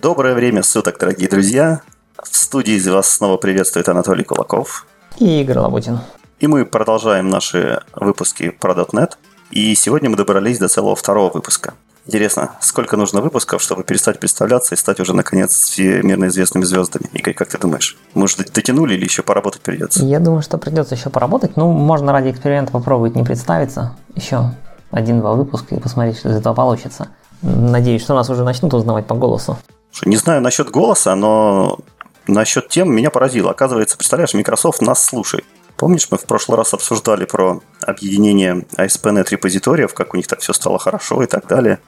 Доброе 0.00 0.34
время 0.34 0.62
суток, 0.62 0.96
дорогие 1.00 1.28
друзья. 1.28 1.80
В 2.22 2.36
студии 2.36 2.78
вас 2.88 3.08
снова 3.08 3.36
приветствует 3.36 3.88
Анатолий 3.88 4.22
Кулаков. 4.22 4.86
И 5.18 5.40
Игорь 5.40 5.58
Лабутин. 5.58 5.98
И 6.38 6.46
мы 6.46 6.64
продолжаем 6.64 7.28
наши 7.28 7.82
выпуски 7.96 8.50
про 8.50 8.74
.NET. 8.74 9.14
И 9.50 9.74
сегодня 9.74 10.08
мы 10.08 10.16
добрались 10.16 10.58
до 10.58 10.68
целого 10.68 10.94
второго 10.94 11.32
выпуска. 11.32 11.74
Интересно, 12.06 12.52
сколько 12.60 12.96
нужно 12.96 13.20
выпусков, 13.20 13.60
чтобы 13.60 13.82
перестать 13.82 14.20
представляться 14.20 14.76
и 14.76 14.78
стать 14.78 15.00
уже, 15.00 15.14
наконец, 15.14 15.52
всемирно 15.52 16.26
известными 16.26 16.64
звездами? 16.64 17.10
Игорь, 17.12 17.34
как 17.34 17.48
ты 17.48 17.58
думаешь? 17.58 17.96
Может, 18.14 18.52
дотянули 18.52 18.94
или 18.94 19.02
еще 19.02 19.22
поработать 19.22 19.62
придется? 19.62 20.04
Я 20.04 20.20
думаю, 20.20 20.42
что 20.42 20.58
придется 20.58 20.94
еще 20.94 21.10
поработать. 21.10 21.56
Ну, 21.56 21.72
можно 21.72 22.12
ради 22.12 22.30
эксперимента 22.30 22.70
попробовать 22.70 23.16
не 23.16 23.24
представиться. 23.24 23.96
Еще 24.14 24.54
один-два 24.92 25.32
выпуска 25.32 25.74
и 25.74 25.80
посмотреть, 25.80 26.18
что 26.18 26.28
из 26.28 26.36
этого 26.36 26.54
получится. 26.54 27.08
Надеюсь, 27.42 28.02
что 28.02 28.14
нас 28.14 28.30
уже 28.30 28.44
начнут 28.44 28.72
узнавать 28.74 29.06
по 29.06 29.16
голосу. 29.16 29.58
Не 30.04 30.16
знаю 30.16 30.40
насчет 30.40 30.70
голоса, 30.70 31.14
но 31.14 31.78
насчет 32.26 32.68
тем 32.68 32.94
меня 32.94 33.10
поразило. 33.10 33.50
Оказывается, 33.50 33.96
представляешь, 33.96 34.34
Microsoft 34.34 34.80
нас 34.82 35.04
слушает. 35.04 35.44
Помнишь, 35.76 36.08
мы 36.10 36.18
в 36.18 36.24
прошлый 36.24 36.58
раз 36.58 36.74
обсуждали 36.74 37.24
про 37.24 37.60
объединение 37.82 38.64
ASP.NET 38.76 39.30
репозиториев, 39.30 39.94
как 39.94 40.12
у 40.12 40.16
них 40.16 40.26
так 40.26 40.40
все 40.40 40.52
стало 40.52 40.78
хорошо 40.78 41.22
и 41.22 41.26
так 41.26 41.46
далее. 41.46 41.78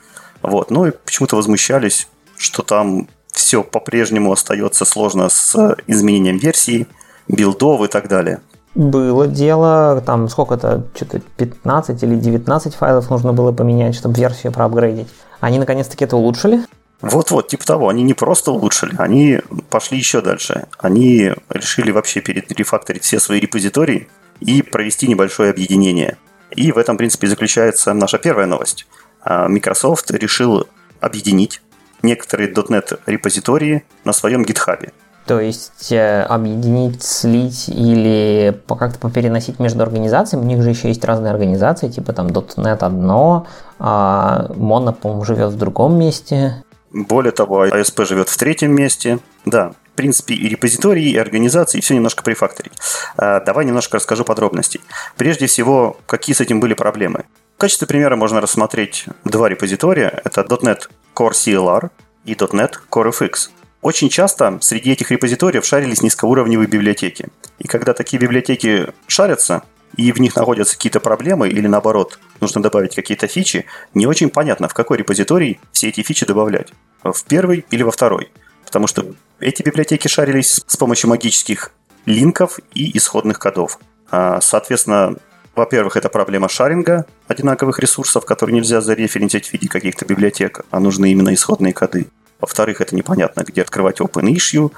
Вот. 0.42 0.70
Ну 0.70 0.86
и 0.86 0.92
почему-то 0.92 1.36
возмущались, 1.36 2.08
что 2.36 2.62
там 2.62 3.08
все 3.32 3.62
по-прежнему 3.62 4.32
остается 4.32 4.84
сложно 4.84 5.28
с 5.28 5.76
изменением 5.86 6.38
версий, 6.38 6.86
билдов 7.28 7.82
и 7.82 7.88
так 7.88 8.08
далее. 8.08 8.40
Было 8.76 9.26
дело, 9.26 10.00
там 10.06 10.28
сколько-то, 10.28 10.84
что-то 10.94 11.20
15 11.36 12.02
или 12.04 12.14
19 12.14 12.74
файлов 12.74 13.10
нужно 13.10 13.32
было 13.32 13.50
поменять, 13.50 13.96
чтобы 13.96 14.14
версию 14.14 14.52
проапгрейдить. 14.52 15.08
Они 15.40 15.58
наконец-таки 15.58 16.04
это 16.04 16.16
улучшили? 16.16 16.60
Вот-вот, 17.00 17.48
типа 17.48 17.64
того. 17.64 17.88
Они 17.88 18.02
не 18.02 18.14
просто 18.14 18.50
улучшили, 18.52 18.94
они 18.98 19.40
пошли 19.70 19.98
еще 19.98 20.20
дальше. 20.20 20.66
Они 20.78 21.32
решили 21.48 21.90
вообще 21.90 22.20
перерефакторить 22.20 23.04
все 23.04 23.18
свои 23.20 23.40
репозитории 23.40 24.08
и 24.40 24.62
провести 24.62 25.06
небольшое 25.06 25.50
объединение. 25.50 26.16
И 26.50 26.72
в 26.72 26.78
этом, 26.78 26.96
в 26.96 26.98
принципе, 26.98 27.26
заключается 27.26 27.92
наша 27.94 28.18
первая 28.18 28.46
новость. 28.46 28.86
А, 29.22 29.48
Microsoft 29.48 30.10
решил 30.10 30.66
объединить 31.00 31.62
некоторые 32.02 32.52
.NET 32.52 32.98
репозитории 33.06 33.84
на 34.04 34.12
своем 34.12 34.42
GitHub. 34.42 34.90
То 35.26 35.38
есть 35.38 35.92
э, 35.92 36.22
объединить, 36.22 37.02
слить 37.02 37.68
или 37.68 38.58
как-то 38.66 38.98
попереносить 38.98 39.58
между 39.60 39.82
организациями. 39.82 40.42
У 40.42 40.46
них 40.46 40.62
же 40.62 40.70
еще 40.70 40.88
есть 40.88 41.04
разные 41.04 41.32
организации, 41.32 41.88
типа 41.88 42.12
там 42.12 42.28
.NET 42.28 42.78
одно, 42.78 43.46
а 43.78 44.46
Mono, 44.48 44.92
по-моему, 44.92 45.24
живет 45.24 45.52
в 45.52 45.56
другом 45.56 45.98
месте. 45.98 46.64
Более 46.92 47.32
того, 47.32 47.66
ASP 47.66 48.04
живет 48.04 48.28
в 48.28 48.36
третьем 48.36 48.72
месте. 48.72 49.20
Да, 49.44 49.72
в 49.92 49.96
принципе, 49.96 50.34
и 50.34 50.48
репозитории, 50.48 51.10
и 51.10 51.16
организации, 51.16 51.80
все 51.80 51.94
немножко 51.94 52.22
прифакторить. 52.22 52.72
А, 53.16 53.40
давай 53.40 53.64
немножко 53.64 53.96
расскажу 53.96 54.24
подробностей. 54.24 54.80
Прежде 55.16 55.46
всего, 55.46 55.98
какие 56.06 56.34
с 56.34 56.40
этим 56.40 56.58
были 56.60 56.74
проблемы. 56.74 57.24
В 57.56 57.60
качестве 57.60 57.86
примера 57.86 58.16
можно 58.16 58.40
рассмотреть 58.40 59.06
два 59.24 59.48
репозитория. 59.48 60.20
Это 60.24 60.42
.NET 60.42 60.88
Core 61.14 61.32
CLR 61.32 61.90
и 62.24 62.34
.NET 62.34 62.72
Core 62.90 63.12
FX. 63.12 63.50
Очень 63.82 64.08
часто 64.08 64.58
среди 64.60 64.92
этих 64.92 65.10
репозиториев 65.10 65.64
шарились 65.64 66.02
низкоуровневые 66.02 66.66
библиотеки. 66.66 67.28
И 67.58 67.68
когда 67.68 67.94
такие 67.94 68.18
библиотеки 68.18 68.88
шарятся, 69.06 69.62
и 69.96 70.12
в 70.12 70.20
них 70.20 70.36
находятся 70.36 70.76
какие-то 70.76 71.00
проблемы, 71.00 71.48
или 71.48 71.66
наоборот, 71.66 72.18
нужно 72.40 72.62
добавить 72.62 72.94
какие-то 72.94 73.26
фичи, 73.26 73.66
не 73.94 74.06
очень 74.06 74.30
понятно, 74.30 74.68
в 74.68 74.74
какой 74.74 74.98
репозиторий 74.98 75.60
все 75.72 75.88
эти 75.88 76.02
фичи 76.02 76.26
добавлять. 76.26 76.68
В 77.02 77.24
первый 77.24 77.64
или 77.70 77.82
во 77.82 77.90
второй. 77.90 78.30
Потому 78.64 78.86
что 78.86 79.14
эти 79.40 79.62
библиотеки 79.62 80.08
шарились 80.08 80.62
с 80.66 80.76
помощью 80.76 81.10
магических 81.10 81.72
линков 82.06 82.58
и 82.74 82.96
исходных 82.96 83.38
кодов. 83.38 83.78
А, 84.10 84.40
соответственно, 84.40 85.16
во-первых, 85.54 85.96
это 85.96 86.08
проблема 86.08 86.48
шаринга 86.48 87.06
одинаковых 87.26 87.78
ресурсов, 87.80 88.24
которые 88.24 88.54
нельзя 88.54 88.80
зареференсить 88.80 89.48
в 89.48 89.52
виде 89.52 89.68
каких-то 89.68 90.04
библиотек, 90.04 90.60
а 90.70 90.80
нужны 90.80 91.10
именно 91.10 91.34
исходные 91.34 91.72
коды. 91.72 92.06
Во-вторых, 92.40 92.80
это 92.80 92.96
непонятно, 92.96 93.42
где 93.42 93.62
открывать 93.62 94.00
open 94.00 94.32
issue. 94.32 94.72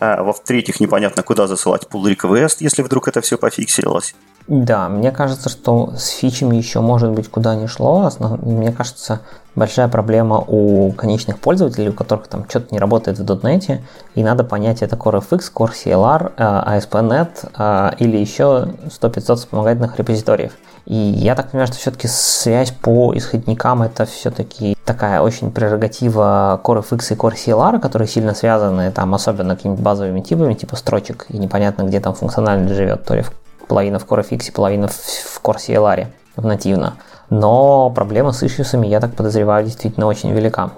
А, 0.00 0.22
во-третьих, 0.22 0.80
непонятно, 0.80 1.22
куда 1.22 1.46
засылать 1.46 1.86
pull 1.90 2.04
request, 2.04 2.56
если 2.60 2.82
вдруг 2.82 3.08
это 3.08 3.20
все 3.20 3.36
пофиксилось. 3.36 4.14
Да, 4.46 4.88
мне 4.88 5.10
кажется, 5.10 5.48
что 5.48 5.92
с 5.96 6.08
фичами 6.08 6.56
еще 6.56 6.80
может 6.80 7.10
быть 7.10 7.28
куда 7.28 7.54
ни 7.54 7.66
шло. 7.66 8.06
Основ... 8.06 8.40
Мне 8.42 8.72
кажется, 8.72 9.20
большая 9.54 9.88
проблема 9.88 10.38
у 10.38 10.92
конечных 10.92 11.38
пользователей, 11.38 11.90
у 11.90 11.92
которых 11.92 12.28
там 12.28 12.48
что-то 12.48 12.72
не 12.72 12.78
работает 12.78 13.18
в 13.18 13.24
.NET, 13.24 13.80
и 14.14 14.22
надо 14.22 14.44
понять, 14.44 14.82
это 14.82 14.96
CoreFX, 14.96 15.52
Core 15.54 15.72
CLR, 15.72 16.34
ASP.NET 16.36 17.50
э, 17.58 17.90
или 17.98 18.16
еще 18.16 18.68
100-500 18.86 19.36
вспомогательных 19.36 19.96
репозиториев. 19.98 20.52
И 20.86 20.94
я 20.94 21.34
так 21.34 21.50
понимаю, 21.50 21.66
что 21.66 21.76
все-таки 21.76 22.08
связь 22.08 22.70
по 22.70 23.12
исходникам 23.14 23.82
это 23.82 24.06
все-таки 24.06 24.74
такая 24.86 25.20
очень 25.20 25.50
прерогатива 25.50 26.58
CoreFX 26.64 27.12
и 27.12 27.14
Core 27.14 27.34
CLR, 27.34 27.78
которые 27.78 28.08
сильно 28.08 28.34
связаны, 28.34 28.90
там 28.90 29.14
особенно 29.14 29.54
какими-то 29.54 29.82
базовыми 29.82 30.20
типами, 30.20 30.54
типа 30.54 30.76
строчек, 30.76 31.26
и 31.28 31.36
непонятно, 31.36 31.82
где 31.82 32.00
там 32.00 32.14
функциональность 32.14 32.74
живет, 32.74 33.04
то 33.04 33.14
ли 33.14 33.24
половина 33.68 33.98
в 33.98 34.06
CoreFX, 34.06 34.50
половина 34.50 34.88
в 34.88 35.40
Core 35.42 35.56
CLR 35.56 36.06
в 36.36 36.46
нативно. 36.46 36.94
Но 37.30 37.90
проблема 37.90 38.32
с 38.32 38.42
ишьюсами, 38.42 38.86
я 38.86 39.00
так 39.00 39.14
подозреваю, 39.14 39.64
действительно 39.64 40.06
очень 40.06 40.32
велика. 40.32 40.70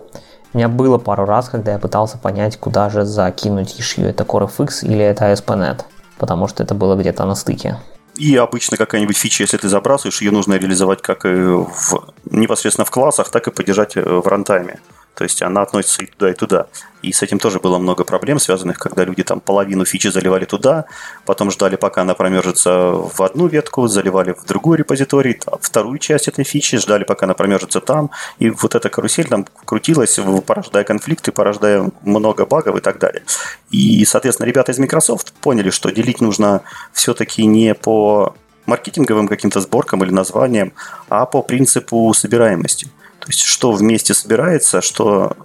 У 0.53 0.59
меня 0.59 0.69
было 0.69 0.99
пару 0.99 1.25
раз, 1.27 1.49
когда 1.49 1.73
я 1.73 1.79
пытался 1.79 2.19
понять, 2.19 2.57
куда 2.57 2.91
же 2.91 3.05
закинуть 3.05 3.79
ишью, 3.79 4.07
это 4.09 4.25
CoreFX 4.25 4.83
или 4.83 5.05
это 5.05 5.31
ASP.NET, 5.31 5.83
потому 6.19 6.49
что 6.49 6.63
это 6.65 6.75
было 6.75 6.97
где-то 6.97 7.25
на 7.25 7.37
стыке. 7.37 7.79
И 8.17 8.37
обычно 8.37 8.77
какая-нибудь 8.77 9.17
фича, 9.17 9.45
если 9.45 9.57
ты 9.57 9.69
забрасываешь, 9.69 10.21
ее 10.21 10.33
нужно 10.33 10.55
реализовать 10.55 11.01
как 11.01 11.25
и 11.25 11.29
в, 11.29 12.13
непосредственно 12.25 12.85
в 12.85 12.91
классах, 12.91 13.31
так 13.31 13.47
и 13.47 13.51
поддержать 13.51 13.97
э, 13.97 14.03
в 14.03 14.27
рантайме. 14.27 14.81
То 15.15 15.25
есть 15.25 15.43
она 15.43 15.63
относится 15.63 16.03
и 16.03 16.07
туда, 16.07 16.31
и 16.31 16.35
туда. 16.35 16.67
И 17.03 17.13
с 17.13 17.23
этим 17.23 17.39
тоже 17.39 17.61
было 17.61 17.79
много 17.79 18.05
проблем, 18.05 18.39
связанных, 18.39 18.79
когда 18.79 19.05
люди 19.05 19.23
там 19.23 19.41
половину 19.41 19.85
фичи 19.85 20.09
заливали 20.09 20.45
туда, 20.45 20.85
потом 21.25 21.51
ждали, 21.51 21.77
пока 21.77 22.03
она 22.03 22.15
промержится 22.15 22.91
в 22.93 23.21
одну 23.21 23.47
ветку, 23.47 23.87
заливали 23.87 24.33
в 24.33 24.45
другой 24.47 24.79
репозиторий, 24.79 25.39
вторую 25.61 25.99
часть 25.99 26.29
этой 26.29 26.45
фичи, 26.45 26.79
ждали, 26.79 27.05
пока 27.05 27.27
она 27.27 27.35
промержится 27.35 27.81
там. 27.81 28.11
И 28.39 28.51
вот 28.51 28.75
эта 28.75 28.89
карусель 28.89 29.29
там 29.29 29.47
крутилась, 29.65 30.19
порождая 30.47 30.85
конфликты, 30.85 31.33
порождая 31.33 31.91
много 32.03 32.47
багов 32.47 32.77
и 32.77 32.81
так 32.81 32.99
далее. 32.99 33.23
И, 33.71 34.05
соответственно, 34.05 34.47
ребята 34.47 34.73
из 34.73 34.79
Microsoft 34.79 35.33
поняли, 35.35 35.71
что 35.71 35.91
делить 35.91 36.21
нужно 36.21 36.63
все-таки 36.93 37.45
не 37.47 37.75
по 37.75 38.35
маркетинговым 38.67 39.29
каким-то 39.29 39.61
сборкам 39.61 40.05
или 40.05 40.11
названиям, 40.11 40.73
а 41.09 41.27
по 41.27 41.43
принципу 41.43 42.13
собираемости. 42.15 42.89
То 43.21 43.29
есть, 43.29 43.43
что 43.43 43.73
вместе 43.73 44.15
собирается, 44.15 44.81
что, 44.81 45.37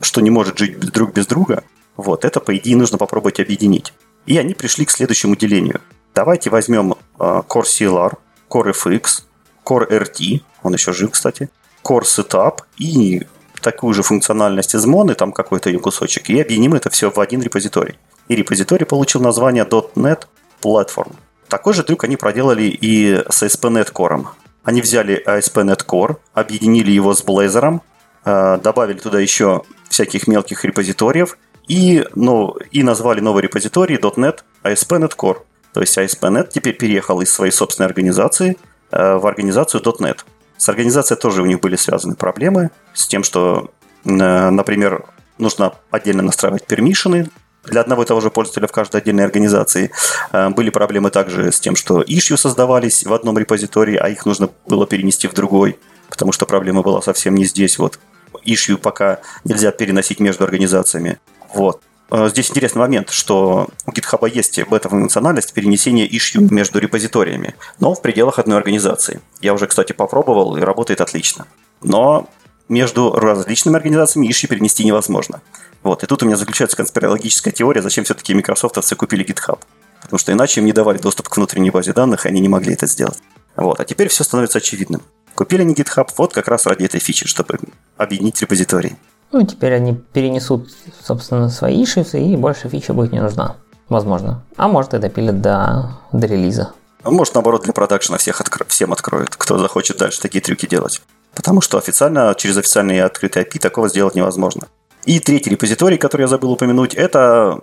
что 0.00 0.20
не 0.20 0.30
может 0.30 0.58
жить 0.58 0.78
друг 0.78 1.12
без 1.12 1.26
друга, 1.26 1.64
вот, 1.96 2.24
это, 2.24 2.40
по 2.40 2.56
идее, 2.56 2.76
нужно 2.76 2.98
попробовать 2.98 3.38
объединить. 3.38 3.92
И 4.26 4.38
они 4.38 4.54
пришли 4.54 4.84
к 4.84 4.90
следующему 4.90 5.36
делению. 5.36 5.80
Давайте 6.14 6.50
возьмем 6.50 6.94
uh, 7.18 7.46
Core 7.46 7.64
CLR, 7.64 8.18
Core 8.48 8.72
FX, 8.72 9.22
Core 9.64 9.88
RT, 9.88 10.42
он 10.62 10.74
еще 10.74 10.92
жив, 10.92 11.10
кстати, 11.10 11.50
Core 11.84 12.02
Setup 12.02 12.60
и 12.78 13.26
такую 13.60 13.94
же 13.94 14.02
функциональность 14.02 14.74
из 14.74 14.84
Моны, 14.84 15.14
там 15.14 15.32
какой-то 15.32 15.70
ее 15.70 15.78
кусочек, 15.78 16.28
и 16.30 16.40
объединим 16.40 16.74
это 16.74 16.90
все 16.90 17.10
в 17.10 17.18
один 17.18 17.42
репозиторий. 17.42 17.98
И 18.28 18.34
репозиторий 18.34 18.86
получил 18.86 19.20
название 19.20 19.64
.NET 19.64 20.24
Platform. 20.62 21.14
Такой 21.48 21.74
же 21.74 21.82
трюк 21.82 22.04
они 22.04 22.16
проделали 22.16 22.62
и 22.64 23.22
с 23.28 23.42
ASP.NET 23.42 23.92
Core. 23.92 24.26
Они 24.64 24.80
взяли 24.80 25.22
ASP.NET 25.26 25.84
Core, 25.86 26.16
объединили 26.34 26.90
его 26.90 27.14
с 27.14 27.24
Blazor, 27.24 27.80
э, 28.24 28.58
добавили 28.62 28.98
туда 28.98 29.18
еще 29.18 29.62
всяких 29.88 30.26
мелких 30.26 30.64
репозиториев 30.64 31.36
и, 31.66 32.04
ну, 32.14 32.56
и 32.70 32.82
назвали 32.82 33.20
новый 33.20 33.42
репозиторий 33.42 33.96
.NET 33.96 34.40
ASP.NET 34.62 35.16
Core. 35.16 35.38
То 35.72 35.80
есть 35.80 35.96
ASP.NET 35.98 36.50
теперь 36.52 36.76
переехал 36.76 37.20
из 37.20 37.32
своей 37.32 37.52
собственной 37.52 37.88
организации 37.88 38.56
э, 38.90 39.14
в 39.16 39.26
организацию 39.26 39.82
.NET. 39.82 40.20
С 40.56 40.68
организацией 40.68 41.18
тоже 41.18 41.42
у 41.42 41.46
них 41.46 41.60
были 41.60 41.76
связаны 41.76 42.14
проблемы 42.14 42.70
с 42.94 43.08
тем, 43.08 43.24
что, 43.24 43.70
э, 44.04 44.08
например, 44.08 45.06
нужно 45.38 45.74
отдельно 45.90 46.22
настраивать 46.22 46.66
пермишины 46.66 47.30
для 47.64 47.80
одного 47.80 48.02
и 48.02 48.06
того 48.06 48.20
же 48.20 48.30
пользователя 48.30 48.66
в 48.66 48.72
каждой 48.72 49.00
отдельной 49.00 49.24
организации. 49.24 49.90
Э, 50.32 50.50
были 50.50 50.70
проблемы 50.70 51.10
также 51.10 51.52
с 51.52 51.60
тем, 51.60 51.76
что 51.76 52.02
issue 52.02 52.36
создавались 52.36 53.04
в 53.04 53.12
одном 53.12 53.38
репозитории, 53.38 53.96
а 53.96 54.08
их 54.08 54.26
нужно 54.26 54.50
было 54.66 54.86
перенести 54.86 55.28
в 55.28 55.34
другой, 55.34 55.78
потому 56.08 56.32
что 56.32 56.46
проблема 56.46 56.82
была 56.82 57.02
совсем 57.02 57.34
не 57.34 57.44
здесь. 57.44 57.78
Вот 57.78 57.98
issue 58.44 58.76
пока 58.76 59.20
нельзя 59.44 59.70
переносить 59.70 60.20
между 60.20 60.44
организациями. 60.44 61.18
Вот. 61.54 61.82
Э, 62.10 62.28
здесь 62.28 62.50
интересный 62.50 62.80
момент, 62.80 63.10
что 63.10 63.68
у 63.86 63.90
GitHub 63.90 64.28
есть 64.28 64.62
бета-функциональность 64.68 65.52
перенесения 65.52 66.06
issue 66.06 66.46
между 66.52 66.78
репозиториями, 66.78 67.54
но 67.80 67.94
в 67.94 68.02
пределах 68.02 68.38
одной 68.38 68.58
организации. 68.58 69.20
Я 69.40 69.54
уже, 69.54 69.66
кстати, 69.66 69.92
попробовал, 69.92 70.56
и 70.56 70.60
работает 70.60 71.00
отлично. 71.00 71.46
Но 71.82 72.28
между 72.72 73.12
различными 73.12 73.76
организациями 73.76 74.30
иши 74.30 74.48
перенести 74.48 74.84
невозможно. 74.84 75.42
Вот, 75.82 76.02
и 76.02 76.06
тут 76.06 76.22
у 76.22 76.26
меня 76.26 76.36
заключается 76.36 76.76
конспирологическая 76.76 77.52
теория, 77.52 77.82
зачем 77.82 78.04
все-таки 78.04 78.32
микрософтовцы 78.34 78.96
купили 78.96 79.24
GitHub. 79.24 79.58
Потому 80.00 80.18
что 80.18 80.32
иначе 80.32 80.60
им 80.60 80.66
не 80.66 80.72
давали 80.72 80.98
доступ 80.98 81.28
к 81.28 81.36
внутренней 81.36 81.70
базе 81.70 81.92
данных, 81.92 82.24
и 82.24 82.28
они 82.28 82.40
не 82.40 82.48
могли 82.48 82.72
это 82.72 82.86
сделать. 82.86 83.18
Вот, 83.56 83.78
а 83.78 83.84
теперь 83.84 84.08
все 84.08 84.24
становится 84.24 84.58
очевидным. 84.58 85.02
Купили 85.34 85.60
они 85.60 85.74
GitHub 85.74 86.08
вот 86.16 86.32
как 86.32 86.48
раз 86.48 86.66
ради 86.66 86.84
этой 86.84 86.98
фичи, 86.98 87.28
чтобы 87.28 87.58
объединить 87.98 88.40
репозитории. 88.40 88.96
Ну, 89.32 89.46
теперь 89.46 89.74
они 89.74 89.94
перенесут, 89.94 90.70
собственно, 91.02 91.50
свои 91.50 91.84
шифты, 91.84 92.22
и 92.22 92.36
больше 92.36 92.68
фича 92.68 92.94
будет 92.94 93.12
не 93.12 93.20
нужна. 93.20 93.56
Возможно. 93.88 94.44
А 94.56 94.68
может 94.68 94.94
и 94.94 94.98
допилят 94.98 95.42
до, 95.42 95.98
до 96.12 96.26
релиза. 96.26 96.72
А 97.02 97.10
может, 97.10 97.34
наоборот, 97.34 97.64
для 97.64 97.72
продакшена 97.74 98.16
всех 98.16 98.40
откро... 98.40 98.64
всем 98.66 98.92
откроют, 98.92 99.36
кто 99.36 99.58
захочет 99.58 99.98
дальше 99.98 100.20
такие 100.20 100.40
трюки 100.40 100.66
делать. 100.66 101.02
Потому 101.34 101.60
что 101.60 101.78
официально, 101.78 102.34
через 102.36 102.56
официальный 102.56 103.00
открытый 103.00 103.42
API 103.42 103.58
такого 103.58 103.88
сделать 103.88 104.14
невозможно. 104.14 104.68
И 105.04 105.18
третий 105.18 105.50
репозиторий, 105.50 105.98
который 105.98 106.22
я 106.22 106.28
забыл 106.28 106.52
упомянуть, 106.52 106.94
это 106.94 107.60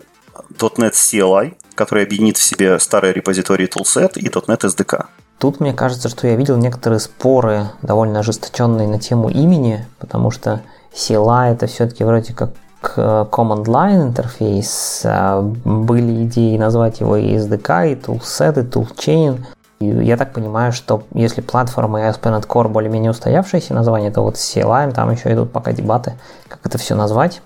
.NET 0.58 0.94
CLI, 0.94 1.54
который 1.76 2.04
объединит 2.04 2.38
в 2.38 2.44
себе 2.44 2.80
старые 2.80 3.14
репозитории 3.14 3.70
Toolset 3.70 4.20
и 4.20 4.28
.NET 4.28 4.62
SDK. 4.62 5.06
Тут 5.38 5.62
мне 5.62 5.74
кажется, 5.74 6.10
что 6.10 6.28
я 6.28 6.36
видел 6.36 6.58
некоторые 6.58 7.00
споры, 7.00 7.70
довольно 7.82 8.20
ожесточенные 8.20 8.88
на 8.88 9.00
тему 9.00 9.30
имени, 9.30 9.88
потому 9.98 10.32
что 10.32 10.62
CLI 10.94 11.54
это 11.54 11.68
все-таки 11.68 12.04
вроде 12.04 12.34
как 12.34 12.52
command 12.82 13.66
line 13.66 14.04
интерфейс. 14.04 15.02
А 15.06 15.42
были 15.42 16.26
идеи 16.26 16.58
назвать 16.58 17.00
его 17.00 17.16
и 17.16 17.36
SDK, 17.36 17.92
и 17.92 17.96
toolset, 17.96 18.60
и 18.60 18.68
toolchain. 18.68 19.46
Я 19.80 20.18
так 20.18 20.34
понимаю, 20.34 20.74
что 20.74 21.04
если 21.14 21.40
платформа 21.40 22.02
и 22.02 22.04
ASP.NET 22.04 22.46
Core 22.46 22.68
более-менее 22.68 23.12
устоявшиеся 23.12 23.74
названия, 23.74 24.12
то 24.12 24.22
вот 24.22 24.38
с 24.38 24.56
CLI 24.56 24.94
там 24.94 25.10
еще 25.12 25.32
идут 25.34 25.54
пока 25.54 25.72
дебаты, 25.72 26.16
как 26.50 26.66
это 26.66 26.78
все 26.78 26.96
назвать. 26.96 27.42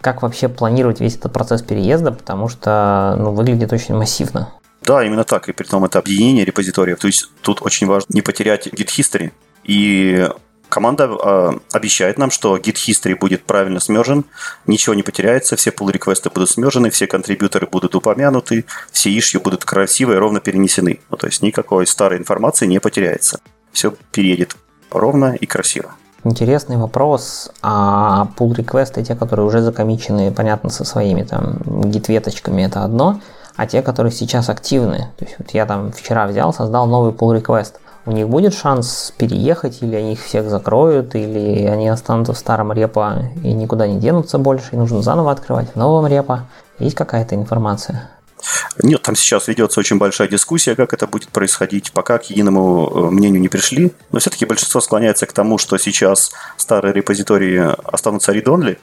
Как 0.00 0.22
вообще 0.22 0.48
планировать 0.48 1.00
весь 1.00 1.16
этот 1.16 1.32
процесс 1.32 1.62
переезда, 1.62 2.10
потому 2.10 2.48
что 2.48 3.14
ну, 3.18 3.32
выглядит 3.32 3.72
очень 3.72 3.94
массивно. 3.94 4.48
Да, 4.82 5.04
именно 5.04 5.24
так. 5.24 5.48
И 5.48 5.52
при 5.52 5.64
том 5.64 5.84
это 5.84 5.98
объединение 5.98 6.44
репозиториев. 6.44 6.98
То 6.98 7.06
есть 7.06 7.30
тут 7.42 7.62
очень 7.62 7.86
важно 7.86 8.06
не 8.14 8.22
потерять 8.22 8.66
Git 8.66 8.88
History. 8.88 9.30
И 9.62 10.28
команда 10.70 11.04
э, 11.04 11.50
обещает 11.72 12.16
нам, 12.16 12.30
что 12.30 12.56
Git 12.56 12.76
History 12.76 13.14
будет 13.14 13.44
правильно 13.44 13.80
смержен, 13.80 14.24
ничего 14.66 14.94
не 14.94 15.02
потеряется, 15.02 15.56
все 15.56 15.70
pull 15.70 15.92
реквесты 15.92 16.30
будут 16.30 16.48
смержены, 16.48 16.88
все 16.90 17.06
контрибьюторы 17.06 17.66
будут 17.66 17.94
упомянуты, 17.94 18.64
все 18.90 19.10
ишью 19.10 19.40
будут 19.42 19.64
красиво 19.64 20.12
и 20.12 20.16
ровно 20.16 20.40
перенесены. 20.40 21.00
Ну, 21.10 21.16
то 21.16 21.26
есть 21.26 21.42
никакой 21.42 21.86
старой 21.86 22.18
информации 22.18 22.66
не 22.66 22.80
потеряется. 22.80 23.40
Все 23.72 23.94
переедет 24.12 24.56
ровно 24.90 25.34
и 25.34 25.46
красиво. 25.46 25.94
Интересный 26.24 26.76
вопрос. 26.76 27.50
А 27.62 28.28
pull 28.38 28.54
реквесты, 28.54 29.02
те, 29.02 29.14
которые 29.14 29.46
уже 29.46 29.60
закомичены, 29.60 30.32
понятно, 30.32 30.70
со 30.70 30.84
своими 30.84 31.22
там 31.22 31.58
гит-веточками, 31.90 32.62
это 32.62 32.84
одно– 32.84 33.20
а 33.60 33.66
те, 33.66 33.82
которые 33.82 34.10
сейчас 34.10 34.48
активны. 34.48 35.08
То 35.18 35.24
есть 35.26 35.36
вот 35.38 35.50
я 35.50 35.66
там 35.66 35.92
вчера 35.92 36.26
взял, 36.26 36.50
создал 36.54 36.86
новый 36.86 37.12
pull 37.12 37.38
request. 37.38 37.74
У 38.10 38.12
них 38.12 38.28
будет 38.28 38.54
шанс 38.54 39.14
переехать, 39.16 39.82
или 39.82 39.94
они 39.94 40.14
их 40.14 40.24
всех 40.24 40.50
закроют, 40.50 41.14
или 41.14 41.64
они 41.66 41.88
останутся 41.88 42.32
в 42.32 42.38
старом 42.38 42.72
репо 42.72 43.30
и 43.44 43.52
никуда 43.52 43.86
не 43.86 44.00
денутся 44.00 44.36
больше, 44.38 44.70
и 44.72 44.76
нужно 44.76 45.00
заново 45.00 45.30
открывать 45.30 45.68
в 45.72 45.76
новом 45.76 46.08
репо. 46.08 46.48
Есть 46.80 46.96
какая-то 46.96 47.36
информация? 47.36 48.10
Нет, 48.82 49.02
там 49.02 49.14
сейчас 49.14 49.46
ведется 49.46 49.78
очень 49.78 49.98
большая 49.98 50.26
дискуссия, 50.26 50.74
как 50.74 50.92
это 50.92 51.06
будет 51.06 51.28
происходить. 51.28 51.92
Пока 51.92 52.18
к 52.18 52.24
единому 52.24 52.90
э, 52.92 53.10
мнению 53.10 53.40
не 53.40 53.48
пришли. 53.48 53.92
Но 54.10 54.18
все-таки 54.18 54.44
большинство 54.44 54.80
склоняется 54.80 55.26
к 55.26 55.32
тому, 55.32 55.56
что 55.56 55.78
сейчас 55.78 56.32
старые 56.56 56.92
репозитории 56.92 57.64
останутся 57.84 58.32
read-only, 58.32 58.78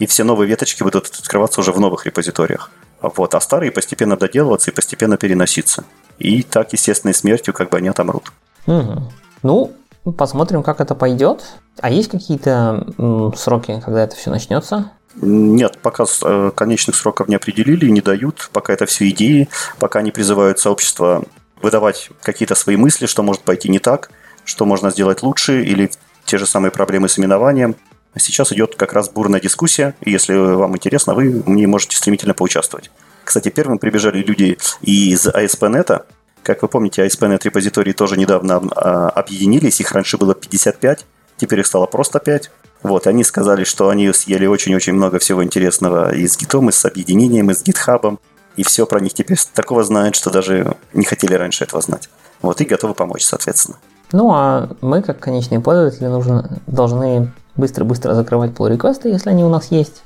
и 0.00 0.06
все 0.06 0.24
новые 0.24 0.48
веточки 0.48 0.82
будут 0.82 1.06
открываться 1.16 1.60
уже 1.60 1.70
в 1.70 1.78
новых 1.78 2.06
репозиториях. 2.06 2.72
Вот, 3.02 3.36
а 3.36 3.40
старые 3.40 3.70
постепенно 3.70 4.16
доделываться 4.16 4.72
и 4.72 4.74
постепенно 4.74 5.16
переноситься. 5.16 5.84
И 6.18 6.42
так 6.42 6.72
естественной 6.72 7.14
смертью 7.14 7.54
как 7.54 7.70
бы 7.70 7.76
они 7.76 7.86
отомрут. 7.86 8.32
Угу. 8.66 9.02
Ну, 9.42 9.72
посмотрим, 10.16 10.62
как 10.62 10.80
это 10.80 10.94
пойдет. 10.94 11.44
А 11.80 11.90
есть 11.90 12.10
какие-то 12.10 13.32
сроки, 13.36 13.80
когда 13.84 14.04
это 14.04 14.16
все 14.16 14.30
начнется? 14.30 14.90
Нет, 15.16 15.78
пока 15.80 16.04
э, 16.24 16.50
конечных 16.54 16.96
сроков 16.96 17.28
не 17.28 17.36
определили, 17.36 17.88
не 17.88 18.00
дают. 18.00 18.50
Пока 18.52 18.72
это 18.72 18.86
все 18.86 19.08
идеи, 19.10 19.48
пока 19.78 20.02
не 20.02 20.10
призывают 20.10 20.58
сообщество 20.58 21.24
выдавать 21.62 22.10
какие-то 22.22 22.54
свои 22.54 22.76
мысли, 22.76 23.06
что 23.06 23.22
может 23.22 23.42
пойти 23.42 23.68
не 23.68 23.78
так, 23.78 24.10
что 24.44 24.64
можно 24.64 24.90
сделать 24.90 25.22
лучше, 25.22 25.62
или 25.62 25.90
те 26.24 26.38
же 26.38 26.46
самые 26.46 26.72
проблемы 26.72 27.08
с 27.08 27.18
именованием. 27.18 27.76
Сейчас 28.16 28.52
идет 28.52 28.76
как 28.76 28.92
раз 28.92 29.08
бурная 29.08 29.40
дискуссия, 29.40 29.94
и 30.00 30.10
если 30.10 30.34
вам 30.34 30.76
интересно, 30.76 31.14
вы 31.14 31.42
мне 31.46 31.66
можете 31.66 31.96
стремительно 31.96 32.34
поучаствовать. 32.34 32.90
Кстати, 33.24 33.48
первым 33.48 33.78
прибежали 33.78 34.18
люди 34.18 34.58
из 34.82 35.26
ASP.NET. 35.26 36.04
Как 36.44 36.60
вы 36.60 36.68
помните, 36.68 37.04
ASP.NET 37.04 37.40
репозитории 37.42 37.92
тоже 37.92 38.18
недавно 38.18 38.60
а, 38.76 39.08
объединились, 39.08 39.80
их 39.80 39.90
раньше 39.92 40.18
было 40.18 40.34
55, 40.34 41.06
теперь 41.38 41.60
их 41.60 41.66
стало 41.66 41.86
просто 41.86 42.20
5. 42.20 42.50
Вот, 42.82 43.06
они 43.06 43.24
сказали, 43.24 43.64
что 43.64 43.88
они 43.88 44.12
съели 44.12 44.44
очень-очень 44.44 44.92
много 44.92 45.18
всего 45.18 45.42
интересного 45.42 46.14
и 46.14 46.28
с 46.28 46.36
гитом, 46.36 46.68
и 46.68 46.72
с 46.72 46.84
объединением, 46.84 47.50
и 47.50 47.54
с 47.54 47.62
гитхабом. 47.62 48.20
И 48.56 48.62
все 48.62 48.84
про 48.84 49.00
них 49.00 49.14
теперь 49.14 49.38
такого 49.54 49.84
знают, 49.84 50.16
что 50.16 50.30
даже 50.30 50.76
не 50.92 51.06
хотели 51.06 51.32
раньше 51.32 51.64
этого 51.64 51.80
знать. 51.80 52.10
Вот, 52.42 52.60
и 52.60 52.66
готовы 52.66 52.92
помочь, 52.92 53.24
соответственно. 53.24 53.78
Ну, 54.12 54.30
а 54.30 54.68
мы, 54.82 55.00
как 55.00 55.20
конечные 55.20 55.60
пользователи, 55.60 56.06
нужно, 56.08 56.60
должны 56.66 57.32
быстро-быстро 57.56 58.14
закрывать 58.14 58.50
pull 58.50 58.70
реквесты 58.70 59.08
если 59.08 59.30
они 59.30 59.44
у 59.44 59.48
нас 59.48 59.70
есть, 59.70 60.02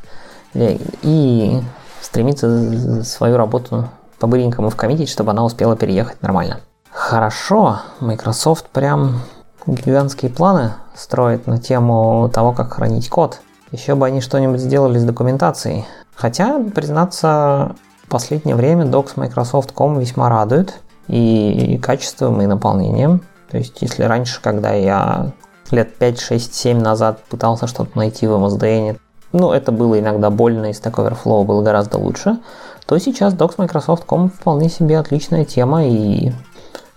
и 0.54 1.60
стремиться 2.00 3.02
свою 3.02 3.36
работу 3.36 3.90
по-быренькому 4.18 4.70
вкоммитить, 4.70 5.08
чтобы 5.08 5.30
она 5.30 5.44
успела 5.44 5.76
переехать 5.76 6.22
нормально. 6.22 6.60
Хорошо, 6.90 7.80
Microsoft 8.00 8.66
прям 8.70 9.20
гигантские 9.66 10.30
планы 10.30 10.72
строит 10.94 11.46
на 11.46 11.58
тему 11.58 12.30
того, 12.32 12.52
как 12.52 12.74
хранить 12.74 13.08
код. 13.08 13.40
Еще 13.70 13.94
бы 13.94 14.06
они 14.06 14.20
что-нибудь 14.20 14.60
сделали 14.60 14.98
с 14.98 15.04
документацией. 15.04 15.86
Хотя, 16.14 16.58
признаться, 16.74 17.76
в 18.04 18.08
последнее 18.08 18.56
время 18.56 18.86
Docs 18.86 19.12
Microsoft.com 19.16 19.98
весьма 19.98 20.28
радует 20.28 20.80
и 21.06 21.78
качеством, 21.82 22.40
и 22.42 22.46
наполнением. 22.46 23.22
То 23.50 23.58
есть, 23.58 23.80
если 23.80 24.04
раньше, 24.04 24.40
когда 24.42 24.72
я 24.72 25.32
лет 25.70 25.96
5, 25.96 26.20
6, 26.20 26.54
7 26.54 26.80
назад 26.80 27.22
пытался 27.24 27.66
что-то 27.66 27.96
найти 27.96 28.26
в 28.26 28.32
MSDN, 28.32 28.98
ну, 29.32 29.52
это 29.52 29.72
было 29.72 30.00
иногда 30.00 30.30
больно, 30.30 30.66
и 30.66 30.72
Stack 30.72 30.94
Overflow 30.94 31.44
был 31.44 31.62
гораздо 31.62 31.98
лучше, 31.98 32.38
то 32.88 32.98
сейчас 32.98 33.34
Docs 33.34 33.56
Microsoft.com 33.58 34.30
вполне 34.30 34.70
себе 34.70 34.98
отличная 34.98 35.44
тема, 35.44 35.86
и 35.86 36.32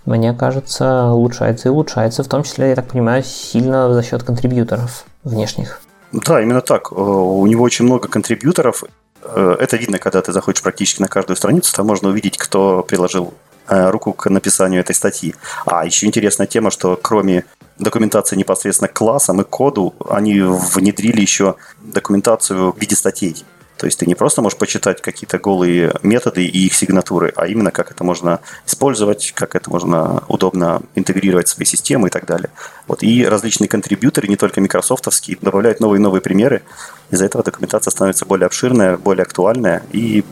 мне 0.06 0.34
кажется, 0.34 1.08
улучшается 1.08 1.68
и 1.68 1.72
улучшается, 1.72 2.24
в 2.24 2.30
том 2.30 2.44
числе, 2.44 2.70
я 2.70 2.76
так 2.76 2.88
понимаю, 2.88 3.24
сильно 3.24 3.94
за 3.94 4.02
счет 4.02 4.24
контрибьюторов 4.24 5.04
внешних. 5.26 5.82
Да, 6.14 6.42
именно 6.42 6.62
так. 6.62 6.94
Э, 6.94 6.96
у 6.96 7.46
него 7.46 7.64
очень 7.66 7.84
много 7.84 8.08
контрибьюторов. 8.08 8.86
Э, 9.22 9.58
это 9.60 9.76
видно, 9.76 9.98
когда 9.98 10.22
ты 10.22 10.32
заходишь 10.32 10.62
практически 10.62 11.02
на 11.02 11.10
каждую 11.10 11.36
страницу, 11.36 11.76
там 11.76 11.88
можно 11.88 12.08
увидеть, 12.08 12.38
кто 12.38 12.84
приложил 12.84 13.34
э, 13.68 13.90
руку 13.90 14.14
к 14.14 14.30
написанию 14.30 14.80
этой 14.80 14.96
статьи. 14.96 15.36
А 15.66 15.86
еще 15.86 16.08
интересная 16.08 16.48
тема, 16.48 16.72
что 16.72 16.98
кроме 17.02 17.44
документации 17.80 18.38
непосредственно 18.38 18.88
к 18.88 18.94
классам 18.94 19.42
и 19.42 19.44
коду, 19.44 19.94
они 20.10 20.40
внедрили 20.40 21.20
еще 21.20 21.56
документацию 21.82 22.72
в 22.72 22.80
виде 22.80 22.96
статей. 22.96 23.44
То 23.82 23.88
есть 23.88 23.98
ты 23.98 24.06
не 24.06 24.14
просто 24.14 24.44
можешь 24.44 24.60
почитать 24.60 25.02
какие-то 25.02 25.40
голые 25.40 25.96
методы 26.04 26.46
и 26.46 26.68
их 26.68 26.76
сигнатуры, 26.76 27.34
а 27.36 27.48
именно 27.48 27.72
как 27.72 27.90
это 27.90 28.04
можно 28.04 28.40
использовать, 28.68 29.32
как 29.32 29.56
это 29.56 29.72
можно 29.72 30.22
удобно 30.28 30.84
интегрировать 30.94 31.48
в 31.48 31.50
свои 31.54 31.66
системы 31.66 32.10
и 32.10 32.12
так 32.12 32.28
далее. 32.28 32.52
Вот. 32.86 33.02
И 33.02 33.26
различные 33.26 33.68
контрибьюторы, 33.68 34.28
не 34.28 34.36
только 34.36 34.62
микрософтовские, 34.62 35.40
добавляют 35.42 35.80
новые 35.80 35.98
и 35.98 36.04
новые 36.04 36.22
примеры. 36.22 36.62
Из-за 37.10 37.26
этого 37.26 37.44
документация 37.44 37.90
становится 37.90 38.24
более 38.28 38.46
обширная, 38.46 38.98
более 38.98 39.24
актуальная 39.24 39.82
и 39.92 40.24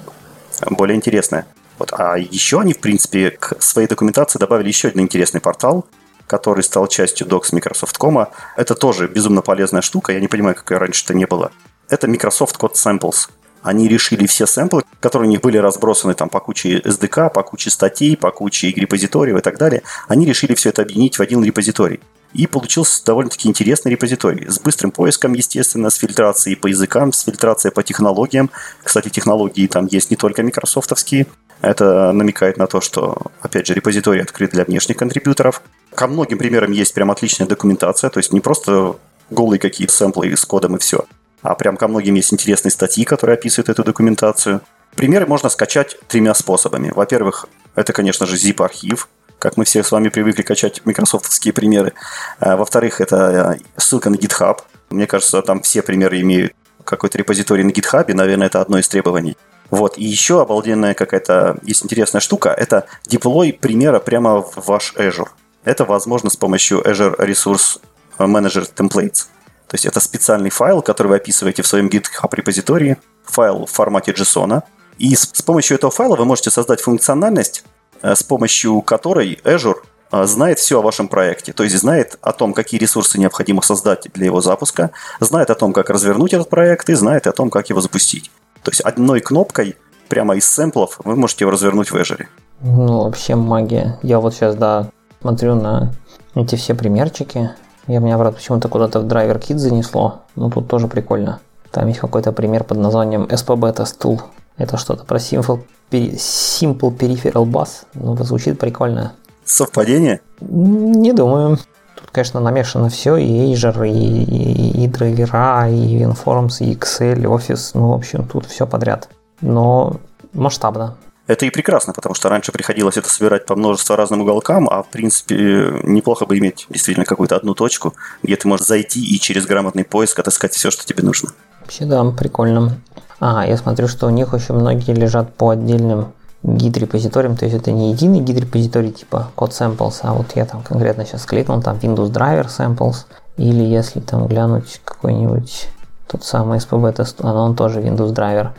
более 0.70 0.96
интересная. 0.96 1.48
Вот. 1.79 1.91
А 1.94 2.20
еще 2.20 2.60
они, 2.60 2.74
в 2.74 2.79
принципе, 2.79 3.32
к 3.32 3.60
своей 3.63 3.88
документации 3.88 4.38
добавили 4.38 4.68
еще 4.68 4.89
один 4.89 5.01
интересный 5.01 5.41
портал, 5.41 5.88
который 6.27 6.63
стал 6.63 6.86
частью 6.86 7.25
Docs 7.25 7.48
Microsoft.com. 7.53 8.27
Это 8.58 8.75
тоже 8.75 9.08
безумно 9.08 9.41
полезная 9.41 9.82
штука. 9.82 10.13
Я 10.13 10.20
не 10.20 10.27
понимаю, 10.27 10.53
как 10.56 10.70
ее 10.70 10.77
раньше-то 10.77 11.15
не 11.15 11.25
было. 11.25 11.51
Это 11.89 12.08
Microsoft 12.08 12.56
Code 12.58 12.75
Samples. 12.75 13.29
Они 13.62 13.88
решили 13.88 14.25
все 14.25 14.46
сэмплы, 14.46 14.84
которые 15.00 15.28
у 15.28 15.32
них 15.32 15.42
были 15.42 15.58
разбросаны 15.58 16.13
там 16.13 16.30
по 16.30 16.39
куче 16.39 16.80
SDK, 16.80 17.30
по 17.30 17.44
куче 17.44 17.70
статей, 17.70 18.16
по 18.16 18.32
куче 18.32 18.72
репозиториев 18.72 19.38
и 19.38 19.42
так 19.42 19.58
далее, 19.58 19.84
они 20.08 20.25
решили 20.25 20.54
все 20.54 20.70
это 20.70 20.82
объединить 20.82 21.18
в 21.18 21.22
один 21.22 21.44
репозиторий. 21.44 22.00
И 22.34 22.46
получился 22.46 23.04
довольно-таки 23.06 23.50
интересный 23.50 23.92
репозиторий. 23.92 24.48
С 24.48 24.60
быстрым 24.60 24.92
поиском, 24.92 25.34
естественно, 25.34 25.89
с 25.89 25.96
фильтрацией 25.96 26.56
по 26.56 26.68
языкам, 26.68 27.12
с 27.12 27.24
фильтрацией 27.24 27.74
по 27.74 27.82
технологиям. 27.82 28.51
Кстати, 28.84 29.10
технологии 29.10 29.66
там 29.66 29.88
есть 29.88 30.12
не 30.12 30.16
только 30.16 30.44
микрософтовские. 30.44 31.25
Это 31.62 32.12
намекает 32.12 32.58
на 32.58 32.68
то, 32.68 32.82
что, 32.82 33.18
опять 33.42 33.66
же, 33.66 33.74
репозиторий 33.74 34.22
открыт 34.22 34.51
для 34.51 34.63
внешних 34.63 34.98
контрибьюторов. 34.98 35.63
Ко 35.96 36.08
многим 36.08 36.38
примерам 36.38 36.72
есть 36.72 36.94
прям 36.94 37.10
отличная 37.10 37.48
документация, 37.48 38.12
то 38.12 38.20
есть 38.20 38.32
не 38.32 38.42
просто 38.42 38.96
голые 39.32 39.60
какие-то 39.60 39.94
сэмплы 39.94 40.36
с 40.38 40.46
кодом 40.46 40.75
и 40.75 40.80
все. 40.80 41.06
А 41.41 41.55
прям 41.55 41.77
ко 41.77 41.88
многим 41.88 42.15
есть 42.15 42.34
интересные 42.34 42.72
статьи, 42.72 43.05
которые 43.05 43.36
описывают 43.36 43.69
эту 43.69 43.84
документацию. 43.84 44.62
Примеры 44.96 45.25
можно 45.25 45.50
скачать 45.50 45.98
тремя 46.08 46.34
способами. 46.34 46.91
Во-первых, 46.93 47.48
это, 47.75 47.93
конечно 47.93 48.25
же, 48.25 48.36
zip-архив, 48.36 49.08
как 49.38 49.55
мы 49.55 49.63
все 49.63 49.84
с 49.84 49.91
вами 49.91 50.10
привыкли 50.10 50.41
качать 50.41 50.86
микрософтовские 50.86 51.53
примеры. 51.53 51.93
А, 52.39 52.58
во-вторых, 52.58 53.00
это 53.00 53.58
э, 53.58 53.79
ссылка 53.79 54.10
на 54.10 54.15
GitHub. 54.15 54.58
Мне 54.89 55.08
кажется, 55.08 55.41
там 55.41 55.62
все 55.62 55.81
примеры 55.81 56.19
имеют 56.22 56.53
какой-то 56.84 57.17
репозиторий 57.17 57.63
на 57.63 57.69
GitHub, 57.69 58.13
наверное, 58.13 58.48
это 58.48 58.62
одно 58.62 58.79
из 58.79 58.88
требований. 58.88 59.38
Вот, 59.69 59.98
и 59.98 60.03
еще 60.03 60.41
обалденная 60.41 60.96
какая-то, 60.96 61.58
есть 61.62 61.84
интересная 61.84 62.22
штука, 62.22 62.50
это 62.50 62.88
деплой 63.05 63.53
примера 63.53 64.00
прямо 64.00 64.41
в 64.41 64.65
ваш 64.65 64.93
Azure. 64.96 65.29
Это 65.63 65.86
возможно 65.86 66.29
с 66.29 66.36
помощью 66.36 66.81
Azure 66.81 67.15
Resource 67.19 67.79
Manager 68.17 68.67
Templates. 68.75 69.27
То 69.69 69.75
есть 69.75 69.85
это 69.85 69.99
специальный 69.99 70.49
файл, 70.49 70.81
который 70.81 71.09
вы 71.09 71.15
описываете 71.17 71.61
в 71.61 71.67
своем 71.67 71.88
GitHub 71.89 72.29
репозитории, 72.31 72.97
файл 73.23 73.67
в 73.67 73.71
формате 73.71 74.11
JSON, 74.11 74.63
и 74.97 75.15
с, 75.15 75.27
помощью 75.43 75.77
этого 75.77 75.91
файла 75.91 76.15
вы 76.15 76.25
можете 76.25 76.49
создать 76.49 76.81
функциональность, 76.81 77.63
э, 78.01 78.15
с 78.15 78.23
помощью 78.23 78.81
которой 78.81 79.39
Azure 79.43 79.77
э, 80.11 80.25
знает 80.25 80.57
все 80.57 80.79
о 80.79 80.81
вашем 80.81 81.07
проекте. 81.07 81.53
То 81.53 81.63
есть 81.63 81.77
знает 81.77 82.17
о 82.21 82.33
том, 82.33 82.53
какие 82.53 82.79
ресурсы 82.79 83.19
необходимо 83.19 83.61
создать 83.61 84.07
для 84.13 84.25
его 84.25 84.41
запуска, 84.41 84.89
знает 85.19 85.51
о 85.51 85.55
том, 85.55 85.71
как 85.71 85.91
развернуть 85.91 86.33
этот 86.33 86.49
проект 86.49 86.89
и 86.89 86.95
знает 86.95 87.27
о 87.27 87.31
том, 87.31 87.51
как 87.51 87.69
его 87.69 87.79
запустить. 87.79 88.31
То 88.63 88.71
есть 88.71 88.81
одной 88.81 89.21
кнопкой 89.21 89.77
прямо 90.09 90.35
из 90.35 90.49
сэмплов 90.49 90.99
вы 91.03 91.15
можете 91.15 91.43
его 91.43 91.51
развернуть 91.51 91.91
в 91.91 91.95
Azure. 91.95 92.25
Ну, 92.61 93.03
вообще 93.03 93.35
магия. 93.35 93.99
Я 94.01 94.19
вот 94.19 94.33
сейчас, 94.33 94.55
да, 94.55 94.89
смотрю 95.21 95.53
на 95.53 95.93
эти 96.35 96.55
все 96.55 96.73
примерчики. 96.73 97.51
Я 97.89 98.00
меня, 98.00 98.19
правда, 98.19 98.38
почему-то 98.38 98.67
куда-то 98.69 99.00
в 99.00 99.08
драйвер 99.08 99.38
Kit 99.38 99.58
занесло. 99.58 100.19
Ну, 100.36 100.51
тут 100.51 100.67
тоже 100.67 100.88
прикольно. 100.88 101.39
Там 101.72 101.88
есть 101.88 102.00
какой-то 102.00 102.31
пример 102.31 102.63
под 102.63 102.77
названием 102.77 103.24
SPB 103.24 103.75
Test 103.75 103.98
Tool. 104.00 104.22
Это 104.58 104.77
что-то 104.77 105.05
про 105.05 105.17
Simple, 105.17 105.62
Simple 105.89 106.96
Peripheral 106.96 107.46
Bus. 107.46 107.69
Ну, 107.96 108.15
звучит 108.17 108.60
прикольно. 108.60 109.13
Совпадение? 109.43 110.22
Не 110.39 111.13
думаю. 111.13 111.58
Тут, 111.96 112.12
конечно, 112.12 112.39
намешано 112.39 112.89
все, 112.89 113.17
и 113.17 113.55
Azure, 113.55 113.89
и, 113.89 114.24
и, 114.24 114.84
и 114.84 114.88
драйвера, 114.88 115.67
и 115.67 115.98
WinForms, 116.03 116.58
и 116.60 116.75
Excel, 116.75 117.22
и 117.22 117.25
Office, 117.25 117.72
ну, 117.74 117.89
в 117.89 117.93
общем, 117.93 118.27
тут 118.27 118.46
все 118.46 118.67
подряд. 118.67 119.10
Но 119.41 119.96
масштабно. 120.34 120.96
Это 121.29 121.45
и 121.45 121.51
прекрасно, 121.51 121.93
потому 121.93 122.15
что 122.15 122.27
раньше 122.27 122.51
приходилось 122.51 122.98
это 122.98 123.07
собирать 123.07 123.45
по 123.45 123.55
множеству 123.55 123.95
разным 123.95 124.21
уголкам, 124.21 124.67
а 124.67 124.81
в 124.81 124.89
принципе 124.89 125.79
неплохо 125.83 126.25
бы 126.25 126.39
иметь 126.39 126.65
действительно 126.69 127.05
какую-то 127.05 127.36
одну 127.36 127.53
точку, 127.53 127.93
где 128.24 128.36
ты 128.36 128.48
можешь 128.48 128.65
зайти 128.65 129.00
и 129.00 129.19
через 129.19 129.45
грамотный 129.45 129.83
поиск 129.83 130.17
отыскать 130.17 130.53
все, 130.53 130.71
что 130.71 130.88
тебе 130.88 131.03
нужно. 131.03 131.29
Вообще 131.62 131.86
да, 131.86 132.03
прикольно. 132.05 132.79
А, 133.19 133.45
я 133.45 133.57
смотрю, 133.57 133.88
что 133.88 134.07
у 134.07 134.09
них 134.09 134.33
очень 134.33 134.55
многие 134.55 134.95
лежат 134.95 135.31
по 135.36 135.51
отдельным 135.51 136.13
гид-репозиториям, 136.41 137.38
то 137.38 137.45
есть 137.45 137.55
это 137.55 137.71
не 137.71 137.91
единый 137.91 138.21
гид-репозиторий 138.21 138.89
типа 138.89 139.29
код 139.36 139.51
samples, 139.51 140.00
а 140.01 140.13
вот 140.13 140.31
я 140.33 140.45
там 140.45 140.63
конкретно 140.63 141.05
сейчас 141.05 141.27
кликнул, 141.27 141.62
там 141.62 141.77
Windows 141.77 142.12
Driver 142.12 142.48
Samples, 142.48 143.05
или 143.38 143.62
если 143.62 144.00
там 144.00 144.25
глянуть 144.25 144.81
какой-нибудь 144.83 145.67
тот 146.07 146.24
самый 146.24 146.57
SPB 146.57 146.91
тест, 146.93 147.17
а 147.21 147.33
он 147.33 147.55
тоже 147.55 147.81
Windows 147.81 148.15
Driver. 148.15 148.50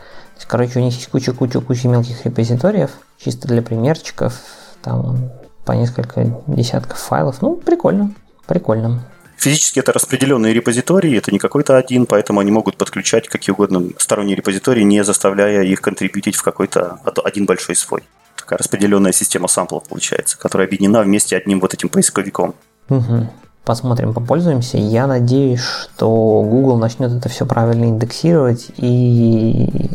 Короче, 0.47 0.79
у 0.79 0.81
них 0.83 0.93
есть 0.93 1.09
куча-куча-куча 1.09 1.87
мелких 1.87 2.25
репозиториев, 2.25 2.91
чисто 3.17 3.47
для 3.47 3.61
примерчиков, 3.61 4.33
там 4.81 5.31
по 5.65 5.73
несколько 5.73 6.25
десятков 6.47 6.99
файлов. 6.99 7.41
Ну, 7.41 7.55
прикольно, 7.55 8.13
прикольно. 8.47 9.03
Физически 9.37 9.79
это 9.79 9.91
распределенные 9.91 10.53
репозитории, 10.53 11.17
это 11.17 11.31
не 11.31 11.39
какой-то 11.39 11.75
один, 11.75 12.05
поэтому 12.05 12.41
они 12.41 12.51
могут 12.51 12.77
подключать 12.77 13.27
какие 13.27 13.53
угодно 13.53 13.89
сторонние 13.97 14.35
репозитории, 14.35 14.83
не 14.83 15.03
заставляя 15.03 15.63
их 15.63 15.81
контрибьютить 15.81 16.35
в 16.35 16.43
какой-то 16.43 16.99
один 17.23 17.45
большой 17.45 17.75
свой. 17.75 18.03
Такая 18.35 18.59
распределенная 18.59 19.13
система 19.13 19.47
самплов 19.47 19.87
получается, 19.87 20.37
которая 20.37 20.67
объединена 20.67 21.01
вместе 21.01 21.35
одним 21.35 21.59
вот 21.59 21.73
этим 21.73 21.89
поисковиком. 21.89 22.53
Угу. 22.89 23.29
Посмотрим, 23.63 24.13
попользуемся. 24.13 24.77
Я 24.77 25.07
надеюсь, 25.07 25.61
что 25.61 26.43
Google 26.43 26.77
начнет 26.77 27.11
это 27.11 27.29
все 27.29 27.45
правильно 27.45 27.85
индексировать 27.85 28.67
и 28.77 29.89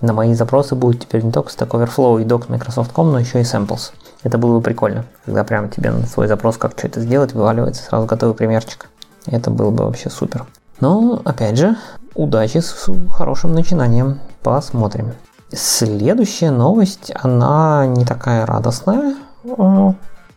на 0.00 0.12
мои 0.12 0.34
запросы 0.34 0.74
будет 0.74 1.02
теперь 1.02 1.22
не 1.22 1.32
только 1.32 1.50
Stack 1.50 1.68
Overflow 1.68 2.22
и 2.22 2.24
Docs 2.24 2.46
Microsoft.com, 2.48 3.12
но 3.12 3.18
еще 3.18 3.40
и 3.40 3.44
Samples. 3.44 3.92
Это 4.22 4.38
было 4.38 4.56
бы 4.56 4.62
прикольно, 4.62 5.04
когда 5.24 5.44
прямо 5.44 5.68
тебе 5.68 5.90
на 5.90 6.06
свой 6.06 6.26
запрос, 6.26 6.56
как 6.56 6.72
что 6.76 6.86
это 6.86 7.00
сделать, 7.00 7.32
вываливается 7.32 7.82
сразу 7.82 8.06
готовый 8.06 8.34
примерчик. 8.34 8.88
Это 9.26 9.50
было 9.50 9.70
бы 9.70 9.84
вообще 9.84 10.10
супер. 10.10 10.46
Но, 10.80 11.20
опять 11.24 11.58
же, 11.58 11.76
удачи 12.14 12.58
с 12.58 12.88
хорошим 13.10 13.52
начинанием. 13.52 14.20
Посмотрим. 14.42 15.12
Следующая 15.52 16.50
новость, 16.50 17.12
она 17.14 17.86
не 17.86 18.04
такая 18.04 18.46
радостная. 18.46 19.16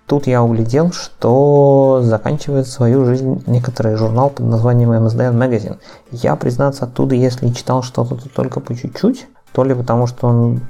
Тут 0.06 0.28
я 0.28 0.44
углядел, 0.44 0.92
что 0.92 2.02
заканчивает 2.04 2.68
свою 2.68 3.06
жизнь 3.06 3.42
некоторый 3.48 3.96
журнал 3.96 4.30
под 4.30 4.46
названием 4.48 4.92
MSDN 4.92 5.34
Magazine. 5.34 5.80
Я, 6.12 6.36
признаться, 6.36 6.84
оттуда, 6.86 7.16
если 7.16 7.48
читал 7.50 7.84
что-то, 7.84 8.16
то 8.16 8.30
только 8.30 8.60
по 8.60 8.76
чуть-чуть. 8.76 9.28
То 9.54 9.64
ли 9.64 9.74
потому, 9.74 10.08
что 10.08 10.28
он 10.28 10.62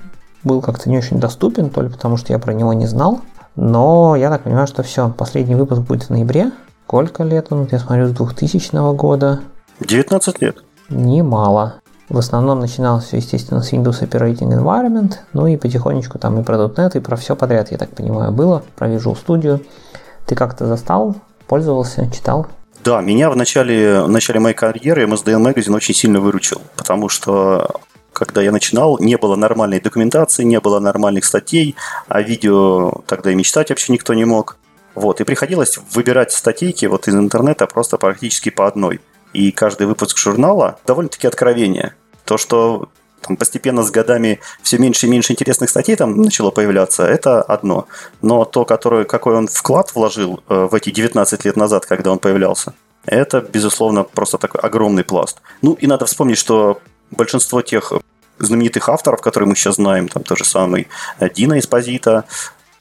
был 0.44 0.62
как-то 0.62 0.90
не 0.90 0.98
очень 0.98 1.20
доступен, 1.20 1.70
то 1.70 1.82
ли 1.82 1.90
потому, 1.90 2.18
что 2.18 2.34
я 2.34 2.40
про 2.40 2.54
него 2.54 2.74
не 2.74 2.86
знал. 2.86 3.22
Но 3.56 4.16
я 4.16 4.30
так 4.30 4.44
понимаю, 4.44 4.68
что 4.68 4.84
все, 4.84 5.10
последний 5.10 5.56
выпуск 5.56 5.82
будет 5.82 6.04
в 6.04 6.10
ноябре. 6.10 6.52
Сколько 6.86 7.24
лет 7.24 7.48
он? 7.50 7.68
Я 7.72 7.80
смотрю, 7.80 8.08
с 8.08 8.12
2000 8.12 8.96
года. 8.96 9.42
19 9.80 10.42
лет. 10.42 10.58
Немало. 10.90 11.76
В 12.10 12.18
основном 12.18 12.60
начиналось 12.60 13.06
все, 13.06 13.18
естественно, 13.18 13.62
с 13.62 13.72
Windows 13.72 14.02
Operating 14.02 14.52
Environment, 14.52 15.14
ну 15.32 15.48
и 15.48 15.56
потихонечку 15.58 16.20
там 16.20 16.40
и 16.40 16.44
про 16.44 16.58
.NET, 16.58 16.98
и 16.98 17.00
про 17.00 17.16
все 17.16 17.36
подряд, 17.36 17.72
я 17.72 17.78
так 17.78 17.90
понимаю, 17.90 18.32
было, 18.32 18.62
про 18.76 18.88
Visual 18.90 19.18
Studio. 19.18 19.66
Ты 20.26 20.36
как-то 20.36 20.68
застал, 20.68 21.16
пользовался, 21.48 22.12
читал? 22.12 22.46
Да, 22.84 23.02
меня 23.02 23.32
в 23.32 23.36
начале, 23.38 24.02
в 24.02 24.10
начале 24.10 24.42
моей 24.42 24.56
карьеры 24.56 25.06
MSDN 25.06 25.54
Magazine 25.54 25.76
очень 25.76 25.96
сильно 25.96 26.20
выручил, 26.20 26.62
потому 26.76 27.08
что 27.08 27.80
когда 28.14 28.42
я 28.42 28.52
начинал, 28.52 28.98
не 29.00 29.18
было 29.18 29.36
нормальной 29.36 29.80
документации, 29.80 30.44
не 30.44 30.60
было 30.60 30.80
нормальных 30.80 31.26
статей, 31.26 31.76
а 32.08 32.22
видео 32.22 33.02
тогда 33.08 33.32
и 33.32 33.36
мечтать 33.36 33.70
вообще 33.70 33.94
никто 33.94 34.14
не 34.14 34.26
мог. 34.26 34.58
Вот, 34.96 35.22
и 35.22 35.24
приходилось 35.24 35.80
выбирать 35.92 36.32
статейки 36.32 36.86
вот 36.86 37.08
из 37.08 37.16
интернета 37.16 37.66
просто 37.66 37.98
практически 37.98 38.50
по 38.50 38.68
одной. 38.68 39.02
И 39.34 39.52
каждый 39.52 39.88
выпуск 39.88 40.18
журнала 40.18 40.78
довольно-таки 40.86 41.28
откровение. 41.28 41.96
То, 42.26 42.38
что 42.38 42.90
там, 43.22 43.38
постепенно 43.38 43.84
с 43.84 43.90
годами 43.90 44.40
все 44.62 44.78
меньше 44.78 45.08
и 45.08 45.10
меньше 45.10 45.34
интересных 45.34 45.70
статей 45.70 45.96
там 45.96 46.22
начало 46.22 46.52
появляться, 46.52 47.04
это 47.06 47.42
одно. 47.42 47.88
Но 48.22 48.46
то, 48.46 48.66
которое, 48.66 49.06
какой 49.06 49.36
он 49.36 49.48
вклад 49.48 49.94
вложил 49.96 50.44
э, 50.50 50.68
в 50.70 50.76
эти 50.76 50.92
19 50.92 51.46
лет 51.46 51.56
назад, 51.56 51.86
когда 51.86 52.12
он 52.12 52.20
появлялся, 52.20 52.74
это, 53.06 53.42
безусловно, 53.42 54.04
просто 54.04 54.38
такой 54.38 54.62
огромный 54.62 55.04
пласт. 55.04 55.42
Ну, 55.62 55.74
и 55.74 55.88
надо 55.88 56.06
вспомнить, 56.06 56.38
что 56.38 56.80
большинство 57.14 57.62
тех 57.62 57.94
знаменитых 58.40 58.90
авторов, 58.90 59.22
которые 59.22 59.50
мы 59.50 59.56
сейчас 59.56 59.76
знаем, 59.76 60.08
там 60.08 60.24
тот 60.24 60.38
же 60.38 60.46
самый 60.46 60.88
э, 61.20 61.30
Дина 61.30 61.60
Эспозита 61.60 62.26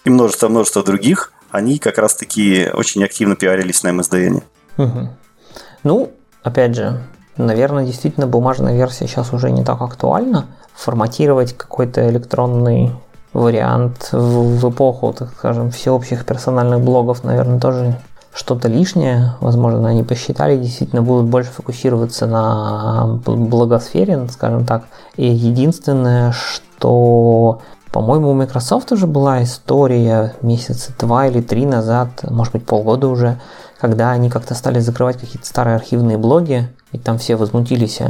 и 0.05 0.11
множество-множество 0.11 0.83
других, 0.83 1.33
они 1.51 1.79
как 1.79 1.99
раз-таки 1.99 2.71
очень 2.73 3.05
активно 3.05 3.37
пиарились 3.37 3.83
на 3.83 3.89
MSDN. 3.89 4.43
Угу. 4.79 5.09
Ну, 5.85 6.13
опять 6.43 6.75
же, 6.75 7.03
наверное, 7.37 7.85
действительно 7.85 8.27
бумажная 8.27 8.75
версия 8.75 9.07
сейчас 9.07 9.33
уже 9.33 9.51
не 9.51 9.65
так 9.65 9.81
актуальна. 9.81 10.47
Форматировать 10.75 11.57
какой-то 11.57 12.09
электронный 12.09 12.93
вариант 13.33 14.09
в, 14.13 14.59
в 14.59 14.71
эпоху, 14.71 15.13
так 15.13 15.31
скажем, 15.37 15.71
всеобщих 15.71 16.25
персональных 16.25 16.81
блогов, 16.81 17.25
наверное, 17.25 17.61
тоже 17.61 17.99
что-то 18.35 18.69
лишнее. 18.69 19.35
Возможно, 19.41 19.89
они 19.89 20.03
посчитали, 20.03 20.57
действительно 20.57 21.03
будут 21.03 21.27
больше 21.27 21.51
фокусироваться 21.51 22.27
на 22.27 23.21
благосфере, 23.27 24.27
скажем 24.31 24.65
так. 24.65 24.85
И 25.17 25.27
единственное, 25.27 26.33
что 26.33 27.61
по-моему, 27.93 28.31
у 28.31 28.35
Microsoft 28.35 28.91
уже 28.93 29.07
была 29.07 29.43
история 29.43 30.35
месяца 30.41 30.93
два 30.99 31.27
или 31.27 31.43
три 31.43 31.67
назад, 31.67 32.09
может 32.23 32.55
быть 32.55 32.65
полгода 32.65 33.07
уже, 33.07 33.39
когда 33.79 34.13
они 34.13 34.31
как-то 34.31 34.55
стали 34.55 34.81
закрывать 34.81 35.19
какие-то 35.19 35.47
старые 35.47 35.77
архивные 35.77 36.17
блоги, 36.17 36.71
и 36.93 36.99
там 36.99 37.19
все 37.19 37.37
возмутились, 37.37 38.01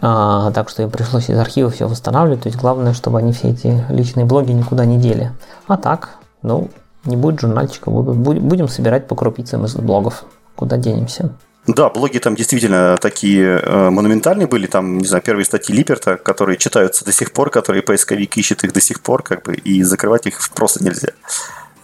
а, 0.00 0.50
так 0.52 0.70
что 0.70 0.82
им 0.82 0.90
пришлось 0.90 1.28
из 1.28 1.38
архива 1.38 1.70
все 1.70 1.86
восстанавливать. 1.86 2.44
То 2.44 2.46
есть 2.48 2.58
главное, 2.58 2.94
чтобы 2.94 3.18
они 3.18 3.32
все 3.32 3.50
эти 3.50 3.84
личные 3.90 4.24
блоги 4.24 4.52
никуда 4.52 4.86
не 4.86 4.98
дели. 4.98 5.32
А 5.66 5.76
так, 5.76 6.10
ну, 6.40 6.70
не 7.06 7.16
будет 7.16 7.40
журнальчика, 7.40 7.90
будут, 7.90 8.16
будем 8.16 8.68
собирать 8.68 9.08
по 9.08 9.14
крупицам 9.14 9.64
из 9.64 9.74
блогов. 9.74 10.24
Куда 10.54 10.76
денемся? 10.76 11.34
Да, 11.66 11.90
блоги 11.90 12.18
там 12.18 12.36
действительно 12.36 12.96
такие 13.00 13.60
э, 13.60 13.90
монументальные 13.90 14.46
были. 14.46 14.66
Там, 14.66 14.98
не 14.98 15.06
знаю, 15.06 15.22
первые 15.22 15.44
статьи 15.44 15.74
Липерта, 15.74 16.16
которые 16.16 16.58
читаются 16.58 17.04
до 17.04 17.12
сих 17.12 17.32
пор, 17.32 17.50
которые 17.50 17.82
поисковик 17.82 18.36
ищет 18.36 18.62
их 18.64 18.72
до 18.72 18.80
сих 18.80 19.00
пор, 19.00 19.22
как 19.22 19.42
бы, 19.42 19.54
и 19.54 19.82
закрывать 19.82 20.26
их 20.26 20.38
просто 20.54 20.84
нельзя. 20.84 21.10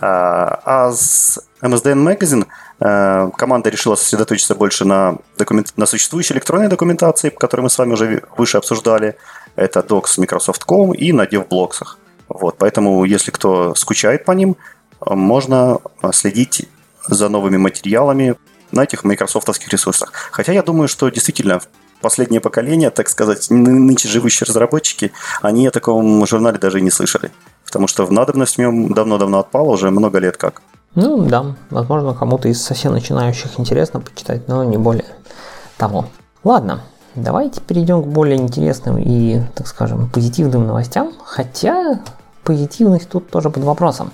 А, 0.01 0.61
а 0.65 0.93
с 0.93 1.41
MSDN 1.61 2.07
Magazine 2.07 2.47
Э, 2.85 3.31
команда 3.37 3.71
решила 3.71 3.95
сосредоточиться 3.95 4.55
больше 4.55 4.85
на, 4.85 5.19
документ... 5.39 5.73
на 5.77 5.87
существующей 5.87 6.35
электронной 6.35 6.69
документации, 6.69 7.31
которую 7.31 7.65
мы 7.65 7.71
с 7.71 7.79
вами 7.79 7.93
уже 7.93 8.23
выше 8.37 8.59
обсуждали. 8.59 9.17
Это 9.55 9.81
Docs 9.81 10.19
Microsoft.com 10.19 10.93
и 10.93 11.13
на 11.13 11.25
DevBlocks. 11.25 11.83
Вот, 12.29 12.57
поэтому, 12.59 13.05
если 13.05 13.31
кто 13.31 13.75
скучает 13.75 14.25
по 14.25 14.33
ним, 14.33 14.57
можно 15.07 15.79
следить 16.13 16.69
за 17.07 17.29
новыми 17.29 17.57
материалами 17.57 18.37
на 18.71 18.85
этих 18.85 19.05
майкрософтовских 19.05 19.69
ресурсах. 19.69 20.13
Хотя 20.31 20.53
я 20.53 20.63
думаю, 20.63 20.89
что 20.89 21.09
действительно 21.09 21.61
последнее 22.01 22.41
поколение, 22.41 22.91
так 22.91 23.09
сказать, 23.09 23.51
нынче 23.51 24.09
живущие 24.09 24.47
разработчики, 24.47 25.13
они 25.41 25.67
о 25.67 25.71
таком 25.71 26.27
журнале 26.27 26.59
даже 26.59 26.79
и 26.79 26.83
не 26.83 26.91
слышали. 26.91 27.31
Потому 27.67 27.87
что 27.87 28.05
в 28.05 28.13
надобность 28.13 28.57
в 28.57 28.59
нем 28.59 28.93
давно-давно 28.93 29.39
отпала, 29.39 29.71
уже 29.73 29.91
много 29.91 30.19
лет 30.19 30.37
как. 30.37 30.63
Ну 30.95 31.25
да, 31.25 31.57
возможно, 31.71 32.13
кому-то 32.15 32.49
из 32.49 32.63
совсем 32.63 32.93
начинающих 32.93 33.59
интересно 33.59 34.01
почитать, 34.01 34.49
но 34.49 34.63
не 34.65 34.77
более 34.77 35.07
того. 35.79 36.07
Ладно, 36.45 36.83
давайте 37.15 37.61
перейдем 37.61 38.03
к 38.03 38.07
более 38.07 38.37
интересным 38.37 38.99
и, 38.99 39.41
так 39.55 39.67
скажем, 39.69 40.11
позитивным 40.11 40.67
новостям. 40.67 41.13
Хотя 41.25 42.01
позитивность 42.45 43.09
тут 43.09 43.31
тоже 43.31 43.49
под 43.49 43.63
вопросом. 43.63 44.13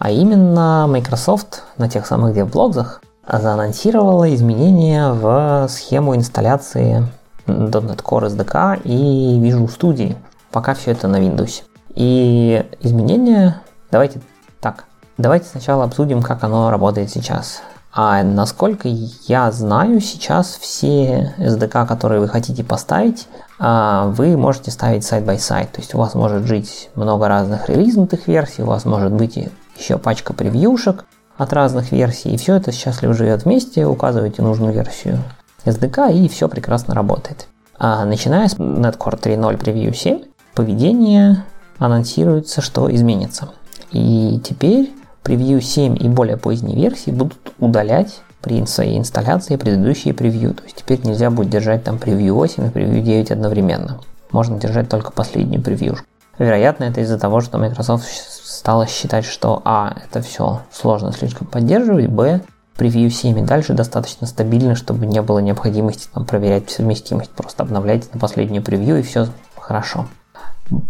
А 0.00 0.10
именно 0.10 0.86
Microsoft 0.88 1.62
на 1.76 1.86
тех 1.86 2.06
самых 2.06 2.32
девблогзах 2.32 3.02
заанонсировала 3.30 4.34
изменения 4.34 5.12
в 5.12 5.68
схему 5.68 6.16
инсталляции 6.16 7.06
.NET 7.46 8.02
Core 8.02 8.28
SDK 8.28 8.80
и 8.82 9.38
Visual 9.38 9.68
Studio. 9.68 10.16
Пока 10.52 10.72
все 10.72 10.92
это 10.92 11.06
на 11.06 11.16
Windows. 11.16 11.64
И 11.94 12.64
изменения, 12.80 13.60
давайте 13.90 14.22
так, 14.62 14.84
давайте 15.18 15.48
сначала 15.48 15.84
обсудим, 15.84 16.22
как 16.22 16.44
оно 16.44 16.70
работает 16.70 17.10
сейчас. 17.10 17.60
А 17.92 18.22
насколько 18.22 18.88
я 18.88 19.52
знаю, 19.52 20.00
сейчас 20.00 20.56
все 20.58 21.34
SDK, 21.36 21.86
которые 21.86 22.22
вы 22.22 22.28
хотите 22.28 22.64
поставить, 22.64 23.28
а, 23.58 24.06
вы 24.06 24.38
можете 24.38 24.70
ставить 24.70 25.04
сайт-by-сайт. 25.04 25.72
То 25.72 25.80
есть 25.82 25.94
у 25.94 25.98
вас 25.98 26.14
может 26.14 26.44
жить 26.46 26.88
много 26.94 27.28
разных 27.28 27.68
релизнутых 27.68 28.28
версий, 28.28 28.62
у 28.62 28.66
вас 28.66 28.86
может 28.86 29.12
быть 29.12 29.36
еще 29.80 29.98
пачка 29.98 30.32
превьюшек 30.32 31.04
от 31.36 31.52
разных 31.52 31.90
версий. 31.90 32.30
И 32.30 32.36
все 32.36 32.54
это 32.54 32.70
счастливо 32.70 33.14
живет 33.14 33.44
вместе, 33.44 33.86
указываете 33.86 34.42
нужную 34.42 34.72
версию 34.72 35.18
SDK, 35.64 36.12
и 36.12 36.28
все 36.28 36.48
прекрасно 36.48 36.94
работает. 36.94 37.48
А 37.78 38.04
начиная 38.04 38.46
с 38.48 38.56
Netcore 38.56 39.20
3.0 39.20 39.58
Preview 39.58 39.94
7, 39.94 40.22
поведение 40.54 41.44
анонсируется, 41.78 42.60
что 42.60 42.94
изменится. 42.94 43.50
И 43.90 44.40
теперь 44.44 44.92
Preview 45.24 45.60
7 45.60 45.96
и 45.98 46.08
более 46.08 46.36
поздние 46.36 46.76
версии 46.76 47.10
будут 47.10 47.52
удалять 47.58 48.20
при 48.42 48.58
инсталляции 48.58 49.56
предыдущие 49.56 50.14
превью. 50.14 50.54
То 50.54 50.64
есть 50.64 50.76
теперь 50.76 51.00
нельзя 51.04 51.30
будет 51.30 51.50
держать 51.50 51.84
там 51.84 51.98
превью 51.98 52.34
8 52.36 52.66
и 52.66 52.70
превью 52.70 53.02
9 53.02 53.30
одновременно. 53.30 54.00
Можно 54.32 54.58
держать 54.58 54.88
только 54.88 55.12
последнюю 55.12 55.62
превью. 55.62 55.98
Вероятно, 56.38 56.84
это 56.84 57.00
из-за 57.02 57.18
того, 57.18 57.40
что 57.40 57.58
Microsoft 57.58 58.04
стала 58.50 58.86
считать, 58.86 59.24
что 59.24 59.62
а, 59.64 59.96
это 60.04 60.20
все 60.20 60.62
сложно 60.72 61.12
слишком 61.12 61.46
поддерживать, 61.46 62.08
б, 62.08 62.40
превью 62.76 63.10
7 63.10 63.38
и 63.38 63.42
дальше 63.42 63.74
достаточно 63.74 64.26
стабильно, 64.26 64.74
чтобы 64.74 65.06
не 65.06 65.22
было 65.22 65.38
необходимости 65.38 66.08
там, 66.12 66.24
проверять 66.24 66.70
совместимость. 66.70 67.30
Просто 67.30 67.62
обновляйте 67.62 68.08
на 68.12 68.18
последнюю 68.18 68.62
превью 68.62 68.98
и 68.98 69.02
все 69.02 69.26
хорошо. 69.56 70.06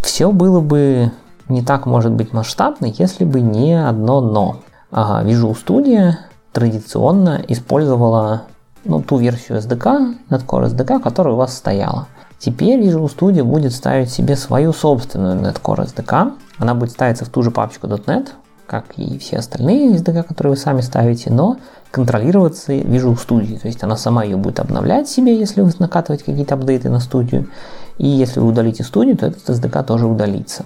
Все 0.02 0.30
было 0.30 0.60
бы 0.60 1.12
не 1.48 1.62
так, 1.62 1.86
может 1.86 2.12
быть, 2.12 2.32
масштабно, 2.32 2.86
если 2.86 3.24
бы 3.24 3.40
не 3.40 3.74
одно 3.74 4.20
но. 4.20 4.60
Ага, 4.90 5.28
Visual 5.28 5.56
Studio 5.56 6.12
традиционно 6.52 7.42
использовала 7.48 8.42
ну, 8.84 9.02
ту 9.02 9.18
версию 9.18 9.58
SDK, 9.58 10.16
Netcore 10.30 10.66
SDK, 10.66 11.00
которая 11.00 11.34
у 11.34 11.36
вас 11.36 11.56
стояла. 11.56 12.06
Теперь 12.40 12.80
Visual 12.80 13.14
Studio 13.14 13.44
будет 13.44 13.74
ставить 13.74 14.10
себе 14.10 14.34
свою 14.34 14.72
собственную 14.72 15.38
Netcore 15.40 15.86
SDK. 15.86 16.32
Она 16.58 16.74
будет 16.74 16.90
ставиться 16.90 17.26
в 17.26 17.28
ту 17.28 17.42
же 17.42 17.50
папочку 17.50 17.86
.NET, 17.86 18.28
как 18.66 18.86
и 18.96 19.18
все 19.18 19.36
остальные 19.36 19.96
SDK, 19.96 20.22
которые 20.22 20.52
вы 20.52 20.56
сами 20.56 20.80
ставите, 20.80 21.30
но 21.30 21.58
контролироваться 21.90 22.72
Visual 22.72 23.18
Studio. 23.18 23.60
То 23.60 23.66
есть 23.66 23.84
она 23.84 23.96
сама 23.96 24.24
ее 24.24 24.38
будет 24.38 24.58
обновлять 24.58 25.06
себе, 25.06 25.38
если 25.38 25.60
вы 25.60 25.70
накатываете 25.78 26.24
какие-то 26.24 26.54
апдейты 26.54 26.88
на 26.88 27.00
студию. 27.00 27.50
И 27.98 28.08
если 28.08 28.40
вы 28.40 28.48
удалите 28.48 28.84
студию, 28.84 29.18
то 29.18 29.26
этот 29.26 29.46
SDK 29.46 29.84
тоже 29.84 30.06
удалится. 30.06 30.64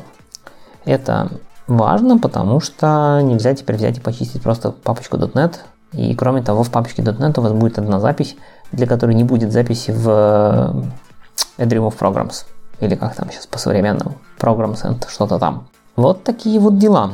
Это 0.84 1.28
важно, 1.66 2.18
потому 2.18 2.60
что 2.60 3.20
нельзя 3.20 3.52
теперь 3.52 3.76
взять 3.76 3.98
и 3.98 4.00
почистить 4.00 4.42
просто 4.42 4.70
папочку 4.70 5.16
.NET. 5.16 5.54
И 5.92 6.14
кроме 6.14 6.42
того, 6.42 6.62
в 6.62 6.70
папочке 6.70 7.02
.NET 7.02 7.37
у 7.37 7.42
вас 7.42 7.52
будет 7.52 7.80
одна 7.80 7.98
запись, 7.98 8.37
для 8.70 8.87
которой 8.87 9.16
не 9.16 9.24
будет 9.24 9.50
записи 9.50 9.90
в 9.90 10.84
Dream 11.59 11.88
of 11.88 11.99
Programs. 11.99 12.44
Или 12.81 12.94
как 12.97 13.14
там 13.14 13.31
сейчас 13.31 13.47
по-современному. 13.47 14.18
Programs 14.38 14.83
and 14.85 15.09
что-то 15.09 15.38
там. 15.38 15.68
Вот 15.97 16.25
такие 16.25 16.59
вот 16.59 16.79
дела. 16.79 17.12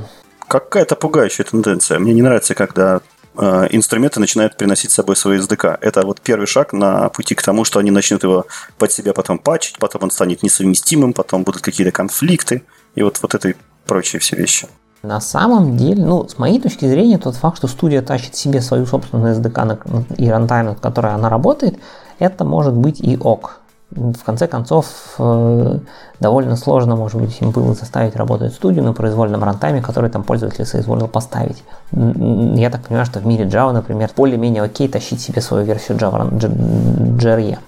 Какая-то 0.48 0.96
пугающая 0.96 1.44
тенденция. 1.44 1.98
Мне 1.98 2.14
не 2.14 2.22
нравится, 2.22 2.54
когда 2.54 3.00
э, 3.36 3.66
инструменты 3.70 4.20
начинают 4.20 4.56
приносить 4.56 4.90
с 4.90 4.94
собой 4.94 5.16
свой 5.16 5.38
SDK. 5.38 5.78
Это 5.80 6.06
вот 6.06 6.20
первый 6.20 6.46
шаг 6.46 6.72
на 6.72 7.08
пути 7.10 7.34
к 7.34 7.42
тому, 7.42 7.64
что 7.64 7.78
они 7.78 7.90
начнут 7.90 8.22
его 8.22 8.46
под 8.78 8.90
себя 8.90 9.12
потом 9.12 9.38
патчить, 9.38 9.78
потом 9.78 10.04
он 10.04 10.10
станет 10.10 10.42
несовместимым, 10.42 11.12
потом 11.12 11.44
будут 11.44 11.62
какие-то 11.62 11.92
конфликты, 11.92 12.62
и 12.94 13.02
вот, 13.02 13.18
вот 13.22 13.34
это 13.34 13.50
и 13.50 13.54
прочие 13.86 14.18
все 14.20 14.36
вещи. 14.36 14.66
На 15.02 15.20
самом 15.20 15.76
деле, 15.76 16.04
ну, 16.04 16.28
с 16.28 16.36
моей 16.38 16.60
точки 16.60 16.84
зрения, 16.84 17.18
тот 17.18 17.36
факт, 17.36 17.56
что 17.56 17.68
студия 17.68 18.02
тащит 18.02 18.36
себе 18.36 18.60
свою 18.60 18.84
собственную 18.86 19.34
SDK 19.34 20.16
и 20.18 20.28
рантайм, 20.28 20.66
над 20.66 20.80
которой 20.80 21.14
она 21.14 21.30
работает, 21.30 21.78
это 22.18 22.44
может 22.44 22.74
быть 22.74 23.00
и 23.00 23.16
ок 23.16 23.60
в 23.90 24.22
конце 24.24 24.46
концов, 24.46 24.86
э, 25.18 25.78
довольно 26.20 26.56
сложно, 26.56 26.94
может 26.96 27.20
быть, 27.20 27.40
им 27.40 27.50
было 27.50 27.74
заставить 27.74 28.14
работать 28.14 28.54
студию 28.54 28.84
на 28.84 28.92
произвольном 28.92 29.42
рантайме, 29.42 29.82
который 29.82 30.10
там 30.10 30.22
пользователь 30.22 30.64
соизволил 30.64 31.08
поставить. 31.08 31.64
Я 31.92 32.70
так 32.70 32.82
понимаю, 32.82 33.06
что 33.06 33.18
в 33.18 33.26
мире 33.26 33.46
Java, 33.46 33.72
например, 33.72 34.10
более-менее 34.16 34.62
окей 34.62 34.88
тащить 34.88 35.20
себе 35.20 35.40
свою 35.40 35.64
версию 35.64 35.98
Java, 35.98 36.30
JRE. 36.30 37.58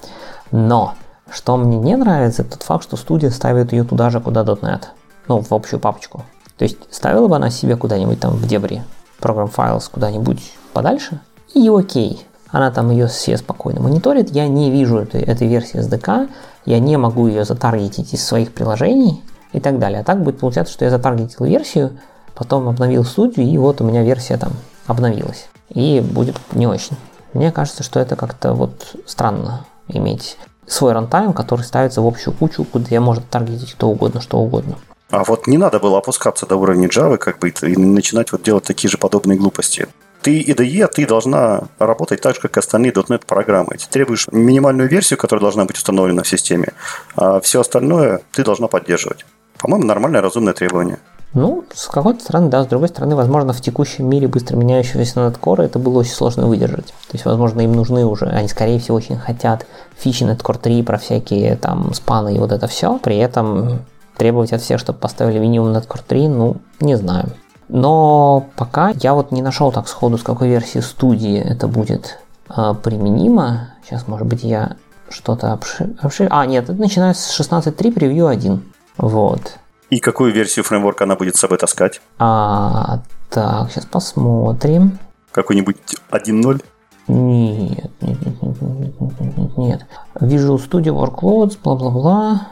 Но, 0.53 0.95
что 1.29 1.57
мне 1.57 1.79
не 1.79 1.97
нравится, 1.97 2.45
тот 2.45 2.63
факт, 2.63 2.85
что 2.85 2.97
студия 2.97 3.31
ставит 3.31 3.73
ее 3.73 3.83
туда 3.83 4.11
же, 4.11 4.21
куда 4.21 4.43
.NET. 4.43 4.83
Ну, 5.27 5.41
в 5.41 5.53
общую 5.53 5.81
папочку. 5.81 6.23
То 6.57 6.65
есть, 6.65 6.79
ставила 6.91 7.27
бы 7.27 7.37
она 7.37 7.51
себе 7.51 7.77
куда-нибудь 7.77 8.21
там 8.21 8.33
в 8.33 8.47
дебри 8.47 8.83
Program 9.21 9.53
Files 9.53 9.91
куда-нибудь 9.91 10.53
подальше, 10.73 11.21
и 11.55 11.69
окей 11.69 12.27
она 12.53 12.71
там 12.71 12.91
ее 12.91 13.09
все 13.09 13.37
спокойно 13.37 13.81
мониторит, 13.81 14.31
я 14.31 14.47
не 14.47 14.71
вижу 14.71 14.99
этой, 14.99 15.23
этой 15.23 15.49
версии 15.49 15.81
SDK, 15.81 16.29
я 16.67 16.79
не 16.79 16.97
могу 16.99 17.27
ее 17.27 17.45
затаргетить 17.45 18.13
из 18.13 18.25
своих 18.25 18.53
приложений 18.53 19.23
и 19.53 19.59
так 19.59 19.79
далее. 19.79 20.01
А 20.01 20.05
так 20.05 20.23
будет 20.23 20.39
получаться, 20.39 20.73
что 20.73 20.85
я 20.85 20.91
затаргетил 20.91 21.47
версию, 21.47 21.99
потом 22.35 22.69
обновил 22.69 23.05
студию, 23.05 23.47
и 23.47 23.59
вот 23.59 23.81
у 23.81 23.85
меня 23.85 24.03
версия 24.03 24.37
там 24.37 24.53
обновилась. 24.87 25.49
И 25.71 26.01
будет 26.01 26.37
не 26.53 26.67
очень. 26.67 26.97
Мне 27.33 27.51
кажется, 27.51 27.83
что 27.83 27.99
это 27.99 28.17
как-то 28.17 28.53
вот 28.53 28.97
странно 29.07 29.65
иметь 29.89 30.37
свой 30.67 30.93
рантайм, 30.93 31.33
который 31.33 31.63
ставится 31.63 32.03
в 32.03 32.07
общую 32.07 32.35
кучу, 32.35 32.65
куда 32.65 33.01
может 33.01 33.29
таргетить 33.31 33.73
кто 33.73 33.89
угодно, 33.89 34.21
что 34.21 34.39
угодно. 34.39 34.77
А 35.11 35.25
вот 35.25 35.47
не 35.47 35.57
надо 35.59 35.79
было 35.79 35.99
опускаться 35.99 36.47
до 36.47 36.57
уровня 36.57 36.89
Java, 36.89 37.17
как 37.17 37.39
бы, 37.39 37.49
и 37.49 37.77
начинать 37.77 38.33
вот 38.33 38.43
делать 38.43 38.65
такие 38.65 38.91
же 38.91 38.99
подобные 38.99 39.39
глупости 39.39 39.89
ты 40.23 40.41
IDE, 40.41 40.89
ты 40.89 41.07
должна 41.07 41.65
работать 41.79 42.21
так 42.21 42.35
же, 42.35 42.41
как 42.41 42.57
и 42.57 42.61
остальные 42.61 42.93
.NET 42.93 43.27
программы. 43.27 43.77
Ты 43.77 43.87
требуешь 43.91 44.29
минимальную 44.31 44.89
версию, 44.89 45.19
которая 45.19 45.43
должна 45.43 45.65
быть 45.65 45.77
установлена 45.77 46.23
в 46.23 46.29
системе, 46.29 46.69
а 47.17 47.41
все 47.41 47.61
остальное 47.61 48.21
ты 48.33 48.45
должна 48.45 48.69
поддерживать. 48.69 49.27
По-моему, 49.59 49.87
нормальное, 49.87 50.21
разумное 50.21 50.55
требование. 50.55 50.99
Ну, 51.35 51.65
с 51.73 51.87
какой-то 51.87 52.21
стороны, 52.21 52.51
да, 52.51 52.63
с 52.63 52.67
другой 52.67 52.89
стороны, 52.89 53.17
возможно, 53.17 53.55
в 53.55 53.61
текущем 53.61 54.07
мире 54.07 54.29
быстро 54.29 54.57
меняющегося 54.57 55.21
Netcore 55.21 55.63
это 55.63 55.79
было 55.79 56.01
очень 56.01 56.13
сложно 56.13 56.47
выдержать. 56.47 56.87
То 56.87 57.15
есть, 57.15 57.25
возможно, 57.25 57.63
им 57.63 57.73
нужны 57.73 58.05
уже, 58.05 58.27
они, 58.27 58.49
скорее 58.49 58.79
всего, 58.79 58.99
очень 58.99 59.17
хотят 59.17 59.67
фичи 59.97 60.25
Netcore 60.25 60.59
3 60.59 60.83
про 60.83 60.99
всякие 60.99 61.57
там 61.57 61.95
спаны 61.95 62.37
и 62.37 62.39
вот 62.39 62.53
это 62.53 62.67
все. 62.67 62.99
При 62.99 63.17
этом 63.17 63.81
требовать 64.19 64.53
от 64.53 64.61
всех, 64.61 64.79
чтобы 64.79 64.99
поставили 64.99 65.39
минимум 65.39 65.75
Netcore 65.75 66.03
3, 66.07 66.29
ну, 66.29 66.57
не 66.81 66.97
знаю. 66.97 67.31
Но 67.73 68.51
пока 68.57 68.91
я 68.91 69.15
вот 69.15 69.33
не 69.33 69.41
нашел 69.41 69.73
так 69.73 69.89
сходу, 69.89 70.19
с 70.19 70.23
какой 70.23 70.49
версии 70.49 70.81
студии 70.81 71.39
это 71.39 71.69
будет 71.69 72.19
э, 72.55 72.75
применимо. 72.83 73.71
Сейчас, 73.83 74.07
может 74.07 74.27
быть, 74.27 74.45
я 74.45 74.77
что-то 75.09 75.55
обшир... 75.55 75.89
обшир... 75.99 76.29
А, 76.31 76.45
нет, 76.45 76.65
это 76.65 76.79
начинается 76.79 77.27
с 77.27 77.41
16.3 77.41 77.93
превью 77.93 78.27
1. 78.27 78.63
Вот. 78.99 79.55
И 79.89 80.01
какую 80.01 80.35
версию 80.35 80.67
фреймворка 80.67 81.05
она 81.05 81.17
будет 81.17 81.37
с 81.37 81.41
собой 81.41 81.57
таскать? 81.57 82.03
А, 82.19 83.01
так, 83.31 83.71
сейчас 83.71 83.87
посмотрим. 83.87 84.99
Какой-нибудь 85.33 85.79
1.0? 86.11 86.63
Нет, 87.09 87.91
нет, 88.03 88.27
нет, 88.27 88.43
нет, 88.43 88.61
нет, 88.61 89.01
нет, 89.01 89.39
нет, 89.39 89.57
нет. 89.57 89.87
Visual 90.17 90.59
Studio 90.59 90.95
Workloads, 91.03 91.57
бла-бла-бла. 91.65 92.49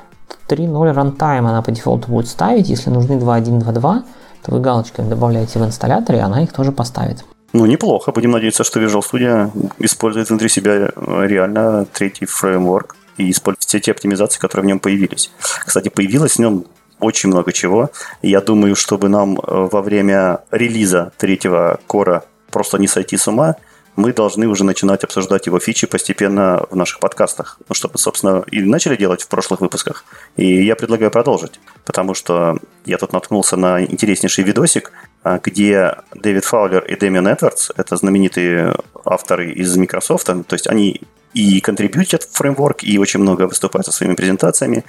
3.0 0.49 0.95
runtime 0.95 1.47
она 1.47 1.61
по 1.61 1.73
дефолту 1.73 2.09
будет 2.09 2.29
ставить. 2.29 2.71
Если 2.71 2.89
нужны 2.89 3.19
2.1, 3.19 3.61
2.2, 3.61 4.03
то 4.43 4.53
вы 4.53 4.61
галочками 4.61 5.09
добавляете 5.09 5.59
в 5.59 5.65
инсталляторе, 5.65 6.19
и 6.19 6.23
она 6.23 6.43
их 6.43 6.53
тоже 6.53 6.73
поставит. 6.73 7.25
Ну, 7.53 7.67
неплохо. 7.67 8.13
Будем 8.13 8.31
надеяться, 8.31 8.65
что 8.65 8.81
Visual 8.81 9.03
Studio 9.03 9.51
использует 9.79 10.29
внутри 10.29 10.49
себя 10.49 10.73
э, 10.73 11.27
реально 11.27 11.85
третий 11.93 12.27
фреймворк 12.27 12.97
и 13.17 13.31
использует 13.31 13.65
все 13.65 13.81
те 13.81 13.91
оптимизации, 13.91 14.39
которые 14.39 14.65
в 14.65 14.67
нем 14.67 14.79
появились. 14.79 15.31
Кстати, 15.67 15.89
появилось 15.89 16.37
в 16.37 16.39
нем 16.39 16.65
очень 17.01 17.29
много 17.29 17.53
чего. 17.53 17.91
Я 18.23 18.41
думаю, 18.41 18.77
чтобы 18.77 19.09
нам 19.09 19.39
э, 19.39 19.41
во 19.47 19.83
время 19.83 20.41
релиза 20.51 21.13
третьего 21.19 21.81
кора 21.87 22.23
просто 22.51 22.79
не 22.79 22.87
сойти 22.87 23.17
с 23.17 23.27
ума, 23.27 23.57
мы 24.01 24.13
должны 24.13 24.47
уже 24.47 24.65
начинать 24.65 25.05
обсуждать 25.05 25.47
его 25.47 25.59
фичи 25.61 25.87
постепенно 25.87 26.67
в 26.71 26.77
наших 26.77 27.01
подкастах. 27.01 27.59
Ну, 27.69 27.75
чтобы, 27.75 27.99
собственно, 27.99 28.43
и 28.51 28.61
начали 28.61 28.97
делать 28.97 29.23
в 29.23 29.29
прошлых 29.29 29.61
выпусках. 29.61 30.05
И 30.37 30.65
я 30.65 30.75
предлагаю 30.75 31.11
продолжить, 31.11 31.61
потому 31.85 32.15
что 32.15 32.59
я 32.87 32.99
тут 32.99 33.13
наткнулся 33.13 33.57
на 33.57 33.85
интереснейший 33.85 34.45
видосик, 34.45 34.93
а, 35.23 35.39
где 35.43 35.97
Дэвид 36.15 36.45
Фаулер 36.45 36.85
и 36.85 36.97
Дэмиан 36.97 37.29
Эдвардс, 37.29 37.71
это 37.77 37.97
знаменитые 37.97 38.75
авторы 39.05 39.53
из 39.53 39.77
Microsoft, 39.77 40.27
то 40.27 40.45
есть 40.53 40.67
они 40.67 41.03
и 41.35 41.61
контрибьютят 41.61 42.25
в 42.25 42.33
фреймворк, 42.33 42.83
и 42.83 42.99
очень 42.99 43.21
много 43.21 43.43
выступают 43.43 43.87
со 43.87 43.93
своими 43.93 44.15
презентациями, 44.15 44.85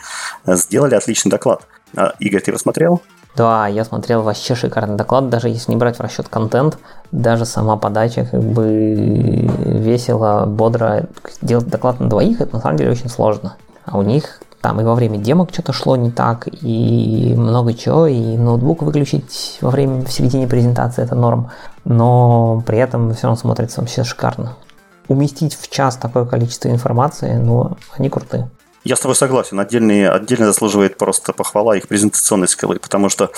сделали 0.45 0.95
отличный 0.95 1.30
доклад. 1.30 1.67
А, 1.95 2.13
Игорь, 2.19 2.41
ты 2.41 2.52
его 2.52 2.58
смотрел? 2.58 3.02
Да, 3.36 3.67
я 3.67 3.86
смотрел 3.86 4.24
вообще 4.24 4.56
шикарный 4.56 4.97
доклад, 4.97 5.30
даже 5.30 5.47
если 5.47 5.71
не 5.71 5.78
брать 5.78 5.97
в 5.97 6.02
расчет 6.02 6.28
контент, 6.28 6.78
даже 7.12 7.45
сама 7.45 7.78
подача 7.78 8.26
как 8.26 8.41
бы 8.41 9.50
весело, 9.65 10.45
бодро. 10.45 11.08
Делать 11.41 11.67
доклад 11.67 12.00
на 12.00 12.10
двоих, 12.10 12.41
это 12.41 12.56
на 12.56 12.62
самом 12.62 12.78
деле 12.78 12.91
очень 12.91 13.10
сложно. 13.10 13.56
А 13.86 13.97
у 13.97 14.02
них 14.02 14.41
там 14.62 14.80
и 14.80 14.84
во 14.84 14.95
время 14.95 15.17
демок 15.17 15.50
что-то 15.52 15.74
шло 15.74 15.95
не 15.95 16.12
так, 16.12 16.47
и 16.62 17.34
много 17.36 17.74
чего, 17.74 18.06
и 18.06 18.38
ноутбук 18.38 18.84
выключить 18.84 19.58
во 19.62 19.71
время, 19.71 20.06
в 20.06 20.12
середине 20.12 20.47
презентации 20.47 21.04
это 21.04 21.15
норм, 21.15 21.50
но 21.84 22.63
при 22.65 22.78
этом 22.78 23.13
все 23.13 23.24
равно 23.24 23.38
смотрится 23.38 23.82
вообще 23.82 24.04
шикарно. 24.04 24.56
Уместить 25.08 25.58
в 25.60 25.69
час 25.69 25.97
такое 25.97 26.26
количество 26.26 26.69
информации, 26.69 27.34
ну, 27.34 27.76
они 27.97 28.10
крутые. 28.10 28.50
Я 28.84 28.95
с 28.95 29.00
тобой 29.00 29.15
согласен. 29.15 29.60
Отдельные, 29.60 30.10
отдельно 30.10 30.47
заслуживает 30.47 30.97
просто 30.97 31.34
похвала 31.34 31.76
их 31.76 31.88
презентационной 31.88 32.47
скиллы, 32.47 32.80
потому 32.80 33.10
что 33.10 33.32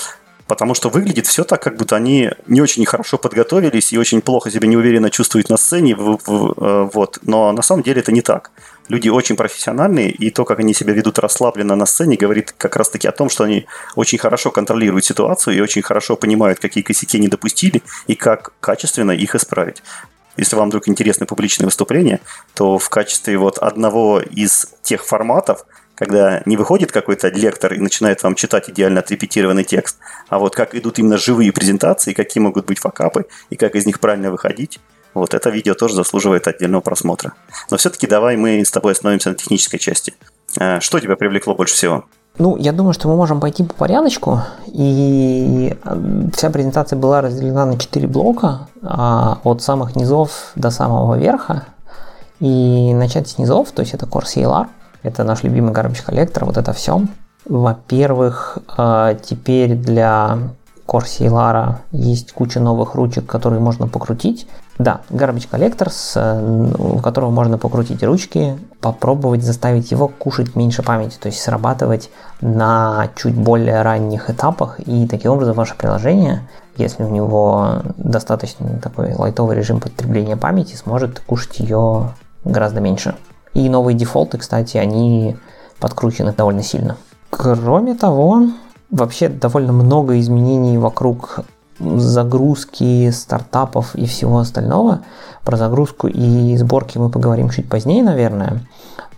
потому 0.47 0.73
что 0.73 0.89
выглядит 0.89 1.27
все 1.27 1.43
так, 1.43 1.61
как 1.61 1.77
будто 1.77 1.95
они 1.95 2.31
не 2.47 2.61
очень 2.61 2.85
хорошо 2.85 3.17
подготовились 3.17 3.93
и 3.93 3.97
очень 3.97 4.21
плохо 4.21 4.51
себя 4.51 4.67
неуверенно 4.67 5.09
чувствуют 5.09 5.49
на 5.49 5.57
сцене, 5.57 5.93
э, 5.93 6.89
вот. 6.93 7.19
но 7.21 7.51
на 7.51 7.61
самом 7.61 7.83
деле 7.83 8.01
это 8.01 8.11
не 8.11 8.21
так. 8.21 8.51
Люди 8.89 9.09
очень 9.09 9.35
профессиональные, 9.35 10.11
и 10.11 10.29
то, 10.29 10.43
как 10.43 10.59
они 10.59 10.73
себя 10.73 10.93
ведут 10.93 11.19
расслабленно 11.19 11.75
на 11.75 11.85
сцене, 11.85 12.17
говорит 12.17 12.53
как 12.57 12.75
раз-таки 12.75 13.07
о 13.07 13.11
том, 13.11 13.29
что 13.29 13.45
они 13.45 13.65
очень 13.95 14.17
хорошо 14.17 14.51
контролируют 14.51 15.05
ситуацию 15.05 15.55
и 15.55 15.61
очень 15.61 15.81
хорошо 15.81 16.15
понимают, 16.15 16.59
какие 16.59 16.83
косяки 16.83 17.17
не 17.19 17.29
допустили 17.29 17.81
и 18.07 18.15
как 18.15 18.53
качественно 18.59 19.11
их 19.11 19.35
исправить. 19.35 19.81
Если 20.35 20.55
вам 20.55 20.69
вдруг 20.69 20.87
интересны 20.87 21.25
публичные 21.25 21.67
выступления, 21.67 22.19
то 22.55 22.79
в 22.79 22.89
качестве 22.89 23.37
вот 23.37 23.59
одного 23.59 24.19
из 24.19 24.67
тех 24.81 25.05
форматов, 25.05 25.65
когда 26.03 26.41
не 26.45 26.57
выходит 26.57 26.91
какой-то 26.91 27.29
лектор 27.29 27.73
и 27.73 27.79
начинает 27.79 28.21
вам 28.23 28.35
читать 28.35 28.69
идеально 28.69 28.99
отрепетированный 28.99 29.63
текст, 29.63 29.97
а 30.27 30.37
вот 30.37 30.53
как 30.53 30.75
идут 30.75 30.99
именно 30.99 31.17
живые 31.17 31.53
презентации, 31.53 32.13
какие 32.13 32.41
могут 32.41 32.65
быть 32.65 32.79
факапы 32.79 33.25
и 33.49 33.55
как 33.55 33.75
из 33.75 33.85
них 33.85 34.01
правильно 34.01 34.29
выходить, 34.29 34.79
вот 35.13 35.33
это 35.33 35.49
видео 35.49 35.75
тоже 35.75 35.95
заслуживает 35.95 36.47
отдельного 36.47 36.81
просмотра. 36.81 37.33
Но 37.71 37.77
все-таки 37.77 38.05
давай 38.05 38.35
мы 38.35 38.65
с 38.65 38.71
тобой 38.71 38.91
остановимся 38.91 39.29
на 39.29 39.35
технической 39.35 39.79
части. 39.79 40.13
А, 40.59 40.81
что 40.81 40.99
тебя 40.99 41.15
привлекло 41.15 41.55
больше 41.55 41.75
всего? 41.75 42.03
Ну, 42.37 42.57
я 42.57 42.71
думаю, 42.71 42.93
что 42.93 43.07
мы 43.07 43.15
можем 43.15 43.39
пойти 43.39 43.63
по 43.63 43.75
порядочку. 43.75 44.41
И 44.67 45.77
вся 46.35 46.49
презентация 46.49 46.97
была 46.97 47.21
разделена 47.21 47.65
на 47.65 47.77
4 47.77 48.07
блока, 48.07 48.67
а, 48.81 49.39
от 49.43 49.61
самых 49.61 49.95
низов 49.95 50.51
до 50.55 50.71
самого 50.71 51.15
верха. 51.15 51.67
И 52.39 52.93
начать 52.93 53.29
с 53.29 53.37
низов, 53.37 53.71
то 53.71 53.83
есть 53.83 53.93
это 53.93 54.05
Core 54.05 54.25
CLR, 54.25 54.67
это 55.03 55.23
наш 55.23 55.43
любимый 55.43 55.73
garbage 55.73 56.03
коллектор, 56.03 56.45
вот 56.45 56.57
это 56.57 56.73
все. 56.73 57.01
Во-первых, 57.45 58.57
а, 58.77 59.15
теперь 59.15 59.75
для 59.75 60.37
Core 60.87 61.05
CLR 61.05 61.75
есть 61.91 62.33
куча 62.33 62.59
новых 62.59 62.95
ручек, 62.95 63.25
которые 63.25 63.59
можно 63.59 63.87
покрутить. 63.87 64.47
Да, 64.79 65.01
Garbage 65.11 65.49
Collector, 65.51 65.89
с, 65.89 66.17
у 66.77 66.97
которого 66.97 67.29
можно 67.29 67.57
покрутить 67.57 68.03
ручки, 68.03 68.57
попробовать 68.81 69.43
заставить 69.43 69.91
его 69.91 70.07
кушать 70.07 70.55
меньше 70.55 70.81
памяти, 70.81 71.17
то 71.19 71.27
есть 71.27 71.41
срабатывать 71.41 72.09
на 72.41 73.09
чуть 73.15 73.35
более 73.35 73.83
ранних 73.83 74.31
этапах, 74.31 74.79
и 74.79 75.07
таким 75.07 75.33
образом 75.33 75.55
ваше 75.55 75.75
приложение, 75.75 76.49
если 76.75 77.03
у 77.03 77.09
него 77.09 77.83
достаточно 77.97 78.79
такой 78.79 79.13
лайтовый 79.13 79.55
режим 79.55 79.79
потребления 79.79 80.37
памяти, 80.37 80.75
сможет 80.75 81.19
кушать 81.19 81.59
ее 81.59 82.13
гораздо 82.43 82.81
меньше. 82.81 83.15
И 83.53 83.69
новые 83.69 83.95
дефолты, 83.95 84.37
кстати, 84.37 84.77
они 84.77 85.37
подкручены 85.79 86.33
довольно 86.33 86.63
сильно. 86.63 86.97
Кроме 87.29 87.95
того, 87.95 88.47
вообще 88.89 89.29
довольно 89.29 89.73
много 89.73 90.19
изменений 90.19 90.77
вокруг 90.77 91.39
загрузки 91.79 93.09
стартапов 93.11 93.95
и 93.95 94.05
всего 94.05 94.39
остального. 94.39 95.01
Про 95.43 95.57
загрузку 95.57 96.07
и 96.07 96.55
сборки 96.57 96.97
мы 96.97 97.09
поговорим 97.09 97.49
чуть 97.49 97.69
позднее, 97.69 98.03
наверное. 98.03 98.61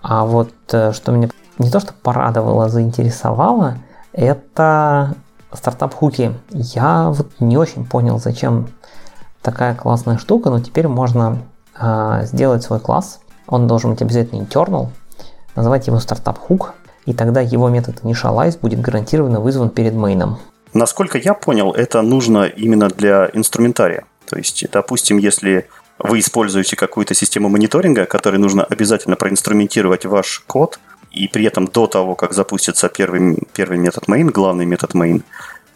А 0.02 0.26
вот 0.26 0.52
э, 0.71 0.91
что 0.93 1.12
меня 1.12 1.30
не 1.60 1.69
то 1.69 1.80
что 1.80 1.93
порадовало, 1.93 2.69
заинтересовало, 2.69 3.78
это 4.13 5.15
стартап-хуки. 5.52 6.34
Я 6.52 7.10
вот 7.10 7.28
не 7.39 7.58
очень 7.58 7.86
понял, 7.86 8.19
зачем 8.19 8.67
такая 9.41 9.76
классная 9.76 10.17
штука, 10.17 10.50
но 10.50 10.60
теперь 10.60 10.88
можно 10.88 11.39
э, 11.80 12.21
сделать 12.24 12.63
свой 12.63 12.80
класс. 12.80 13.19
Он 13.47 13.67
должен 13.67 13.91
быть 13.91 14.01
обязательно 14.01 14.41
internal, 14.41 14.89
называть 15.55 15.88
его 15.88 15.99
стартап-хук, 15.99 16.73
и 17.05 17.13
тогда 17.13 17.41
его 17.41 17.69
метод 17.69 18.01
initialize 18.03 18.60
будет 18.60 18.81
гарантированно 18.81 19.39
вызван 19.39 19.69
перед 19.69 19.93
мейном. 19.93 20.39
Насколько 20.73 21.17
я 21.17 21.34
понял, 21.34 21.71
это 21.71 22.01
нужно 22.01 22.45
именно 22.45 22.89
для 22.89 23.29
инструментария. 23.34 24.05
То 24.27 24.38
есть, 24.38 24.65
допустим, 24.71 25.17
если 25.17 25.67
вы 25.99 26.19
используете 26.19 26.75
какую-то 26.75 27.13
систему 27.13 27.47
мониторинга, 27.47 28.05
которой 28.05 28.38
нужно 28.38 28.63
обязательно 28.63 29.15
проинструментировать 29.15 30.05
ваш 30.05 30.43
код, 30.47 30.79
и 31.12 31.27
при 31.29 31.45
этом 31.45 31.67
до 31.67 31.88
того, 31.88 32.15
как 32.15 32.34
запустится 32.34 32.89
первый, 32.89 33.47
первый 33.53 33.77
метод 33.77 34.05
main, 34.10 34.29
главный 34.31 34.65
метод 34.65 34.95
main, 34.95 35.23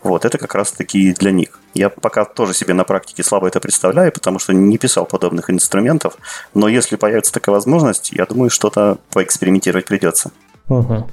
вот, 0.03 0.25
это 0.25 0.37
как 0.37 0.55
раз 0.55 0.71
таки 0.71 1.13
для 1.13 1.31
них. 1.31 1.58
Я 1.73 1.89
пока 1.89 2.25
тоже 2.25 2.53
себе 2.53 2.73
на 2.73 2.83
практике 2.83 3.23
слабо 3.23 3.47
это 3.47 3.59
представляю, 3.59 4.11
потому 4.11 4.39
что 4.39 4.53
не 4.53 4.77
писал 4.77 5.05
подобных 5.05 5.49
инструментов, 5.49 6.17
но 6.53 6.67
если 6.67 6.95
появится 6.95 7.31
такая 7.31 7.53
возможность, 7.53 8.11
я 8.11 8.25
думаю, 8.25 8.49
что-то 8.49 8.97
поэкспериментировать 9.11 9.85
придется. 9.85 10.31
Угу. 10.67 11.07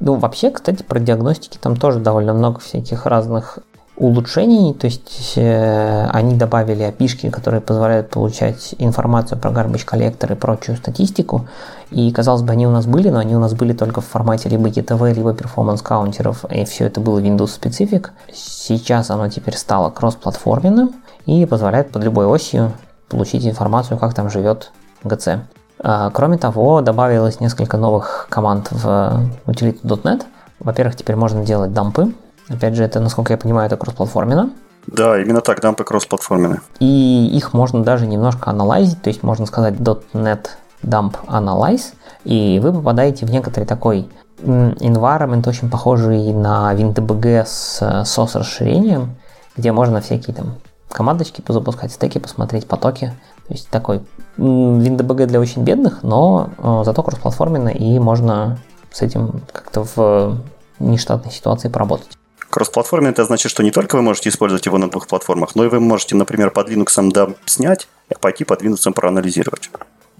Ну, 0.00 0.14
вообще, 0.14 0.50
кстати, 0.50 0.82
про 0.82 1.00
диагностики 1.00 1.58
там 1.58 1.76
тоже 1.76 1.98
довольно 1.98 2.32
много 2.32 2.60
всяких 2.60 3.06
разных 3.06 3.58
улучшений, 3.98 4.72
то 4.74 4.86
есть 4.86 5.32
э, 5.36 6.06
они 6.10 6.36
добавили 6.36 6.82
опишки, 6.84 7.30
которые 7.30 7.60
позволяют 7.60 8.10
получать 8.10 8.74
информацию 8.78 9.38
про 9.38 9.50
garbage 9.50 9.84
коллектор 9.84 10.32
и 10.32 10.36
прочую 10.36 10.76
статистику, 10.76 11.48
и, 11.90 12.10
казалось 12.12 12.42
бы, 12.42 12.52
они 12.52 12.66
у 12.66 12.70
нас 12.70 12.86
были, 12.86 13.10
но 13.10 13.18
они 13.18 13.34
у 13.34 13.40
нас 13.40 13.54
были 13.54 13.72
только 13.72 14.00
в 14.00 14.06
формате 14.06 14.48
либо 14.48 14.68
ETV, 14.68 15.14
либо 15.14 15.32
performance 15.32 15.82
каунтеров, 15.82 16.44
и 16.44 16.64
все 16.64 16.86
это 16.86 17.00
было 17.00 17.18
Windows 17.18 17.58
specific. 17.60 18.08
Сейчас 18.32 19.10
оно 19.10 19.28
теперь 19.28 19.56
стало 19.56 19.90
кроссплатформенным 19.90 20.94
и 21.26 21.44
позволяет 21.44 21.90
под 21.90 22.04
любой 22.04 22.26
осью 22.26 22.72
получить 23.08 23.46
информацию, 23.46 23.98
как 23.98 24.14
там 24.14 24.30
живет 24.30 24.70
GC. 25.02 25.40
А, 25.80 26.10
кроме 26.10 26.38
того, 26.38 26.80
добавилось 26.82 27.40
несколько 27.40 27.76
новых 27.76 28.26
команд 28.30 28.68
в 28.70 29.28
utility.net. 29.46 30.22
Во-первых, 30.60 30.96
теперь 30.96 31.16
можно 31.16 31.44
делать 31.44 31.72
дампы. 31.72 32.12
Опять 32.48 32.74
же, 32.74 32.84
это, 32.84 33.00
насколько 33.00 33.32
я 33.32 33.38
понимаю, 33.38 33.66
это 33.66 33.76
кроссплатформенно. 33.76 34.50
Да, 34.86 35.20
именно 35.20 35.40
так, 35.40 35.60
дампы 35.60 35.84
кроссплатформенные. 35.84 36.60
И 36.80 37.30
их 37.34 37.52
можно 37.52 37.82
даже 37.82 38.06
немножко 38.06 38.50
анализить, 38.50 39.02
то 39.02 39.08
есть 39.08 39.22
можно 39.22 39.44
сказать 39.46 39.74
.NET 39.74 40.46
dump 40.82 41.16
analyze, 41.26 41.92
и 42.24 42.58
вы 42.62 42.72
попадаете 42.72 43.26
в 43.26 43.30
некоторый 43.30 43.64
такой 43.64 44.08
environment, 44.40 45.48
очень 45.48 45.68
похожий 45.68 46.32
на 46.32 46.72
WinDBG 46.74 47.44
с 47.44 47.82
SOS 47.82 48.38
расширением, 48.38 49.16
где 49.56 49.72
можно 49.72 50.00
всякие 50.00 50.34
там 50.34 50.54
командочки 50.90 51.40
позапускать, 51.40 51.92
стеки 51.92 52.18
посмотреть, 52.18 52.66
потоки. 52.66 53.12
То 53.46 53.54
есть 53.54 53.68
такой 53.68 54.02
WinDBG 54.36 55.26
для 55.26 55.40
очень 55.40 55.64
бедных, 55.64 56.02
но 56.02 56.50
э, 56.58 56.82
зато 56.84 57.02
кроссплатформенно, 57.02 57.68
и 57.68 57.98
можно 57.98 58.58
с 58.90 59.02
этим 59.02 59.42
как-то 59.52 59.84
в 59.94 60.38
нештатной 60.78 61.32
ситуации 61.32 61.68
поработать. 61.68 62.17
Кроссплатформенный 62.50 63.10
это 63.10 63.24
значит, 63.24 63.50
что 63.50 63.62
не 63.62 63.70
только 63.70 63.96
вы 63.96 64.02
можете 64.02 64.30
использовать 64.30 64.64
его 64.66 64.78
на 64.78 64.90
двух 64.90 65.06
платформах, 65.06 65.54
но 65.54 65.64
и 65.64 65.68
вы 65.68 65.80
можете, 65.80 66.16
например, 66.16 66.50
под 66.50 66.70
Linux 66.70 67.10
дамп 67.10 67.36
снять, 67.46 67.88
а 68.10 68.18
пойти 68.18 68.44
под 68.44 68.62
Windows 68.62 68.90
проанализировать. 68.92 69.70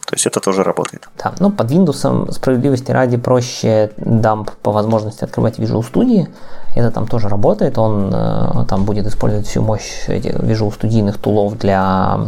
То 0.09 0.15
есть 0.15 0.27
это 0.27 0.41
тоже 0.41 0.63
работает. 0.63 1.07
Да, 1.23 1.35
ну 1.39 1.51
под 1.51 1.71
Windows 1.71 2.33
справедливости 2.33 2.91
ради 2.91 3.19
проще 3.19 3.93
дамп 3.99 4.51
по 4.63 4.73
возможности 4.73 5.25
открывать 5.25 5.59
Visual 5.59 5.85
Studio. 5.85 6.29
Это 6.75 6.91
там 6.91 7.07
тоже 7.07 7.29
работает. 7.29 7.77
Он 7.77 8.11
э, 8.15 8.65
там 8.67 8.85
будет 8.85 9.07
использовать 9.07 9.47
всю 9.47 9.61
мощь 9.61 10.09
этих 10.09 10.33
Visual 10.37 10.73
Studio 10.75 11.13
тулов 11.19 11.59
для 11.59 12.21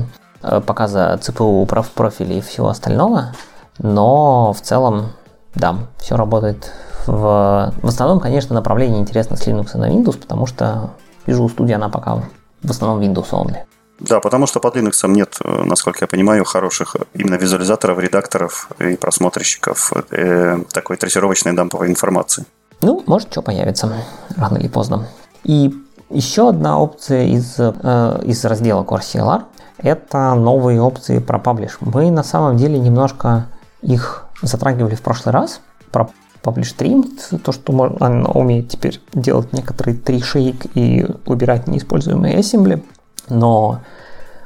э, 0.42 0.60
показа 0.60 1.18
CPU 1.22 1.66
профилей 1.94 2.38
и 2.38 2.42
всего 2.42 2.68
остального. 2.68 3.32
Но 3.78 4.52
в 4.52 4.60
целом, 4.60 5.12
да, 5.54 5.76
все 5.98 6.16
работает 6.16 6.72
в... 7.06 7.72
В 7.82 7.86
основном, 7.86 8.20
конечно, 8.20 8.54
направление 8.54 9.00
интересно 9.00 9.36
с 9.36 9.46
Linux 9.46 9.76
на 9.76 9.90
Windows, 9.90 10.18
потому 10.18 10.46
что 10.46 10.90
Visual 11.26 11.54
Studio, 11.54 11.74
она 11.74 11.88
пока 11.88 12.22
в 12.62 12.70
основном 12.70 13.00
Windows 13.00 13.30
only. 13.30 13.56
Да, 14.00 14.20
потому 14.20 14.46
что 14.46 14.60
под 14.60 14.76
Linux 14.76 15.06
нет, 15.08 15.36
э, 15.44 15.62
насколько 15.64 15.98
я 16.02 16.06
понимаю, 16.06 16.44
хороших 16.44 16.96
именно 17.12 17.34
визуализаторов, 17.34 17.98
редакторов 17.98 18.70
и 18.78 18.96
просмотрщиков 18.96 19.92
э, 20.10 20.58
такой 20.72 20.96
трассировочной 20.96 21.52
дамповой 21.52 21.88
информации. 21.88 22.46
Ну, 22.80 23.02
может, 23.06 23.30
что 23.30 23.42
появится 23.42 23.92
рано 24.36 24.56
или 24.56 24.68
поздно. 24.68 25.06
И 25.44 25.74
еще 26.08 26.48
одна 26.48 26.78
опция 26.78 27.26
из, 27.26 27.56
э, 27.58 28.20
из 28.24 28.44
раздела 28.44 28.84
Core 28.84 29.00
CLR– 29.00 29.42
это 29.78 30.34
новые 30.34 30.80
опции 30.80 31.18
про 31.18 31.38
Publish. 31.38 31.72
Мы 31.80 32.10
на 32.10 32.22
самом 32.22 32.56
деле 32.56 32.78
немножко 32.78 33.46
их 33.82 34.24
затрагивали 34.42 34.94
в 34.94 35.02
прошлый 35.02 35.32
раз. 35.32 35.60
Про 35.90 36.10
Publish 36.42 36.76
Trimmed, 36.76 37.38
то, 37.38 37.52
что 37.52 37.96
она 38.00 38.30
умеет 38.30 38.68
теперь 38.68 39.00
делать 39.12 39.52
некоторые 39.52 39.96
тришейк 39.96 40.66
и 40.74 41.06
убирать 41.26 41.66
неиспользуемые 41.66 42.38
assembly. 42.38 42.82
Но 43.28 43.80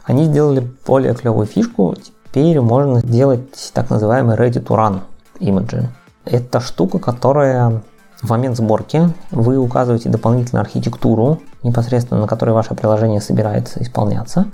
они 0.05 0.25
сделали 0.25 0.69
более 0.87 1.15
клевую 1.15 1.47
фишку. 1.47 1.95
Теперь 2.27 2.61
можно 2.61 3.01
сделать 3.01 3.71
так 3.73 3.91
называемый 3.91 4.37
ready 4.37 4.63
to 4.63 4.77
run 4.77 5.01
image. 5.39 5.87
Это 6.25 6.61
штука, 6.61 6.99
которая 6.99 7.83
в 8.21 8.31
момент 8.31 8.57
сборки 8.57 9.11
вы 9.31 9.59
указываете 9.59 10.09
дополнительную 10.09 10.63
архитектуру, 10.63 11.41
непосредственно 11.63 12.23
на 12.23 12.27
которой 12.27 12.51
ваше 12.51 12.75
приложение 12.75 13.21
собирается 13.21 13.83
исполняться. 13.83 14.47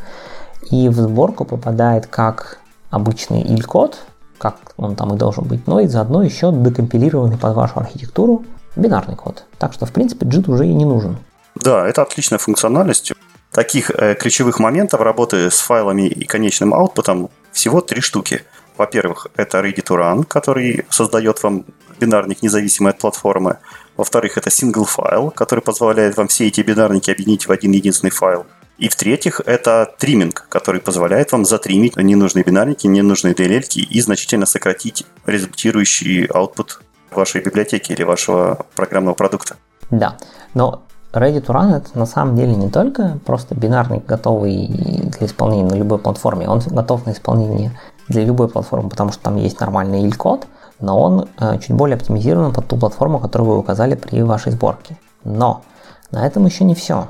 И 0.71 0.89
в 0.89 0.97
сборку 0.97 1.45
попадает 1.45 2.07
как 2.07 2.59
обычный 2.91 3.43
il-код, 3.43 3.99
как 4.41 4.57
он 4.79 4.97
там 4.97 5.15
и 5.15 5.19
должен 5.19 5.45
быть, 5.45 5.67
но 5.67 5.81
и 5.81 5.87
заодно 5.87 6.23
еще 6.23 6.51
декомпилированный 6.51 7.37
под 7.37 7.55
вашу 7.55 7.79
архитектуру 7.79 8.45
бинарный 8.75 9.15
код. 9.15 9.45
Так 9.59 9.75
что, 9.75 9.85
в 9.85 9.93
принципе, 9.93 10.27
JIT 10.27 10.51
уже 10.51 10.67
и 10.67 10.73
не 10.73 10.87
нужен. 10.87 11.19
Да, 11.55 11.87
это 11.87 12.03
отличная 12.03 12.39
функциональность. 12.39 13.13
Таких 13.53 13.91
э, 13.91 14.15
ключевых 14.15 14.59
моментов 14.59 15.01
работы 15.01 15.51
с 15.51 15.59
файлами 15.59 16.07
и 16.09 16.25
конечным 16.25 16.73
аутпутом 16.73 17.29
всего 17.53 17.81
три 17.81 18.01
штуки. 18.01 18.43
Во-первых, 18.79 19.27
это 19.37 19.59
Ready 19.59 19.85
to 19.85 19.97
Run, 19.99 20.25
который 20.25 20.87
создает 20.89 21.43
вам 21.43 21.67
бинарник 22.01 22.43
независимый 22.43 22.93
от 22.93 22.99
платформы. 22.99 23.59
Во-вторых, 23.97 24.39
это 24.39 24.49
single 24.49 24.87
файл, 24.87 25.31
который 25.31 25.61
позволяет 25.61 26.17
вам 26.17 26.29
все 26.29 26.47
эти 26.47 26.63
бинарники 26.63 27.11
объединить 27.11 27.47
в 27.47 27.53
один 27.53 27.73
единственный 27.73 28.11
файл. 28.11 28.47
И 28.81 28.89
в-третьих, 28.89 29.43
это 29.45 29.95
триминг, 29.99 30.47
который 30.49 30.81
позволяет 30.81 31.33
вам 31.33 31.45
затримить 31.45 31.97
ненужные 31.97 32.45
бинарники, 32.45 32.87
ненужные 32.87 33.35
DLL 33.35 33.63
и 33.75 34.01
значительно 34.01 34.47
сократить 34.47 35.05
результирующий 35.27 36.25
output 36.25 36.81
вашей 37.13 37.43
библиотеки 37.43 37.93
или 37.93 38.05
вашего 38.05 38.65
программного 38.75 39.15
продукта. 39.15 39.57
Да, 39.91 40.17
но 40.55 40.83
Ready 41.13 41.45
to 41.45 41.49
Run 41.49 41.77
это 41.77 41.99
на 41.99 42.07
самом 42.07 42.37
деле 42.37 42.55
не 42.55 42.71
только 42.71 43.19
просто 43.27 43.55
бинарник, 43.55 44.07
готовый 44.07 44.69
для 44.69 45.27
исполнения 45.27 45.69
на 45.69 45.75
любой 45.75 45.99
платформе, 45.99 46.49
он 46.49 46.61
готов 46.61 47.05
на 47.05 47.11
исполнение 47.11 47.79
для 48.09 48.25
любой 48.25 48.49
платформы, 48.49 48.89
потому 48.89 49.13
что 49.13 49.23
там 49.25 49.37
есть 49.37 49.61
нормальный 49.61 50.09
il-код, 50.09 50.47
но 50.81 50.99
он 50.99 51.29
э, 51.39 51.59
чуть 51.59 51.73
более 51.73 51.97
оптимизирован 51.97 52.55
под 52.55 52.67
ту 52.67 52.79
платформу, 52.79 53.19
которую 53.19 53.51
вы 53.51 53.59
указали 53.59 53.95
при 53.95 54.23
вашей 54.23 54.53
сборке. 54.53 54.97
Но 55.23 55.65
на 56.13 56.27
этом 56.27 56.47
еще 56.47 56.65
не 56.65 56.75
все. 56.75 57.09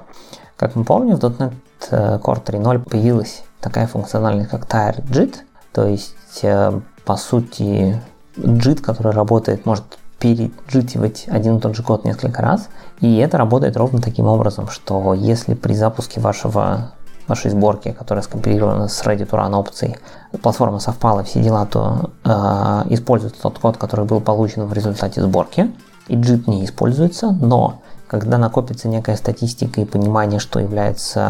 Как 0.61 0.77
мы 0.77 0.85
помним, 0.85 1.16
в 1.16 1.25
.NET 1.25 1.55
э, 1.90 2.18
Core 2.18 2.44
3.0 2.44 2.81
появилась 2.81 3.44
такая 3.62 3.87
функциональность, 3.87 4.51
как 4.51 4.66
Tire 4.66 5.35
то 5.73 5.87
есть, 5.87 6.40
э, 6.42 6.81
по 7.07 7.16
сути, 7.16 7.99
JIT, 8.37 8.83
который 8.83 9.12
работает, 9.12 9.64
может 9.64 9.85
переджитивать 10.18 11.25
один 11.29 11.57
и 11.57 11.61
тот 11.61 11.75
же 11.75 11.83
код 11.83 12.05
несколько 12.05 12.42
раз. 12.42 12.68
И 13.01 13.16
это 13.16 13.38
работает 13.38 13.79
ровно 13.79 14.03
таким 14.03 14.27
образом, 14.27 14.68
что 14.68 15.14
если 15.14 15.55
при 15.55 15.73
запуске 15.73 16.20
вашего 16.20 16.92
вашей 17.27 17.51
сборки, 17.51 17.92
которая 17.92 18.23
скомпилирована 18.23 18.88
с 18.88 19.03
Ready 19.03 19.27
to 19.27 19.31
Run 19.31 19.55
опцией, 19.55 19.96
платформа 20.42 20.79
совпала, 20.79 21.25
все 21.25 21.42
дела, 21.42 21.64
то 21.64 22.11
э, 22.23 22.92
используется 22.92 23.40
тот 23.40 23.59
код, 23.59 23.79
который 23.79 24.05
был 24.05 24.20
получен 24.20 24.66
в 24.66 24.75
результате 24.75 25.23
сборки, 25.23 25.73
и 26.09 26.16
JIT 26.16 26.51
не 26.51 26.66
используется, 26.66 27.31
но 27.31 27.81
когда 28.11 28.38
накопится 28.38 28.88
некая 28.88 29.14
статистика 29.14 29.81
и 29.81 29.85
понимание, 29.85 30.40
что 30.40 30.59
является 30.59 31.20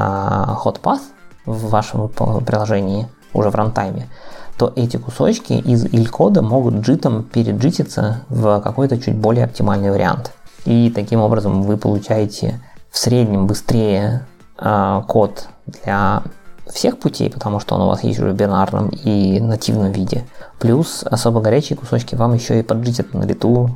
hot 0.65 0.81
path 0.81 1.03
в 1.45 1.69
вашем 1.69 2.09
приложении 2.09 3.07
уже 3.35 3.51
в 3.51 3.55
рантайме, 3.55 4.09
то 4.57 4.73
эти 4.77 4.97
кусочки 4.97 5.53
из 5.53 5.85
il-кода 5.85 6.41
могут 6.41 6.77
джитом 6.77 7.23
переджититься 7.23 8.23
в 8.31 8.61
какой-то 8.63 8.99
чуть 8.99 9.15
более 9.15 9.45
оптимальный 9.45 9.91
вариант. 9.91 10.33
И 10.65 10.91
таким 10.95 11.21
образом 11.21 11.63
вы 11.63 11.77
получаете 11.77 12.61
в 12.91 12.97
среднем 12.97 13.47
быстрее 13.47 14.27
э, 14.59 15.03
код 15.07 15.49
для 15.67 16.23
всех 16.67 16.99
путей, 16.99 17.29
потому 17.31 17.61
что 17.61 17.75
он 17.75 17.83
у 17.83 17.87
вас 17.89 18.03
есть 18.05 18.19
уже 18.19 18.31
в 18.31 18.37
бинарном 18.37 18.89
и 18.89 19.39
нативном 19.39 19.93
виде. 19.93 20.25
Плюс 20.59 21.05
особо 21.05 21.43
горячие 21.43 21.77
кусочки 21.77 22.15
вам 22.15 22.33
еще 22.33 22.59
и 22.59 22.63
поджитят 22.63 23.13
на 23.13 23.25
лету 23.25 23.71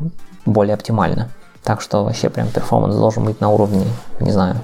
более 0.46 0.72
оптимально. 0.72 1.28
Так 1.64 1.80
что 1.80 2.04
вообще 2.04 2.28
прям 2.28 2.48
перформанс 2.48 2.94
должен 2.94 3.24
быть 3.24 3.40
на 3.40 3.48
уровне, 3.48 3.86
не 4.20 4.30
знаю, 4.30 4.56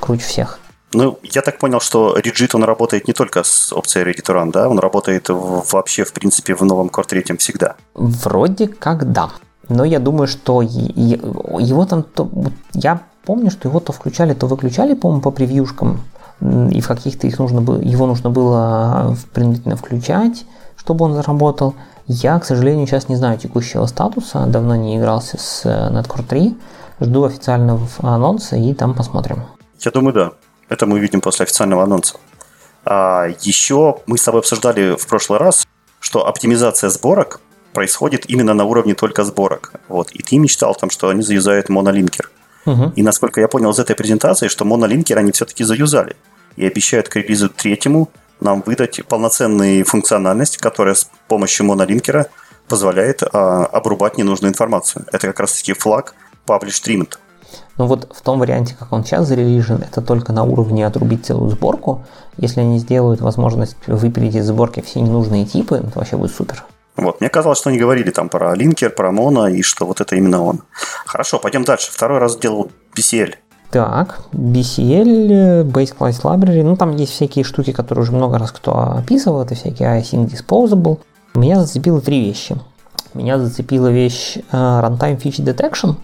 круче 0.00 0.24
всех. 0.24 0.58
Ну, 0.92 1.18
я 1.22 1.40
так 1.40 1.58
понял, 1.58 1.80
что 1.80 2.18
Rigid, 2.18 2.50
он 2.54 2.64
работает 2.64 3.08
не 3.08 3.14
только 3.14 3.42
с 3.44 3.72
опцией 3.72 4.04
Ready 4.04 4.22
to 4.22 4.34
Run, 4.34 4.52
да? 4.52 4.68
Он 4.68 4.78
работает 4.78 5.26
вообще, 5.28 6.04
в 6.04 6.12
принципе, 6.12 6.54
в 6.54 6.62
новом 6.62 6.88
Core 6.88 7.06
3 7.06 7.36
всегда. 7.38 7.76
Вроде 7.94 8.66
как 8.66 9.10
да. 9.10 9.30
Но 9.68 9.84
я 9.84 10.00
думаю, 10.00 10.26
что 10.26 10.60
его 10.60 11.86
там... 11.86 12.02
То, 12.02 12.28
я 12.74 13.00
помню, 13.24 13.50
что 13.50 13.68
его 13.68 13.80
то 13.80 13.92
включали, 13.92 14.34
то 14.34 14.46
выключали, 14.46 14.94
по-моему, 14.94 15.22
по 15.22 15.30
превьюшкам. 15.30 16.00
И 16.40 16.80
в 16.80 16.88
каких-то 16.88 17.26
их 17.26 17.38
нужно 17.38 17.62
было, 17.62 17.80
его 17.80 18.06
нужно 18.06 18.28
было 18.28 19.16
принудительно 19.32 19.76
включать, 19.76 20.44
чтобы 20.76 21.04
он 21.04 21.14
заработал. 21.14 21.74
Я, 22.06 22.38
к 22.38 22.44
сожалению, 22.44 22.86
сейчас 22.86 23.08
не 23.08 23.16
знаю 23.16 23.38
текущего 23.38 23.86
статуса, 23.86 24.44
давно 24.46 24.76
не 24.76 24.98
игрался 24.98 25.38
с 25.38 25.64
Netcore 25.64 26.26
3. 26.26 26.56
Жду 27.00 27.24
официального 27.24 27.88
анонса 28.00 28.56
и 28.56 28.74
там 28.74 28.94
посмотрим. 28.94 29.42
Я 29.80 29.90
думаю, 29.90 30.12
да. 30.12 30.32
Это 30.68 30.86
мы 30.86 30.96
увидим 30.96 31.20
после 31.20 31.44
официального 31.44 31.82
анонса. 31.82 32.16
А 32.84 33.26
еще 33.40 33.98
мы 34.06 34.18
с 34.18 34.22
тобой 34.22 34.40
обсуждали 34.40 34.96
в 34.96 35.06
прошлый 35.06 35.38
раз, 35.38 35.66
что 36.00 36.26
оптимизация 36.26 36.90
сборок 36.90 37.40
происходит 37.72 38.28
именно 38.28 38.54
на 38.54 38.64
уровне 38.64 38.94
только 38.94 39.24
сборок. 39.24 39.72
Вот. 39.88 40.10
И 40.10 40.22
ты 40.22 40.38
мечтал 40.38 40.74
там, 40.74 40.90
что 40.90 41.08
они 41.08 41.22
заюзают 41.22 41.68
монолинкер. 41.68 42.30
Угу. 42.66 42.92
И 42.96 43.02
насколько 43.02 43.40
я 43.40 43.48
понял 43.48 43.70
из 43.70 43.78
этой 43.78 43.96
презентации, 43.96 44.48
что 44.48 44.64
монолинкер 44.64 45.18
они 45.18 45.32
все-таки 45.32 45.64
заюзали. 45.64 46.16
И 46.56 46.66
обещают 46.66 47.08
к 47.08 47.16
релизу 47.16 47.48
третьему 47.48 48.10
нам 48.42 48.62
выдать 48.64 49.00
полноценную 49.06 49.84
функциональность, 49.84 50.58
которая 50.58 50.94
с 50.94 51.08
помощью 51.28 51.66
монолинкера 51.66 52.26
позволяет 52.68 53.22
а, 53.22 53.66
обрубать 53.66 54.18
ненужную 54.18 54.52
информацию. 54.52 55.04
Это 55.12 55.26
как 55.28 55.40
раз-таки 55.40 55.72
флаг 55.72 56.14
Publish 56.46 56.82
Trimmed. 56.84 57.18
Ну 57.78 57.86
вот 57.86 58.10
в 58.14 58.20
том 58.22 58.38
варианте, 58.38 58.76
как 58.78 58.92
он 58.92 59.04
сейчас 59.04 59.26
зарелижен, 59.26 59.82
это 59.82 60.00
только 60.00 60.32
на 60.32 60.44
уровне 60.44 60.86
отрубить 60.86 61.26
целую 61.26 61.50
сборку. 61.50 62.04
Если 62.36 62.60
они 62.60 62.78
сделают 62.78 63.20
возможность 63.20 63.76
выпилить 63.86 64.34
из 64.34 64.46
сборки 64.46 64.80
все 64.80 65.00
ненужные 65.00 65.46
типы, 65.46 65.76
это 65.76 65.98
вообще 65.98 66.16
будет 66.16 66.34
супер. 66.34 66.64
Вот, 66.96 67.20
мне 67.20 67.30
казалось, 67.30 67.58
что 67.58 67.70
они 67.70 67.78
говорили 67.78 68.10
там 68.10 68.28
про 68.28 68.54
линкер, 68.54 68.90
про 68.90 69.10
моно, 69.12 69.48
и 69.48 69.62
что 69.62 69.86
вот 69.86 70.00
это 70.00 70.14
именно 70.14 70.42
он. 70.42 70.62
Хорошо, 71.06 71.38
пойдем 71.38 71.64
дальше. 71.64 71.90
Второй 71.90 72.18
раз 72.18 72.36
делал 72.36 72.70
BCL. 72.94 73.34
Так, 73.72 74.20
BCL, 74.32 75.64
Base 75.64 75.96
Class 75.96 76.20
Library, 76.22 76.62
ну 76.62 76.76
там 76.76 76.94
есть 76.94 77.12
всякие 77.12 77.42
штуки, 77.42 77.72
которые 77.72 78.02
уже 78.02 78.12
много 78.12 78.38
раз 78.38 78.52
кто 78.52 78.98
описывал, 78.98 79.40
это 79.40 79.54
всякие 79.54 79.98
async 79.98 80.30
disposable. 80.30 80.98
Меня 81.34 81.58
зацепило 81.58 82.02
три 82.02 82.22
вещи. 82.22 82.54
Меня 83.14 83.38
зацепила 83.38 83.88
вещь 83.88 84.36
uh, 84.52 84.82
Runtime 84.82 85.18
Feature 85.18 85.46
Detection, 85.46 85.96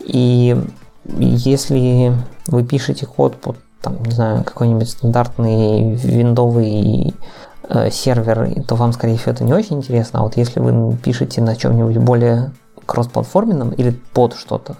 и 0.00 0.56
если 1.04 2.14
вы 2.46 2.64
пишете 2.64 3.04
код 3.04 3.36
под 3.36 3.56
там, 3.82 4.02
не 4.04 4.12
знаю, 4.12 4.42
какой-нибудь 4.44 4.88
стандартный 4.88 5.94
виндовый 5.96 7.14
э, 7.68 7.90
сервер, 7.90 8.62
то 8.66 8.76
вам, 8.76 8.92
скорее 8.92 9.18
всего, 9.18 9.32
это 9.32 9.44
не 9.44 9.52
очень 9.52 9.78
интересно. 9.78 10.20
А 10.20 10.22
вот 10.22 10.36
если 10.36 10.60
вы 10.60 10.96
пишете 10.96 11.42
на 11.42 11.56
чем-нибудь 11.56 11.98
более 11.98 12.52
кроссплатформенном 12.86 13.70
или 13.72 13.90
под 13.90 14.34
что-то, 14.34 14.76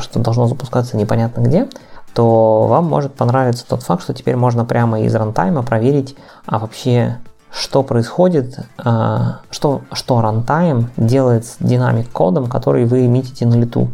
что 0.00 0.20
должно 0.20 0.46
запускаться 0.46 0.96
непонятно 0.96 1.40
где, 1.40 1.68
то 2.14 2.66
вам 2.68 2.86
может 2.86 3.14
понравиться 3.14 3.66
тот 3.68 3.82
факт, 3.82 4.02
что 4.02 4.14
теперь 4.14 4.36
можно 4.36 4.64
прямо 4.64 5.00
из 5.00 5.14
рантайма 5.14 5.62
проверить, 5.62 6.16
а 6.46 6.58
вообще 6.58 7.18
что 7.50 7.82
происходит, 7.82 8.58
а, 8.78 9.40
что, 9.50 9.82
что 9.92 10.20
runtime 10.20 10.86
делает 10.96 11.46
с 11.46 11.56
динамик 11.60 12.10
кодом, 12.10 12.46
который 12.46 12.84
вы 12.84 13.06
метите 13.06 13.46
на 13.46 13.54
лету. 13.54 13.88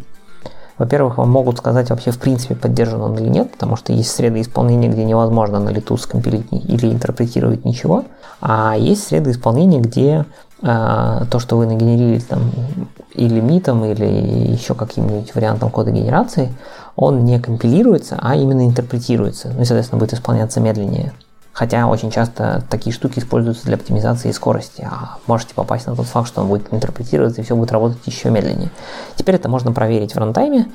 Во-первых, 0.77 1.19
вам 1.19 1.29
могут 1.29 1.59
сказать 1.59 1.91
вообще 1.91 2.09
в 2.09 2.17
принципе 2.17 2.55
поддержан 2.55 3.01
он 3.01 3.17
или 3.19 3.29
нет, 3.29 3.51
потому 3.51 3.75
что 3.75 3.93
есть 3.93 4.09
среды 4.09 4.41
исполнения, 4.41 4.87
где 4.87 5.03
невозможно 5.03 5.59
на 5.59 5.69
лету 5.69 5.95
скомпилить 5.97 6.47
или 6.51 6.91
интерпретировать 6.91 7.65
ничего, 7.65 8.05
а 8.39 8.75
есть 8.75 9.07
среды 9.07 9.29
исполнения, 9.29 9.79
где 9.79 10.25
э, 10.63 11.25
то, 11.29 11.37
что 11.39 11.57
вы 11.57 11.67
нагенерили 11.67 12.19
там 12.19 12.51
и 13.13 13.27
лимитом, 13.27 13.83
или 13.85 14.05
еще 14.51 14.73
каким-нибудь 14.73 15.33
вариантом 15.35 15.69
кода 15.69 15.91
генерации, 15.91 16.53
он 16.95 17.25
не 17.25 17.39
компилируется, 17.39 18.17
а 18.21 18.35
именно 18.35 18.65
интерпретируется. 18.65 19.49
Ну 19.55 19.61
и, 19.61 19.65
соответственно, 19.65 19.99
будет 19.99 20.13
исполняться 20.13 20.59
медленнее. 20.59 21.13
Хотя 21.53 21.87
очень 21.87 22.11
часто 22.11 22.63
такие 22.69 22.93
штуки 22.93 23.19
используются 23.19 23.65
для 23.65 23.75
оптимизации 23.75 24.31
скорости, 24.31 24.87
а 24.89 25.17
можете 25.27 25.53
попасть 25.53 25.85
на 25.85 25.95
тот 25.95 26.05
факт, 26.05 26.27
что 26.27 26.41
он 26.41 26.47
будет 26.47 26.73
интерпретироваться 26.73 27.41
и 27.41 27.43
все 27.43 27.55
будет 27.55 27.71
работать 27.71 27.99
еще 28.05 28.29
медленнее. 28.29 28.71
Теперь 29.17 29.35
это 29.35 29.49
можно 29.49 29.73
проверить 29.73 30.15
в 30.15 30.17
рантайме. 30.17 30.71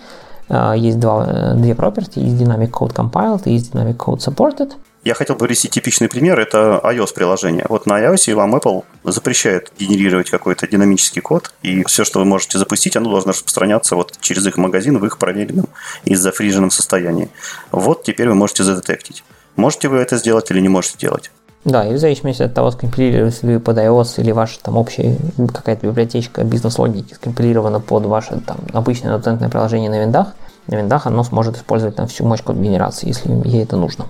А, 0.49 0.75
есть 0.75 1.01
два, 1.01 1.27
э, 1.27 1.55
две 1.55 1.72
property, 1.72 2.20
есть 2.20 2.40
Dynamic 2.40 2.70
Code 2.70 2.94
Compiled 2.94 3.42
и 3.46 3.53
есть 3.53 3.72
Dynamic 3.72 3.96
Code 3.96 4.18
Supported. 4.18 4.72
Я 5.03 5.14
хотел 5.14 5.37
привести 5.37 5.68
типичный 5.68 6.09
пример, 6.09 6.38
это 6.38 6.81
iOS-приложение. 6.83 7.66
Вот 7.68 7.87
на 7.87 8.01
iOS 8.01 8.35
вам 8.35 8.57
Apple 8.57 8.85
запрещает 9.12 9.73
генерировать 9.79 10.31
какой-то 10.31 10.66
динамический 10.66 11.23
код, 11.23 11.53
и 11.62 11.85
все, 11.85 12.05
что 12.05 12.19
вы 12.19 12.25
можете 12.25 12.59
запустить, 12.59 12.97
оно 12.97 13.11
должно 13.11 13.33
распространяться 13.33 13.97
вот 13.97 14.14
через 14.21 14.47
их 14.47 14.57
магазин 14.57 14.99
в 14.99 15.07
их 15.07 15.19
проверенном 15.19 15.69
и 16.05 16.14
зафриженном 16.14 16.71
состоянии. 16.71 17.29
Вот 17.71 18.03
теперь 18.03 18.29
вы 18.29 18.35
можете 18.35 18.64
задетектить. 18.64 19.25
Можете 19.57 19.88
вы 19.88 19.99
это 19.99 20.16
сделать 20.16 20.51
или 20.51 20.61
не 20.61 20.69
можете 20.69 20.99
делать? 20.99 21.31
Да, 21.64 21.85
и 21.85 21.95
в 21.95 21.99
зависимости 21.99 22.42
от 22.42 22.55
того, 22.55 22.71
скомпилировали 22.71 23.33
вы 23.42 23.59
под 23.59 23.79
iOS 23.79 24.21
или 24.21 24.31
ваша 24.31 24.61
там 24.62 24.77
общая 24.77 25.16
какая-то 25.53 25.88
библиотечка 25.88 26.45
бизнес-логики 26.45 27.14
скомпилирована 27.14 27.81
под 27.81 28.07
ваше 28.07 28.40
там 28.47 28.59
обычное 28.73 29.19
.NET 29.19 29.51
приложение 29.51 29.90
на 29.90 29.99
виндах, 29.99 30.29
на 30.69 30.77
виндах 30.77 31.07
оно 31.07 31.25
сможет 31.25 31.57
использовать 31.57 31.97
там 31.97 32.07
всю 32.07 32.25
мощь 32.25 32.42
код 32.42 32.57
генерации, 32.57 33.09
если 33.09 33.31
ей 33.49 33.64
это 33.64 33.77
нужно. 33.77 34.07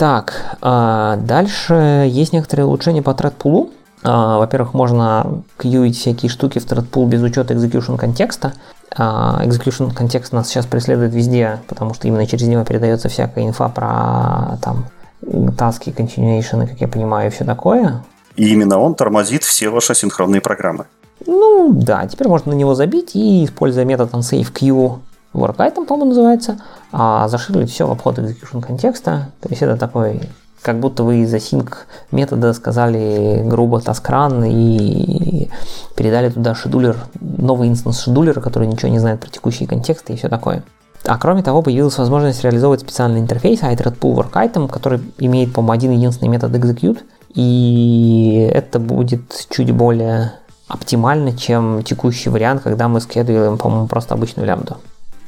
Так, 0.00 0.56
а 0.62 1.16
дальше 1.16 2.08
есть 2.08 2.32
некоторые 2.32 2.64
улучшения 2.64 3.02
по 3.02 3.10
thread 3.10 3.68
А, 4.02 4.38
во-первых, 4.38 4.72
можно 4.72 5.42
кьюить 5.58 5.98
всякие 5.98 6.30
штуки 6.30 6.58
в 6.58 6.64
thread 6.64 7.06
без 7.06 7.20
учета 7.20 7.52
execution 7.52 7.98
контекста. 7.98 8.54
А, 8.96 9.42
execution 9.44 9.94
контекст 9.94 10.32
нас 10.32 10.48
сейчас 10.48 10.64
преследует 10.64 11.12
везде, 11.12 11.60
потому 11.68 11.92
что 11.92 12.08
именно 12.08 12.26
через 12.26 12.48
него 12.48 12.64
передается 12.64 13.10
всякая 13.10 13.46
инфа 13.46 13.68
про 13.68 14.56
там 14.62 14.86
таски, 15.58 15.90
continuation, 15.90 16.66
как 16.66 16.80
я 16.80 16.88
понимаю, 16.88 17.28
и 17.28 17.30
все 17.30 17.44
такое. 17.44 18.02
И 18.36 18.48
именно 18.48 18.78
он 18.78 18.94
тормозит 18.94 19.44
все 19.44 19.68
ваши 19.68 19.94
синхронные 19.94 20.40
программы. 20.40 20.86
Ну 21.26 21.72
да, 21.74 22.06
теперь 22.06 22.28
можно 22.28 22.52
на 22.52 22.56
него 22.56 22.74
забить 22.74 23.14
и, 23.14 23.44
используя 23.44 23.84
метод 23.84 24.14
onSaveQ, 24.14 24.98
WorkItem, 25.32 25.86
по-моему, 25.86 26.10
называется, 26.10 26.58
а 26.92 27.28
заширлить 27.28 27.70
все 27.70 27.86
в 27.86 27.90
обход 27.92 28.18
execution 28.18 28.60
контекста. 28.60 29.30
То 29.40 29.48
есть 29.48 29.62
это 29.62 29.76
такой, 29.76 30.22
как 30.62 30.80
будто 30.80 31.04
вы 31.04 31.18
из 31.18 31.32
async 31.32 31.72
метода 32.10 32.52
сказали 32.52 33.42
грубо 33.44 33.78
taskrun 33.78 34.48
и 34.50 35.48
передали 35.96 36.30
туда 36.30 36.54
шедулер, 36.54 36.96
новый 37.20 37.68
инстанс 37.68 38.00
шедулера, 38.02 38.40
который 38.40 38.66
ничего 38.66 38.90
не 38.90 38.98
знает 38.98 39.20
про 39.20 39.30
текущие 39.30 39.68
контексты 39.68 40.12
и 40.12 40.16
все 40.16 40.28
такое. 40.28 40.64
А 41.06 41.16
кроме 41.16 41.42
того, 41.42 41.62
появилась 41.62 41.96
возможность 41.96 42.42
реализовывать 42.44 42.80
специальный 42.80 43.20
интерфейс 43.20 43.62
iterate 43.62 43.98
pull 43.98 44.16
work 44.16 44.68
который 44.68 45.00
имеет, 45.18 45.52
по-моему, 45.52 45.72
один 45.72 45.90
единственный 45.92 46.28
метод 46.28 46.52
execute, 46.54 46.98
и 47.34 48.50
это 48.52 48.78
будет 48.78 49.46
чуть 49.48 49.70
более 49.70 50.32
оптимально, 50.68 51.36
чем 51.36 51.82
текущий 51.84 52.28
вариант, 52.28 52.62
когда 52.62 52.88
мы 52.88 53.00
скедуем, 53.00 53.56
по-моему, 53.56 53.86
просто 53.86 54.14
обычную 54.14 54.46
лямбду 54.46 54.76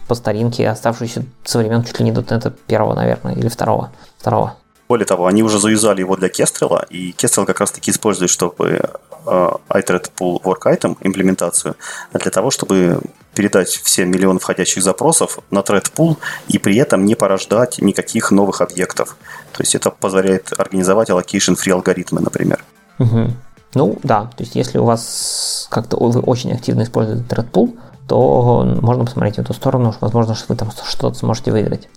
по 0.08 0.14
старинке, 0.14 0.68
оставшуюся 0.68 1.24
со 1.44 1.58
времен 1.58 1.84
чуть 1.84 1.98
ли 1.98 2.04
не 2.04 2.12
до 2.12 2.20
это 2.20 2.50
первого, 2.50 2.94
наверное, 2.94 3.34
или 3.34 3.48
второго. 3.48 3.90
второго. 4.18 4.56
Более 4.88 5.06
того, 5.06 5.26
они 5.26 5.42
уже 5.42 5.58
завязали 5.58 6.00
его 6.00 6.16
для 6.16 6.28
Kestrel, 6.28 6.86
и 6.90 7.12
Kestrel 7.12 7.46
как 7.46 7.60
раз-таки 7.60 7.90
использует, 7.90 8.30
чтобы 8.30 8.82
uh, 9.24 9.60
iterate 9.70 10.10
pull 10.18 10.42
work 10.42 10.66
item 10.66 10.96
имплементацию 11.00 11.76
для 12.12 12.30
того, 12.30 12.50
чтобы 12.50 13.00
передать 13.34 13.68
все 13.68 14.04
миллионы 14.04 14.38
входящих 14.38 14.82
запросов 14.82 15.38
на 15.50 15.60
thread 15.60 15.90
pool 15.96 16.18
и 16.48 16.58
при 16.58 16.76
этом 16.76 17.04
не 17.04 17.14
порождать 17.14 17.78
никаких 17.78 18.30
новых 18.30 18.60
объектов. 18.60 19.16
То 19.52 19.62
есть 19.62 19.74
это 19.74 19.90
позволяет 19.90 20.52
организовать 20.58 21.10
allocation 21.10 21.56
free 21.56 21.72
алгоритмы, 21.72 22.20
например. 22.20 22.62
Угу. 22.98 23.30
Ну 23.74 23.98
да, 24.02 24.30
то 24.36 24.42
есть 24.42 24.54
если 24.54 24.78
у 24.78 24.84
вас 24.84 25.66
как-то 25.70 25.96
вы 25.96 26.20
очень 26.20 26.52
активно 26.52 26.82
используете 26.82 27.24
thread 27.28 27.50
pool, 27.50 27.78
то 28.08 28.64
можно 28.80 29.04
посмотреть 29.04 29.36
в 29.36 29.40
эту 29.40 29.54
сторону, 29.54 29.94
возможно, 30.00 30.34
что 30.34 30.46
вы 30.48 30.56
там 30.56 30.70
что-то 30.70 31.16
сможете 31.18 31.52
выиграть. 31.52 31.88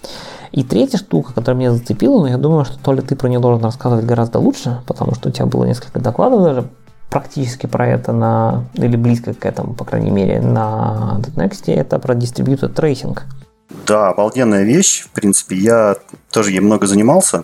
И 0.51 0.63
третья 0.63 0.97
штука, 0.97 1.33
которая 1.33 1.59
меня 1.59 1.71
зацепила, 1.71 2.21
но 2.21 2.27
я 2.27 2.37
думаю, 2.37 2.65
что 2.65 2.77
то 2.77 2.93
ли 2.93 3.01
ты 3.01 3.15
про 3.15 3.27
нее 3.27 3.39
должен 3.39 3.63
рассказывать 3.63 4.05
гораздо 4.05 4.39
лучше, 4.39 4.81
потому 4.87 5.13
что 5.15 5.29
у 5.29 5.31
тебя 5.31 5.45
было 5.45 5.65
несколько 5.65 5.99
докладов 5.99 6.43
даже 6.43 6.69
практически 7.09 7.65
про 7.65 7.87
это 7.87 8.11
на, 8.11 8.65
или 8.73 8.95
близко 8.95 9.33
к 9.33 9.45
этому, 9.45 9.73
по 9.73 9.85
крайней 9.85 10.11
мере, 10.11 10.41
на 10.41 11.21
Next, 11.35 11.73
это 11.73 11.99
про 11.99 12.13
Distributed 12.13 12.73
Tracing. 12.73 13.19
Да, 13.87 14.09
обалденная 14.09 14.63
вещь. 14.63 15.03
В 15.03 15.09
принципе, 15.09 15.55
я 15.55 15.95
тоже 16.31 16.51
ей 16.51 16.59
много 16.59 16.87
занимался. 16.87 17.43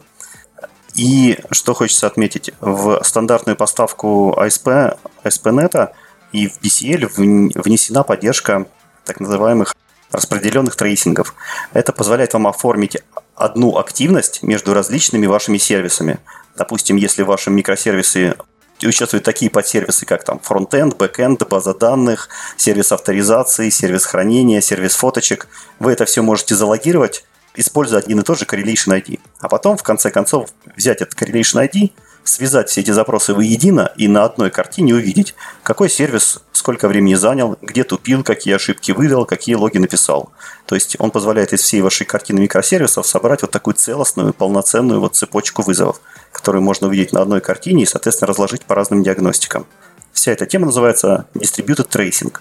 И 0.93 1.39
что 1.51 1.73
хочется 1.73 2.07
отметить, 2.07 2.51
в 2.59 3.01
стандартную 3.03 3.55
поставку 3.55 4.35
ASP, 4.37 4.97
ASP.NET 5.23 5.89
и 6.31 6.47
в 6.47 6.59
BCL 6.61 7.09
внесена 7.55 8.03
поддержка 8.03 8.67
так 9.05 9.19
называемых 9.19 9.75
распределенных 10.11 10.75
трейсингов. 10.75 11.35
Это 11.73 11.93
позволяет 11.93 12.33
вам 12.33 12.47
оформить 12.47 12.97
одну 13.35 13.77
активность 13.77 14.43
между 14.43 14.73
различными 14.73 15.25
вашими 15.25 15.57
сервисами. 15.57 16.19
Допустим, 16.57 16.97
если 16.97 17.23
в 17.23 17.27
вашем 17.27 17.55
микросервисе 17.55 18.35
участвуют 18.83 19.23
такие 19.23 19.49
подсервисы, 19.49 20.05
как 20.05 20.23
там 20.23 20.39
фронтенд, 20.39 20.97
бэкенд, 20.97 21.47
база 21.47 21.73
данных, 21.73 22.29
сервис 22.57 22.91
авторизации, 22.91 23.69
сервис 23.69 24.05
хранения, 24.05 24.59
сервис 24.59 24.95
фоточек, 24.95 25.47
вы 25.79 25.93
это 25.93 26.05
все 26.05 26.21
можете 26.21 26.55
залогировать, 26.55 27.23
используя 27.55 27.99
один 27.99 28.19
и 28.19 28.23
тот 28.23 28.39
же 28.39 28.45
correlation 28.45 28.99
ID. 28.99 29.19
А 29.39 29.47
потом, 29.47 29.77
в 29.77 29.83
конце 29.83 30.09
концов, 30.09 30.49
взять 30.75 31.01
этот 31.01 31.19
correlation 31.19 31.67
ID– 31.67 31.91
связать 32.23 32.69
все 32.69 32.81
эти 32.81 32.91
запросы 32.91 33.33
воедино 33.33 33.91
и 33.97 34.07
на 34.07 34.25
одной 34.25 34.51
картине 34.51 34.95
увидеть, 34.95 35.35
какой 35.63 35.89
сервис 35.89 36.41
сколько 36.53 36.87
времени 36.87 37.15
занял, 37.15 37.57
где 37.61 37.83
тупил, 37.83 38.23
какие 38.23 38.55
ошибки 38.55 38.91
выдал, 38.91 39.25
какие 39.25 39.55
логи 39.55 39.79
написал. 39.79 40.31
То 40.67 40.75
есть 40.75 40.95
он 40.99 41.09
позволяет 41.09 41.53
из 41.53 41.61
всей 41.61 41.81
вашей 41.81 42.05
картины 42.05 42.39
микросервисов 42.39 43.07
собрать 43.07 43.41
вот 43.41 43.51
такую 43.51 43.73
целостную, 43.73 44.33
полноценную 44.33 44.99
вот 44.99 45.15
цепочку 45.15 45.63
вызовов, 45.63 45.99
которую 46.31 46.61
можно 46.61 46.87
увидеть 46.87 47.13
на 47.13 47.21
одной 47.21 47.41
картине 47.41 47.83
и, 47.83 47.87
соответственно, 47.87 48.27
разложить 48.27 48.65
по 48.65 48.75
разным 48.75 49.01
диагностикам. 49.01 49.65
Вся 50.13 50.31
эта 50.33 50.45
тема 50.45 50.67
называется 50.67 51.25
Distributed 51.33 51.89
Tracing. 51.89 52.37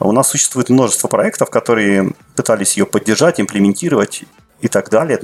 У 0.00 0.12
нас 0.12 0.28
существует 0.28 0.68
множество 0.68 1.08
проектов, 1.08 1.50
которые 1.50 2.12
пытались 2.34 2.76
ее 2.76 2.86
поддержать, 2.86 3.40
имплементировать 3.40 4.24
и 4.60 4.68
так 4.68 4.90
далее. 4.90 5.20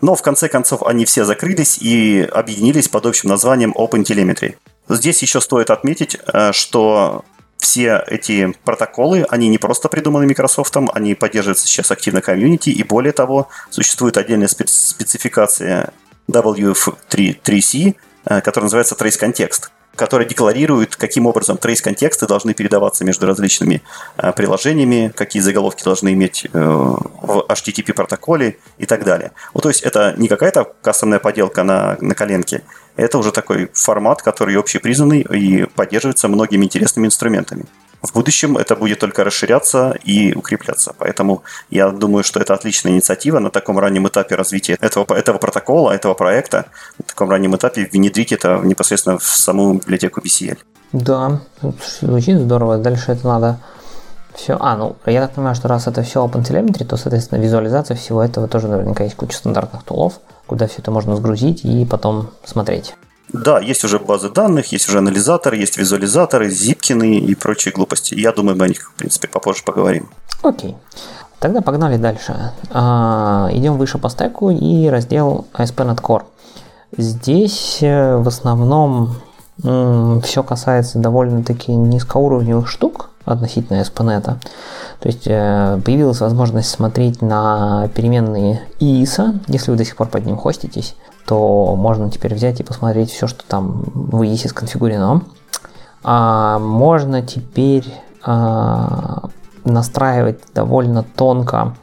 Но 0.00 0.14
в 0.14 0.22
конце 0.22 0.48
концов 0.48 0.82
они 0.82 1.04
все 1.04 1.24
закрылись 1.24 1.78
и 1.78 2.22
объединились 2.22 2.88
под 2.88 3.06
общим 3.06 3.30
названием 3.30 3.72
OpenTelemetry. 3.76 4.56
Здесь 4.88 5.22
еще 5.22 5.40
стоит 5.40 5.70
отметить, 5.70 6.18
э, 6.32 6.52
что 6.52 7.24
все 7.58 8.04
эти 8.06 8.54
протоколы, 8.64 9.26
они 9.30 9.48
не 9.48 9.58
просто 9.58 9.88
придуманы 9.88 10.26
Microsoft, 10.26 10.76
они 10.92 11.14
поддерживаются 11.14 11.66
сейчас 11.66 11.90
активно 11.90 12.20
комьюнити, 12.20 12.70
и 12.70 12.82
более 12.82 13.12
того, 13.12 13.48
существует 13.70 14.16
отдельная 14.18 14.48
спецификация 14.48 15.92
WF3C, 16.30 17.94
э, 18.26 18.40
которая 18.42 18.64
называется 18.66 18.94
Trace 18.94 19.20
Context 19.20 19.70
который 19.96 20.26
декларирует, 20.26 20.94
каким 20.96 21.26
образом 21.26 21.56
трейс-контексты 21.56 22.26
должны 22.26 22.54
передаваться 22.54 23.04
между 23.04 23.26
различными 23.26 23.82
э, 24.16 24.32
приложениями, 24.32 25.12
какие 25.14 25.42
заголовки 25.42 25.82
должны 25.82 26.12
иметь 26.12 26.46
э, 26.52 26.58
в 26.58 27.46
HTTP-протоколе 27.48 28.58
и 28.78 28.86
так 28.86 29.04
далее. 29.04 29.32
Вот, 29.54 29.62
то 29.62 29.68
есть 29.70 29.82
это 29.82 30.14
не 30.16 30.28
какая-то 30.28 30.72
кастомная 30.82 31.18
поделка 31.18 31.62
на, 31.62 31.96
на 32.00 32.14
коленке, 32.14 32.62
это 32.96 33.18
уже 33.18 33.32
такой 33.32 33.70
формат, 33.74 34.22
который 34.22 34.56
общепризнанный 34.56 35.20
и 35.20 35.64
поддерживается 35.64 36.28
многими 36.28 36.64
интересными 36.64 37.06
инструментами 37.06 37.64
в 38.02 38.12
будущем 38.12 38.56
это 38.56 38.76
будет 38.76 39.00
только 39.00 39.24
расширяться 39.24 39.96
и 40.04 40.34
укрепляться. 40.34 40.94
Поэтому 40.98 41.42
я 41.70 41.90
думаю, 41.90 42.24
что 42.24 42.40
это 42.40 42.54
отличная 42.54 42.92
инициатива 42.92 43.38
на 43.38 43.50
таком 43.50 43.78
раннем 43.78 44.06
этапе 44.08 44.34
развития 44.34 44.76
этого, 44.80 45.14
этого 45.14 45.38
протокола, 45.38 45.92
этого 45.92 46.14
проекта, 46.14 46.66
на 46.98 47.04
таком 47.04 47.30
раннем 47.30 47.56
этапе 47.56 47.88
внедрить 47.92 48.32
это 48.32 48.60
непосредственно 48.64 49.18
в 49.18 49.24
саму 49.24 49.74
библиотеку 49.74 50.20
BCL. 50.20 50.58
Да, 50.92 51.40
звучит 52.00 52.38
здорово. 52.38 52.78
Дальше 52.78 53.12
это 53.12 53.26
надо 53.26 53.58
все. 54.34 54.56
А, 54.60 54.76
ну, 54.76 54.96
я 55.06 55.20
так 55.22 55.32
понимаю, 55.32 55.56
что 55.56 55.68
раз 55.68 55.86
это 55.86 56.02
все 56.02 56.24
OpenTelemetry, 56.24 56.84
то, 56.84 56.96
соответственно, 56.96 57.40
визуализация 57.40 57.96
всего 57.96 58.22
этого 58.22 58.48
тоже 58.48 58.68
наверняка 58.68 59.04
есть 59.04 59.16
куча 59.16 59.36
стандартных 59.36 59.82
тулов, 59.82 60.20
куда 60.46 60.66
все 60.66 60.78
это 60.78 60.90
можно 60.90 61.16
сгрузить 61.16 61.64
и 61.64 61.84
потом 61.84 62.30
смотреть. 62.44 62.94
Да, 63.32 63.58
есть 63.58 63.84
уже 63.84 63.98
базы 63.98 64.30
данных, 64.30 64.72
есть 64.72 64.88
уже 64.88 64.98
анализаторы, 64.98 65.56
есть 65.56 65.76
визуализаторы, 65.76 66.48
зипкины 66.50 67.18
и 67.18 67.34
прочие 67.34 67.72
глупости. 67.72 68.14
Я 68.14 68.32
думаю, 68.32 68.56
мы 68.56 68.64
о 68.64 68.68
них, 68.68 68.90
в 68.90 68.94
принципе, 68.94 69.28
попозже 69.28 69.62
поговорим. 69.64 70.08
Окей. 70.42 70.76
Тогда 71.38 71.60
погнали 71.60 71.96
дальше. 71.96 72.52
А, 72.70 73.48
идем 73.52 73.76
выше 73.76 73.98
по 73.98 74.08
стеку 74.08 74.50
и 74.50 74.86
раздел 74.88 75.46
ASP.NET 75.52 76.00
Core. 76.00 76.22
Здесь 76.96 77.78
э, 77.82 78.16
в 78.16 78.28
основном 78.28 79.16
все 79.62 80.42
касается 80.42 80.98
довольно-таки 80.98 81.72
низкоуровневых 81.72 82.68
штук 82.68 83.10
относительно 83.24 83.80
ASP.NET. 83.80 84.22
То 84.22 85.08
есть 85.08 85.26
э, 85.26 85.80
появилась 85.84 86.20
возможность 86.20 86.68
смотреть 86.68 87.22
на 87.22 87.88
переменные 87.94 88.62
IISA, 88.80 89.40
если 89.48 89.70
вы 89.70 89.76
до 89.76 89.84
сих 89.84 89.96
пор 89.96 90.08
под 90.08 90.26
ним 90.26 90.36
хоститесь, 90.36 90.94
то 91.26 91.74
можно 91.76 92.10
теперь 92.10 92.34
взять 92.34 92.60
и 92.60 92.64
посмотреть 92.64 93.10
все, 93.10 93.26
что 93.26 93.44
там 93.46 93.82
в 93.94 94.22
IISе 94.22 94.48
сконфигурено. 94.48 95.22
А 96.02 96.58
можно 96.58 97.20
теперь 97.22 97.84
а, 98.22 99.28
настраивать 99.64 100.40
довольно 100.54 101.02
тонко 101.02 101.74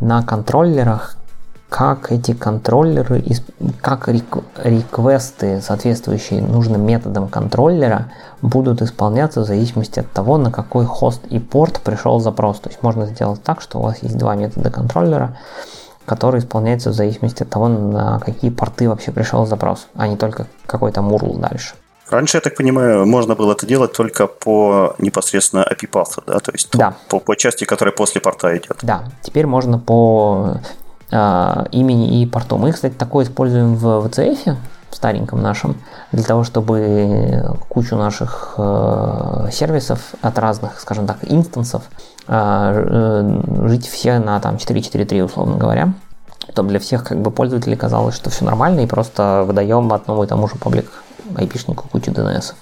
на 0.00 0.22
контроллерах, 0.22 1.16
как 1.68 2.10
эти 2.12 2.32
контроллеры, 2.32 3.22
как 3.82 4.08
реквесты, 4.08 5.60
соответствующие 5.60 6.40
нужным 6.40 6.86
методам 6.86 7.28
контроллера, 7.28 8.10
будут 8.40 8.80
исполняться 8.80 9.42
в 9.42 9.44
зависимости 9.44 10.00
от 10.00 10.10
того, 10.10 10.38
на 10.38 10.50
какой 10.50 10.86
хост 10.86 11.26
и 11.26 11.38
порт 11.38 11.80
пришел 11.80 12.20
запрос. 12.20 12.60
То 12.60 12.70
есть 12.70 12.82
можно 12.82 13.04
сделать 13.04 13.42
так, 13.42 13.60
что 13.60 13.78
у 13.78 13.82
вас 13.82 14.02
есть 14.02 14.16
два 14.16 14.34
метода 14.34 14.70
контроллера, 14.70 15.36
которые 16.08 16.40
исполняются 16.40 16.90
в 16.90 16.94
зависимости 16.94 17.42
от 17.42 17.50
того, 17.50 17.68
на 17.68 18.18
какие 18.18 18.50
порты 18.50 18.88
вообще 18.88 19.12
пришел 19.12 19.46
запрос, 19.46 19.86
а 19.94 20.08
не 20.08 20.16
только 20.16 20.46
какой-то 20.66 21.02
мурл 21.02 21.34
дальше. 21.34 21.74
Раньше, 22.10 22.38
я 22.38 22.40
так 22.40 22.56
понимаю, 22.56 23.06
можно 23.06 23.34
было 23.34 23.52
это 23.52 23.66
делать 23.66 23.92
только 23.92 24.26
по 24.26 24.94
непосредственно 24.98 25.60
API 25.60 25.90
path, 25.90 26.22
да, 26.26 26.38
то 26.38 26.52
есть 26.52 26.70
да. 26.72 26.94
По, 27.08 27.20
по 27.20 27.36
части, 27.36 27.64
которая 27.64 27.94
после 27.94 28.20
порта 28.20 28.56
идет. 28.56 28.78
Да, 28.82 29.04
теперь 29.22 29.46
можно 29.46 29.78
по 29.78 30.56
э, 31.10 31.64
имени 31.72 32.22
и 32.22 32.26
порту. 32.26 32.56
Мы, 32.56 32.72
кстати, 32.72 32.94
такое 32.94 33.26
используем 33.26 33.74
в 33.74 34.06
VCF, 34.06 34.56
стареньком 34.90 35.42
нашем, 35.42 35.76
для 36.12 36.24
того, 36.24 36.44
чтобы 36.44 37.44
кучу 37.68 37.96
наших 37.96 38.54
э, 38.56 39.48
сервисов 39.52 40.14
от 40.22 40.38
разных, 40.38 40.80
скажем 40.80 41.06
так, 41.06 41.18
инстансов 41.22 41.84
э, 42.26 42.32
э, 42.32 43.68
жить 43.68 43.86
все 43.86 44.18
на 44.18 44.40
там 44.40 44.56
4.4.3, 44.56 45.22
условно 45.22 45.56
говоря. 45.56 45.92
То 46.54 46.62
для 46.62 46.78
всех 46.78 47.04
как 47.04 47.20
бы 47.20 47.30
пользователей 47.30 47.76
казалось, 47.76 48.14
что 48.14 48.30
все 48.30 48.44
нормально, 48.44 48.80
и 48.80 48.86
просто 48.86 49.44
выдаем 49.46 49.92
одному 49.92 50.24
и 50.24 50.26
тому 50.26 50.48
же 50.48 50.56
паблик 50.56 50.90
айпишнику 51.36 51.88
кучу 51.88 52.10
DNS. 52.10 52.54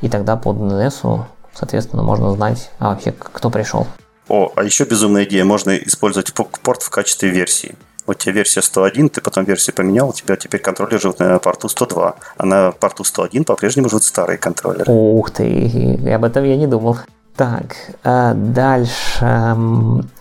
И 0.00 0.08
тогда 0.08 0.36
по 0.36 0.50
DNS, 0.50 1.24
соответственно, 1.54 2.02
можно 2.02 2.30
знать, 2.32 2.70
а 2.78 2.90
вообще 2.90 3.12
кто 3.12 3.50
пришел. 3.50 3.86
О, 4.28 4.50
а 4.56 4.62
еще 4.62 4.84
безумная 4.84 5.24
идея, 5.24 5.44
можно 5.44 5.76
использовать 5.76 6.32
порт 6.34 6.82
в 6.82 6.90
качестве 6.90 7.30
версии. 7.30 7.76
У 8.08 8.14
тебя 8.14 8.32
версия 8.32 8.62
101, 8.62 9.10
ты 9.10 9.20
потом 9.20 9.44
версию 9.44 9.76
поменял, 9.76 10.08
у 10.08 10.12
тебя 10.14 10.36
теперь 10.36 10.62
контроллер 10.62 10.98
живет 10.98 11.18
на 11.18 11.38
порту 11.38 11.68
102, 11.68 12.14
а 12.38 12.46
на 12.46 12.72
порту 12.72 13.04
101 13.04 13.44
по-прежнему 13.44 13.90
живут 13.90 14.02
старые 14.02 14.38
контроллеры. 14.38 14.90
Ух 14.90 15.30
ты, 15.30 16.00
об 16.10 16.24
этом 16.24 16.42
я 16.44 16.56
не 16.56 16.66
думал. 16.66 16.96
Так, 17.36 17.76
а 18.02 18.32
дальше 18.32 19.56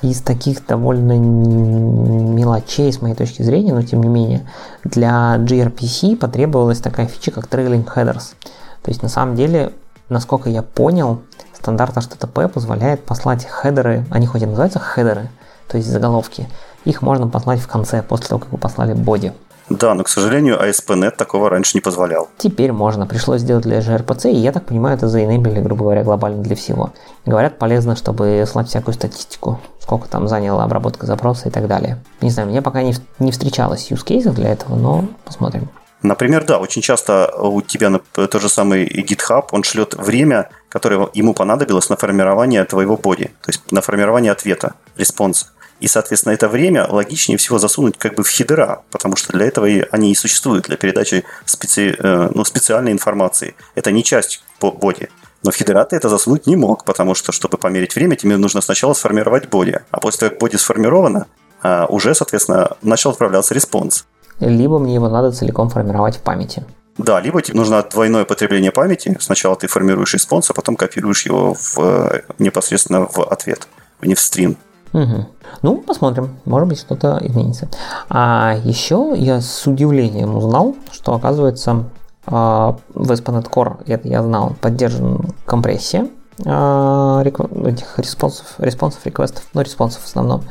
из 0.02 0.22
таких 0.22 0.66
довольно 0.68 1.18
мелочей 1.18 2.92
с 2.92 3.02
моей 3.02 3.16
точки 3.16 3.42
зрения, 3.42 3.74
но 3.74 3.82
тем 3.84 4.04
не 4.04 4.10
менее, 4.10 4.46
для 4.84 5.38
gRPC 5.38 6.18
потребовалась 6.18 6.80
такая 6.80 7.08
фича, 7.08 7.32
как 7.32 7.46
trailing 7.46 7.86
headers. 7.86 8.36
То 8.82 8.92
есть 8.92 9.02
на 9.02 9.10
самом 9.10 9.36
деле, 9.36 9.72
насколько 10.10 10.50
я 10.50 10.62
понял, 10.62 11.22
стандарт 11.54 11.96
HTTP 11.96 12.50
позволяет 12.50 13.06
послать 13.06 13.48
хедеры, 13.48 14.06
они 14.12 14.28
хоть 14.28 14.42
и 14.42 14.46
называются 14.46 14.80
хедеры, 14.80 15.30
то 15.68 15.78
есть 15.78 15.90
заголовки, 15.90 16.48
их 16.86 17.02
можно 17.02 17.28
послать 17.28 17.60
в 17.60 17.68
конце, 17.68 18.02
после 18.02 18.28
того, 18.28 18.40
как 18.40 18.52
вы 18.52 18.58
послали 18.58 18.94
боди. 18.94 19.34
Да, 19.70 19.94
но, 19.94 20.04
к 20.04 20.10
сожалению, 20.10 20.58
ASP.NET 20.62 21.18
такого 21.18 21.50
раньше 21.50 21.72
не 21.76 21.82
позволял. 21.82 22.30
Теперь 22.38 22.72
можно. 22.72 23.06
Пришлось 23.06 23.42
сделать 23.42 23.64
для 23.66 23.80
gRPC, 23.80 24.32
и 24.32 24.38
я 24.38 24.54
так 24.54 24.66
понимаю, 24.66 24.96
это 24.96 25.10
заенейбили, 25.10 25.60
грубо 25.60 25.84
говоря, 25.84 26.04
глобально 26.04 26.42
для 26.42 26.56
всего. 26.56 26.94
Говорят, 27.26 27.60
полезно, 27.60 27.98
чтобы 27.98 28.46
слать 28.48 28.70
всякую 28.70 28.94
статистику, 28.94 29.60
сколько 29.82 30.08
там 30.08 30.28
заняла 30.30 30.64
обработка 30.64 31.06
запроса 31.06 31.50
и 31.50 31.52
так 31.52 31.68
далее. 31.68 32.02
Не 32.22 32.30
знаю, 32.30 32.48
мне 32.48 32.62
пока 32.62 32.82
не, 32.82 32.96
не 33.20 33.32
встречалось 33.32 33.92
use 33.92 34.06
cases 34.06 34.32
для 34.32 34.50
этого, 34.50 34.78
но 34.78 35.06
посмотрим. 35.26 35.70
Например, 36.02 36.46
да, 36.46 36.60
очень 36.60 36.82
часто 36.82 37.34
у 37.38 37.62
тебя 37.62 38.00
тот 38.14 38.42
же 38.42 38.50
самый 38.50 38.88
GitHub, 38.88 39.48
он 39.52 39.64
шлет 39.64 39.96
время, 39.96 40.50
которое 40.70 41.10
ему 41.14 41.34
понадобилось 41.34 41.90
на 41.90 41.98
формирование 41.98 42.64
твоего 42.66 42.98
body, 42.98 43.32
то 43.42 43.50
есть 43.50 43.72
на 43.72 43.82
формирование 43.82 44.32
ответа, 44.32 44.76
респонса. 44.96 45.48
И, 45.80 45.88
соответственно, 45.88 46.34
это 46.34 46.48
время 46.48 46.88
логичнее 46.88 47.38
всего 47.38 47.60
засунуть 47.60 47.98
как 47.98 48.16
бы 48.16 48.24
в 48.24 48.30
хедера, 48.30 48.82
потому 48.92 49.16
что 49.16 49.34
для 49.34 49.46
этого 49.46 49.66
и 49.66 49.86
они 49.92 50.12
и 50.12 50.16
существуют, 50.16 50.66
для 50.66 50.78
передачи 50.78 51.24
специ, 51.46 51.96
э, 51.98 52.30
ну, 52.34 52.44
специальной 52.44 52.92
информации. 52.92 53.56
Это 53.76 53.92
не 53.92 54.04
часть 54.04 54.44
body. 54.60 55.10
Но 55.44 55.52
в 55.52 55.56
хедера 55.56 55.86
ты 55.86 55.96
это 55.96 56.10
засунуть 56.10 56.48
не 56.48 56.56
мог, 56.56 56.84
потому 56.84 57.14
что, 57.14 57.32
чтобы 57.32 57.58
померить 57.58 57.96
время, 57.96 58.16
тебе 58.16 58.38
нужно 58.38 58.62
сначала 58.62 58.94
сформировать 58.94 59.50
body. 59.50 59.80
А 59.92 60.00
после 60.00 60.20
того, 60.20 60.30
как 60.32 60.40
body 60.40 60.56
сформировано, 60.56 61.28
э, 61.64 61.86
уже, 61.90 62.16
соответственно, 62.16 62.76
начал 62.82 63.12
отправляться 63.12 63.54
response. 63.54 64.06
Либо 64.40 64.80
мне 64.80 64.96
его 64.96 65.10
надо 65.10 65.32
целиком 65.32 65.70
формировать 65.70 66.18
в 66.18 66.22
памяти. 66.22 66.66
Да, 66.98 67.20
либо 67.20 67.42
тебе 67.42 67.58
нужно 67.58 67.84
двойное 67.84 68.26
потребление 68.26 68.72
памяти. 68.72 69.18
Сначала 69.20 69.56
ты 69.56 69.68
формируешь 69.68 70.14
response, 70.14 70.50
а 70.50 70.54
потом 70.54 70.76
копируешь 70.76 71.26
его 71.26 71.54
в, 71.54 71.78
э, 71.80 72.22
непосредственно 72.40 73.06
в 73.06 73.20
ответ, 73.20 73.68
не 74.02 74.16
в 74.16 74.20
стрим. 74.20 74.58
Угу. 74.98 75.26
Ну, 75.62 75.78
посмотрим, 75.78 76.38
может 76.46 76.68
быть, 76.68 76.80
что-то 76.80 77.20
изменится. 77.22 77.70
А 78.10 78.56
еще 78.64 79.14
я 79.16 79.42
с 79.42 79.68
удивлением 79.68 80.36
узнал, 80.36 80.76
что 80.92 81.14
оказывается 81.14 81.86
а, 82.26 82.78
в 82.94 83.12
ASP.NET 83.12 83.50
Core, 83.50 83.78
это 83.86 84.08
я 84.08 84.24
знал, 84.24 84.56
поддержан 84.60 85.34
компрессия 85.46 86.08
а, 86.46 87.24
этих 87.24 88.00
респонсов, 88.00 88.56
респонсов, 88.58 89.06
реквестов, 89.06 89.46
ну, 89.54 89.62
респонсов 89.62 90.02
в 90.02 90.08
основном. 90.08 90.42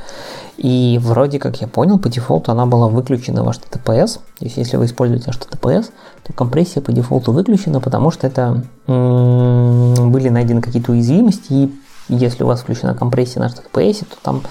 И 0.56 0.98
вроде 1.02 1.38
как 1.38 1.60
я 1.60 1.66
понял, 1.68 1.98
по 1.98 2.08
дефолту 2.08 2.52
она 2.52 2.66
была 2.66 2.88
выключена 2.88 3.42
в 3.42 3.48
HTTPS. 3.48 4.20
То 4.38 4.44
есть, 4.44 4.56
если 4.56 4.76
вы 4.76 4.86
используете 4.86 5.30
HTTPS, 5.30 5.90
то 6.22 6.32
компрессия 6.32 6.80
по 6.82 6.92
дефолту 6.92 7.32
выключена, 7.32 7.80
потому 7.80 8.10
что 8.10 8.26
это 8.26 8.62
м- 8.86 10.10
были 10.12 10.28
найдены 10.28 10.62
какие-то 10.62 10.92
уязвимости, 10.92 11.52
и 11.52 11.74
если 12.08 12.44
у 12.44 12.46
вас 12.46 12.60
включена 12.60 12.94
компрессия 12.94 13.42
на 13.42 13.46
HTTPS, 13.46 14.06
то 14.06 14.16
там 14.22 14.42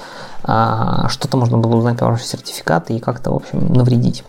а, 0.43 1.07
что-то 1.09 1.37
можно 1.37 1.57
было 1.57 1.75
узнать 1.75 1.97
про 1.97 2.09
ваши 2.09 2.25
сертификаты 2.25 2.93
и 2.93 2.99
как-то, 2.99 3.31
в 3.31 3.35
общем, 3.35 3.73
навредить. 3.73 4.23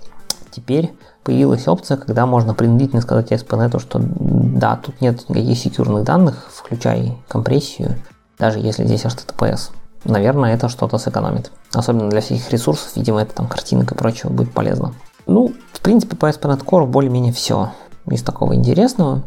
Теперь 0.50 0.94
появилась 1.22 1.68
опция, 1.68 1.96
когда 1.96 2.24
можно 2.24 2.54
принудительно 2.54 3.02
сказать 3.02 3.32
ASP.NET, 3.32 3.80
что 3.80 4.00
да, 4.00 4.76
тут 4.76 5.00
нет 5.00 5.28
никаких 5.28 5.58
секьюрных 5.58 6.04
данных, 6.04 6.46
включай 6.54 7.18
компрессию, 7.28 7.96
даже 8.38 8.60
если 8.60 8.86
здесь 8.86 9.04
HTTPS. 9.04 9.70
Наверное, 10.04 10.54
это 10.54 10.68
что-то 10.68 10.98
сэкономит. 10.98 11.50
Особенно 11.74 12.08
для 12.08 12.20
всех 12.20 12.50
ресурсов, 12.50 12.92
видимо, 12.94 13.20
это 13.20 13.34
там 13.34 13.48
картинок 13.48 13.90
и 13.92 13.94
прочего 13.96 14.30
будет 14.30 14.52
полезно. 14.52 14.94
Ну, 15.26 15.52
в 15.72 15.80
принципе, 15.80 16.16
по 16.16 16.26
ASP.NET 16.26 16.64
Core 16.64 16.86
более-менее 16.86 17.32
все 17.32 17.72
из 18.08 18.22
такого 18.22 18.54
интересного. 18.54 19.22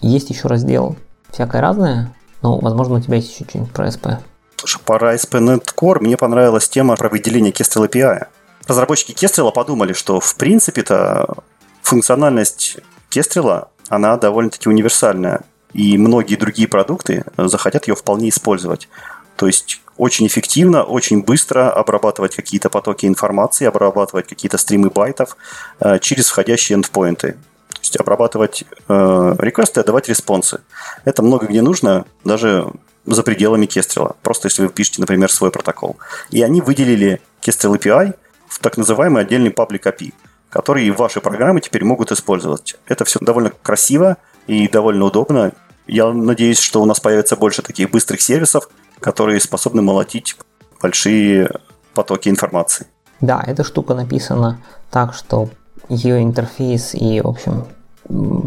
Есть 0.00 0.30
еще 0.30 0.48
раздел 0.48 0.96
всякое 1.30 1.60
разное, 1.60 2.14
ну, 2.44 2.58
возможно, 2.60 2.96
у 2.96 3.00
тебя 3.00 3.16
есть 3.16 3.34
еще 3.34 3.46
что-нибудь 3.48 3.72
про 3.72 3.88
SP. 3.88 4.20
Слушай, 4.56 4.82
по 4.84 4.98
ASP.NET 4.98 5.74
Core 5.74 6.00
мне 6.00 6.18
понравилась 6.18 6.68
тема 6.68 6.94
про 6.94 7.08
выделение 7.08 7.52
Kestrel 7.52 7.88
API. 7.88 8.26
Разработчики 8.68 9.12
Kestrel 9.12 9.50
подумали, 9.50 9.94
что 9.94 10.20
в 10.20 10.36
принципе-то 10.36 11.38
функциональность 11.80 12.76
Kestrel, 13.10 13.68
она 13.88 14.18
довольно-таки 14.18 14.68
универсальная. 14.68 15.40
И 15.72 15.96
многие 15.96 16.36
другие 16.36 16.68
продукты 16.68 17.24
захотят 17.38 17.88
ее 17.88 17.94
вполне 17.94 18.28
использовать. 18.28 18.90
То 19.36 19.46
есть 19.46 19.80
очень 19.96 20.26
эффективно, 20.26 20.82
очень 20.82 21.22
быстро 21.22 21.70
обрабатывать 21.70 22.36
какие-то 22.36 22.68
потоки 22.68 23.06
информации, 23.06 23.64
обрабатывать 23.64 24.28
какие-то 24.28 24.58
стримы 24.58 24.90
байтов 24.90 25.38
э, 25.80 25.98
через 25.98 26.28
входящие 26.28 26.76
эндпоинты 26.76 27.38
есть 27.80 27.96
обрабатывать 27.96 28.64
э, 28.88 29.34
реквесты, 29.38 29.80
отдавать 29.80 30.08
респонсы. 30.08 30.60
Это 31.04 31.22
много 31.22 31.46
где 31.46 31.62
нужно, 31.62 32.04
даже 32.24 32.70
за 33.06 33.22
пределами 33.22 33.66
Kestrel. 33.66 34.16
Просто 34.22 34.48
если 34.48 34.62
вы 34.62 34.68
пишете, 34.68 35.00
например, 35.00 35.30
свой 35.30 35.50
протокол. 35.50 35.96
И 36.30 36.42
они 36.42 36.60
выделили 36.60 37.20
Kestrel 37.42 37.78
API 37.78 38.14
в 38.48 38.58
так 38.58 38.76
называемый 38.76 39.22
отдельный 39.22 39.50
public 39.50 39.82
API, 39.82 40.12
который 40.50 40.90
ваши 40.90 41.20
программы 41.20 41.60
теперь 41.60 41.84
могут 41.84 42.12
использовать. 42.12 42.76
Это 42.86 43.04
все 43.04 43.18
довольно 43.20 43.50
красиво 43.62 44.16
и 44.46 44.68
довольно 44.68 45.04
удобно. 45.06 45.52
Я 45.86 46.12
надеюсь, 46.12 46.60
что 46.60 46.80
у 46.80 46.86
нас 46.86 47.00
появится 47.00 47.36
больше 47.36 47.62
таких 47.62 47.90
быстрых 47.90 48.20
сервисов, 48.20 48.68
которые 49.00 49.40
способны 49.40 49.82
молотить 49.82 50.36
большие 50.80 51.50
потоки 51.94 52.28
информации. 52.28 52.86
Да, 53.20 53.42
эта 53.46 53.64
штука 53.64 53.94
написана 53.94 54.60
так, 54.90 55.14
что 55.14 55.48
ее 55.88 56.22
интерфейс 56.22 56.94
и, 56.94 57.20
в 57.20 57.28
общем, 57.28 57.64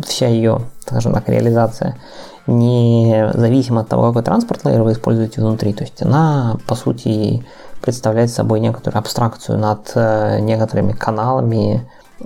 вся 0.06 0.28
ее, 0.28 0.62
скажем 0.82 1.14
так, 1.14 1.28
реализация 1.30 1.98
не 2.46 3.30
зависима 3.34 3.82
от 3.82 3.90
того, 3.90 4.08
какой 4.08 4.24
транспорт 4.24 4.64
лейер 4.64 4.84
вы 4.84 4.94
используете 4.94 5.42
внутри. 5.42 5.74
То 5.74 5.84
есть 5.84 6.02
она, 6.02 6.58
по 6.66 6.76
сути, 6.76 7.46
представляет 7.82 8.32
собой 8.32 8.60
некоторую 8.60 9.00
абстракцию 9.00 9.58
над 9.58 9.92
э, 9.96 10.40
некоторыми 10.40 10.94
каналами 10.94 11.90
э, 12.20 12.26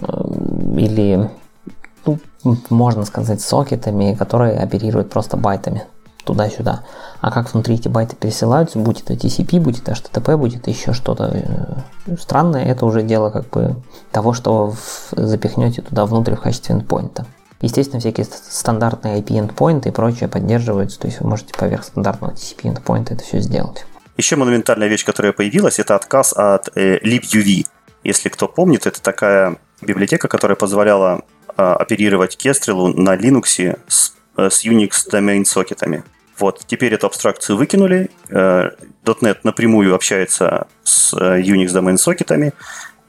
или, 0.78 1.30
ну, 2.06 2.20
можно 2.70 3.06
сказать, 3.06 3.42
сокетами, 3.42 4.14
которые 4.14 4.60
оперируют 4.60 5.10
просто 5.10 5.38
байтами 5.38 5.84
туда-сюда. 6.24 6.84
А 7.20 7.32
как 7.32 7.54
внутри 7.54 7.76
эти 7.76 7.88
байты 7.88 8.16
пересылаются, 8.16 8.80
будь 8.80 9.02
это 9.02 9.14
TCP, 9.14 9.60
будь 9.60 9.80
это 9.80 9.92
HTTP, 9.92 10.38
будет 10.38 10.68
еще 10.68 10.94
что-то 10.94 11.32
э, 11.34 12.16
странное, 12.18 12.66
это 12.66 12.86
уже 12.86 13.04
дело 13.04 13.30
как 13.30 13.50
бы 13.50 13.76
того, 14.12 14.34
что 14.34 14.74
запихнете 15.12 15.82
туда 15.82 16.06
внутрь 16.06 16.36
в 16.36 16.42
качестве 16.42 16.76
эндпоинта. 16.76 17.26
Естественно, 17.62 18.00
всякие 18.00 18.26
стандартные 18.26 19.20
IP 19.22 19.28
endpoints 19.28 19.88
и 19.88 19.92
прочее 19.92 20.28
поддерживаются, 20.28 21.00
то 21.00 21.08
есть 21.08 21.22
вы 21.22 21.30
можете 21.30 21.54
поверх 21.54 21.84
стандартного 21.84 22.32
TCP 22.34 22.74
endpoint 22.74 23.14
это 23.14 23.24
все 23.24 23.40
сделать. 23.40 23.86
Еще 24.18 24.36
монументальная 24.36 24.88
вещь, 24.88 25.06
которая 25.06 25.32
появилась, 25.32 25.80
это 25.80 25.96
отказ 25.96 26.34
от 26.34 26.70
э, 26.76 27.00
libuv. 27.00 27.66
Если 28.04 28.30
кто 28.30 28.48
помнит, 28.48 28.88
это 28.88 29.02
такая 29.02 29.58
библиотека, 29.82 30.28
которая 30.28 30.56
позволяла 30.56 31.22
э, 31.56 31.62
оперировать 31.62 32.36
Kestrel 32.44 32.94
на 32.96 33.16
Linux 33.16 33.78
с, 33.88 34.14
с 34.38 34.66
Unix 34.66 34.92
domain 35.12 35.46
сокетами. 35.46 36.04
Вот, 36.38 36.64
теперь 36.66 36.94
эту 36.94 37.08
абстракцию 37.08 37.58
выкинули. 37.58 38.10
Э, 38.30 38.72
.NET 39.06 39.40
напрямую 39.44 39.94
общается 39.94 40.68
с 40.84 41.14
э, 41.14 41.42
Unix 41.42 41.68
domain 41.68 41.98
сокетами, 41.98 42.54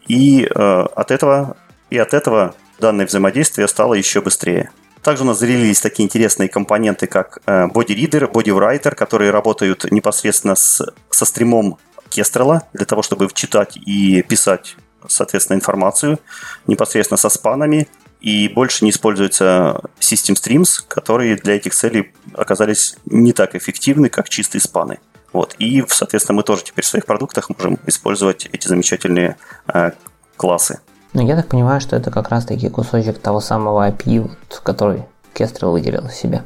и 0.06 0.44
э, 0.44 0.86
от 0.94 1.10
этого 1.10 1.56
и 1.90 1.98
от 1.98 2.14
этого 2.14 2.54
данное 2.78 3.06
взаимодействие 3.06 3.68
стало 3.68 3.94
еще 3.94 4.20
быстрее. 4.20 4.70
Также 5.02 5.24
у 5.24 5.26
нас 5.26 5.38
зарелились 5.38 5.80
такие 5.80 6.06
интересные 6.06 6.48
компоненты, 6.48 7.06
как 7.06 7.40
э, 7.46 7.66
Body 7.66 7.94
Reader, 7.96 8.30
Body 8.30 8.56
Writer, 8.56 8.94
которые 8.94 9.30
работают 9.30 9.90
непосредственно 9.90 10.54
с, 10.54 10.82
со 11.10 11.24
стримом 11.24 11.78
Кестрела 12.08 12.62
для 12.72 12.84
того, 12.84 13.02
чтобы 13.02 13.28
читать 13.32 13.76
и 13.76 14.22
писать, 14.22 14.76
соответственно, 15.08 15.56
информацию 15.56 16.18
непосредственно 16.66 17.16
со 17.16 17.30
спанами. 17.30 17.88
И 18.22 18.48
больше 18.48 18.84
не 18.84 18.90
используются 18.92 19.80
System 19.98 20.34
Streams, 20.34 20.84
которые 20.86 21.36
для 21.36 21.56
этих 21.56 21.74
целей 21.74 22.12
оказались 22.34 22.96
не 23.04 23.32
так 23.32 23.56
эффективны, 23.56 24.08
как 24.08 24.28
чистые 24.28 24.62
спаны. 24.62 25.00
Вот. 25.32 25.56
И, 25.58 25.84
соответственно, 25.88 26.36
мы 26.36 26.42
тоже 26.44 26.62
теперь 26.62 26.84
в 26.84 26.88
своих 26.88 27.04
продуктах 27.04 27.50
можем 27.50 27.80
использовать 27.86 28.48
эти 28.52 28.68
замечательные 28.68 29.36
э, 29.66 29.90
классы. 30.36 30.80
Ну, 31.14 31.26
я 31.26 31.34
так 31.34 31.48
понимаю, 31.48 31.80
что 31.80 31.96
это 31.96 32.12
как 32.12 32.28
раз-таки 32.28 32.68
кусочек 32.68 33.18
того 33.18 33.40
самого 33.40 33.88
API, 33.88 34.20
вот, 34.20 34.60
который 34.62 35.02
Kestrel 35.34 35.72
выделил 35.72 36.08
себе. 36.08 36.44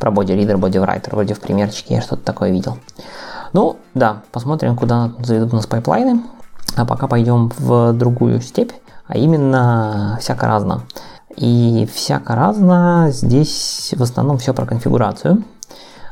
Про 0.00 0.10
Body 0.10 0.36
Reader, 0.36 0.56
Body 0.56 0.84
Writer. 0.84 1.10
Вроде 1.12 1.34
в 1.34 1.40
примерчике 1.40 1.94
я 1.94 2.02
что-то 2.02 2.24
такое 2.24 2.50
видел. 2.50 2.78
Ну, 3.52 3.78
да, 3.94 4.22
посмотрим, 4.32 4.74
куда 4.74 5.12
заведут 5.20 5.52
нас 5.52 5.66
пайплайны. 5.66 6.22
А 6.76 6.84
пока 6.84 7.06
пойдем 7.06 7.52
в 7.58 7.92
другую 7.92 8.40
степь, 8.40 8.72
а 9.06 9.16
именно 9.16 10.18
всяко 10.20 10.46
разно. 10.46 10.82
И 11.36 11.88
всяко 11.92 12.34
разно 12.34 13.08
здесь 13.10 13.94
в 13.96 14.02
основном 14.02 14.38
все 14.38 14.52
про 14.54 14.66
конфигурацию. 14.66 15.44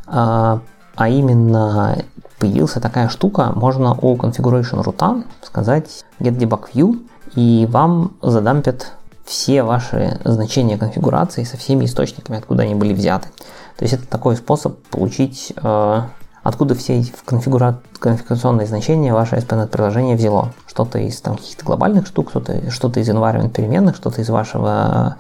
А, 0.06 0.60
а 0.96 1.08
именно 1.08 1.98
появилась 2.38 2.72
такая 2.72 3.08
штука, 3.08 3.52
можно 3.54 3.94
у 3.94 4.16
configuration 4.16 4.82
root 4.82 5.24
сказать 5.42 6.04
get 6.18 6.36
debug 6.38 6.70
view 6.72 7.06
и 7.34 7.68
вам 7.70 8.16
задампят 8.22 8.92
все 9.24 9.62
ваши 9.62 10.18
значения 10.24 10.76
конфигурации 10.76 11.44
со 11.44 11.56
всеми 11.56 11.84
источниками, 11.84 12.38
откуда 12.38 12.64
они 12.64 12.74
были 12.74 12.92
взяты. 12.92 13.28
То 13.76 13.84
есть 13.84 13.94
это 13.94 14.06
такой 14.06 14.36
способ 14.36 14.78
получить, 14.88 15.52
э, 15.56 16.02
откуда 16.42 16.74
все 16.74 17.04
конфигура... 17.24 17.78
конфигурационные 17.98 18.66
значения 18.66 19.12
ваше 19.12 19.36
SPNet 19.36 19.68
приложение 19.68 20.16
взяло. 20.16 20.52
Что-то 20.66 20.98
из 20.98 21.20
там, 21.20 21.36
каких-то 21.36 21.64
глобальных 21.64 22.06
штук, 22.06 22.30
что-то, 22.30 22.70
что 22.70 22.88
из 22.88 23.08
environment 23.08 23.50
переменных, 23.50 23.96
что-то 23.96 24.20
из 24.20 24.28
вашего 24.28 25.16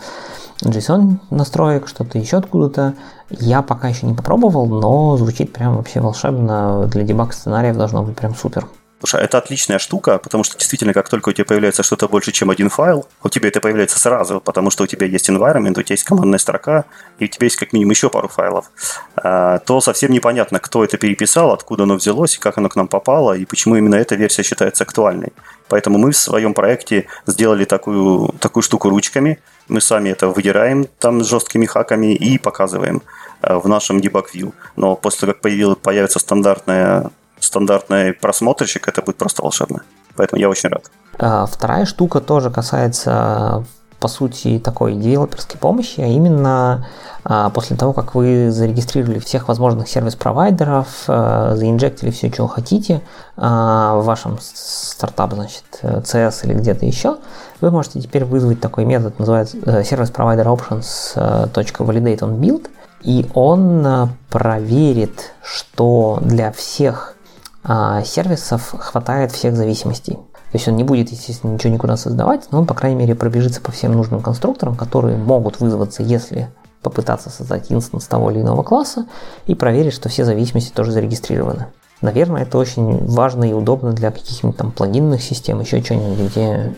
JSON 0.62 1.18
настроек, 1.30 1.88
что-то 1.88 2.18
еще 2.18 2.38
откуда-то. 2.38 2.94
Я 3.30 3.62
пока 3.62 3.88
еще 3.88 4.06
не 4.06 4.14
попробовал, 4.14 4.66
но 4.66 5.16
звучит 5.16 5.52
прям 5.52 5.76
вообще 5.76 6.00
волшебно. 6.00 6.86
Для 6.86 7.02
дебаг 7.04 7.32
сценариев 7.32 7.76
должно 7.76 8.02
быть 8.02 8.16
прям 8.16 8.34
супер. 8.34 8.66
Слушай, 9.00 9.24
это 9.24 9.38
отличная 9.38 9.78
штука, 9.78 10.18
потому 10.18 10.44
что 10.44 10.58
действительно, 10.58 10.92
как 10.92 11.08
только 11.08 11.30
у 11.30 11.32
тебя 11.32 11.46
появляется 11.46 11.82
что-то 11.82 12.06
больше, 12.06 12.32
чем 12.32 12.50
один 12.50 12.68
файл, 12.68 13.06
у 13.24 13.30
тебя 13.30 13.48
это 13.48 13.58
появляется 13.58 13.98
сразу, 13.98 14.42
потому 14.42 14.68
что 14.70 14.84
у 14.84 14.86
тебя 14.86 15.06
есть 15.06 15.30
environment, 15.30 15.70
у 15.80 15.82
тебя 15.82 15.94
есть 15.94 16.04
командная 16.04 16.38
строка, 16.38 16.84
и 17.18 17.24
у 17.24 17.28
тебя 17.28 17.46
есть 17.46 17.56
как 17.56 17.72
минимум 17.72 17.92
еще 17.92 18.10
пару 18.10 18.28
файлов, 18.28 18.70
а, 19.16 19.58
то 19.60 19.80
совсем 19.80 20.12
непонятно, 20.12 20.60
кто 20.60 20.84
это 20.84 20.98
переписал, 20.98 21.52
откуда 21.52 21.84
оно 21.84 21.94
взялось, 21.94 22.36
как 22.36 22.58
оно 22.58 22.68
к 22.68 22.76
нам 22.76 22.88
попало, 22.88 23.32
и 23.32 23.46
почему 23.46 23.76
именно 23.76 23.94
эта 23.94 24.16
версия 24.16 24.42
считается 24.42 24.84
актуальной. 24.84 25.32
Поэтому 25.68 25.96
мы 25.96 26.10
в 26.10 26.16
своем 26.16 26.52
проекте 26.52 27.06
сделали 27.26 27.64
такую, 27.64 28.34
такую 28.38 28.62
штуку 28.62 28.90
ручками, 28.90 29.38
мы 29.68 29.80
сами 29.80 30.10
это 30.10 30.28
выдираем 30.28 30.86
там 30.98 31.24
жесткими 31.24 31.64
хаками 31.64 32.14
и 32.14 32.36
показываем 32.36 33.02
а, 33.40 33.58
в 33.58 33.66
нашем 33.66 33.98
debug 33.98 34.26
view. 34.34 34.52
Но 34.76 34.94
после 34.94 35.28
как 35.28 35.40
появилась, 35.40 35.78
появится 35.78 36.18
стандартная 36.18 37.10
стандартный 37.40 38.12
просмотрщик, 38.12 38.88
это 38.88 39.02
будет 39.02 39.16
просто 39.16 39.42
волшебно. 39.42 39.82
Поэтому 40.16 40.40
я 40.40 40.48
очень 40.48 40.68
рад. 40.68 40.90
А, 41.18 41.46
вторая 41.46 41.84
штука 41.84 42.20
тоже 42.20 42.50
касается, 42.50 43.64
по 43.98 44.08
сути, 44.08 44.58
такой 44.58 44.94
девелоперской 44.94 45.58
помощи, 45.58 46.00
а 46.00 46.06
именно 46.06 46.86
а, 47.24 47.50
после 47.50 47.76
того, 47.76 47.92
как 47.92 48.14
вы 48.14 48.50
зарегистрировали 48.50 49.18
всех 49.18 49.48
возможных 49.48 49.88
сервис-провайдеров, 49.88 50.88
а, 51.08 51.54
заинжектили 51.56 52.10
все, 52.10 52.32
что 52.32 52.46
хотите 52.46 53.02
в 53.36 54.02
вашем 54.02 54.38
стартап, 54.40 55.32
значит, 55.32 55.64
CS 55.82 56.44
или 56.44 56.54
где-то 56.54 56.84
еще, 56.84 57.18
вы 57.60 57.70
можете 57.70 58.00
теперь 58.00 58.24
вызвать 58.24 58.60
такой 58.60 58.84
метод, 58.84 59.18
называется 59.18 59.56
service 59.56 60.12
provider 60.12 60.44
options 60.44 61.14
.validate 61.52 62.18
on 62.18 62.38
build, 62.38 62.68
и 63.02 63.26
он 63.32 64.10
проверит, 64.28 65.32
что 65.42 66.18
для 66.20 66.52
всех 66.52 67.16
а 67.62 68.02
сервисов 68.02 68.74
хватает 68.78 69.32
всех 69.32 69.56
зависимостей. 69.56 70.14
То 70.14 70.56
есть 70.56 70.66
он 70.66 70.76
не 70.76 70.84
будет, 70.84 71.10
естественно, 71.10 71.52
ничего 71.52 71.72
никуда 71.72 71.96
создавать, 71.96 72.48
но 72.50 72.60
он, 72.60 72.66
по 72.66 72.74
крайней 72.74 72.96
мере, 72.96 73.14
пробежится 73.14 73.60
по 73.60 73.70
всем 73.70 73.92
нужным 73.92 74.20
конструкторам, 74.20 74.74
которые 74.74 75.16
могут 75.16 75.60
вызваться, 75.60 76.02
если 76.02 76.50
попытаться 76.82 77.30
создать 77.30 77.70
инстанс 77.70 78.06
того 78.06 78.30
или 78.30 78.40
иного 78.40 78.62
класса 78.62 79.06
и 79.46 79.54
проверить, 79.54 79.92
что 79.92 80.08
все 80.08 80.24
зависимости 80.24 80.72
тоже 80.72 80.92
зарегистрированы. 80.92 81.66
Наверное, 82.00 82.42
это 82.42 82.56
очень 82.56 83.06
важно 83.06 83.44
и 83.44 83.52
удобно 83.52 83.92
для 83.92 84.10
каких-нибудь 84.10 84.56
там 84.56 84.72
плагинных 84.72 85.22
систем, 85.22 85.60
еще 85.60 85.82
что-нибудь, 85.82 86.30
где 86.30 86.74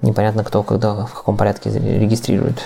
непонятно 0.00 0.42
кто, 0.42 0.62
когда, 0.62 1.04
в 1.04 1.12
каком 1.12 1.36
порядке 1.36 1.70
регистрирует. 1.70 2.58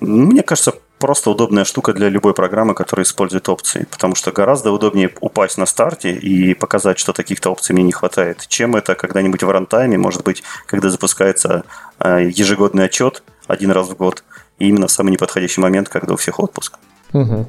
Мне 0.00 0.42
кажется, 0.42 0.72
просто 1.06 1.30
удобная 1.30 1.64
штука 1.64 1.92
для 1.92 2.08
любой 2.08 2.34
программы, 2.34 2.74
которая 2.74 3.04
использует 3.04 3.48
опции, 3.48 3.86
потому 3.88 4.16
что 4.16 4.32
гораздо 4.32 4.72
удобнее 4.72 5.12
упасть 5.20 5.56
на 5.56 5.64
старте 5.64 6.10
и 6.10 6.52
показать, 6.52 6.98
что 6.98 7.12
таких-то 7.12 7.52
опций 7.52 7.74
мне 7.74 7.84
не 7.84 7.92
хватает, 7.92 8.44
чем 8.48 8.74
это 8.74 8.96
когда-нибудь 8.96 9.44
в 9.44 9.48
рантайме, 9.48 9.98
может 9.98 10.24
быть, 10.24 10.42
когда 10.66 10.90
запускается 10.90 11.62
э, 12.00 12.28
ежегодный 12.34 12.86
отчет 12.86 13.22
один 13.46 13.70
раз 13.70 13.88
в 13.88 13.96
год, 13.96 14.24
и 14.58 14.66
именно 14.68 14.88
в 14.88 14.90
самый 14.90 15.12
неподходящий 15.12 15.60
момент, 15.60 15.88
когда 15.88 16.14
у 16.14 16.16
всех 16.16 16.40
отпуск. 16.40 16.76
Угу. 17.12 17.46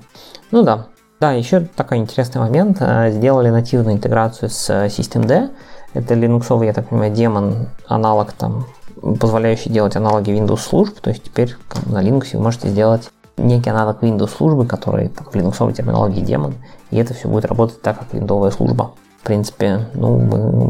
Ну 0.52 0.62
да. 0.62 0.86
Да, 1.20 1.32
еще 1.32 1.62
такой 1.62 1.98
интересный 1.98 2.42
момент. 2.42 2.78
Э, 2.80 3.10
сделали 3.10 3.50
нативную 3.50 3.96
интеграцию 3.96 4.52
с 4.52 4.70
э, 4.70 4.86
Systemd. 4.86 5.50
Это 5.96 6.14
Linux, 6.14 6.64
я 6.64 6.74
так 6.74 6.90
понимаю, 6.90 7.12
демон, 7.12 7.70
аналог 7.88 8.34
там 8.34 8.68
позволяющий 9.20 9.70
делать 9.72 9.96
аналоги 9.96 10.32
Windows 10.32 10.58
служб, 10.58 11.00
то 11.00 11.10
есть 11.10 11.24
теперь 11.24 11.56
на 11.86 12.04
Linux 12.04 12.30
вы 12.34 12.40
можете 12.40 12.68
сделать 12.70 13.10
некий 13.38 13.70
аналог 13.70 14.02
Windows 14.02 14.36
службы, 14.36 14.66
который 14.66 15.10
в 15.10 15.36
Linux 15.36 15.74
терминологии 15.74 16.22
демон, 16.22 16.56
и 16.92 16.98
это 16.98 17.14
все 17.14 17.28
будет 17.28 17.46
работать 17.46 17.82
так, 17.82 18.00
как 18.00 18.14
виндовая 18.14 18.52
служба. 18.52 18.92
В 19.22 19.26
принципе, 19.26 19.88
ну, 19.94 20.18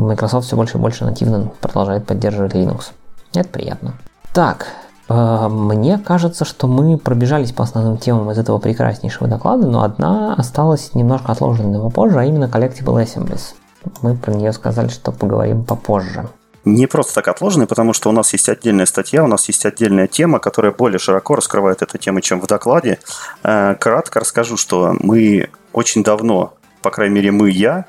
Microsoft 0.08 0.48
все 0.48 0.56
больше 0.56 0.78
и 0.78 0.82
больше 0.82 1.06
нативно 1.06 1.52
продолжает 1.62 2.06
поддерживать 2.06 2.54
Linux. 2.54 2.92
Это 3.34 3.50
приятно. 3.50 3.94
Так, 4.34 4.68
э, 5.10 5.48
мне 5.50 5.98
кажется, 6.00 6.44
что 6.44 6.68
мы 6.68 6.98
пробежались 6.98 7.52
по 7.52 7.64
основным 7.64 7.98
темам 7.98 8.32
из 8.32 8.38
этого 8.38 8.58
прекраснейшего 8.58 9.28
доклада, 9.28 9.68
но 9.68 9.84
одна 9.84 10.34
осталась 10.34 10.96
немножко 10.96 11.32
отложенной 11.32 11.80
попозже, 11.80 12.20
а 12.20 12.26
именно 12.26 12.46
Collectible 12.46 13.04
Assemblies. 13.04 13.54
Мы 14.02 14.16
про 14.16 14.34
нее 14.34 14.52
сказали, 14.54 14.88
что 14.88 15.12
поговорим 15.12 15.64
попозже 15.64 16.28
не 16.76 16.88
просто 16.88 17.16
так 17.16 17.28
отложены, 17.28 17.68
потому 17.68 17.94
что 17.94 18.10
у 18.10 18.12
нас 18.12 18.34
есть 18.34 18.50
отдельная 18.50 18.86
статья, 18.86 19.24
у 19.24 19.28
нас 19.28 19.48
есть 19.48 19.66
отдельная 19.66 20.08
тема, 20.08 20.40
которая 20.40 20.72
более 20.72 21.00
широко 21.00 21.36
раскрывает 21.36 21.82
эту 21.82 21.98
тему, 21.98 22.22
чем 22.22 22.42
в 22.42 22.48
докладе. 22.48 23.00
Э, 23.44 23.76
кратко 23.80 24.20
расскажу, 24.20 24.58
что 24.58 24.96
мы 25.00 25.50
очень 25.74 26.04
давно, 26.04 26.54
по 26.82 26.92
крайней 26.92 27.16
мере 27.16 27.32
мы, 27.32 27.50
я, 27.50 27.86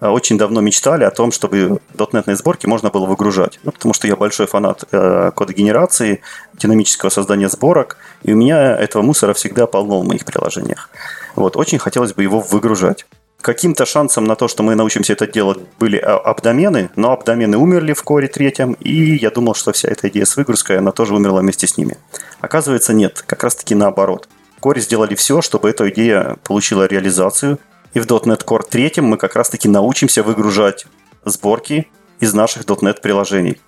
э, 0.00 0.08
очень 0.08 0.38
давно 0.38 0.60
мечтали 0.60 1.04
о 1.04 1.10
том, 1.10 1.30
чтобы 1.30 1.80
дотнетные 1.94 2.36
сборки 2.36 2.66
можно 2.66 2.90
было 2.90 3.06
выгружать. 3.06 3.60
Ну, 3.64 3.72
потому 3.72 3.94
что 3.94 4.06
я 4.06 4.16
большой 4.16 4.46
фанат 4.46 4.84
э, 4.90 5.30
кода 5.34 5.52
генерации, 5.52 6.22
динамического 6.54 7.10
создания 7.10 7.48
сборок– 7.48 7.98
И 8.22 8.32
у 8.32 8.36
меня 8.36 8.76
этого 8.76 9.02
мусора 9.02 9.34
всегда 9.34 9.66
полно 9.66 10.00
в 10.00 10.06
моих 10.06 10.24
приложениях. 10.24 10.90
Вот, 11.34 11.56
очень 11.56 11.78
хотелось 11.78 12.14
бы 12.14 12.22
его 12.22 12.40
выгружать. 12.40 13.06
Каким-то 13.46 13.86
шансом 13.86 14.24
на 14.24 14.34
то, 14.34 14.48
что 14.48 14.64
мы 14.64 14.74
научимся 14.74 15.12
это 15.12 15.28
делать, 15.28 15.58
были 15.78 15.98
абдомены, 15.98 16.90
но 16.96 17.12
абдомены 17.12 17.56
умерли 17.56 17.92
в 17.92 18.02
коре 18.02 18.26
третьем, 18.26 18.72
и 18.72 19.14
я 19.14 19.30
думал, 19.30 19.54
что 19.54 19.70
вся 19.70 19.88
эта 19.88 20.08
идея 20.08 20.24
с 20.24 20.36
выгрузкой, 20.36 20.78
она 20.78 20.90
тоже 20.90 21.14
умерла 21.14 21.42
вместе 21.42 21.68
с 21.68 21.76
ними. 21.76 21.96
Оказывается, 22.40 22.92
нет, 22.92 23.22
как 23.24 23.44
раз 23.44 23.54
таки 23.54 23.76
наоборот. 23.76 24.28
В 24.56 24.60
коре 24.60 24.80
сделали 24.80 25.14
все, 25.14 25.42
чтобы 25.42 25.70
эта 25.70 25.88
идея 25.90 26.38
получила 26.42 26.88
реализацию, 26.88 27.60
и 27.94 28.00
в 28.00 28.06
.NET 28.06 28.44
Core 28.44 28.68
3 28.68 28.94
мы 29.02 29.16
как 29.16 29.36
раз 29.36 29.48
таки 29.48 29.68
научимся 29.68 30.24
выгружать 30.24 30.86
сборки 31.24 31.86
из 32.18 32.34
наших 32.34 32.64
.NET 32.64 33.00
приложений. 33.00 33.60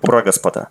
Ура, 0.00 0.22
господа! 0.22 0.68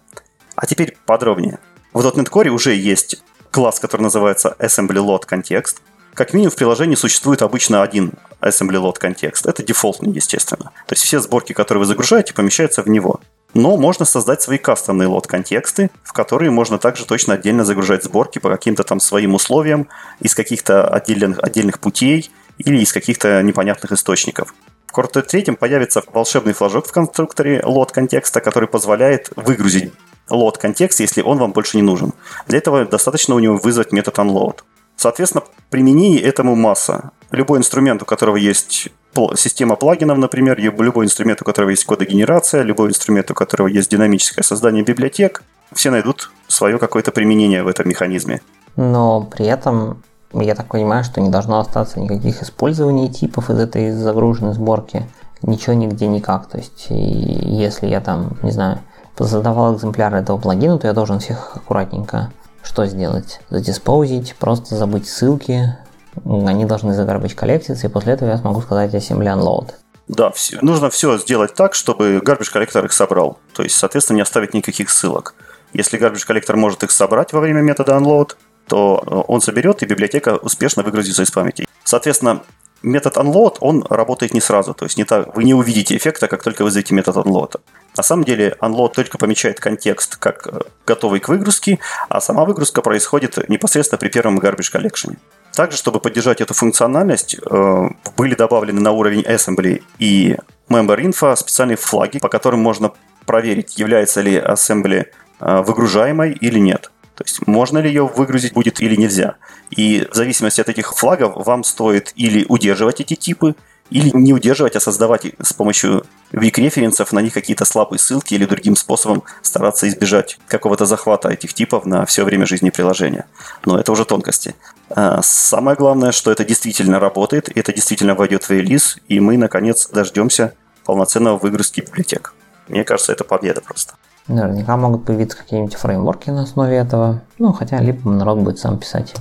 А 0.56 0.66
теперь 0.66 0.98
подробнее. 1.06 1.60
В 1.94 2.00
.NET 2.00 2.32
Core 2.32 2.48
уже 2.48 2.74
есть 2.74 3.22
класс, 3.52 3.80
который 3.80 4.02
называется 4.02 4.56
Assembly 4.58 5.06
Load 5.06 5.28
Context. 5.30 5.76
Как 6.16 6.34
минимум 6.34 6.52
в 6.52 6.56
приложении 6.56 6.96
существует 6.96 7.42
обычно 7.42 7.84
один 7.84 8.14
Assembly 8.40 8.82
Load 8.82 8.98
контекст. 8.98 9.46
Это 9.46 9.64
дефолтный, 9.64 10.14
естественно. 10.14 10.72
То 10.88 10.94
есть 10.94 11.04
все 11.04 11.20
сборки, 11.20 11.52
которые 11.52 11.82
вы 11.82 11.86
загружаете, 11.86 12.34
помещаются 12.34 12.82
в 12.82 12.88
него. 12.88 13.20
Но 13.54 13.76
можно 13.76 14.06
создать 14.06 14.42
свои 14.42 14.58
кастомные 14.58 15.10
лот 15.10 15.28
контексты, 15.28 15.92
в 16.04 16.14
которые 16.14 16.52
можно 16.52 16.78
также 16.78 17.06
точно 17.06 17.34
отдельно 17.34 17.66
загружать 17.66 18.06
сборки 18.06 18.40
по 18.40 18.50
каким-то 18.50 18.86
там 18.86 19.02
своим 19.02 19.34
условиям, 19.34 19.90
из 20.22 20.34
каких-то 20.36 20.88
отдельных, 20.88 21.44
отдельных 21.44 21.82
путей 21.82 22.32
или 22.60 22.78
из 22.82 22.94
каких-то 22.94 23.44
непонятных 23.44 23.92
источников. 23.92 24.54
В 24.88 24.98
Core 24.98 25.22
3 25.22 25.56
появится 25.56 26.02
волшебный 26.14 26.54
флажок 26.54 26.88
в 26.88 26.94
конструкторе 26.94 27.62
лот 27.66 27.92
контекста, 27.92 28.40
который 28.40 28.70
позволяет 28.70 29.32
выгрузить 29.36 29.92
лот 30.30 30.58
контекст, 30.60 31.02
если 31.02 31.22
он 31.22 31.40
вам 31.40 31.52
больше 31.52 31.76
не 31.76 31.84
нужен. 31.84 32.14
Для 32.48 32.60
этого 32.60 32.86
достаточно 32.86 33.36
у 33.36 33.40
него 33.40 33.58
вызвать 33.58 33.92
метод 33.92 34.18
unload. 34.18 34.62
Соответственно, 34.98 35.44
применений 35.70 36.20
этому 36.20 36.56
масса. 36.56 37.12
Любой 37.32 37.60
инструмент, 37.60 38.02
у 38.02 38.06
которого 38.06 38.38
есть 38.38 38.90
система 39.36 39.76
плагинов, 39.76 40.18
например, 40.18 40.60
любой 40.60 41.06
инструмент, 41.06 41.42
у 41.42 41.46
которого 41.46 41.70
есть 41.70 41.86
кодогенерация, 41.86 42.64
любой 42.64 42.90
инструмент, 42.90 43.32
у 43.32 43.34
которого 43.34 43.68
есть 43.68 43.90
динамическое 43.90 44.44
создание 44.44 44.84
библиотек, 44.84 45.44
все 45.74 45.90
найдут 45.90 46.32
свое 46.48 46.78
какое-то 46.78 47.12
применение 47.12 47.64
в 47.64 47.68
этом 47.68 47.88
механизме. 47.90 48.42
Но 48.76 49.22
при 49.22 49.46
этом 49.46 50.04
я 50.34 50.54
так 50.54 50.68
понимаю, 50.68 51.04
что 51.04 51.22
не 51.22 51.30
должно 51.30 51.60
остаться 51.60 52.00
никаких 52.00 52.44
использований 52.44 53.10
типов 53.10 53.50
из 53.50 53.58
этой 53.58 53.92
загруженной 53.92 54.54
сборки. 54.54 55.08
Ничего 55.42 55.74
нигде 55.74 56.08
никак. 56.08 56.48
То 56.48 56.58
есть, 56.58 56.88
если 56.90 57.88
я 57.88 58.02
там, 58.02 58.38
не 58.44 58.52
знаю, 58.52 58.80
задавал 59.18 59.76
экземпляр 59.76 60.14
этого 60.14 60.38
плагина, 60.38 60.78
то 60.78 60.88
я 60.88 60.94
должен 60.94 61.20
всех 61.20 61.56
аккуратненько 61.56 62.32
что 62.66 62.86
сделать? 62.86 63.40
Задиспоузить, 63.50 64.36
просто 64.36 64.76
забыть 64.76 65.08
ссылки, 65.08 65.78
они 66.26 66.66
должны 66.66 66.94
заграбить 66.94 67.36
коллектиться, 67.36 67.88
и 67.88 67.90
после 67.90 68.14
этого 68.14 68.30
я 68.30 68.38
смогу 68.38 68.62
сказать 68.62 68.94
assembly 68.94 69.34
unload. 69.34 69.74
Да, 70.08 70.30
все, 70.32 70.60
нужно 70.62 70.90
все 70.90 71.18
сделать 71.18 71.54
так, 71.56 71.74
чтобы 71.74 72.22
garbage 72.24 72.52
коллектор 72.52 72.86
их 72.86 72.94
собрал. 72.94 73.40
То 73.54 73.64
есть, 73.64 73.76
соответственно, 73.76 74.18
не 74.18 74.22
оставить 74.22 74.54
никаких 74.54 74.90
ссылок. 74.90 75.34
Если 75.74 76.00
garbage 76.00 76.26
коллектор 76.26 76.56
может 76.56 76.84
их 76.84 76.92
собрать 76.92 77.34
во 77.34 77.40
время 77.40 77.62
метода 77.62 77.94
unload, 77.94 78.36
то 78.68 79.04
э, 79.06 79.16
он 79.28 79.42
соберет, 79.42 79.84
и 79.84 79.86
библиотека 79.86 80.38
успешно 80.38 80.84
выгрузится 80.84 81.24
из 81.24 81.32
памяти. 81.32 81.68
Соответственно, 81.84 82.44
метод 82.82 83.18
unload, 83.18 83.58
он 83.60 83.86
работает 83.90 84.34
не 84.34 84.42
сразу. 84.42 84.74
То 84.74 84.86
есть 84.86 84.98
не 84.98 85.06
так, 85.06 85.36
вы 85.36 85.44
не 85.44 85.54
увидите 85.54 85.98
эффекта, 85.98 86.28
как 86.28 86.44
только 86.44 86.64
вызовете 86.64 86.94
метод 86.94 87.18
unload. 87.18 87.60
На 87.98 88.04
самом 88.04 88.24
деле 88.24 88.56
unload 88.62 88.94
только 88.94 89.18
помечает 89.18 89.60
контекст 89.60 90.18
как 90.18 90.48
э, 90.48 90.60
готовый 90.86 91.20
к 91.20 91.30
выгрузке, 91.30 91.80
а 92.10 92.20
сама 92.22 92.46
выгрузка 92.46 92.82
происходит 92.82 93.50
непосредственно 93.50 93.98
при 93.98 94.10
первом 94.10 94.40
garbage 94.40 94.74
collection. 94.74 95.18
Также, 95.54 95.78
чтобы 95.78 96.02
поддержать 96.02 96.42
эту 96.42 96.54
функциональность, 96.54 97.36
э, 97.36 97.90
были 98.18 98.36
добавлены 98.36 98.82
на 98.82 98.92
уровень 98.92 99.22
assembly 99.22 99.82
и 100.00 100.36
member 100.70 101.00
info 101.00 101.36
специальные 101.36 101.78
флаги, 101.78 102.20
по 102.20 102.28
которым 102.28 102.60
можно 102.60 102.92
проверить, 103.26 103.80
является 103.80 104.22
ли 104.22 104.38
assembly 104.38 105.06
э, 105.40 105.62
выгружаемой 105.62 106.34
или 106.34 106.60
нет. 106.60 106.92
То 107.16 107.24
есть 107.24 107.48
можно 107.48 107.78
ли 107.78 107.88
ее 107.88 108.06
выгрузить 108.06 108.54
будет 108.54 108.82
или 108.82 108.96
нельзя. 108.96 109.36
И 109.70 110.06
в 110.12 110.16
зависимости 110.16 110.60
от 110.60 110.68
этих 110.68 110.94
флагов 110.94 111.46
вам 111.46 111.64
стоит 111.64 112.12
или 112.18 112.46
удерживать 112.50 113.00
эти 113.00 113.16
типы, 113.16 113.56
или 113.90 114.10
не 114.14 114.34
удерживать, 114.34 114.76
а 114.76 114.80
создавать 114.80 115.28
с 115.42 115.54
помощью 115.54 116.06
вик-референсов 116.36 117.14
на 117.14 117.20
них 117.20 117.34
какие-то 117.34 117.66
слабые 117.66 118.00
ссылки 118.00 118.34
или 118.34 118.46
другим 118.46 118.76
способом 118.76 119.24
стараться 119.42 119.88
избежать 119.88 120.38
какого-то 120.48 120.86
захвата 120.86 121.30
этих 121.30 121.54
типов 121.54 121.86
на 121.86 122.06
все 122.06 122.24
время 122.24 122.46
жизни 122.46 122.70
приложения. 122.70 123.26
Но 123.66 123.80
это 123.80 123.92
уже 123.92 124.06
тонкости. 124.06 124.56
А 124.90 125.22
самое 125.22 125.78
главное, 125.78 126.12
что 126.12 126.32
это 126.32 126.44
действительно 126.44 127.00
работает, 127.00 127.50
это 127.56 127.74
действительно 127.74 128.16
войдет 128.16 128.44
в 128.44 128.50
релиз, 128.50 128.98
и 129.08 129.20
мы, 129.20 129.38
наконец, 129.38 129.88
дождемся 129.88 130.54
полноценного 130.84 131.38
выгрузки 131.38 131.82
библиотек. 131.82 132.34
Мне 132.68 132.84
кажется, 132.84 133.12
это 133.12 133.24
победа 133.24 133.62
просто. 133.62 133.94
Наверняка 134.28 134.76
могут 134.76 135.06
появиться 135.06 135.38
какие-нибудь 135.38 135.76
фреймворки 135.76 136.32
на 136.32 136.44
основе 136.44 136.76
этого. 136.76 137.22
Ну, 137.38 137.54
хотя 137.54 137.78
либо 137.78 138.10
народ 138.10 138.40
будет 138.40 138.60
сам 138.60 138.78
писать 138.80 139.14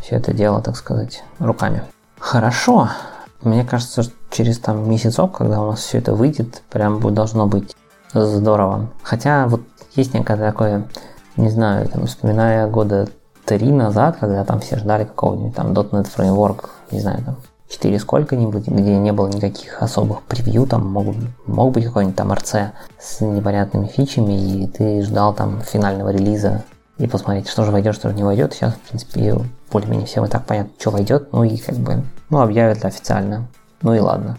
все 0.00 0.16
это 0.16 0.32
дело, 0.32 0.62
так 0.62 0.76
сказать, 0.76 1.22
руками. 1.38 1.82
Хорошо. 2.18 2.90
Мне 3.42 3.64
кажется, 3.64 4.02
что 4.02 4.12
через 4.30 4.58
там 4.58 4.88
месяцок, 4.88 5.36
когда 5.36 5.60
у 5.60 5.70
нас 5.70 5.80
все 5.80 5.98
это 5.98 6.14
выйдет, 6.14 6.62
прям 6.70 6.98
будет, 6.98 7.14
должно 7.14 7.46
быть 7.46 7.74
здорово. 8.12 8.88
Хотя 9.02 9.46
вот 9.48 9.62
есть 9.94 10.14
некое 10.14 10.36
такое, 10.36 10.88
не 11.36 11.50
знаю, 11.50 11.88
там, 11.88 12.06
вспоминая 12.06 12.68
года 12.68 13.08
три 13.44 13.70
назад, 13.70 14.18
когда 14.20 14.44
там 14.44 14.60
все 14.60 14.76
ждали 14.76 15.04
какого-нибудь 15.04 15.54
там 15.54 15.72
.NET 15.72 16.08
Framework, 16.14 16.66
не 16.90 17.00
знаю, 17.00 17.22
там 17.24 17.36
4 17.68 17.98
сколько-нибудь, 17.98 18.66
где 18.66 18.96
не 18.96 19.12
было 19.12 19.28
никаких 19.28 19.82
особых 19.82 20.22
превью, 20.22 20.66
там 20.66 20.86
мог, 20.86 21.14
мог 21.46 21.72
быть 21.72 21.84
какой-нибудь 21.84 22.16
там 22.16 22.32
RC 22.32 22.70
с 22.98 23.20
непонятными 23.20 23.86
фичами, 23.86 24.32
и 24.32 24.66
ты 24.66 25.02
ждал 25.02 25.34
там 25.34 25.60
финального 25.60 26.10
релиза 26.10 26.64
и 26.98 27.06
посмотреть, 27.06 27.48
что 27.48 27.64
же 27.64 27.70
войдет, 27.70 27.94
что 27.94 28.08
же 28.08 28.14
не 28.14 28.24
войдет. 28.24 28.54
Сейчас, 28.54 28.74
в 28.74 28.88
принципе, 28.88 29.38
более-менее 29.70 30.06
всем 30.06 30.24
и 30.24 30.28
так 30.28 30.44
понятно, 30.46 30.72
что 30.78 30.90
войдет, 30.90 31.32
ну 31.32 31.44
и 31.44 31.56
как 31.58 31.76
бы, 31.76 32.02
ну, 32.30 32.40
объявят 32.40 32.84
официально. 32.84 33.46
Ну 33.82 33.94
и 33.94 33.98
ладно. 33.98 34.38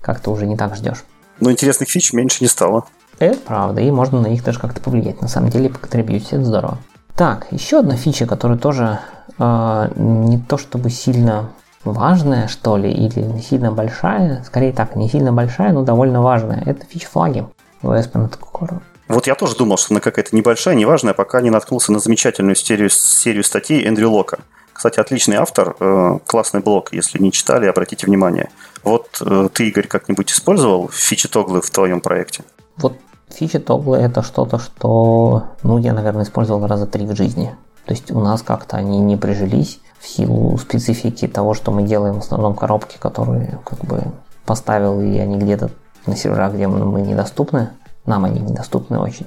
Как-то 0.00 0.30
уже 0.30 0.46
не 0.46 0.56
так 0.56 0.76
ждешь. 0.76 1.04
Но 1.40 1.50
интересных 1.50 1.88
фич 1.88 2.12
меньше 2.12 2.38
не 2.42 2.48
стало. 2.48 2.84
Это 3.18 3.38
правда, 3.38 3.80
и 3.80 3.90
можно 3.90 4.20
на 4.20 4.26
них 4.26 4.44
даже 4.44 4.58
как-то 4.58 4.80
повлиять. 4.80 5.22
На 5.22 5.28
самом 5.28 5.50
деле, 5.50 5.70
по 5.70 5.78
контрибьюте 5.78 6.36
это 6.36 6.44
здорово. 6.44 6.78
Так, 7.16 7.46
еще 7.52 7.78
одна 7.78 7.96
фича, 7.96 8.26
которая 8.26 8.58
тоже 8.58 8.98
э, 9.38 9.88
не 9.96 10.38
то 10.38 10.58
чтобы 10.58 10.90
сильно 10.90 11.50
важная, 11.84 12.48
что 12.48 12.76
ли, 12.76 12.90
или 12.90 13.20
не 13.20 13.40
сильно 13.40 13.70
большая, 13.70 14.42
скорее 14.44 14.72
так, 14.72 14.96
не 14.96 15.08
сильно 15.08 15.32
большая, 15.32 15.72
но 15.72 15.82
довольно 15.82 16.22
важная. 16.22 16.62
Это 16.66 16.84
фича 16.86 17.08
флаги 17.08 17.46
в 17.82 17.90
ASP.NET 17.90 18.36
Core. 18.52 18.80
Вот 19.06 19.26
я 19.26 19.34
тоже 19.34 19.54
думал, 19.56 19.76
что 19.76 19.92
она 19.94 20.00
какая-то 20.00 20.34
небольшая, 20.34 20.74
неважная, 20.74 21.14
пока 21.14 21.40
не 21.40 21.50
наткнулся 21.50 21.92
на 21.92 21.98
замечательную 21.98 22.56
серию, 22.56 22.88
серию 22.90 23.44
статей 23.44 23.86
Эндрю 23.86 24.10
Лока. 24.10 24.38
Кстати, 24.84 25.00
отличный 25.00 25.36
автор, 25.36 25.76
э, 25.80 26.18
классный 26.26 26.60
блог, 26.60 26.92
если 26.92 27.18
не 27.18 27.32
читали, 27.32 27.66
обратите 27.66 28.06
внимание. 28.06 28.50
Вот 28.82 29.06
э, 29.22 29.48
ты, 29.50 29.68
Игорь, 29.68 29.86
как-нибудь 29.86 30.30
использовал 30.30 30.90
фичи 30.90 31.26
тоглы 31.26 31.62
в 31.62 31.70
твоем 31.70 32.02
проекте? 32.02 32.44
Вот 32.76 32.98
фичи 33.30 33.58
тоглы 33.58 33.96
это 33.96 34.22
что-то, 34.22 34.58
что, 34.58 35.44
ну, 35.62 35.78
я, 35.78 35.94
наверное, 35.94 36.24
использовал 36.24 36.66
раза 36.66 36.84
три 36.84 37.06
в 37.06 37.16
жизни. 37.16 37.56
То 37.86 37.94
есть 37.94 38.10
у 38.10 38.20
нас 38.20 38.42
как-то 38.42 38.76
они 38.76 39.00
не 39.00 39.16
прижились 39.16 39.80
в 39.98 40.06
силу 40.06 40.58
специфики 40.58 41.28
того, 41.28 41.54
что 41.54 41.72
мы 41.72 41.84
делаем 41.84 42.16
в 42.16 42.24
основном 42.24 42.54
коробки, 42.54 42.98
которые 42.98 43.58
как 43.64 43.78
бы 43.86 44.02
поставил, 44.44 45.00
и 45.00 45.16
они 45.16 45.38
где-то 45.38 45.70
на 46.04 46.14
серверах, 46.14 46.52
где 46.52 46.68
мы 46.68 47.00
недоступны 47.00 47.70
нам 48.06 48.26
они 48.26 48.40
недоступны 48.40 48.98
очень, 48.98 49.26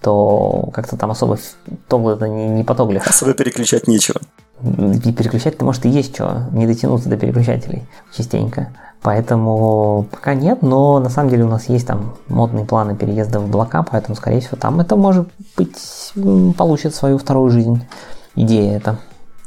то 0.00 0.68
как-то 0.72 0.96
там 0.96 1.12
особо 1.12 1.38
тоглы 1.88 2.14
это 2.14 2.28
не, 2.28 2.48
не 2.48 2.64
потоглишь. 2.64 3.02
Особо 3.06 3.34
переключать 3.34 3.86
нечего. 3.86 4.20
И 4.62 5.12
переключать-то, 5.12 5.64
может, 5.64 5.84
и 5.86 5.88
есть 5.88 6.14
что, 6.14 6.46
не 6.52 6.66
дотянуться 6.66 7.08
до 7.08 7.16
переключателей 7.16 7.84
частенько. 8.16 8.72
Поэтому 9.02 10.06
пока 10.10 10.34
нет, 10.34 10.62
но 10.62 11.00
на 11.00 11.08
самом 11.08 11.30
деле 11.30 11.44
у 11.44 11.48
нас 11.48 11.68
есть 11.68 11.88
там 11.88 12.14
модные 12.28 12.64
планы 12.64 12.94
переезда 12.96 13.40
в 13.40 13.44
облака, 13.44 13.82
поэтому, 13.82 14.14
скорее 14.14 14.40
всего, 14.40 14.56
там 14.56 14.80
это 14.80 14.94
может 14.94 15.28
быть 15.56 16.12
получит 16.56 16.94
свою 16.94 17.18
вторую 17.18 17.50
жизнь. 17.50 17.84
Идея 18.36 18.76
это. 18.76 18.98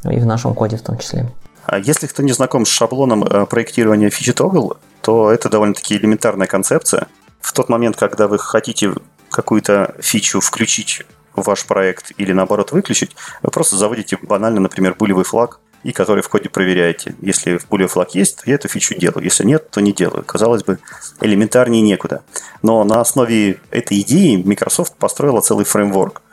И 0.03 0.20
в 0.20 0.26
нашем 0.26 0.53
коде 0.53 0.76
в 0.76 0.82
том 0.82 0.97
числе. 0.97 1.32
А 1.66 1.80
если 1.80 2.07
кто 2.07 2.22
не 2.22 2.34
знаком 2.34 2.66
с 2.66 2.70
шаблоном 2.70 3.24
э, 3.24 3.45
проектирования 3.45 4.09
фичи 4.09 4.32
Toggle, 4.32 4.78
то 5.01 5.32
это 5.32 5.49
довольно-таки 5.49 5.95
элементарная 5.95 6.47
концепция 6.47 7.07
в 7.39 7.53
тот 7.53 7.70
момент, 7.70 7.95
когда 7.95 8.28
вы 8.28 8.38
хотите 8.38 8.93
какую-то 9.30 9.95
фичу 9.99 10.41
включить 10.41 11.05
ваш 11.41 11.65
проект 11.65 12.11
или 12.17 12.33
наоборот 12.33 12.71
выключить, 12.71 13.15
вы 13.41 13.51
просто 13.51 13.75
заводите 13.75 14.17
банально, 14.21 14.61
например, 14.61 14.95
булевый 14.95 15.23
флаг, 15.23 15.59
и 15.83 15.91
который 15.91 16.23
в 16.23 16.29
коде 16.29 16.49
проверяете. 16.49 17.15
Если 17.21 17.57
в 17.57 17.67
булевый 17.67 17.89
флаг 17.89 18.15
есть, 18.15 18.38
то 18.38 18.43
я 18.45 18.55
эту 18.55 18.67
фичу 18.67 18.95
делаю. 18.95 19.23
Если 19.23 19.43
нет, 19.45 19.69
то 19.69 19.81
не 19.81 19.93
делаю. 19.93 20.23
Казалось 20.23 20.63
бы, 20.63 20.79
элементарнее 21.21 21.83
некуда. 21.83 22.23
Но 22.63 22.83
на 22.83 23.01
основе 23.01 23.59
этой 23.69 24.01
идеи 24.01 24.41
Microsoft 24.43 24.95
построила 24.95 25.41
целый 25.41 25.65
фреймворк, 25.65 26.23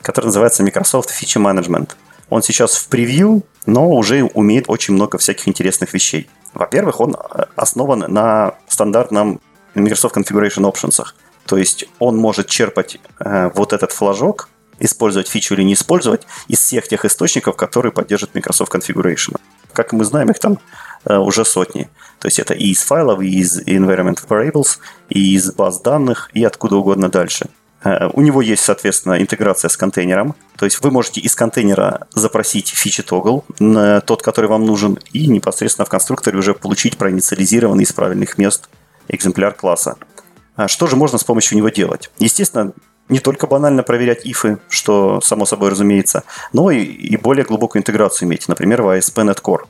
который 0.00 0.26
называется 0.26 0.62
Microsoft 0.62 1.10
Feature 1.10 1.42
Management– 1.42 1.90
Он 2.30 2.42
сейчас 2.42 2.76
в 2.76 2.88
превью, 2.88 3.42
но 3.66 3.88
уже 3.90 4.24
умеет 4.24 4.64
очень 4.68 4.94
много 4.94 5.18
всяких 5.18 5.46
интересных 5.48 5.92
вещей. 5.92 6.28
Во-первых, 6.52 7.00
он 7.00 7.14
э, 7.14 7.44
основан 7.56 8.00
на 8.08 8.54
стандартном 8.66 9.40
Microsoft 9.74 10.16
Configuration 10.16 10.70
Options. 10.70 11.04
То 11.46 11.56
есть 11.56 11.86
он 11.98 12.16
может 12.16 12.48
черпать 12.48 12.98
э, 13.18 13.50
вот 13.54 13.72
этот 13.72 13.92
флажок, 13.92 14.48
использовать 14.78 15.28
фичу 15.28 15.54
или 15.54 15.62
не 15.62 15.74
использовать 15.74 16.22
из 16.48 16.58
всех 16.58 16.88
тех 16.88 17.04
источников, 17.04 17.56
которые 17.56 17.92
поддерживают 17.92 18.34
Microsoft 18.34 18.74
Configuration. 18.74 19.36
Как 19.72 19.92
мы 19.92 20.04
знаем, 20.04 20.30
их 20.30 20.38
там 20.38 20.58
э, 21.04 21.16
уже 21.16 21.44
сотни. 21.44 21.88
То 22.18 22.28
есть 22.28 22.38
это 22.38 22.54
и 22.54 22.70
из 22.70 22.82
файлов, 22.82 23.20
и 23.20 23.40
из 23.40 23.60
environment 23.60 24.18
variables, 24.28 24.78
и 25.08 25.34
из 25.34 25.52
баз 25.52 25.80
данных, 25.80 26.30
и 26.32 26.44
откуда 26.44 26.76
угодно 26.76 27.08
дальше. 27.08 27.46
Э, 27.84 28.08
у 28.12 28.20
него 28.22 28.40
есть, 28.40 28.64
соответственно, 28.64 29.20
интеграция 29.20 29.68
с 29.68 29.76
контейнером. 29.76 30.34
То 30.56 30.64
есть 30.64 30.82
вы 30.82 30.90
можете 30.90 31.20
из 31.20 31.34
контейнера 31.34 32.06
запросить 32.14 32.68
фичи 32.68 33.02
тогл, 33.02 33.44
тот, 33.58 34.22
который 34.22 34.48
вам 34.48 34.64
нужен, 34.64 34.98
и 35.12 35.26
непосредственно 35.26 35.84
в 35.84 35.90
конструкторе 35.90 36.38
уже 36.38 36.54
получить 36.54 36.96
проинициализированный 36.96 37.84
из 37.84 37.92
правильных 37.92 38.38
мест 38.38 38.68
экземпляр 39.08 39.52
класса. 39.52 39.96
А 40.56 40.68
что 40.68 40.86
же 40.86 40.96
можно 40.96 41.18
с 41.18 41.24
помощью 41.24 41.58
него 41.58 41.68
делать? 41.68 42.10
Естественно, 42.18 42.72
не 43.08 43.18
только 43.18 43.46
банально 43.46 43.82
проверять 43.82 44.24
ифы, 44.24 44.58
что 44.68 45.20
само 45.20 45.46
собой 45.46 45.70
разумеется, 45.70 46.24
но 46.52 46.70
и, 46.70 46.82
и 46.82 47.16
более 47.16 47.44
глубокую 47.44 47.80
интеграцию 47.80 48.28
иметь, 48.28 48.48
например, 48.48 48.82
в 48.82 48.88
ASP.NET 48.88 49.42
Core. 49.42 49.64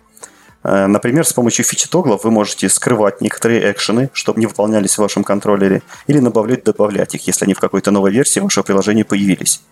Э, 0.62 0.87
например, 0.87 1.26
с 1.26 1.32
помощью 1.32 1.64
фичи 1.64 1.89
тоглов 1.89 2.24
вы 2.24 2.30
можете 2.30 2.68
скрывать 2.68 3.20
некоторые 3.20 3.70
экшены, 3.72 4.11
чтобы 4.12 4.41
не 4.41 4.47
выполнялись 4.47 4.95
в 4.95 4.99
вашем 4.99 5.24
контроллере, 5.24 5.82
или 6.07 6.18
добавлять, 6.18 6.64
добавлять 6.64 7.14
их, 7.14 7.26
если 7.26 7.45
они 7.45 7.55
в 7.55 7.61
какой-то 7.61 7.91
новой 7.91 8.12
версии 8.12 8.41
вашего 8.41 8.62
приложения 8.62 9.05
появились. 9.05 9.62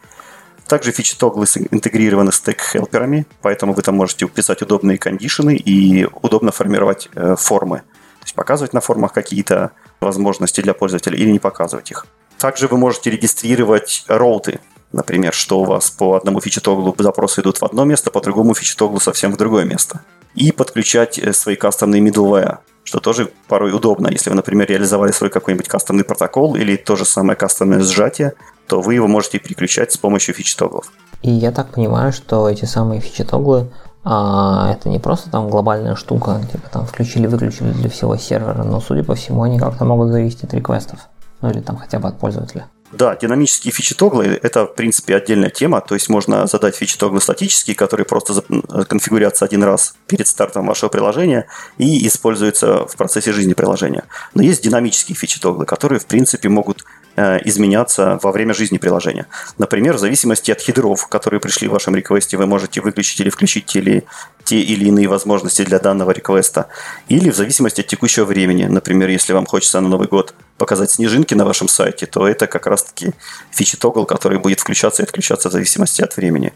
Также 0.66 0.92
фичи 0.92 1.16
тоглы 1.16 1.46
интегрированы 1.70 2.32
с 2.32 2.40
тег-хелперами, 2.40 3.26
поэтому 3.42 3.74
вы 3.74 3.82
там 3.82 3.96
можете 3.96 4.24
уписать 4.24 4.62
удобные 4.62 4.96
кондишены 4.96 5.56
и 5.56 6.06
удобно 6.22 6.52
формировать 6.52 7.08
э, 7.14 7.36
формы. 7.38 7.78
То 7.78 8.24
есть 8.24 8.34
показывать 8.34 8.72
на 8.72 8.80
формах 8.80 9.12
какие-то 9.12 9.72
возможности 10.02 10.60
для 10.60 10.74
пользователя 10.74 11.16
или 11.16 11.30
не 11.30 11.38
показывать 11.38 11.90
их. 11.90 12.06
Также 12.38 12.66
вы 12.66 12.76
можете 12.76 13.10
регистрировать 13.10 14.04
роуты, 14.08 14.60
например, 14.92 15.32
что 15.32 15.60
у 15.60 15.64
вас 15.64 15.90
по 15.90 16.16
одному 16.16 16.40
фичи-тоглу 16.40 16.94
запросы 16.98 17.40
идут 17.40 17.60
в 17.60 17.64
одно 17.64 17.84
место, 17.84 18.10
по 18.10 18.20
другому 18.20 18.54
фичи-тоглу 18.54 19.00
совсем 19.00 19.32
в 19.32 19.36
другое 19.36 19.64
место 19.64 20.00
и 20.34 20.52
подключать 20.52 21.18
э, 21.18 21.32
свои 21.32 21.56
кастомные 21.56 22.02
middleware, 22.02 22.58
что 22.84 23.00
тоже 23.00 23.30
порой 23.48 23.72
удобно. 23.72 24.08
Если 24.08 24.30
вы, 24.30 24.36
например, 24.36 24.68
реализовали 24.68 25.12
свой 25.12 25.30
какой-нибудь 25.30 25.68
кастомный 25.68 26.04
протокол 26.04 26.56
или 26.56 26.76
то 26.76 26.96
же 26.96 27.04
самое 27.04 27.36
кастомное 27.36 27.80
сжатие, 27.80 28.32
то 28.66 28.80
вы 28.80 28.94
его 28.94 29.06
можете 29.06 29.38
переключать 29.38 29.92
с 29.92 29.96
помощью 29.96 30.34
фичи-тоглов. 30.34 30.90
И 31.22 31.30
я 31.30 31.52
так 31.52 31.72
понимаю, 31.72 32.12
что 32.12 32.48
эти 32.48 32.64
самые 32.64 33.00
фичи-тоглы 33.00 33.70
а 34.04 34.72
это 34.72 34.88
не 34.88 34.98
просто 34.98 35.30
там 35.30 35.48
глобальная 35.48 35.94
штука, 35.94 36.40
типа 36.50 36.68
там 36.70 36.86
включили-выключили 36.86 37.70
для 37.72 37.88
всего 37.88 38.16
сервера, 38.16 38.64
но, 38.64 38.80
судя 38.80 39.04
по 39.04 39.14
всему, 39.14 39.42
они 39.42 39.58
как-то 39.58 39.84
могут 39.84 40.10
зависеть 40.10 40.44
от 40.44 40.54
реквестов. 40.54 40.98
Ну 41.40 41.50
или 41.50 41.60
там 41.60 41.76
хотя 41.76 41.98
бы 41.98 42.08
от 42.08 42.18
пользователя. 42.18 42.66
Да, 42.92 43.16
динамические 43.16 43.72
фичи 43.72 43.94
тоглы– 43.94 44.38
это, 44.42 44.66
в 44.66 44.74
принципе, 44.74 45.16
отдельная 45.16 45.48
тема. 45.48 45.80
То 45.80 45.94
есть 45.94 46.10
можно 46.10 46.46
задать 46.46 46.76
фичи 46.76 46.98
тоглы 46.98 47.22
статические, 47.22 47.74
которые 47.74 48.04
просто 48.04 48.42
конфигурятся 48.84 49.46
один 49.46 49.62
раз 49.64 49.94
перед 50.06 50.28
стартом 50.28 50.66
вашего 50.66 50.90
приложения 50.90 51.46
и 51.78 52.06
используются 52.06 52.86
в 52.86 52.94
процессе 52.96 53.32
жизни 53.32 53.54
приложения. 53.54 54.04
Но 54.34 54.42
есть 54.42 54.62
динамические 54.62 55.16
фичи 55.16 55.40
тоглы, 55.40 55.64
которые, 55.64 56.00
в 56.00 56.06
принципе, 56.06 56.50
могут 56.50 56.84
Э, 56.84 57.01
изменяться 57.16 58.18
во 58.22 58.32
время 58.32 58.54
жизни 58.54 58.78
приложения. 58.78 59.26
Например, 59.58 59.96
в 59.96 59.98
зависимости 59.98 60.50
от 60.50 60.60
хедров, 60.60 61.06
которые 61.08 61.40
пришли 61.40 61.68
в 61.68 61.72
вашем 61.72 61.94
реквесте, 61.94 62.36
вы 62.36 62.46
можете 62.46 62.80
выключить 62.80 63.20
или 63.20 63.30
включить 63.30 63.74
или, 63.76 64.04
те 64.44 64.60
или 64.60 64.86
иные 64.86 65.08
возможности 65.08 65.64
для 65.64 65.78
данного 65.78 66.12
реквеста. 66.12 66.68
Или 67.08 67.30
в 67.30 67.36
зависимости 67.36 67.80
от 67.80 67.86
текущего 67.86 68.24
времени. 68.24 68.64
Например, 68.64 69.08
если 69.08 69.32
вам 69.32 69.46
хочется 69.46 69.80
на 69.80 69.88
Новый 69.88 70.08
год 70.08 70.34
показать 70.58 70.90
снежинки 70.90 71.34
на 71.34 71.44
вашем 71.44 71.68
сайте, 71.68 72.06
то 72.06 72.26
это 72.26 72.46
как 72.46 72.66
раз-таки 72.66 73.12
фичи 73.50 73.76
тогл, 73.76 74.06
который 74.06 74.38
будет 74.38 74.60
включаться 74.60 75.02
и 75.02 75.04
отключаться 75.04 75.48
в 75.48 75.52
зависимости 75.52 76.02
от 76.02 76.16
времени. 76.16 76.52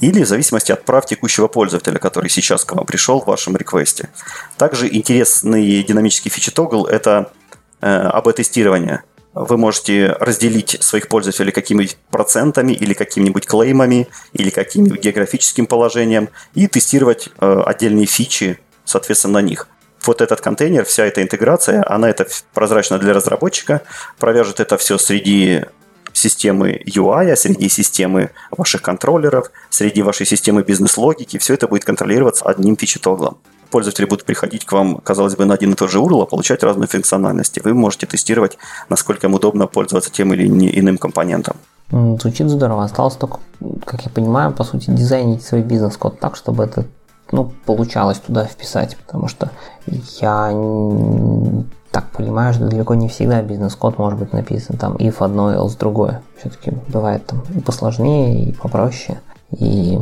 Или 0.00 0.22
в 0.22 0.28
зависимости 0.28 0.72
от 0.72 0.84
прав 0.84 1.06
текущего 1.06 1.48
пользователя, 1.48 1.98
который 1.98 2.30
сейчас 2.30 2.64
к 2.64 2.72
вам 2.72 2.86
пришел 2.86 3.20
в 3.20 3.26
вашем 3.26 3.56
реквесте. 3.56 4.08
Также 4.56 4.88
интересный 4.88 5.82
динамический 5.82 6.30
фичи 6.30 6.50
тогл– 6.50 6.86
это 6.86 7.32
э, 7.80 7.86
АБ-тестирование 7.86 9.02
вы 9.38 9.56
можете 9.56 10.16
разделить 10.18 10.82
своих 10.82 11.08
пользователей 11.08 11.52
какими-нибудь 11.52 11.96
процентами 12.10 12.72
или 12.72 12.92
какими-нибудь 12.92 13.46
клеймами 13.46 14.08
или 14.32 14.50
каким-нибудь 14.50 15.00
географическим 15.00 15.66
положением 15.66 16.28
и 16.54 16.66
тестировать 16.66 17.28
э, 17.38 17.62
отдельные 17.64 18.06
фичи, 18.06 18.58
соответственно, 18.84 19.34
на 19.34 19.42
них. 19.42 19.68
Вот 20.04 20.20
этот 20.20 20.40
контейнер, 20.40 20.84
вся 20.84 21.04
эта 21.04 21.22
интеграция, 21.22 21.84
она 21.88 22.10
это 22.10 22.26
прозрачно 22.52 22.98
для 22.98 23.12
разработчика, 23.12 23.82
провяжет 24.18 24.58
это 24.58 24.76
все 24.76 24.98
среди 24.98 25.64
системы 26.12 26.82
UI, 26.86 27.36
среди 27.36 27.68
системы 27.68 28.30
ваших 28.50 28.82
контроллеров, 28.82 29.52
среди 29.70 30.02
вашей 30.02 30.26
системы 30.26 30.62
бизнес-логики. 30.62 31.38
Все 31.38 31.54
это 31.54 31.68
будет 31.68 31.84
контролироваться 31.84 32.44
одним 32.44 32.76
фичи-тоглом 32.76 33.38
пользователи 33.70 34.06
будут 34.06 34.24
приходить 34.24 34.64
к 34.64 34.72
вам, 34.72 34.96
казалось 34.96 35.36
бы, 35.36 35.44
на 35.44 35.54
один 35.54 35.72
и 35.72 35.74
тот 35.74 35.90
же 35.90 35.98
URL, 35.98 36.22
а 36.22 36.26
получать 36.26 36.62
разные 36.62 36.88
функциональности. 36.88 37.60
Вы 37.64 37.74
можете 37.74 38.06
тестировать, 38.06 38.58
насколько 38.88 39.26
им 39.26 39.34
удобно 39.34 39.66
пользоваться 39.66 40.10
тем 40.10 40.32
или 40.32 40.46
иным 40.46 40.98
компонентом. 40.98 41.56
Звучит 41.90 42.48
здорово. 42.50 42.84
Осталось 42.84 43.16
только, 43.16 43.40
как 43.84 44.02
я 44.02 44.10
понимаю, 44.10 44.52
по 44.52 44.64
сути, 44.64 44.90
дизайнить 44.90 45.42
свой 45.42 45.62
бизнес-код 45.62 46.20
так, 46.20 46.36
чтобы 46.36 46.64
это 46.64 46.84
ну, 47.32 47.52
получалось 47.64 48.18
туда 48.18 48.44
вписать, 48.44 48.96
потому 48.96 49.28
что 49.28 49.50
я 50.20 50.48
так 51.90 52.10
понимаю, 52.10 52.52
что 52.52 52.68
далеко 52.68 52.94
не 52.94 53.08
всегда 53.08 53.42
бизнес-код 53.42 53.98
может 53.98 54.18
быть 54.18 54.32
написан 54.32 54.76
там 54.76 54.96
if 54.96 55.16
одно, 55.18 55.54
else 55.54 55.78
другое. 55.78 56.22
Все-таки 56.38 56.72
бывает 56.88 57.26
там 57.26 57.42
и 57.54 57.60
посложнее, 57.60 58.44
и 58.44 58.52
попроще. 58.52 59.20
И 59.50 59.98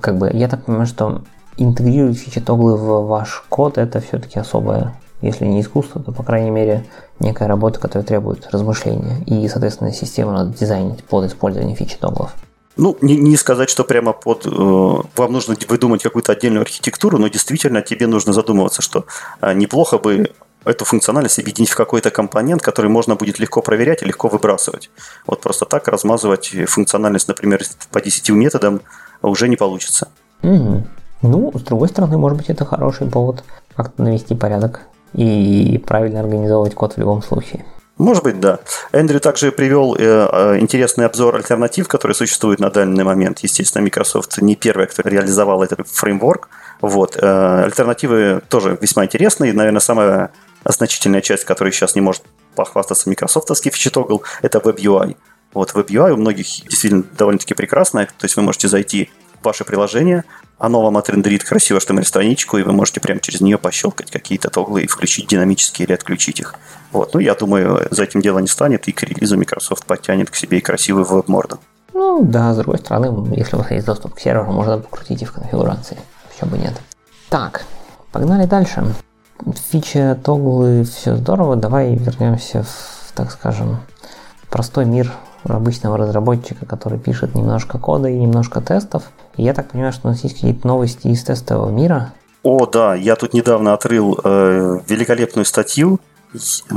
как 0.00 0.18
бы 0.18 0.30
я 0.32 0.48
так 0.48 0.64
понимаю, 0.64 0.86
что 0.86 1.22
интегрировать 1.56 2.18
фичи-тоглы 2.18 2.76
в 2.76 3.06
ваш 3.06 3.44
код 3.48 3.78
это 3.78 4.00
все-таки 4.00 4.38
особое, 4.38 4.94
если 5.20 5.44
не 5.44 5.60
искусство, 5.60 6.02
то, 6.02 6.12
по 6.12 6.22
крайней 6.22 6.50
мере, 6.50 6.84
некая 7.20 7.48
работа, 7.48 7.78
которая 7.78 8.04
требует 8.04 8.48
размышления. 8.50 9.22
И, 9.26 9.48
соответственно, 9.48 9.92
систему 9.92 10.32
надо 10.32 10.56
дизайнить 10.56 11.04
под 11.04 11.26
использование 11.26 11.76
фичи-тоглов. 11.76 12.34
Ну, 12.76 12.96
не, 13.02 13.16
не 13.16 13.36
сказать, 13.36 13.68
что 13.68 13.84
прямо 13.84 14.12
под... 14.12 14.46
Э, 14.46 14.50
вам 14.50 15.32
нужно 15.32 15.54
выдумать 15.68 16.02
какую-то 16.02 16.32
отдельную 16.32 16.62
архитектуру, 16.62 17.18
но 17.18 17.28
действительно 17.28 17.82
тебе 17.82 18.06
нужно 18.06 18.32
задумываться, 18.32 18.80
что 18.80 19.04
э, 19.42 19.52
неплохо 19.52 19.98
бы 19.98 20.30
эту 20.64 20.84
функциональность 20.84 21.38
объединить 21.38 21.70
в 21.70 21.76
какой-то 21.76 22.10
компонент, 22.10 22.62
который 22.62 22.90
можно 22.90 23.14
будет 23.14 23.38
легко 23.38 23.60
проверять 23.62 24.02
и 24.02 24.06
легко 24.06 24.28
выбрасывать. 24.28 24.90
Вот 25.26 25.40
просто 25.42 25.66
так 25.66 25.86
размазывать 25.88 26.54
функциональность, 26.66 27.28
например, 27.28 27.62
по 27.90 28.00
10 28.00 28.30
методам 28.30 28.80
уже 29.20 29.48
не 29.48 29.56
получится. 29.56 30.08
Угу. 30.42 30.84
Ну, 31.22 31.52
с 31.54 31.62
другой 31.62 31.88
стороны, 31.88 32.18
может 32.18 32.38
быть, 32.38 32.50
это 32.50 32.64
хороший 32.64 33.08
повод 33.08 33.44
как-то 33.76 34.02
навести 34.02 34.34
порядок 34.34 34.82
и 35.14 35.82
правильно 35.86 36.20
организовывать 36.20 36.74
код 36.74 36.94
в 36.94 36.98
любом 36.98 37.22
случае. 37.22 37.64
Может 37.98 38.24
быть, 38.24 38.40
да. 38.40 38.58
Эндрю 38.90 39.20
также 39.20 39.52
привел 39.52 39.94
э, 39.94 40.00
э, 40.00 40.58
интересный 40.58 41.06
обзор 41.06 41.36
альтернатив, 41.36 41.86
которые 41.86 42.14
существуют 42.14 42.58
на 42.58 42.70
данный 42.70 43.04
момент. 43.04 43.40
Естественно, 43.40 43.84
Microsoft 43.84 44.38
не 44.38 44.56
первый, 44.56 44.86
кто 44.86 45.02
реализовал 45.08 45.62
этот 45.62 45.86
фреймворк. 45.86 46.48
Вот. 46.80 47.16
Э, 47.16 47.64
альтернативы 47.64 48.42
тоже 48.48 48.76
весьма 48.80 49.04
интересные. 49.04 49.52
Наверное, 49.52 49.80
самая 49.80 50.32
значительная 50.64 51.20
часть, 51.20 51.44
которая 51.44 51.70
сейчас 51.70 51.94
не 51.94 52.00
может 52.00 52.22
похвастаться 52.56 53.08
микрософтовский 53.08 53.70
фичи-тогл, 53.70 54.22
это 54.40 54.58
WebUI. 54.58 55.16
Вот 55.54 55.72
WebUI 55.72 56.12
у 56.12 56.16
многих 56.16 56.46
действительно 56.46 57.04
довольно-таки 57.16 57.54
прекрасная. 57.54 58.06
То 58.06 58.24
есть 58.24 58.36
вы 58.36 58.42
можете 58.42 58.68
зайти 58.68 59.10
в 59.40 59.44
ваше 59.44 59.64
приложение, 59.64 60.24
оно 60.62 60.80
вам 60.80 60.96
отрендерит 60.96 61.42
красиво 61.42 61.78
HTML-страничку, 61.78 62.56
и 62.56 62.62
вы 62.62 62.72
можете 62.72 63.00
прямо 63.00 63.18
через 63.18 63.40
нее 63.40 63.58
пощелкать 63.58 64.12
какие-то 64.12 64.48
тоглы 64.48 64.82
и 64.82 64.86
включить 64.86 65.26
динамические 65.26 65.86
или 65.86 65.92
отключить 65.92 66.38
их. 66.38 66.54
Вот. 66.92 67.14
Ну, 67.14 67.20
я 67.20 67.34
думаю, 67.34 67.88
за 67.90 68.04
этим 68.04 68.20
дело 68.20 68.38
не 68.38 68.46
станет, 68.46 68.86
и 68.86 68.92
к 68.92 69.02
релизу 69.02 69.36
Microsoft 69.36 69.84
подтянет 69.86 70.30
к 70.30 70.36
себе 70.36 70.58
и 70.58 70.60
красивую 70.60 71.04
веб-морду. 71.04 71.58
Ну, 71.92 72.22
да, 72.22 72.54
с 72.54 72.58
другой 72.58 72.78
стороны, 72.78 73.34
если 73.34 73.56
у 73.56 73.58
вас 73.58 73.72
есть 73.72 73.86
доступ 73.86 74.14
к 74.14 74.20
серверу, 74.20 74.52
можно 74.52 74.78
покрутить 74.78 75.22
и 75.22 75.24
в 75.24 75.32
конфигурации. 75.32 75.98
Почему 76.30 76.52
бы 76.52 76.58
нет? 76.58 76.74
Так, 77.28 77.64
погнали 78.12 78.46
дальше. 78.46 78.84
Фича, 79.72 80.16
тоглы, 80.22 80.84
все 80.84 81.16
здорово. 81.16 81.56
Давай 81.56 81.96
вернемся 81.96 82.62
в, 82.62 83.12
так 83.16 83.32
скажем, 83.32 83.78
простой 84.48 84.84
мир 84.84 85.12
обычного 85.42 85.96
разработчика, 85.96 86.66
который 86.66 87.00
пишет 87.00 87.34
немножко 87.34 87.78
кода 87.80 88.08
и 88.08 88.16
немножко 88.16 88.60
тестов. 88.60 89.10
Я 89.36 89.54
так 89.54 89.70
понимаю, 89.70 89.92
что 89.92 90.08
у 90.08 90.10
нас 90.10 90.22
есть 90.24 90.36
какие-то 90.36 90.66
новости 90.66 91.08
из 91.08 91.22
тестового 91.24 91.70
мира. 91.70 92.12
О, 92.42 92.66
да, 92.66 92.94
я 92.94 93.16
тут 93.16 93.34
недавно 93.34 93.72
отрыл 93.72 94.18
э, 94.22 94.80
великолепную 94.88 95.44
статью. 95.44 96.00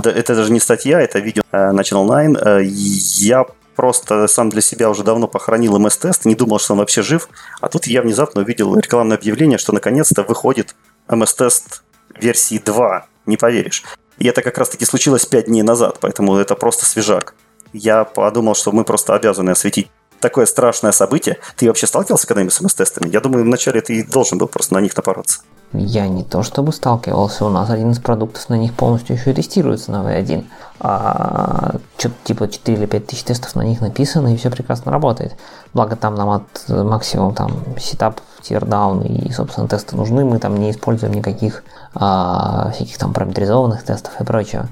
Это 0.03 0.35
даже 0.35 0.51
не 0.51 0.59
статья, 0.59 1.01
это 1.01 1.19
видео 1.19 1.43
э, 1.51 1.71
на 1.71 1.81
Channel 1.81 2.07
9. 2.07 2.37
Э, 2.45 2.63
я 2.63 3.45
просто 3.75 4.27
сам 4.27 4.49
для 4.49 4.61
себя 4.61 4.89
уже 4.89 5.03
давно 5.03 5.27
похоронил 5.27 5.77
MS-тест, 5.77 6.25
не 6.25 6.35
думал, 6.35 6.59
что 6.59 6.73
он 6.73 6.79
вообще 6.79 7.01
жив. 7.01 7.29
А 7.61 7.67
тут 7.67 7.87
я 7.87 8.01
внезапно 8.01 8.41
увидел 8.41 8.75
рекламное 8.77 9.17
объявление, 9.17 9.57
что 9.57 9.73
наконец-то 9.73 10.23
выходит 10.23 10.75
MS-тест 11.07 11.83
версии 12.19 12.61
2. 12.63 13.07
Не 13.25 13.37
поверишь. 13.37 13.83
И 14.17 14.27
это 14.27 14.41
как 14.41 14.57
раз-таки 14.57 14.85
случилось 14.85 15.25
5 15.25 15.45
дней 15.45 15.63
назад, 15.63 15.97
поэтому 15.99 16.37
это 16.37 16.55
просто 16.55 16.85
свежак. 16.85 17.35
Я 17.73 18.05
подумал, 18.05 18.55
что 18.55 18.71
мы 18.71 18.85
просто 18.85 19.13
обязаны 19.15 19.49
осветить 19.49 19.89
такое 20.25 20.47
страшное 20.47 20.91
событие. 20.91 21.37
Ты 21.55 21.67
вообще 21.67 21.85
сталкивался 21.85 22.25
когда-нибудь 22.25 22.53
с 22.53 22.59
MS-тестами? 22.59 23.11
Я 23.11 23.21
думаю, 23.21 23.43
вначале 23.43 23.79
ты 23.81 24.03
должен 24.03 24.39
был 24.39 24.47
просто 24.47 24.73
на 24.73 24.81
них 24.81 24.97
напороться. 24.97 25.41
Я 25.71 26.07
не 26.07 26.23
то 26.23 26.41
чтобы 26.41 26.71
сталкивался, 26.71 27.45
у 27.45 27.49
нас 27.49 27.69
один 27.69 27.91
из 27.91 27.99
продуктов 27.99 28.49
на 28.49 28.55
них 28.55 28.73
полностью 28.73 29.15
еще 29.15 29.33
тестируется 29.33 29.91
на 29.91 29.97
V1. 29.97 30.45
А, 30.79 31.75
что-то 31.97 32.15
типа 32.23 32.47
4 32.47 32.75
или 32.75 32.85
5 32.87 33.05
тысяч 33.05 33.23
тестов 33.23 33.55
на 33.55 33.61
них 33.61 33.81
написано, 33.81 34.33
и 34.33 34.37
все 34.37 34.49
прекрасно 34.49 34.91
работает. 34.91 35.35
Благо 35.75 35.95
там 35.95 36.15
нам 36.15 36.29
от 36.29 36.69
максимум 36.69 37.35
там 37.35 37.51
сетап, 37.77 38.19
тирдаун 38.41 39.01
и, 39.01 39.31
собственно, 39.31 39.67
тесты 39.67 39.95
нужны. 39.95 40.25
Мы 40.25 40.39
там 40.39 40.57
не 40.57 40.71
используем 40.71 41.13
никаких 41.13 41.63
а, 41.93 42.71
всяких 42.71 42.97
там 42.97 43.13
параметризованных 43.13 43.83
тестов 43.83 44.19
и 44.19 44.23
прочего. 44.23 44.69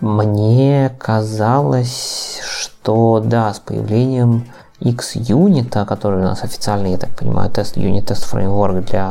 Мне 0.00 0.94
казалось, 0.98 2.40
что 2.42 3.20
да, 3.24 3.54
с 3.54 3.60
появлением 3.60 4.46
X-Unit, 4.80 5.84
который 5.84 6.20
у 6.20 6.24
нас 6.24 6.42
официальный, 6.42 6.92
я 6.92 6.98
так 6.98 7.10
понимаю, 7.16 7.50
тест 7.50 7.76
Unit 7.76 8.06
Test 8.06 8.32
Framework 8.32 8.82
для 8.88 9.08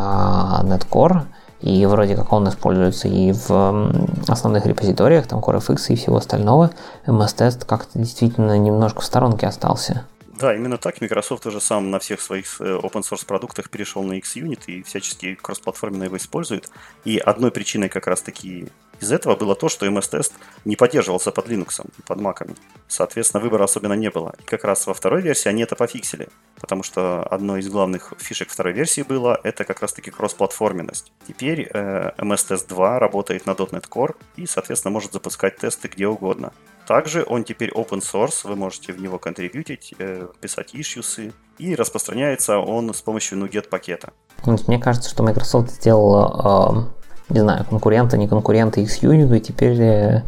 Netcore, 0.63 1.23
и 1.61 1.85
вроде 1.85 2.15
как 2.15 2.31
он 2.31 2.47
используется 2.47 3.07
и 3.07 3.33
в 3.33 3.91
основных 4.27 4.65
репозиториях, 4.65 5.27
там 5.27 5.39
CoreFX 5.39 5.87
и 5.89 5.95
всего 5.95 6.17
остального, 6.17 6.71
MS-тест 7.05 7.65
как-то 7.65 7.99
действительно 7.99 8.57
немножко 8.57 9.01
в 9.01 9.05
сторонке 9.05 9.45
остался. 9.47 10.05
Да, 10.39 10.55
именно 10.55 10.77
так. 10.77 11.01
Microsoft 11.01 11.45
уже 11.47 11.59
сам 11.59 11.91
на 11.91 11.99
всех 11.99 12.21
своих 12.21 12.61
э, 12.61 12.63
open 12.63 13.01
source 13.01 13.25
продуктах 13.25 13.69
перешел 13.69 14.03
на 14.03 14.13
Xunit 14.13 14.61
и 14.67 14.83
всячески 14.83 15.35
кроссплатформенно 15.35 16.05
его 16.05 16.15
использует. 16.15 16.69
И 17.03 17.17
одной 17.17 17.51
причиной 17.51 17.89
как 17.89 18.07
раз 18.07 18.21
таки 18.21 18.69
из 18.99 19.11
этого 19.11 19.35
было 19.35 19.55
то, 19.55 19.69
что 19.69 19.85
MS-тест 19.85 20.33
не 20.65 20.75
поддерживался 20.75 21.31
под 21.31 21.47
Linux 21.47 21.85
под 22.05 22.19
Mac. 22.19 22.55
Соответственно, 22.87 23.41
выбора 23.41 23.63
особенно 23.63 23.93
не 23.93 24.09
было. 24.09 24.33
И 24.39 24.43
как 24.43 24.63
раз 24.63 24.87
во 24.87 24.93
второй 24.93 25.21
версии 25.21 25.49
они 25.49 25.63
это 25.63 25.75
пофиксили, 25.75 26.29
потому 26.59 26.83
что 26.83 27.23
одной 27.23 27.61
из 27.61 27.69
главных 27.69 28.13
фишек 28.17 28.49
второй 28.49 28.73
версии 28.73 29.01
было 29.01 29.39
это 29.43 29.63
как 29.63 29.81
раз-таки 29.81 30.11
кроссплатформенность. 30.11 31.11
Теперь 31.27 31.69
э, 31.73 32.11
MS-тест 32.17 32.67
2 32.67 32.99
работает 32.99 33.45
на 33.45 33.51
.NET 33.51 33.87
Core 33.89 34.15
и, 34.35 34.45
соответственно, 34.45 34.91
может 34.91 35.13
запускать 35.13 35.57
тесты 35.57 35.87
где 35.87 36.07
угодно. 36.07 36.51
Также 36.87 37.23
он 37.27 37.43
теперь 37.43 37.69
open 37.69 38.01
source, 38.01 38.47
вы 38.47 38.55
можете 38.55 38.93
в 38.93 38.99
него 38.99 39.19
контрибьютить, 39.19 39.93
э, 39.99 40.27
писать 40.41 40.73
issues, 40.73 41.31
и 41.59 41.75
распространяется 41.75 42.57
он 42.57 42.93
с 42.93 43.01
помощью 43.01 43.37
NuGet 43.37 43.69
пакета. 43.69 44.11
Мне 44.43 44.79
кажется, 44.79 45.09
что 45.09 45.21
Microsoft 45.21 45.69
сделала 45.69 46.89
э, 46.89 46.98
не 47.29 47.39
знаю, 47.39 47.65
конкурента, 47.69 48.17
не 48.17 48.27
конкурента 48.27 48.81
X-Unit, 48.81 49.35
и 49.37 49.39
теперь, 49.39 49.81
э, 49.81 50.23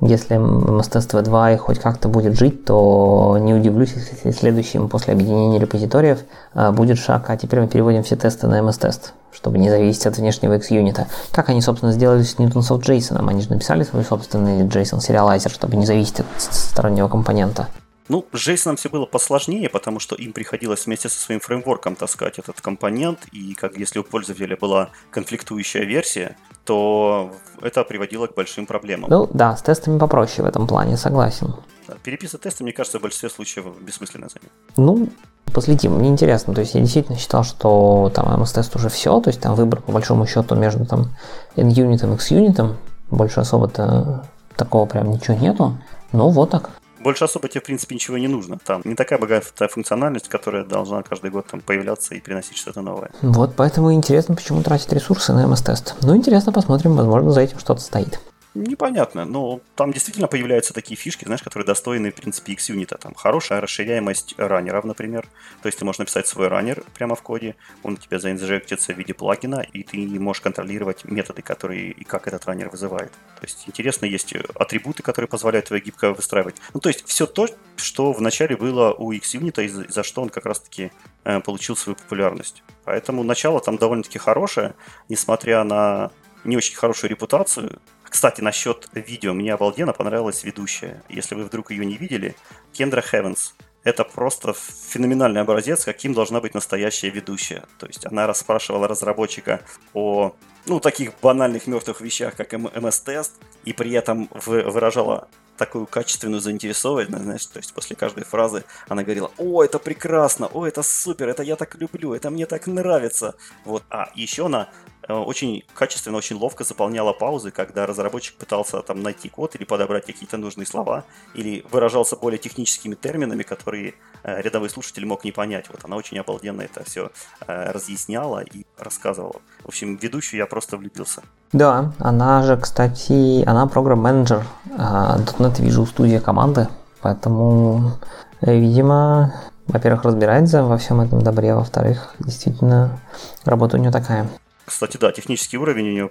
если 0.00 0.36
MSTest 0.36 1.10
V2 1.10 1.56
хоть 1.58 1.78
как-то 1.78 2.08
будет 2.08 2.38
жить, 2.38 2.64
то 2.64 3.38
не 3.40 3.54
удивлюсь, 3.54 3.94
если 3.94 4.30
следующим 4.30 4.88
после 4.88 5.14
объединения 5.14 5.58
репозиториев 5.58 6.20
э, 6.54 6.70
будет 6.72 6.98
шаг, 6.98 7.28
а 7.28 7.36
теперь 7.36 7.60
мы 7.60 7.68
переводим 7.68 8.02
все 8.02 8.16
тесты 8.16 8.46
на 8.46 8.60
MS-тест, 8.60 9.12
чтобы 9.32 9.58
не 9.58 9.70
зависеть 9.70 10.06
от 10.06 10.16
внешнего 10.16 10.54
X-Unit. 10.54 11.06
Как 11.32 11.48
они, 11.48 11.62
собственно, 11.62 11.92
сделали 11.92 12.22
с 12.22 12.36
Newtonsoft 12.36 12.82
JSON? 12.82 13.28
Они 13.28 13.42
же 13.42 13.50
написали 13.50 13.84
свой 13.84 14.04
собственный 14.04 14.62
JSON-сериалайзер, 14.64 15.50
чтобы 15.50 15.76
не 15.76 15.86
зависеть 15.86 16.20
от 16.20 16.26
стороннего 16.36 17.08
компонента. 17.08 17.68
Ну, 18.10 18.26
с 18.32 18.48
JSON 18.48 18.74
все 18.74 18.88
было 18.88 19.06
посложнее, 19.06 19.68
потому 19.68 20.00
что 20.00 20.16
им 20.16 20.32
приходилось 20.32 20.86
вместе 20.86 21.08
со 21.08 21.20
своим 21.20 21.38
фреймворком 21.38 21.94
таскать 21.94 22.40
этот 22.40 22.60
компонент, 22.60 23.20
и 23.30 23.54
как 23.54 23.76
если 23.76 24.00
у 24.00 24.02
пользователя 24.02 24.56
была 24.56 24.88
конфликтующая 25.12 25.84
версия, 25.84 26.36
то 26.64 27.30
это 27.62 27.84
приводило 27.84 28.26
к 28.26 28.34
большим 28.34 28.66
проблемам. 28.66 29.08
Ну 29.10 29.28
да, 29.32 29.56
с 29.56 29.62
тестами 29.62 29.96
попроще 29.96 30.42
в 30.42 30.48
этом 30.48 30.66
плане, 30.66 30.96
согласен. 30.96 31.54
Переписывать 32.02 32.42
тесты, 32.42 32.64
мне 32.64 32.72
кажется, 32.72 32.98
в 32.98 33.02
большинстве 33.02 33.30
случаев 33.30 33.66
бессмысленное 33.80 34.28
занятие. 34.28 34.50
Ну, 34.76 35.08
последим, 35.54 35.92
мне 35.92 36.08
интересно. 36.08 36.52
То 36.52 36.62
есть 36.62 36.74
я 36.74 36.80
действительно 36.80 37.16
считал, 37.16 37.44
что 37.44 38.10
там 38.12 38.26
MS-тест 38.26 38.74
уже 38.74 38.88
все, 38.88 39.20
то 39.20 39.30
есть 39.30 39.40
там 39.40 39.54
выбор 39.54 39.82
по 39.82 39.92
большому 39.92 40.26
счету 40.26 40.56
между 40.56 40.84
там 40.84 41.14
N-юнитом 41.54 42.10
и 42.10 42.14
X-юнитом, 42.16 42.76
больше 43.08 43.38
особо-то 43.38 44.26
такого 44.56 44.86
прям 44.86 45.12
ничего 45.12 45.36
нету. 45.36 45.78
Ну 46.10 46.28
вот 46.30 46.50
так 46.50 46.70
больше 47.00 47.24
особо 47.24 47.48
тебе, 47.48 47.60
в 47.60 47.64
принципе, 47.64 47.94
ничего 47.94 48.18
не 48.18 48.28
нужно. 48.28 48.58
Там 48.64 48.82
не 48.84 48.94
такая 48.94 49.18
богатая 49.18 49.68
функциональность, 49.68 50.28
которая 50.28 50.64
должна 50.64 51.02
каждый 51.02 51.30
год 51.30 51.46
там 51.46 51.60
появляться 51.60 52.14
и 52.14 52.20
приносить 52.20 52.56
что-то 52.56 52.82
новое. 52.82 53.10
Вот 53.22 53.54
поэтому 53.56 53.92
интересно, 53.92 54.36
почему 54.36 54.62
тратить 54.62 54.92
ресурсы 54.92 55.32
на 55.32 55.44
MS-тест. 55.46 55.96
Ну, 56.02 56.16
интересно, 56.16 56.52
посмотрим, 56.52 56.94
возможно, 56.94 57.30
за 57.30 57.40
этим 57.40 57.58
что-то 57.58 57.80
стоит. 57.80 58.20
Непонятно, 58.54 59.24
но 59.24 59.60
там 59.76 59.92
действительно 59.92 60.26
появляются 60.26 60.74
такие 60.74 60.96
фишки, 60.96 61.24
знаешь, 61.24 61.42
которые 61.42 61.66
достойны, 61.66 62.10
в 62.10 62.16
принципе, 62.16 62.52
X-Unit. 62.54 62.98
Там 62.98 63.14
хорошая 63.14 63.60
расширяемость 63.60 64.34
раннеров, 64.38 64.84
например. 64.84 65.28
То 65.62 65.68
есть 65.68 65.78
ты 65.78 65.84
можешь 65.84 66.00
написать 66.00 66.26
свой 66.26 66.48
раннер 66.48 66.82
прямо 66.94 67.14
в 67.14 67.22
коде, 67.22 67.54
он 67.84 67.94
у 67.94 67.96
тебя 67.96 68.18
заинжектится 68.18 68.92
в 68.92 68.98
виде 68.98 69.14
плагина, 69.14 69.60
и 69.72 69.84
ты 69.84 69.98
можешь 70.18 70.40
контролировать 70.40 71.04
методы, 71.04 71.42
которые 71.42 71.92
и 71.92 72.02
как 72.02 72.26
этот 72.26 72.44
раннер 72.46 72.70
вызывает. 72.70 73.12
То 73.12 73.42
есть 73.42 73.64
интересно, 73.68 74.06
есть 74.06 74.34
атрибуты, 74.56 75.04
которые 75.04 75.28
позволяют 75.28 75.68
тебе 75.68 75.78
гибко 75.78 76.12
выстраивать. 76.12 76.56
Ну, 76.74 76.80
то 76.80 76.88
есть 76.88 77.06
все 77.06 77.26
то, 77.26 77.46
что 77.76 78.12
вначале 78.12 78.56
было 78.56 78.92
у 78.92 79.12
X-Unit, 79.12 79.64
и 79.64 79.68
за 79.68 80.02
что 80.02 80.22
он 80.22 80.28
как 80.28 80.46
раз-таки 80.46 80.90
э, 81.22 81.38
получил 81.40 81.76
свою 81.76 81.94
популярность. 81.94 82.64
Поэтому 82.84 83.22
начало 83.22 83.60
там 83.60 83.76
довольно-таки 83.76 84.18
хорошее, 84.18 84.74
несмотря 85.08 85.62
на 85.62 86.10
не 86.44 86.56
очень 86.56 86.76
хорошую 86.76 87.10
репутацию, 87.10 87.78
кстати, 88.10 88.40
насчет 88.40 88.88
видео. 88.92 89.32
Мне 89.32 89.54
обалденно 89.54 89.92
понравилась 89.92 90.42
ведущая. 90.44 91.02
Если 91.08 91.34
вы 91.36 91.44
вдруг 91.44 91.70
ее 91.70 91.86
не 91.86 91.96
видели, 91.96 92.34
Кендра 92.72 93.00
Хевенс. 93.00 93.54
Это 93.82 94.04
просто 94.04 94.52
феноменальный 94.52 95.40
образец, 95.40 95.84
каким 95.84 96.12
должна 96.12 96.40
быть 96.40 96.52
настоящая 96.52 97.08
ведущая. 97.08 97.64
То 97.78 97.86
есть 97.86 98.04
она 98.04 98.26
расспрашивала 98.26 98.86
разработчика 98.88 99.62
о 99.94 100.34
ну, 100.66 100.80
таких 100.80 101.12
банальных 101.22 101.66
мертвых 101.66 102.02
вещах, 102.02 102.36
как 102.36 102.52
MS-тест, 102.52 103.32
и 103.64 103.72
при 103.72 103.92
этом 103.92 104.28
выражала 104.44 105.28
такую 105.56 105.86
качественную 105.86 106.40
заинтересованность, 106.40 107.22
знаешь, 107.22 107.46
то 107.46 107.58
есть 107.58 107.74
после 107.74 107.94
каждой 107.94 108.24
фразы 108.24 108.64
она 108.88 109.02
говорила, 109.02 109.30
о, 109.36 109.62
это 109.62 109.78
прекрасно, 109.78 110.46
о, 110.46 110.66
это 110.66 110.82
супер, 110.82 111.28
это 111.28 111.42
я 111.42 111.56
так 111.56 111.74
люблю, 111.74 112.14
это 112.14 112.30
мне 112.30 112.46
так 112.46 112.66
нравится. 112.66 113.34
Вот, 113.64 113.82
а 113.90 114.10
еще 114.14 114.46
она 114.46 114.70
очень 115.14 115.64
качественно, 115.74 116.16
очень 116.16 116.36
ловко 116.36 116.64
заполняла 116.64 117.12
паузы, 117.12 117.50
когда 117.50 117.86
разработчик 117.86 118.36
пытался 118.36 118.82
там 118.82 119.02
найти 119.02 119.28
код 119.28 119.54
или 119.56 119.64
подобрать 119.64 120.06
какие-то 120.06 120.36
нужные 120.36 120.66
слова, 120.66 121.04
или 121.34 121.64
выражался 121.70 122.16
более 122.16 122.38
техническими 122.38 122.94
терминами, 122.94 123.42
которые 123.42 123.94
э, 124.22 124.42
рядовой 124.42 124.70
слушатель 124.70 125.06
мог 125.06 125.24
не 125.24 125.32
понять. 125.32 125.68
Вот 125.70 125.84
она 125.84 125.96
очень 125.96 126.18
обалденно 126.18 126.62
это 126.62 126.84
все 126.84 127.10
э, 127.46 127.70
разъясняла 127.72 128.40
и 128.40 128.64
рассказывала. 128.78 129.40
В 129.64 129.68
общем, 129.68 129.96
ведущую 129.96 130.38
я 130.38 130.46
просто 130.46 130.76
влюбился. 130.76 131.22
Да, 131.52 131.92
она 131.98 132.42
же, 132.42 132.56
кстати, 132.56 133.44
она 133.44 133.66
программ-менеджер 133.66 134.44
.NET 134.66 135.58
Visual 135.58 135.88
Studio 135.92 136.20
команды, 136.20 136.68
поэтому, 137.00 137.92
видимо, 138.40 139.34
во-первых, 139.66 140.04
разбирается 140.04 140.64
во 140.64 140.78
всем 140.78 141.00
этом 141.00 141.22
добре, 141.22 141.54
во-вторых, 141.54 142.14
действительно, 142.18 142.98
работа 143.44 143.76
у 143.76 143.80
нее 143.80 143.92
такая. 143.92 144.28
Кстати, 144.64 144.96
да, 144.96 145.10
технический 145.12 145.58
уровень 145.58 145.88
у 145.88 145.92
него 145.92 146.10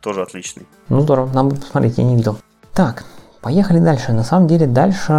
тоже 0.00 0.22
отличный. 0.22 0.66
Ну 0.88 1.00
здорово, 1.00 1.30
надо 1.32 1.56
посмотреть, 1.56 1.98
я 1.98 2.04
не 2.04 2.16
видел. 2.16 2.38
Так, 2.74 3.04
поехали 3.40 3.78
дальше. 3.78 4.12
На 4.12 4.24
самом 4.24 4.48
деле 4.48 4.66
дальше 4.66 5.12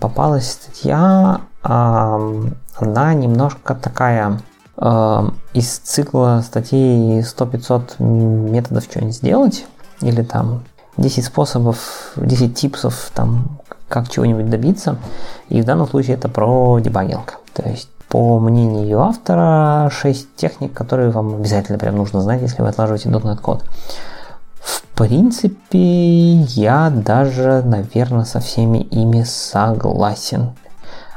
попалась 0.00 0.50
статья, 0.50 1.40
она 1.62 3.14
немножко 3.14 3.74
такая 3.74 4.40
из 5.52 5.78
цикла 5.78 6.42
статей 6.44 7.20
100-500 7.20 8.02
методов 8.02 8.84
что-нибудь 8.84 9.14
сделать, 9.14 9.66
или 10.00 10.22
там 10.22 10.64
10 10.96 11.24
способов, 11.24 12.12
10 12.16 12.54
типсов, 12.56 13.10
там, 13.14 13.60
как 13.88 14.08
чего-нибудь 14.08 14.50
добиться. 14.50 14.96
И 15.48 15.62
в 15.62 15.64
данном 15.64 15.86
случае 15.88 16.16
это 16.16 16.28
про 16.28 16.80
дебагинг. 16.80 17.38
То 17.52 17.68
есть 17.68 17.88
по 18.14 18.38
мнению 18.38 19.00
автора, 19.00 19.90
6 19.90 20.36
техник, 20.36 20.72
которые 20.72 21.10
вам 21.10 21.34
обязательно 21.34 21.80
прям 21.80 21.96
нужно 21.96 22.20
знать, 22.20 22.42
если 22.42 22.62
вы 22.62 22.68
отлаживаете 22.68 23.08
.NET 23.08 23.40
код. 23.40 23.64
В 24.60 24.82
принципе, 24.96 26.34
я 26.42 26.90
даже, 26.90 27.64
наверное, 27.64 28.24
со 28.24 28.38
всеми 28.38 28.78
ими 28.78 29.24
согласен. 29.24 30.52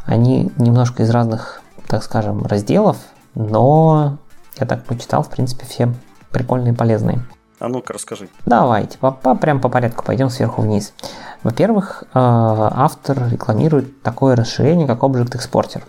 Они 0.05 0.51
немножко 0.57 1.03
из 1.03 1.11
разных, 1.11 1.61
так 1.87 2.01
скажем, 2.01 2.43
разделов, 2.47 2.97
но 3.35 4.17
я 4.59 4.65
так 4.65 4.83
почитал, 4.83 5.21
в 5.21 5.29
принципе, 5.29 5.67
все 5.67 5.93
прикольные 6.31 6.73
и 6.73 6.75
полезные. 6.75 7.19
А 7.59 7.67
ну-ка, 7.67 7.93
расскажи. 7.93 8.27
Давайте, 8.47 8.97
по, 8.97 9.11
по, 9.11 9.35
прям 9.35 9.61
по 9.61 9.69
порядку 9.69 10.03
пойдем 10.03 10.31
сверху 10.31 10.63
вниз. 10.63 10.93
Во-первых, 11.43 12.05
э, 12.05 12.07
автор 12.15 13.29
рекламирует 13.29 14.01
такое 14.01 14.35
расширение, 14.35 14.87
как 14.87 15.03
Object 15.03 15.37
Exporter. 15.37 15.83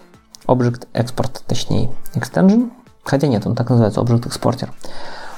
Object 0.48 0.88
Export, 0.94 1.42
точнее, 1.46 1.90
Extension. 2.14 2.70
Хотя 3.04 3.28
нет, 3.28 3.46
он 3.46 3.54
так 3.54 3.70
называется, 3.70 4.00
Object 4.00 4.28
Exporter. 4.28 4.68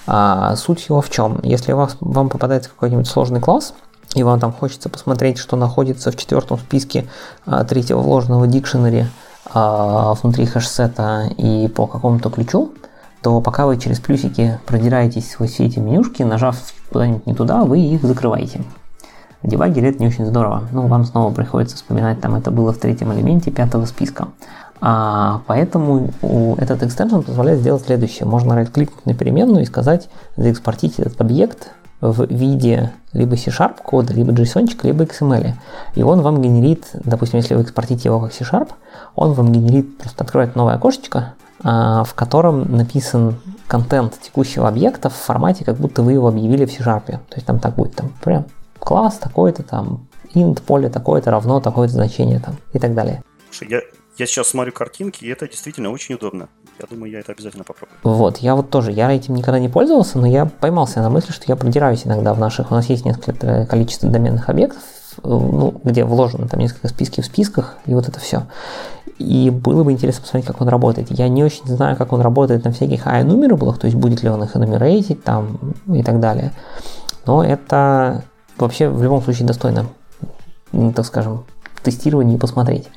А, 0.07 0.57
суть 0.57 0.87
его 0.89 1.01
в 1.03 1.11
чем? 1.11 1.41
Если 1.43 1.73
у 1.73 1.77
вас, 1.77 1.97
вам 2.01 2.29
попадается 2.29 2.71
какой-нибудь 2.71 3.07
сложный 3.07 3.41
класс, 3.41 3.75
и 4.15 4.23
вам 4.23 4.41
там 4.41 4.53
хочется 4.53 4.89
посмотреть, 4.89 5.39
что 5.39 5.57
находится 5.57 6.11
в 6.11 6.17
четвертом 6.17 6.59
списке 6.59 7.07
а, 7.47 7.65
третьего 7.65 8.01
вложенного 8.01 8.47
дикшенери 8.47 9.07
а, 9.53 10.15
внутри 10.15 10.47
хэшсета 10.47 11.31
и 11.37 11.69
по 11.69 11.87
какому-то 11.87 12.31
ключу, 12.31 12.73
то 13.23 13.41
пока 13.41 13.67
вы 13.67 13.77
через 13.77 14.01
плюсики 14.01 14.59
продираетесь 14.67 15.33
сквозь 15.33 15.53
все 15.53 15.67
эти 15.67 15.79
менюшки, 15.79 16.23
нажав 16.23 16.57
куда-нибудь 16.91 17.27
не 17.27 17.35
туда, 17.35 17.65
вы 17.65 17.81
их 17.81 18.03
закрываете. 18.03 18.63
В 19.43 19.49
дебагере 19.49 19.91
это 19.91 20.01
не 20.01 20.09
очень 20.09 20.27
здорово. 20.27 20.65
Ну, 20.73 20.87
вам 20.87 21.05
снова 21.05 21.33
приходится 21.33 21.77
вспоминать, 21.77 22.21
там 22.21 22.35
это 22.35 22.51
было 22.51 22.73
в 22.73 22.79
третьем 22.79 23.13
элементе 23.13 23.51
пятого 23.51 23.87
списка. 23.87 24.29
А, 24.81 25.43
поэтому 25.47 26.11
этот 26.59 26.83
экстеншн 26.83 27.20
позволяет 27.20 27.61
сделать 27.61 27.85
следующее. 27.85 28.26
Можно 28.26 28.55
right-кликнуть 28.55 29.05
на 29.07 29.14
переменную 29.14 29.62
и 29.62 29.66
сказать 29.66 30.09
заэкспортить 30.37 30.99
этот 30.99 31.20
объект 31.20 31.72
в 32.01 32.26
виде 32.33 32.93
либо 33.12 33.37
C-Sharp 33.37 33.83
кода, 33.83 34.14
либо 34.14 34.33
JSON, 34.33 34.68
либо 34.83 35.05
XML. 35.05 35.53
И 35.95 36.03
он 36.03 36.22
вам 36.22 36.41
генерит, 36.41 36.87
допустим, 36.95 37.39
если 37.39 37.55
вы 37.55 37.62
экспортите 37.62 38.09
его 38.09 38.20
как 38.20 38.33
C-Sharp, 38.33 38.70
он 39.14 39.33
вам 39.33 39.53
генерит, 39.53 39.99
просто 39.99 40.24
открывает 40.24 40.57
новое 40.57 40.74
окошечко, 40.74 41.35
а, 41.62 42.05
в 42.05 42.14
котором 42.14 42.74
написан 42.74 43.37
контент 43.66 44.18
текущего 44.20 44.66
объекта 44.66 45.11
в 45.11 45.14
формате, 45.14 45.64
как 45.64 45.76
будто 45.76 46.03
вы 46.03 46.12
его 46.12 46.28
объявили 46.28 46.64
в 46.64 46.72
C-Sharp. 46.72 47.07
То 47.07 47.35
есть 47.35 47.47
там 47.47 47.59
так 47.59 47.74
будет, 47.74 47.97
там 47.97 48.11
прям 48.22 48.47
класс 48.78 49.18
такой-то, 49.18 49.62
там 49.62 50.07
int 50.35 50.62
поле 50.62 50.89
такое-то 50.89 51.31
равно 51.31 51.61
такое-то 51.61 51.95
значение 51.95 52.41
там 52.41 52.57
и 52.72 52.78
так 52.78 52.95
далее. 52.95 53.22
Я, 53.68 53.81
я 54.21 54.27
сейчас 54.27 54.49
смотрю 54.49 54.73
картинки, 54.73 55.25
и 55.25 55.29
это 55.29 55.49
действительно 55.49 55.91
очень 55.91 56.14
удобно. 56.14 56.49
Я 56.79 56.87
думаю, 56.89 57.11
я 57.11 57.21
это 57.21 57.33
обязательно 57.33 57.64
попробую. 57.64 57.99
Вот, 58.03 58.39
я 58.39 58.55
вот 58.55 58.68
тоже, 58.68 58.93
я 58.93 59.11
этим 59.11 59.35
никогда 59.35 59.59
не 59.59 59.71
пользовался, 59.71 60.18
но 60.18 60.27
я 60.27 60.45
поймался 60.45 61.01
на 61.01 61.09
мысли, 61.09 61.33
что 61.33 61.45
я 61.49 61.57
продираюсь 61.57 62.07
иногда 62.07 62.35
в 62.35 62.39
наших, 62.39 62.71
у 62.71 62.75
нас 62.75 62.87
есть 62.87 63.07
несколько 63.07 63.64
количество 63.64 64.11
доменных 64.11 64.51
объектов, 64.51 64.83
ну, 65.25 65.81
где 65.83 66.05
вложено 66.05 66.47
там 66.49 66.61
несколько 66.61 66.89
списки 66.89 67.23
в 67.23 67.25
списках, 67.25 67.79
и 67.87 67.95
вот 67.95 68.09
это 68.09 68.21
все. 68.21 68.47
И 69.18 69.49
было 69.51 69.85
бы 69.85 69.93
интересно 69.93 70.23
посмотреть, 70.23 70.47
как 70.47 70.61
он 70.61 70.68
работает. 70.68 71.11
Я 71.11 71.29
не 71.29 71.43
очень 71.43 71.66
знаю, 71.66 71.97
как 71.97 72.12
он 72.12 72.21
работает 72.21 72.64
на 72.64 72.73
всяких 72.73 73.07
iNumerables, 73.07 73.79
то 73.79 73.87
есть 73.87 73.97
будет 73.97 74.23
ли 74.23 74.29
он 74.29 74.45
их 74.45 74.55
энумерейтить 74.55 75.25
там 75.25 75.59
и 75.89 76.03
так 76.03 76.21
далее. 76.21 76.53
Но 77.27 77.43
это 77.43 78.25
вообще 78.59 78.89
в 78.89 79.03
любом 79.03 79.23
случае 79.23 79.47
достойно, 79.47 79.87
так 80.95 81.07
скажем, 81.07 81.45
тестирования 81.83 82.37
и 82.37 82.39
посмотреть. 82.39 82.89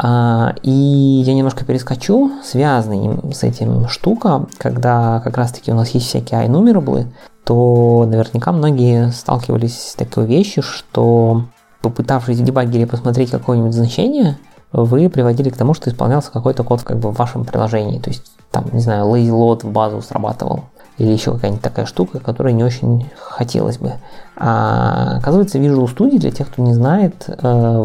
А, 0.00 0.54
и 0.62 0.70
я 0.70 1.34
немножко 1.34 1.64
перескочу, 1.64 2.30
связанный 2.44 3.34
с 3.34 3.42
этим 3.42 3.88
штука, 3.88 4.46
когда 4.56 5.20
как 5.24 5.36
раз-таки 5.36 5.72
у 5.72 5.74
нас 5.74 5.90
есть 5.90 6.06
всякие 6.06 6.46
iNumerables, 6.46 7.06
то 7.44 8.06
наверняка 8.08 8.52
многие 8.52 9.10
сталкивались 9.10 9.90
с 9.90 9.94
такой 9.94 10.26
вещью, 10.26 10.62
что 10.62 11.46
попытавшись 11.82 12.38
в 12.38 12.44
дебаггере 12.44 12.86
посмотреть 12.86 13.30
какое-нибудь 13.30 13.74
значение, 13.74 14.38
вы 14.70 15.08
приводили 15.08 15.48
к 15.50 15.56
тому, 15.56 15.74
что 15.74 15.90
исполнялся 15.90 16.30
какой-то 16.30 16.62
код 16.62 16.82
как 16.82 16.98
бы 16.98 17.10
в 17.10 17.16
вашем 17.16 17.44
приложении. 17.44 17.98
То 17.98 18.10
есть 18.10 18.30
там, 18.52 18.66
не 18.72 18.80
знаю, 18.80 19.06
lazy 19.06 19.30
load 19.30 19.66
в 19.66 19.72
базу 19.72 20.00
срабатывал 20.00 20.64
или 20.98 21.12
еще 21.12 21.32
какая-нибудь 21.32 21.62
такая 21.62 21.86
штука, 21.86 22.18
которая 22.18 22.52
не 22.52 22.64
очень 22.64 23.08
хотелось 23.16 23.78
бы. 23.78 23.94
А, 24.36 25.18
оказывается, 25.18 25.58
Visual 25.58 25.86
Studio, 25.86 26.18
для 26.18 26.30
тех, 26.30 26.48
кто 26.48 26.62
не 26.62 26.74
знает, 26.74 27.24
э, 27.28 27.34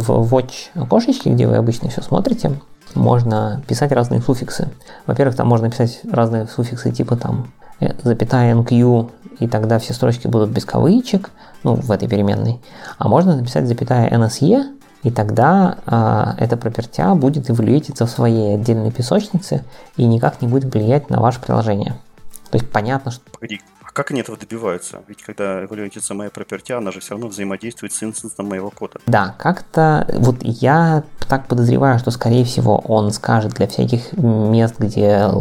в 0.02 0.34
Watch 0.34 0.70
окошечке, 0.76 1.32
где 1.32 1.48
вы 1.48 1.56
обычно 1.56 1.90
все 1.90 2.02
смотрите, 2.02 2.52
можно 2.96 3.62
писать 3.68 3.92
разные 3.92 4.22
суффиксы. 4.22 4.70
Во-первых, 5.06 5.36
там 5.36 5.48
можно 5.48 5.70
писать 5.70 6.02
разные 6.12 6.48
суффиксы 6.48 6.92
типа 6.92 7.16
там 7.16 7.48
э, 7.80 7.94
запятая 8.04 8.56
NQ, 8.56 9.10
и 9.40 9.48
тогда 9.48 9.80
все 9.80 9.94
строчки 9.94 10.28
будут 10.28 10.50
без 10.50 10.66
кавычек, 10.66 11.32
ну, 11.64 11.76
в 11.76 11.92
этой 11.92 12.08
переменной. 12.08 12.60
А 12.98 13.08
можно 13.08 13.36
написать 13.36 13.68
запятая 13.68 14.10
NSE, 14.10 14.64
и 15.04 15.12
тогда 15.12 15.78
а, 15.86 16.36
эта 16.38 16.56
пропертя 16.56 17.14
будет 17.14 17.50
эволюироваться 17.50 18.06
в 18.06 18.10
своей 18.10 18.56
отдельной 18.56 18.92
песочнице 18.92 19.64
и 19.98 20.06
никак 20.06 20.42
не 20.42 20.48
будет 20.48 20.74
влиять 20.74 21.10
на 21.10 21.20
ваше 21.20 21.42
приложение. 21.42 21.96
То 22.54 22.60
есть 22.60 22.70
понятно, 22.70 23.10
что... 23.10 23.24
Погоди, 23.32 23.62
а 23.82 23.92
как 23.92 24.12
они 24.12 24.22
этого 24.22 24.38
добиваются? 24.38 25.02
Ведь 25.08 25.24
когда 25.24 25.66
эволюируется 25.66 26.14
моя 26.14 26.30
пропертя, 26.30 26.78
она 26.78 26.92
же 26.92 27.00
все 27.00 27.16
равно 27.16 27.28
взаимодействует 27.30 27.94
с 27.94 28.04
инстансом 28.04 28.48
моего 28.48 28.70
кода. 28.70 29.00
Да, 29.08 29.34
как-то... 29.40 30.08
Вот 30.14 30.36
я 30.44 31.02
так 31.28 31.48
подозреваю, 31.48 31.98
что, 31.98 32.12
скорее 32.12 32.46
всего, 32.46 32.78
он 32.78 33.12
скажет 33.12 33.54
для 33.54 33.66
всяких 33.66 34.14
мест, 34.14 34.76
где 34.78 35.32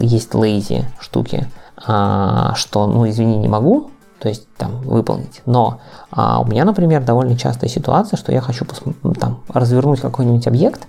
есть 0.00 0.34
лейзи 0.34 0.86
штуки, 1.00 1.46
а, 1.86 2.54
что, 2.54 2.86
ну, 2.86 3.06
извини, 3.06 3.36
не 3.36 3.48
могу, 3.48 3.90
то 4.18 4.30
есть 4.30 4.48
там 4.56 4.80
выполнить. 4.80 5.42
Но 5.44 5.82
а, 6.10 6.40
у 6.40 6.46
меня, 6.46 6.64
например, 6.64 7.04
довольно 7.04 7.36
частая 7.36 7.68
ситуация, 7.68 8.16
что 8.16 8.32
я 8.32 8.40
хочу 8.40 8.64
там, 9.20 9.42
развернуть 9.48 10.00
какой-нибудь 10.00 10.46
объект, 10.46 10.88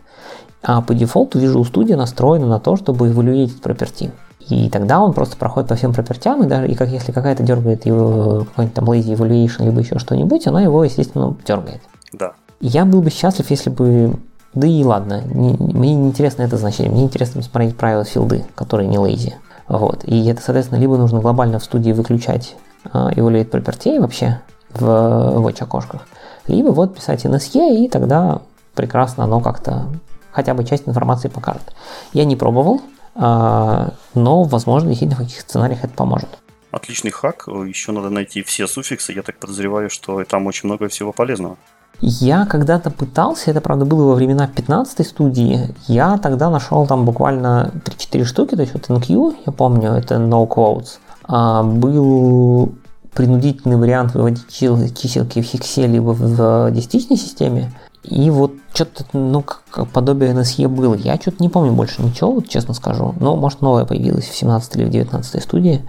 а 0.64 0.82
по 0.82 0.94
дефолту 0.94 1.38
Visual 1.38 1.70
Studio 1.70 1.98
настроена 1.98 2.48
на 2.48 2.62
то, 2.62 2.78
чтобы 2.78 3.10
эволюировать 3.10 3.62
проперти. 3.62 4.14
И 4.50 4.70
тогда 4.70 5.02
он 5.02 5.14
просто 5.14 5.38
проходит 5.38 5.70
по 5.70 5.76
всем 5.76 5.94
пропертям, 5.94 6.44
и 6.44 6.48
даже 6.48 6.68
и 6.68 6.76
как 6.76 6.90
если 6.90 7.12
какая-то 7.12 7.44
дергает 7.44 7.86
его 7.86 8.46
какой-нибудь 8.46 8.76
там 8.76 8.90
lazy 8.90 9.16
evaluation, 9.16 9.66
либо 9.66 9.80
еще 9.80 9.98
что-нибудь, 9.98 10.46
она 10.48 10.62
его, 10.62 10.84
естественно, 10.84 11.36
дергает. 11.46 11.82
Да. 12.14 12.34
Я 12.60 12.86
был 12.86 13.02
бы 13.02 13.10
счастлив, 13.10 13.50
если 13.50 13.70
бы 13.70 14.16
да 14.56 14.68
и 14.68 14.84
ладно, 14.84 15.22
не, 15.26 15.54
мне 15.60 15.94
не 15.94 16.08
интересно 16.08 16.44
это 16.44 16.58
значение, 16.58 16.92
мне 16.92 17.04
интересно 17.04 17.42
смотреть 17.42 17.76
правила 17.76 18.06
филды, 18.06 18.46
которые 18.56 18.88
не 18.88 18.96
lazy. 18.96 19.34
Вот. 19.68 20.04
И 20.06 20.28
это, 20.28 20.42
соответственно, 20.42 20.80
либо 20.80 20.96
нужно 20.98 21.20
глобально 21.20 21.60
в 21.60 21.64
студии 21.64 21.92
выключать 21.92 22.56
э, 22.86 22.90
evaluate 22.90 23.50
property 23.50 24.00
вообще 24.00 24.40
в 24.72 24.86
watch 24.86 25.62
окошках, 25.62 26.08
либо 26.48 26.70
вот 26.70 26.96
писать 26.96 27.26
NSE, 27.26 27.76
и 27.76 27.90
тогда 27.90 28.42
прекрасно 28.76 29.26
оно 29.26 29.42
как-то 29.42 29.88
хотя 30.32 30.54
бы 30.54 30.64
часть 30.64 30.88
информации 30.88 31.28
покажет. 31.28 31.74
Я 32.14 32.26
не 32.26 32.36
пробовал, 32.36 32.82
но, 33.16 34.44
возможно, 34.44 34.90
действительно 34.90 35.24
в 35.24 35.28
каких 35.28 35.42
сценариях 35.42 35.84
это 35.84 35.94
поможет. 35.94 36.30
Отличный 36.72 37.12
хак. 37.12 37.48
Еще 37.48 37.94
надо 37.94 38.10
найти 38.10 38.44
все 38.44 38.68
суффиксы. 38.68 39.14
Я 39.14 39.22
так 39.22 39.40
подозреваю, 39.40 39.90
что 39.90 40.24
там 40.26 40.46
очень 40.48 40.68
много 40.68 40.90
всего 40.90 41.14
полезного. 41.14 41.58
Я 42.02 42.46
когда-то 42.46 42.92
пытался, 42.92 43.52
это 43.52 43.62
правда 43.62 43.86
было 43.86 44.10
во 44.10 44.16
времена 44.16 44.48
15 44.48 45.08
студии, 45.08 45.74
я 45.88 46.18
тогда 46.18 46.50
нашел 46.50 46.86
там 46.86 47.06
буквально 47.06 47.72
3-4 47.86 48.26
штуки, 48.26 48.56
то 48.56 48.62
есть 48.62 48.74
вот 48.74 48.90
NQ, 48.90 49.36
я 49.46 49.52
помню, 49.54 49.92
это 49.92 50.16
no 50.16 50.48
quotes, 50.48 50.98
а, 51.24 51.64
был 51.64 52.76
принудительный 53.14 53.78
вариант 53.78 54.14
выводить 54.14 54.46
чиселки 54.50 55.42
в 55.42 55.46
хексе 55.46 55.88
либо 55.88 56.10
в 56.12 56.70
десятичной 56.72 57.16
системе, 57.16 57.72
и 58.10 58.30
вот 58.30 58.54
что-то, 58.74 59.06
ну, 59.14 59.42
как 59.42 59.88
подобие 59.90 60.34
NSE 60.34 60.68
было. 60.68 60.94
Я 60.94 61.16
что-то 61.16 61.42
не 61.42 61.50
помню 61.50 61.74
больше 61.74 62.02
ничего, 62.02 62.34
вот 62.34 62.48
честно 62.48 62.74
скажу. 62.74 63.16
Но, 63.20 63.36
может, 63.36 63.62
новое 63.62 63.86
появилось 63.86 64.26
в 64.26 64.36
17 64.36 64.76
или 64.76 64.86
в 64.86 64.90
19 64.90 65.42
студии. 65.42 65.88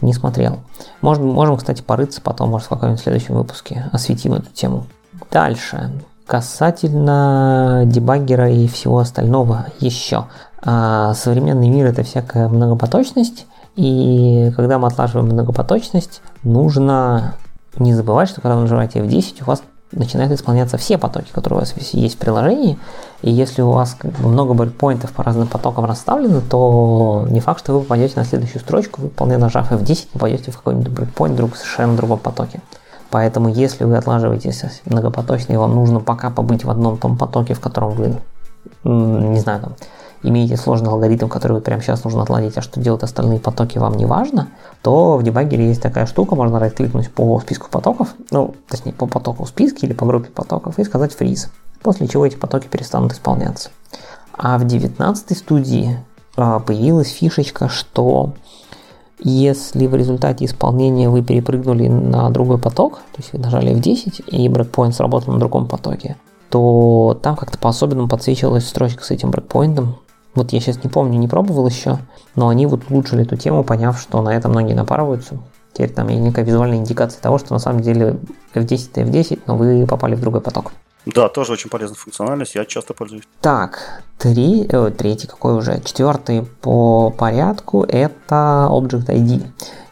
Не 0.00 0.12
смотрел. 0.12 0.58
Можем, 1.00 1.26
можем, 1.28 1.56
кстати, 1.56 1.82
порыться 1.82 2.20
потом, 2.20 2.50
может, 2.50 2.66
в 2.66 2.70
каком-нибудь 2.70 3.02
следующем 3.02 3.34
выпуске 3.34 3.88
осветим 3.92 4.34
эту 4.34 4.50
тему. 4.52 4.86
Дальше. 5.30 5.90
Касательно 6.26 7.84
дебаггера 7.86 8.50
и 8.50 8.66
всего 8.68 8.98
остального 8.98 9.66
еще. 9.80 10.26
А, 10.62 11.14
современный 11.14 11.68
мир 11.68 11.86
это 11.86 12.02
всякая 12.02 12.48
многопоточность. 12.48 13.46
И 13.76 14.52
когда 14.56 14.78
мы 14.78 14.88
отлаживаем 14.88 15.26
многопоточность, 15.26 16.20
нужно 16.42 17.34
не 17.78 17.94
забывать, 17.94 18.28
что 18.28 18.40
когда 18.40 18.56
вы 18.56 18.62
нажимаете 18.62 19.00
F10, 19.00 19.42
у 19.42 19.44
вас 19.44 19.62
начинают 19.96 20.32
исполняться 20.32 20.76
все 20.78 20.98
потоки, 20.98 21.30
которые 21.32 21.58
у 21.58 21.60
вас 21.60 21.74
есть 21.92 22.16
в 22.16 22.18
приложении. 22.18 22.78
И 23.22 23.30
если 23.30 23.62
у 23.62 23.70
вас 23.70 23.96
как 23.98 24.12
бы 24.12 24.28
много 24.28 24.54
брейкпоинтов 24.54 25.12
по 25.12 25.22
разным 25.22 25.48
потокам 25.48 25.84
расставлены, 25.84 26.40
то 26.40 27.26
не 27.28 27.40
факт, 27.40 27.60
что 27.60 27.72
вы 27.72 27.80
попадете 27.80 28.14
на 28.16 28.24
следующую 28.24 28.60
строчку, 28.60 29.02
вы 29.02 29.08
вполне 29.08 29.38
нажав 29.38 29.72
F10, 29.72 30.08
попадете 30.12 30.50
в 30.50 30.58
какой-нибудь 30.58 30.92
брейкпоинт 30.92 31.34
в 31.34 31.36
друг, 31.36 31.56
совершенно 31.56 31.96
другом 31.96 32.18
потоке. 32.18 32.60
Поэтому 33.10 33.48
если 33.48 33.84
вы 33.84 33.96
отлаживаетесь 33.96 34.62
многопоточно, 34.84 35.52
и 35.52 35.56
вам 35.56 35.74
нужно 35.74 36.00
пока 36.00 36.30
побыть 36.30 36.64
в 36.64 36.70
одном 36.70 36.98
том 36.98 37.16
потоке, 37.16 37.54
в 37.54 37.60
котором 37.60 37.90
вы, 37.92 38.16
не 38.84 39.40
знаю, 39.40 39.60
там, 39.60 39.74
имеете 40.22 40.56
сложный 40.56 40.90
алгоритм, 40.90 41.28
который 41.28 41.52
вот 41.52 41.64
прямо 41.64 41.82
сейчас 41.82 42.04
нужно 42.04 42.22
отладить, 42.22 42.56
а 42.56 42.62
что 42.62 42.80
делать 42.80 43.02
остальные 43.02 43.40
потоки 43.40 43.78
вам 43.78 43.94
не 43.94 44.06
важно, 44.06 44.48
то 44.82 45.16
в 45.16 45.22
дебаггере 45.22 45.68
есть 45.68 45.82
такая 45.82 46.06
штука, 46.06 46.34
можно 46.34 46.56
right-кликнуть 46.56 47.10
по 47.10 47.38
списку 47.40 47.68
потоков, 47.70 48.14
ну, 48.30 48.54
точнее, 48.68 48.92
по 48.92 49.06
потоку 49.06 49.44
в 49.44 49.48
списке 49.48 49.86
или 49.86 49.92
по 49.94 50.06
группе 50.06 50.30
потоков 50.30 50.78
и 50.78 50.84
сказать 50.84 51.16
freeze, 51.18 51.48
после 51.82 52.08
чего 52.08 52.26
эти 52.26 52.36
потоки 52.36 52.66
перестанут 52.66 53.12
исполняться. 53.12 53.70
А 54.32 54.58
в 54.58 54.64
19 54.66 55.38
студии 55.38 55.98
а, 56.36 56.60
появилась 56.60 57.08
фишечка, 57.10 57.68
что 57.68 58.34
Если 59.18 59.86
в 59.86 59.94
результате 59.94 60.44
исполнения 60.44 61.08
вы 61.08 61.22
перепрыгнули 61.22 61.88
на 61.88 62.28
другой 62.30 62.58
поток, 62.58 62.96
то 63.12 63.18
есть 63.18 63.32
вы 63.32 63.38
нажали 63.38 63.74
F10 63.74 64.24
и 64.26 64.48
брейкпоинт 64.48 64.94
сработал 64.94 65.32
на 65.32 65.38
другом 65.38 65.68
потоке, 65.68 66.16
то 66.50 67.18
там 67.22 67.34
как-то 67.34 67.56
по-особенному 67.58 68.08
подсвечивалась 68.08 68.68
строчка 68.68 69.02
с 69.04 69.10
этим 69.10 69.30
брейкпоинтом. 69.30 69.96
Вот 70.36 70.52
я 70.52 70.60
сейчас 70.60 70.84
не 70.84 70.90
помню, 70.90 71.18
не 71.18 71.26
пробовал 71.26 71.66
еще, 71.66 71.98
но 72.34 72.48
они 72.48 72.66
вот 72.66 72.82
улучшили 72.90 73.22
эту 73.22 73.36
тему, 73.36 73.64
поняв, 73.64 73.98
что 73.98 74.20
на 74.22 74.28
этом 74.28 74.52
многие 74.52 74.74
напарываются. 74.74 75.38
Теперь 75.72 75.90
там 75.90 76.08
есть 76.08 76.20
некая 76.20 76.44
визуальная 76.44 76.78
индикация 76.78 77.20
того, 77.20 77.38
что 77.38 77.54
на 77.54 77.58
самом 77.58 77.80
деле 77.80 78.18
F10 78.54 78.90
это 78.92 79.00
F10, 79.00 79.40
но 79.46 79.56
вы 79.56 79.86
попали 79.86 80.14
в 80.14 80.20
другой 80.20 80.42
поток. 80.42 80.72
Да, 81.06 81.28
тоже 81.28 81.52
очень 81.52 81.70
полезная 81.70 81.96
функциональность, 81.96 82.54
я 82.54 82.64
часто 82.64 82.92
пользуюсь. 82.92 83.24
Так, 83.40 84.02
три, 84.18 84.66
э, 84.68 84.90
третий 84.90 85.26
какой 85.28 85.54
уже, 85.54 85.80
четвертый 85.82 86.42
по 86.42 87.10
порядку, 87.10 87.84
это 87.84 88.68
Object 88.70 89.06
ID. 89.06 89.46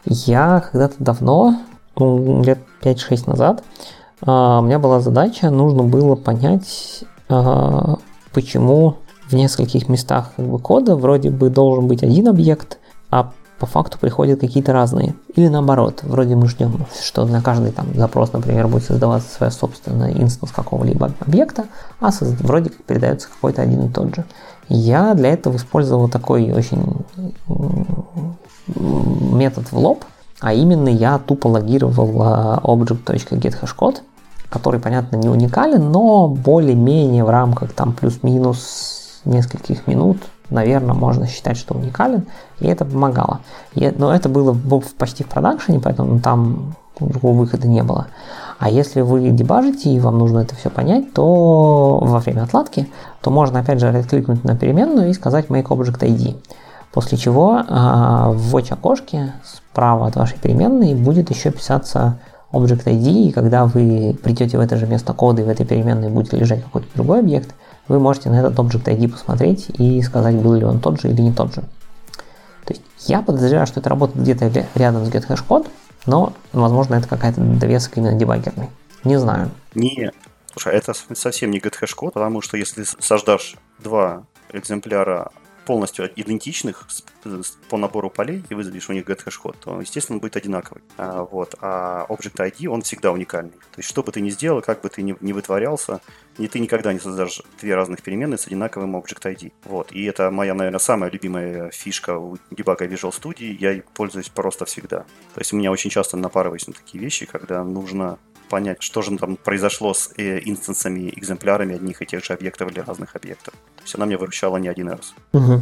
Я 0.05 0.63
когда-то 0.71 0.95
давно, 0.99 1.55
ну, 1.95 2.43
лет 2.43 2.59
5-6 2.81 3.27
назад, 3.27 3.63
а, 4.21 4.59
у 4.59 4.61
меня 4.63 4.77
была 4.77 4.99
задача, 4.99 5.49
нужно 5.49 5.83
было 5.83 6.15
понять, 6.15 7.05
а, 7.29 7.95
почему 8.33 8.97
в 9.27 9.33
нескольких 9.33 9.89
местах 9.89 10.31
как 10.35 10.45
бы, 10.45 10.59
кода 10.59 10.95
вроде 10.95 11.29
бы 11.29 11.49
должен 11.49 11.87
быть 11.87 12.03
один 12.03 12.27
объект, 12.27 12.77
а 13.09 13.31
по 13.59 13.65
факту 13.65 13.97
приходят 13.99 14.41
какие-то 14.41 14.73
разные. 14.73 15.15
Или 15.35 15.47
наоборот, 15.47 16.01
вроде 16.03 16.35
мы 16.35 16.47
ждем, 16.47 16.85
что 17.01 17.25
на 17.25 17.41
каждый 17.41 17.71
там 17.71 17.87
запрос, 17.95 18.33
например, 18.33 18.67
будет 18.67 18.83
создаваться 18.83 19.33
своя 19.33 19.51
собственная 19.51 20.11
инстанс 20.11 20.51
какого-либо 20.51 21.11
объекта, 21.19 21.65
а 22.01 22.09
вроде 22.41 22.69
как 22.69 22.83
передается 22.83 23.29
какой-то 23.29 23.61
один 23.61 23.85
и 23.85 23.89
тот 23.89 24.15
же. 24.15 24.25
Я 24.67 25.13
для 25.13 25.31
этого 25.31 25.55
использовал 25.55 26.09
такой 26.09 26.51
очень 26.51 27.05
метод 28.67 29.71
в 29.71 29.77
лоб, 29.77 30.03
а 30.41 30.53
именно 30.53 30.89
я 30.89 31.17
тупо 31.19 31.47
логировал 31.47 32.21
а, 32.21 32.59
object.getHashCode, 32.63 33.97
который, 34.49 34.79
понятно, 34.79 35.15
не 35.17 35.29
уникален, 35.29 35.91
но 35.91 36.27
более-менее 36.27 37.23
в 37.23 37.29
рамках 37.29 37.73
там 37.73 37.93
плюс-минус 37.93 39.04
нескольких 39.25 39.87
минут 39.87 40.17
наверное, 40.49 40.93
можно 40.93 41.27
считать, 41.27 41.57
что 41.57 41.75
уникален, 41.75 42.25
и 42.59 42.67
это 42.67 42.85
помогало. 42.85 43.39
Но 43.73 44.13
это 44.13 44.29
было 44.29 44.57
почти 44.97 45.23
в 45.23 45.27
продакшене, 45.27 45.79
поэтому 45.79 46.19
там 46.19 46.75
другого 46.99 47.37
выхода 47.37 47.67
не 47.67 47.83
было. 47.83 48.07
А 48.57 48.69
если 48.69 49.01
вы 49.01 49.29
дебажите 49.31 49.89
и 49.89 49.99
вам 49.99 50.17
нужно 50.17 50.39
это 50.39 50.55
все 50.55 50.69
понять, 50.69 51.13
то 51.13 51.99
во 52.01 52.19
время 52.19 52.43
отладки, 52.43 52.87
то 53.21 53.31
можно 53.31 53.59
опять 53.59 53.79
же 53.79 54.03
кликнуть 54.09 54.43
на 54.43 54.55
переменную 54.55 55.09
и 55.09 55.13
сказать 55.13 55.47
make 55.47 55.67
object 55.67 55.99
ID. 55.99 56.37
После 56.93 57.17
чего 57.17 57.57
э, 57.57 57.63
в 57.67 58.55
watch 58.55 58.71
окошке 58.71 59.33
справа 59.43 60.07
от 60.07 60.15
вашей 60.15 60.37
переменной 60.39 60.95
будет 60.95 61.29
еще 61.29 61.51
писаться 61.51 62.17
Object 62.53 62.85
ID, 62.85 63.11
и 63.23 63.31
когда 63.31 63.65
вы 63.65 64.17
придете 64.23 64.57
в 64.57 64.61
это 64.61 64.77
же 64.77 64.87
место 64.87 65.11
кода 65.11 65.41
и 65.41 65.45
в 65.45 65.49
этой 65.49 65.65
переменной 65.65 66.09
будет 66.09 66.31
лежать 66.31 66.63
какой-то 66.63 66.87
другой 66.95 67.19
объект, 67.19 67.53
вы 67.87 67.99
можете 67.99 68.29
на 68.29 68.39
этот 68.39 68.55
Object 68.55 68.85
ID 68.85 69.09
посмотреть 69.09 69.69
и 69.69 70.01
сказать, 70.01 70.35
был 70.35 70.53
ли 70.53 70.63
он 70.63 70.79
тот 70.79 71.01
же 71.01 71.09
или 71.09 71.21
не 71.21 71.33
тот 71.33 71.53
же. 71.53 71.61
То 72.65 72.73
есть 72.73 72.81
я 73.07 73.21
подозреваю, 73.21 73.67
что 73.67 73.79
это 73.79 73.89
работает 73.89 74.21
где-то 74.21 74.67
рядом 74.75 75.05
с 75.05 75.09
GetHashCode, 75.09 75.67
но, 76.05 76.33
возможно, 76.53 76.95
это 76.95 77.07
какая-то 77.07 77.41
довесок 77.41 77.97
именно 77.97 78.17
дебаггерный. 78.17 78.69
Не 79.03 79.19
знаю. 79.19 79.51
Не, 79.73 80.11
слушай, 80.51 80.73
это 80.73 80.93
совсем 81.13 81.51
не 81.51 81.59
GetHashCode, 81.59 82.11
потому 82.11 82.41
что 82.41 82.57
если 82.57 82.83
сождашь 82.99 83.55
два 83.79 84.23
экземпляра 84.51 85.31
полностью 85.65 86.09
идентичных 86.15 86.87
по 87.69 87.77
набору 87.77 88.09
полей 88.09 88.43
и 88.49 88.53
вызовешь 88.53 88.89
у 88.89 88.93
них 88.93 89.05
get 89.05 89.23
hash 89.25 89.39
код, 89.41 89.57
то, 89.59 89.81
естественно, 89.81 90.17
он 90.17 90.21
будет 90.21 90.37
одинаковый. 90.37 90.83
А, 90.97 91.23
вот. 91.23 91.55
а 91.61 92.05
Object 92.09 92.35
ID, 92.35 92.67
он 92.67 92.81
всегда 92.81 93.11
уникальный. 93.11 93.51
То 93.51 93.77
есть, 93.77 93.89
что 93.89 94.03
бы 94.03 94.11
ты 94.11 94.21
ни 94.21 94.29
сделал, 94.29 94.61
как 94.61 94.81
бы 94.81 94.89
ты 94.89 95.01
ни, 95.01 95.15
ни 95.19 95.33
вытворялся, 95.33 96.01
ни 96.37 96.47
ты 96.47 96.59
никогда 96.59 96.93
не 96.93 96.99
создашь 96.99 97.41
две 97.59 97.75
разных 97.75 98.01
переменные 98.01 98.37
с 98.37 98.47
одинаковым 98.47 98.95
Object 98.95 99.35
ID. 99.35 99.53
Вот. 99.65 99.91
И 99.91 100.03
это 100.05 100.31
моя, 100.31 100.53
наверное, 100.53 100.79
самая 100.79 101.09
любимая 101.09 101.71
фишка 101.71 102.17
у 102.17 102.37
дебага 102.51 102.85
Visual 102.85 103.11
Studio. 103.11 103.57
Я 103.59 103.71
ей 103.71 103.83
пользуюсь 103.93 104.29
просто 104.29 104.65
всегда. 104.65 104.99
То 105.33 105.39
есть, 105.39 105.51
у 105.53 105.57
меня 105.57 105.71
очень 105.71 105.89
часто 105.89 106.17
напарываюсь 106.17 106.67
на 106.67 106.73
такие 106.73 107.03
вещи, 107.03 107.25
когда 107.25 107.63
нужно 107.63 108.19
понять, 108.49 108.81
что 108.81 109.01
же 109.01 109.17
там 109.17 109.37
произошло 109.37 109.93
с 109.93 110.11
э, 110.17 110.39
инстансами, 110.45 111.11
экземплярами 111.15 111.75
одних 111.75 112.01
и 112.01 112.05
тех 112.05 112.23
же 112.23 112.33
объектов 112.33 112.71
или 112.71 112.79
разных 112.79 113.15
объектов. 113.15 113.53
То 113.77 113.83
есть 113.83 113.95
она 113.95 114.05
меня 114.05 114.17
выручала 114.17 114.57
не 114.57 114.67
один 114.67 114.89
раз. 114.89 115.13
Угу. 115.33 115.61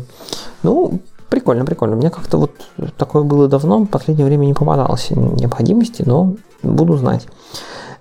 Ну, 0.63 0.99
прикольно, 1.29 1.65
прикольно. 1.65 1.95
Мне 1.95 2.09
как-то 2.09 2.38
вот 2.38 2.51
такое 2.97 3.23
было 3.23 3.47
давно, 3.47 3.79
в 3.79 3.88
последнее 3.88 4.25
время 4.25 4.45
не 4.45 4.53
попадалось 4.53 5.09
необходимости, 5.11 6.03
но 6.05 6.36
буду 6.61 6.97
знать. 6.97 7.27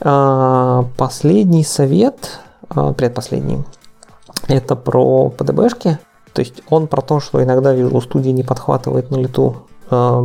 А, 0.01 0.85
последний 0.97 1.65
совет, 1.65 2.41
а, 2.69 2.93
предпоследний, 2.93 3.65
это 4.49 4.77
про 4.77 5.31
ПДБшки. 5.31 5.99
То 6.33 6.41
есть 6.41 6.63
он 6.69 6.87
про 6.87 7.03
то, 7.03 7.21
что 7.21 7.43
иногда 7.43 7.75
Visual 7.75 8.03
Studio 8.07 8.33
не 8.33 8.43
подхватывает 8.43 9.11
на 9.11 9.17
лету 9.17 9.67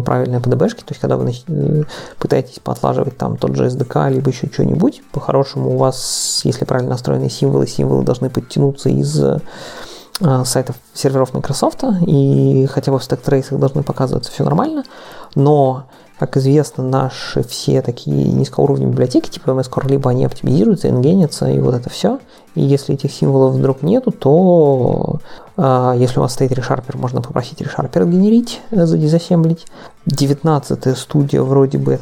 правильные 0.06 0.40
PDB-шки, 0.40 0.80
то 0.80 0.92
есть 0.92 1.02
когда 1.02 1.18
вы 1.18 1.32
э, 1.32 1.84
пытаетесь 2.18 2.60
поотлаживать 2.60 3.18
там 3.18 3.38
тот 3.38 3.56
же 3.56 3.68
SDK, 3.68 4.12
либо 4.12 4.30
еще 4.30 4.48
что-нибудь, 4.48 5.02
по-хорошему 5.12 5.76
у 5.76 5.78
вас, 5.78 6.42
если 6.44 6.66
правильно 6.66 6.92
настроены 6.92 7.30
символы, 7.30 7.68
символы 7.68 8.04
должны 8.04 8.30
подтянуться 8.30 8.90
из 8.90 9.20
э, 9.20 9.40
сайтов 10.46 10.76
серверов 10.94 11.34
Microsoft, 11.34 11.84
и 12.06 12.68
хотя 12.72 12.92
бы 12.92 13.00
в 13.00 13.04
стек-трейсах 13.04 13.60
должны 13.60 13.84
показываться 13.84 14.32
все 14.32 14.44
нормально, 14.44 14.84
но 15.36 15.86
как 16.20 16.36
известно, 16.38 16.84
наши 16.84 17.44
все 17.44 17.82
такие 17.82 18.26
низкоуровневые 18.32 18.92
библиотеки, 18.92 19.30
типа 19.30 19.52
MS 19.52 19.88
либо 19.88 20.10
они 20.10 20.26
оптимизируются, 20.26 20.90
ингенятся 20.90 21.48
и 21.48 21.60
вот 21.60 21.76
это 21.76 21.90
все. 21.90 22.20
И 22.56 22.62
если 22.62 22.96
этих 22.96 23.12
символов 23.12 23.54
вдруг 23.54 23.84
нету, 23.84 24.12
то 24.12 25.20
э, 25.58 25.94
если 25.98 26.18
у 26.18 26.24
вас 26.24 26.34
стоит 26.34 26.52
ReSharper, 26.52 26.98
можно 26.98 27.22
попросить 27.22 27.62
ReSharper 27.62 28.10
генерить, 28.10 28.62
э, 28.72 28.86
задизассемблить. 28.88 29.68
19 30.08 30.98
студия 30.98 31.44
вроде 31.44 31.78
бы 31.78 32.00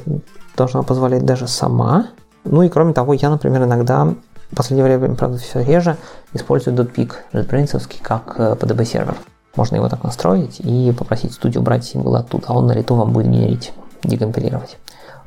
должна 0.55 0.83
позволять 0.83 1.25
даже 1.25 1.47
сама. 1.47 2.07
Ну 2.45 2.61
и 2.61 2.69
кроме 2.69 2.93
того, 2.93 3.13
я, 3.13 3.29
например, 3.29 3.63
иногда 3.63 4.13
в 4.51 4.55
последнее 4.55 4.85
время, 4.85 5.15
правда, 5.15 5.39
все 5.39 5.61
реже 5.61 5.97
использую 6.31 6.77
.peak 6.77 7.11
JetBrains 7.33 8.01
как 8.01 8.35
э, 8.37 8.85
сервер. 8.85 9.15
Можно 9.57 9.75
его 9.75 9.89
так 9.89 10.03
настроить 10.03 10.61
и 10.61 10.93
попросить 10.97 11.33
студию 11.33 11.63
брать 11.63 11.83
символы 11.83 12.19
оттуда, 12.19 12.45
а 12.47 12.53
он 12.57 12.67
на 12.67 12.73
лету 12.73 12.95
вам 12.95 13.11
будет 13.11 13.27
генерить 13.27 13.73
декомпилировать. 14.03 14.77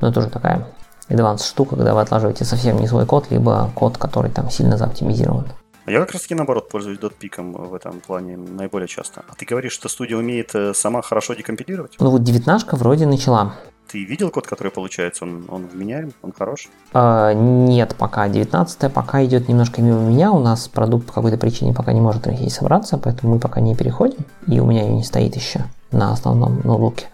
Но 0.01 0.09
это 0.09 0.19
уже 0.19 0.29
такая 0.29 0.67
advanced 1.09 1.45
штука, 1.45 1.75
когда 1.75 1.93
вы 1.93 2.01
отлаживаете 2.01 2.45
совсем 2.45 2.79
не 2.79 2.87
свой 2.87 3.05
код, 3.05 3.27
либо 3.29 3.69
код, 3.75 3.97
который 3.97 4.31
там 4.31 4.49
сильно 4.49 4.77
заоптимизирован. 4.77 5.47
А 5.85 5.91
я 5.91 5.99
как 6.01 6.11
раз 6.11 6.21
таки 6.21 6.35
наоборот 6.35 6.69
пользуюсь 6.69 6.99
дотпиком 6.99 7.51
в 7.51 7.73
этом 7.73 7.99
плане 7.99 8.37
наиболее 8.37 8.87
часто. 8.87 9.23
А 9.27 9.33
ты 9.35 9.45
говоришь, 9.45 9.71
что 9.71 9.89
студия 9.89 10.17
умеет 10.17 10.53
э, 10.53 10.73
сама 10.75 11.01
хорошо 11.01 11.33
декомпилировать? 11.33 11.95
Ну 11.99 12.11
вот 12.11 12.21
девятнашка 12.23 12.75
вроде 12.75 13.07
начала. 13.07 13.55
Ты 13.91 14.05
видел 14.05 14.29
код, 14.29 14.45
который 14.45 14.71
получается? 14.71 15.23
Он, 15.23 15.45
он 15.49 15.65
вменяем? 15.65 16.13
Он 16.21 16.31
хорош? 16.31 16.69
А, 16.93 17.33
нет, 17.33 17.95
пока. 17.97 18.29
19 18.29 18.93
пока 18.93 19.25
идет 19.25 19.49
немножко 19.49 19.81
мимо 19.81 20.01
меня. 20.01 20.31
У 20.31 20.37
нас 20.37 20.67
продукт 20.67 21.07
по 21.07 21.13
какой-то 21.13 21.37
причине 21.37 21.73
пока 21.73 21.91
не 21.91 22.01
может 22.01 22.27
собраться, 22.51 22.99
поэтому 22.99 23.33
мы 23.33 23.39
пока 23.39 23.59
не 23.59 23.75
переходим. 23.75 24.25
И 24.45 24.59
у 24.59 24.67
меня 24.67 24.83
ее 24.83 24.93
не 24.93 25.03
стоит 25.03 25.35
еще 25.35 25.65
на 25.91 26.11
основном 26.11 26.61
ноутбуке. 26.63 27.07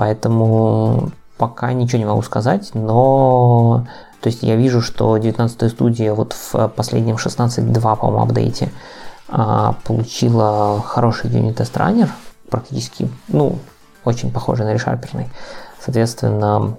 Поэтому 0.00 1.10
пока 1.36 1.74
ничего 1.74 1.98
не 1.98 2.06
могу 2.06 2.22
сказать, 2.22 2.70
но 2.72 3.84
то 4.22 4.30
есть 4.30 4.42
я 4.42 4.56
вижу, 4.56 4.80
что 4.80 5.18
19 5.18 5.70
студия 5.70 6.14
вот 6.14 6.32
в 6.32 6.68
последнем 6.68 7.16
16.2, 7.16 7.96
по-моему, 7.98 8.22
апдейте 8.22 8.72
а, 9.28 9.74
получила 9.84 10.82
хороший 10.82 11.28
юнит 11.28 11.60
раннер 11.76 12.08
практически, 12.48 13.10
ну, 13.28 13.58
очень 14.06 14.32
похожий 14.32 14.64
на 14.64 14.72
решарперный. 14.72 15.28
Соответственно, 15.84 16.76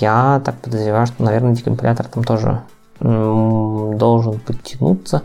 я 0.00 0.42
так 0.44 0.56
подозреваю, 0.56 1.06
что, 1.06 1.22
наверное, 1.22 1.54
декомпилятор 1.54 2.08
там 2.08 2.24
тоже 2.24 2.60
должен 2.98 4.40
подтянуться. 4.40 5.22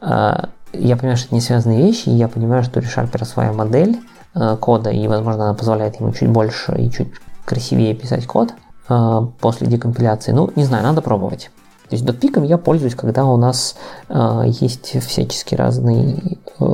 А, 0.00 0.48
я 0.72 0.96
понимаю, 0.96 1.18
что 1.18 1.26
это 1.26 1.36
не 1.36 1.40
связанные 1.40 1.86
вещи, 1.86 2.08
и 2.08 2.16
я 2.16 2.26
понимаю, 2.26 2.64
что 2.64 2.80
ReSharper 2.80 3.24
своя 3.24 3.52
модель, 3.52 4.00
кода, 4.32 4.90
и, 4.90 5.08
возможно, 5.08 5.44
она 5.44 5.54
позволяет 5.54 5.98
ему 6.00 6.12
чуть 6.12 6.28
больше 6.28 6.74
и 6.78 6.90
чуть 6.90 7.08
красивее 7.44 7.94
писать 7.94 8.26
код 8.26 8.54
э, 8.88 9.20
после 9.40 9.66
декомпиляции. 9.66 10.32
Ну, 10.32 10.50
не 10.54 10.64
знаю, 10.64 10.84
надо 10.84 11.02
пробовать. 11.02 11.50
То 11.88 11.96
есть 11.96 12.04
дотпиком 12.04 12.44
я 12.44 12.56
пользуюсь, 12.56 12.94
когда 12.94 13.24
у 13.24 13.36
нас 13.36 13.76
э, 14.08 14.42
есть 14.46 15.04
всячески 15.04 15.56
разный 15.56 16.38
э, 16.60 16.64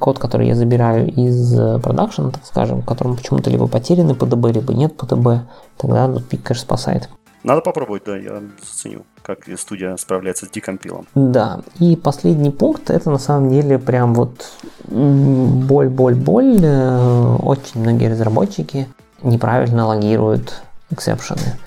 код, 0.00 0.18
который 0.18 0.48
я 0.48 0.56
забираю 0.56 1.06
из 1.08 1.54
продакшена, 1.80 2.30
так 2.32 2.44
скажем, 2.44 2.82
в 2.82 2.84
котором 2.84 3.16
почему-то 3.16 3.50
либо 3.50 3.68
потеряны 3.68 4.16
ПДБ, 4.16 4.52
либо 4.52 4.74
нет 4.74 4.96
ПДБ. 4.96 5.46
Тогда 5.76 6.08
дотпик, 6.08 6.42
конечно, 6.42 6.64
спасает. 6.64 7.08
Надо 7.44 7.60
попробовать, 7.60 8.02
да, 8.04 8.16
я 8.16 8.42
заценю, 8.60 9.04
как 9.34 9.58
студия 9.58 9.96
справляется 9.96 10.46
с 10.46 10.50
декомпилом. 10.50 11.06
Да, 11.14 11.60
и 11.78 11.96
последний 11.96 12.50
пункт, 12.50 12.90
это 12.90 13.10
на 13.10 13.18
самом 13.18 13.50
деле 13.50 13.78
прям 13.78 14.14
вот 14.14 14.50
боль-боль-боль. 14.88 16.58
Э, 16.62 17.36
очень 17.42 17.80
многие 17.80 18.10
разработчики 18.10 18.88
неправильно 19.22 19.86
логируют 19.86 20.62
эксепшены. 20.90 21.58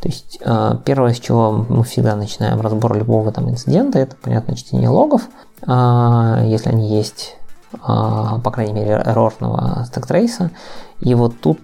То 0.00 0.08
есть 0.08 0.38
э, 0.40 0.76
первое, 0.84 1.14
с 1.14 1.18
чего 1.18 1.52
мы 1.68 1.82
всегда 1.84 2.16
начинаем 2.16 2.60
разбор 2.60 2.96
любого 2.96 3.32
там 3.32 3.48
инцидента, 3.48 3.98
это, 3.98 4.14
понятно, 4.16 4.56
чтение 4.56 4.88
логов, 4.88 5.22
э, 5.62 6.42
если 6.46 6.68
они 6.68 6.96
есть, 6.96 7.36
э, 7.72 7.78
по 7.78 8.50
крайней 8.50 8.74
мере, 8.74 9.02
эррорного 9.04 9.84
стек-трейса. 9.86 10.50
И 11.00 11.14
вот 11.14 11.40
тут 11.40 11.58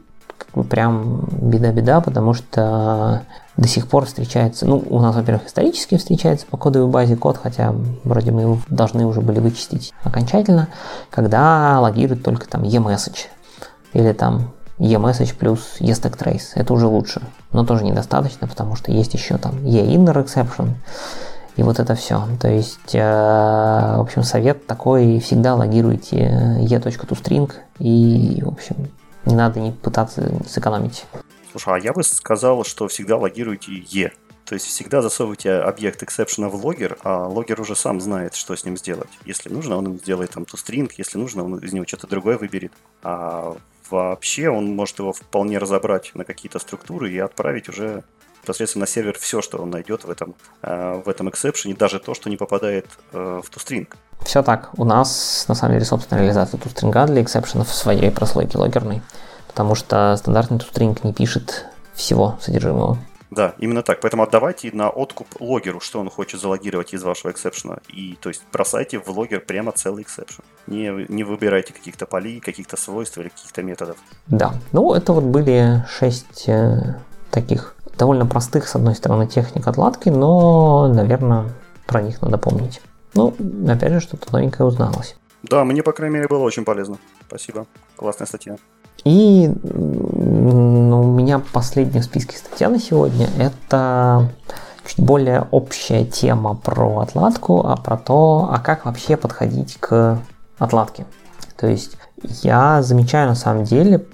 прям 0.69 1.29
беда-беда, 1.31 2.01
потому 2.01 2.35
что 2.35 3.23
до 3.57 3.69
сих 3.69 3.87
пор 3.87 4.07
встречается, 4.07 4.67
ну, 4.67 4.83
у 4.89 5.01
нас, 5.01 5.15
во-первых, 5.15 5.47
исторически 5.47 5.97
встречается 5.97 6.47
по 6.47 6.57
кодовой 6.57 6.91
базе 6.91 7.17
код, 7.17 7.39
хотя 7.43 7.75
вроде 8.05 8.31
мы 8.31 8.43
его 8.43 8.59
должны 8.69 9.05
уже 9.05 9.21
были 9.21 9.41
вычистить 9.41 9.93
окончательно, 10.05 10.69
когда 11.11 11.79
логируют 11.81 12.23
только 12.23 12.49
там 12.49 12.63
e-message 12.63 13.27
или 13.93 14.13
там 14.13 14.53
e-message 14.79 15.37
плюс 15.37 15.77
e-stack 15.81 16.19
trace. 16.19 16.53
Это 16.55 16.73
уже 16.73 16.87
лучше, 16.87 17.21
но 17.53 17.65
тоже 17.65 17.85
недостаточно, 17.85 18.49
потому 18.49 18.75
что 18.75 18.91
есть 18.91 19.13
еще 19.13 19.37
там 19.37 19.63
e-inner 19.65 20.25
exception, 20.25 20.71
и 21.57 21.63
вот 21.63 21.79
это 21.79 21.95
все. 21.95 22.23
То 22.41 22.49
есть, 22.49 22.95
э, 22.95 22.99
в 22.99 24.01
общем, 24.01 24.23
совет 24.23 24.67
такой, 24.67 25.21
всегда 25.21 25.55
логируйте 25.55 26.59
e.toString, 26.61 27.53
и, 27.79 28.43
в 28.43 28.49
общем, 28.49 28.89
не 29.27 29.37
надо 29.37 29.61
не 29.61 29.73
пытаться 29.73 30.33
сэкономить. 30.49 31.05
Слушай, 31.53 31.75
а 31.75 31.79
я 31.79 31.93
бы 31.93 32.03
сказал, 32.03 32.65
что 32.65 32.89
всегда 32.89 33.19
логируйте 33.19 33.73
E. 33.73 34.11
То 34.47 34.55
есть 34.55 34.67
всегда 34.67 35.03
засовывайте 35.03 35.53
объект 35.53 36.03
эксепшена 36.03 36.49
в 36.49 36.55
логер, 36.57 36.99
а 37.05 37.27
логер 37.29 37.61
уже 37.61 37.77
сам 37.77 38.01
знает, 38.01 38.35
что 38.35 38.57
с 38.57 38.65
ним 38.65 38.77
сделать. 38.77 39.11
Если 39.25 39.51
нужно, 39.51 39.77
он 39.77 39.99
сделает 39.99 40.31
там 40.31 40.45
toString, 40.45 40.91
если 40.97 41.19
нужно, 41.19 41.45
он 41.45 41.59
из 41.59 41.73
него 41.73 41.87
что-то 41.87 42.07
другое 42.07 42.39
выберет. 42.39 42.73
А 43.03 43.55
вообще 43.91 44.49
он 44.49 44.75
может 44.75 44.99
его 44.99 45.13
вполне 45.13 45.59
разобрать 45.59 46.13
на 46.15 46.25
какие-то 46.25 46.59
структуры 46.59 47.13
и 47.13 47.19
отправить 47.19 47.69
уже 47.69 48.03
непосредственно 48.43 48.85
на 48.85 48.87
сервер 48.87 49.17
все, 49.19 49.43
что 49.43 49.59
он 49.59 49.71
найдет 49.71 50.05
в 50.05 50.11
этом, 50.11 50.35
э, 50.63 51.03
в 51.05 51.09
этом 51.09 51.29
эксепшене, 51.29 51.75
даже 51.75 52.01
то, 52.01 52.15
что 52.15 52.31
не 52.31 52.37
попадает 52.37 52.87
э, 53.13 53.41
в 53.45 53.49
toString. 53.51 53.89
Все 54.23 54.43
так. 54.43 54.71
У 54.77 54.85
нас, 54.85 55.45
на 55.49 55.55
самом 55.55 55.75
деле, 55.75 55.85
собственная 55.85 56.23
реализация 56.23 56.59
toString 56.59 57.07
для 57.07 57.23
эксепшенов 57.23 57.69
в 57.69 57.75
своей 57.75 58.11
прослойке 58.11 58.59
логерной 58.59 59.03
потому 59.53 59.75
что 59.75 60.17
стандартный 60.17 60.59
toString 60.59 60.99
не 61.05 61.13
пишет 61.13 61.67
всего 61.95 62.39
содержимого. 62.41 62.99
Да, 63.31 63.55
именно 63.59 63.83
так. 63.83 64.01
Поэтому 64.01 64.25
отдавайте 64.25 64.71
на 64.73 64.91
откуп 64.91 65.27
логеру, 65.41 65.81
что 65.81 66.01
он 66.01 66.11
хочет 66.11 66.41
залогировать 66.41 66.93
из 66.93 67.03
вашего 67.03 67.31
эксепшена. 67.31 67.79
И 67.89 68.19
то 68.21 68.29
есть 68.29 68.43
бросайте 68.53 68.99
в 68.99 69.09
логер 69.09 69.41
прямо 69.41 69.73
целый 69.73 70.03
exception. 70.03 70.43
Не, 70.67 71.07
не 71.09 71.25
выбирайте 71.25 71.73
каких-то 71.73 72.05
полей, 72.05 72.41
каких-то 72.41 72.77
свойств 72.77 73.17
или 73.17 73.29
каких-то 73.29 73.63
методов. 73.63 73.97
Да, 74.27 74.53
ну 74.73 74.93
это 74.93 75.15
вот 75.15 75.25
были 75.25 75.83
шесть 75.89 76.47
э, 76.49 76.97
таких 77.31 77.75
довольно 77.97 78.27
простых, 78.27 78.69
с 78.69 78.75
одной 78.75 78.95
стороны, 78.95 79.27
техник 79.27 79.67
отладки, 79.67 80.09
но, 80.11 80.89
наверное, 80.89 81.51
про 81.87 82.03
них 82.03 82.21
надо 82.21 82.37
помнить. 82.37 82.83
Ну, 83.15 83.35
опять 83.69 83.93
же, 83.93 84.01
что-то 84.01 84.33
новенькое 84.33 84.67
узналось. 84.67 85.17
Да, 85.43 85.65
мне, 85.65 85.83
по 85.83 85.93
крайней 85.93 86.17
мере, 86.17 86.29
было 86.29 86.43
очень 86.43 86.65
полезно. 86.65 86.99
Спасибо. 87.27 87.67
Классная 87.97 88.27
статья. 88.27 88.57
И 89.05 89.53
ну, 89.65 91.03
у 91.03 91.13
меня 91.13 91.41
последняя 91.53 92.01
в 92.01 92.05
списке 92.05 92.37
статья 92.37 92.69
на 92.69 92.79
сегодня– 92.79 93.29
это 93.39 94.31
чуть 94.87 95.05
более 95.05 95.47
общая 95.51 96.05
тема 96.05 96.55
про 96.55 97.01
отладку, 97.01 97.67
а 97.67 97.77
про 97.77 97.97
то, 97.97 98.49
а 98.53 98.59
как 98.59 98.85
вообще 98.85 99.17
подходить 99.17 99.77
к 99.79 100.19
отладке. 100.59 101.07
То 101.57 101.67
есть 101.67 101.97
я 102.43 102.83
замечаю 102.83 103.29
на 103.29 103.35
самом 103.35 103.65
деле, 103.65 104.07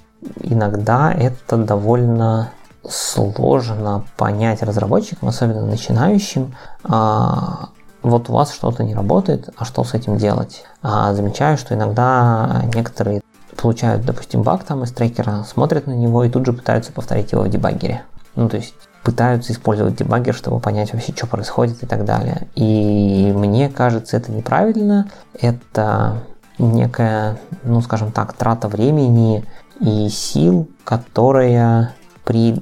иногда 0.42 1.12
это 1.12 1.56
довольно 1.56 2.50
сложно 2.88 4.04
понять 4.16 4.62
разработчикам, 4.62 5.28
особенно 5.28 5.66
начинающим, 5.66 6.54
а, 6.84 7.68
вот 8.02 8.30
у 8.30 8.32
вас 8.32 8.52
что-то 8.54 8.84
не 8.84 8.94
работает, 8.94 9.50
а 9.56 9.64
что 9.64 9.84
с 9.84 9.94
этим 9.94 10.16
делать? 10.16 10.64
А 10.82 11.12
замечаю, 11.14 11.58
что 11.58 11.74
иногда 11.74 12.62
некоторые 12.74 13.20
получают, 13.60 14.04
допустим, 14.04 14.42
баг 14.42 14.64
там 14.64 14.84
из 14.84 14.92
трекера, 14.92 15.44
смотрят 15.44 15.86
на 15.86 15.92
него 15.92 16.24
и 16.24 16.30
тут 16.30 16.46
же 16.46 16.52
пытаются 16.52 16.92
повторить 16.92 17.32
его 17.32 17.42
в 17.42 17.50
дебаггере. 17.50 18.02
Ну, 18.36 18.48
то 18.48 18.56
есть 18.56 18.74
пытаются 19.02 19.52
использовать 19.52 19.96
дебаггер, 19.96 20.34
чтобы 20.34 20.60
понять 20.60 20.92
вообще, 20.92 21.12
что 21.14 21.26
происходит 21.26 21.82
и 21.82 21.86
так 21.86 22.04
далее. 22.04 22.46
И 22.54 23.32
мне 23.34 23.68
кажется, 23.68 24.16
это 24.16 24.30
неправильно. 24.30 25.10
Это 25.40 26.18
некая, 26.58 27.38
ну, 27.64 27.80
скажем 27.80 28.12
так, 28.12 28.32
трата 28.32 28.68
времени 28.68 29.44
и 29.80 30.08
сил, 30.08 30.68
которая 30.84 31.94
при, 32.24 32.52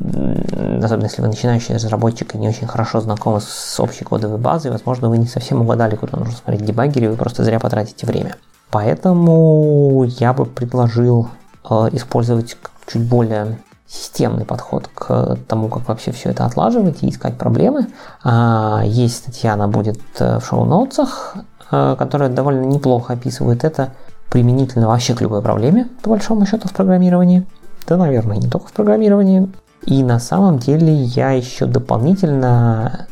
особенно 0.83 1.07
если 1.07 1.23
вы 1.23 1.29
начинающий 1.29 1.75
разработчик 1.75 2.35
и 2.35 2.39
не 2.39 2.49
очень 2.49 2.69
хорошо 2.69 3.01
знакомы 3.01 3.41
с 3.41 3.81
общей 3.81 4.05
кодовой 4.05 4.39
базой, 4.39 4.71
возможно, 4.71 5.09
вы 5.09 5.19
не 5.19 5.27
совсем 5.27 5.61
угадали, 5.61 5.97
куда 5.97 6.19
нужно 6.19 6.35
смотреть 6.35 6.63
в 6.63 6.67
дебаггере, 6.67 7.11
вы 7.11 7.17
просто 7.17 7.43
зря 7.43 7.59
потратите 7.59 8.07
время. 8.07 8.37
Поэтому 8.71 10.05
я 10.05 10.33
бы 10.33 10.45
предложил 10.45 11.29
э, 11.69 11.75
использовать 11.93 12.57
чуть 12.87 13.09
более 13.09 13.59
системный 13.87 14.45
подход 14.45 14.89
к 14.93 15.39
тому, 15.47 15.69
как 15.69 15.89
вообще 15.89 16.13
все 16.13 16.31
это 16.31 16.45
отлаживать 16.45 17.03
и 17.03 17.09
искать 17.09 17.39
проблемы. 17.39 17.87
А, 18.25 18.83
есть 18.85 19.19
статья, 19.19 19.55
она 19.55 19.69
будет 19.69 20.01
э, 20.19 20.41
в 20.41 20.47
шоу-ноутсах, 20.47 21.37
э, 21.71 21.97
которая 21.97 22.29
довольно 22.29 22.65
неплохо 22.65 23.13
описывает 23.13 23.65
это 23.65 23.93
применительно 24.31 24.89
вообще 24.89 25.15
к 25.15 25.21
любой 25.21 25.41
проблеме, 25.41 25.89
по 26.03 26.11
большому 26.11 26.47
счету, 26.47 26.69
в 26.69 26.73
программировании. 26.73 27.47
Да, 27.87 27.97
наверное, 27.97 28.37
не 28.37 28.49
только 28.49 28.69
в 28.69 28.73
программировании. 28.73 29.49
И 29.85 30.03
на 30.03 30.19
самом 30.19 30.59
деле 30.59 30.93
я 30.93 31.31
еще 31.31 31.67
дополнительно 31.67 33.07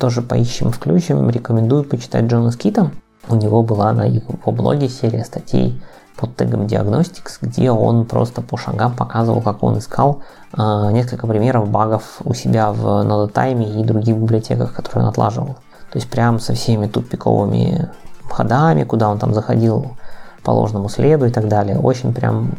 тоже 0.00 0.22
поищем, 0.22 0.70
включим, 0.70 1.28
рекомендую 1.28 1.84
почитать 1.84 2.24
Джона 2.24 2.50
Скита. 2.50 2.90
У 3.28 3.34
него 3.34 3.62
была 3.62 3.92
на 3.92 4.04
его 4.04 4.52
блоге 4.52 4.88
серия 4.88 5.24
статей 5.24 5.80
под 6.16 6.36
тегом 6.36 6.66
Diagnostics, 6.66 7.38
где 7.42 7.70
он 7.70 8.06
просто 8.06 8.40
по 8.40 8.56
шагам 8.56 8.94
показывал, 8.94 9.42
как 9.42 9.62
он 9.62 9.78
искал 9.78 10.22
э, 10.52 10.90
несколько 10.92 11.26
примеров 11.26 11.68
багов 11.68 12.20
у 12.24 12.32
себя 12.34 12.72
в 12.72 12.84
NodeTime 12.84 13.80
и 13.80 13.84
других 13.84 14.16
библиотеках, 14.16 14.72
которые 14.72 15.04
он 15.04 15.10
отлаживал. 15.10 15.56
То 15.92 15.98
есть 15.98 16.08
прям 16.08 16.40
со 16.40 16.54
всеми 16.54 16.86
тупиковыми 16.86 17.90
ходами, 18.30 18.84
куда 18.84 19.10
он 19.10 19.18
там 19.18 19.34
заходил 19.34 19.96
по 20.42 20.50
ложному 20.50 20.88
следу 20.88 21.26
и 21.26 21.30
так 21.30 21.48
далее. 21.48 21.78
Очень 21.78 22.14
прям 22.14 22.52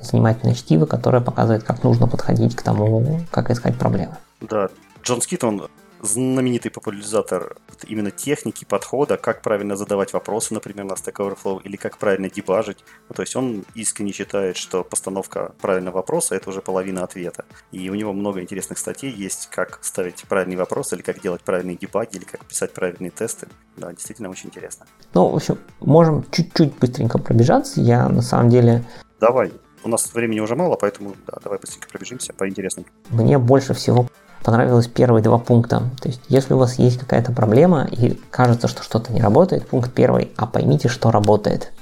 занимательное 0.00 0.54
чтиво, 0.54 0.86
которое 0.86 1.20
показывает, 1.20 1.62
как 1.62 1.82
нужно 1.82 2.06
подходить 2.06 2.56
к 2.56 2.62
тому, 2.62 3.20
как 3.30 3.50
искать 3.50 3.76
проблемы. 3.76 4.14
Да, 4.40 4.68
Джон 5.02 5.20
Скит, 5.20 5.44
он 5.44 5.68
знаменитый 6.02 6.70
популяризатор 6.70 7.56
именно 7.86 8.10
техники, 8.10 8.64
подхода, 8.64 9.16
как 9.16 9.42
правильно 9.42 9.76
задавать 9.76 10.12
вопросы, 10.12 10.54
например, 10.54 10.84
на 10.84 10.92
Stack 10.92 11.14
Overflow, 11.14 11.62
или 11.62 11.76
как 11.76 11.98
правильно 11.98 12.30
дебажить. 12.30 12.78
Ну, 13.08 13.14
то 13.14 13.22
есть 13.22 13.36
он 13.36 13.64
искренне 13.74 14.12
считает, 14.12 14.56
что 14.56 14.84
постановка 14.84 15.52
правильного 15.60 15.96
вопроса– 15.96 16.34
это 16.36 16.50
уже 16.50 16.62
половина 16.62 17.04
ответа. 17.04 17.44
И 17.72 17.90
у 17.90 17.94
него 17.94 18.12
много 18.12 18.40
интересных 18.40 18.78
статей 18.78 19.10
есть, 19.12 19.48
как 19.50 19.78
ставить 19.82 20.22
правильный 20.28 20.56
вопрос, 20.56 20.92
или 20.92 21.02
как 21.02 21.20
делать 21.20 21.42
правильные 21.42 21.76
дебаги, 21.76 22.16
или 22.16 22.24
как 22.24 22.44
писать 22.44 22.72
правильные 22.72 23.10
тесты. 23.10 23.48
Да, 23.76 23.92
действительно 23.92 24.30
очень 24.30 24.48
интересно. 24.48 24.86
Ну, 25.14 25.28
в 25.28 25.36
общем, 25.36 25.58
можем 25.80 26.24
чуть-чуть 26.30 26.78
быстренько 26.78 27.18
пробежаться. 27.18 27.80
Я 27.80 28.08
на 28.08 28.22
самом 28.22 28.50
деле... 28.50 28.84
Давай. 29.20 29.52
У 29.82 29.88
нас 29.88 30.12
времени 30.12 30.40
уже 30.40 30.56
мало, 30.56 30.76
поэтому 30.76 31.14
да, 31.26 31.38
давай 31.42 31.58
быстренько 31.58 31.88
пробежимся 31.88 32.34
по 32.34 32.46
интересным. 32.46 32.84
Мне 33.08 33.38
больше 33.38 33.72
всего 33.72 34.06
понравилось 34.44 34.86
первые 34.86 35.22
два 35.22 35.38
пункта. 35.38 35.82
То 36.00 36.08
есть, 36.08 36.20
если 36.28 36.54
у 36.54 36.58
вас 36.58 36.78
есть 36.78 36.98
какая-то 36.98 37.32
проблема 37.32 37.86
и 37.90 38.18
кажется, 38.30 38.68
что 38.68 38.82
что-то 38.82 39.12
не 39.12 39.20
работает, 39.20 39.68
пункт 39.68 39.92
первый, 39.92 40.32
а 40.36 40.46
поймите, 40.46 40.88
что 40.88 41.10
работает. 41.10 41.72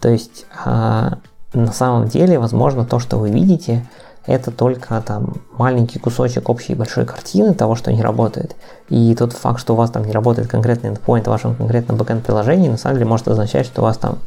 То 0.00 0.08
есть, 0.08 0.46
а, 0.64 1.18
на 1.52 1.72
самом 1.72 2.08
деле, 2.08 2.38
возможно, 2.38 2.84
то, 2.84 2.98
что 2.98 3.18
вы 3.18 3.30
видите, 3.30 3.86
это 4.26 4.50
только 4.50 5.00
там 5.06 5.34
маленький 5.56 5.98
кусочек 5.98 6.48
общей 6.48 6.74
большой 6.74 7.06
картины 7.06 7.54
того, 7.54 7.76
что 7.76 7.92
не 7.92 8.02
работает. 8.02 8.56
И 8.88 9.14
тот 9.14 9.32
факт, 9.32 9.60
что 9.60 9.74
у 9.74 9.76
вас 9.76 9.90
там 9.90 10.04
не 10.04 10.12
работает 10.12 10.48
конкретный 10.48 10.90
endpoint 10.90 11.24
в 11.24 11.28
вашем 11.28 11.54
конкретном 11.54 11.96
backend 11.96 12.22
приложении, 12.22 12.68
на 12.68 12.76
самом 12.76 12.96
деле 12.96 13.08
может 13.08 13.28
означать, 13.28 13.66
что 13.66 13.82
у 13.82 13.84
вас 13.84 13.96
там 13.98 14.18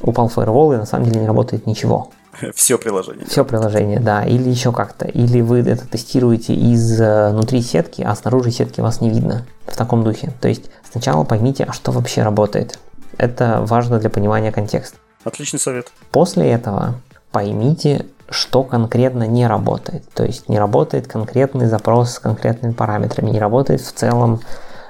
упал 0.00 0.28
фаервол 0.28 0.72
и 0.72 0.76
на 0.76 0.86
самом 0.86 1.04
деле 1.06 1.20
не 1.20 1.26
работает 1.26 1.66
ничего. 1.66 2.08
Все 2.54 2.78
приложение. 2.78 3.26
Все 3.26 3.44
приложение, 3.44 4.00
да. 4.00 4.24
Или 4.24 4.48
еще 4.48 4.72
как-то. 4.72 5.06
Или 5.06 5.40
вы 5.40 5.60
это 5.60 5.86
тестируете 5.86 6.54
из 6.54 7.00
э, 7.00 7.30
внутри 7.30 7.62
сетки, 7.62 8.02
а 8.02 8.14
снаружи 8.14 8.50
сетки 8.50 8.80
вас 8.80 9.00
не 9.00 9.10
видно. 9.10 9.46
В 9.66 9.76
таком 9.76 10.04
духе. 10.04 10.32
То 10.40 10.48
есть 10.48 10.70
сначала 10.90 11.24
поймите, 11.24 11.64
а 11.64 11.72
что 11.72 11.92
вообще 11.92 12.22
работает. 12.22 12.78
Это 13.16 13.62
важно 13.62 13.98
для 13.98 14.10
понимания 14.10 14.52
контекста. 14.52 14.98
Отличный 15.24 15.60
совет. 15.60 15.92
После 16.10 16.50
этого 16.50 16.94
поймите, 17.32 18.06
что 18.30 18.62
конкретно 18.62 19.26
не 19.26 19.46
работает. 19.46 20.04
То 20.14 20.24
есть 20.24 20.48
не 20.48 20.58
работает 20.58 21.06
конкретный 21.06 21.66
запрос 21.66 22.14
с 22.14 22.18
конкретными 22.18 22.72
параметрами, 22.72 23.30
не 23.30 23.38
работает 23.38 23.80
в 23.80 23.92
целом 23.92 24.40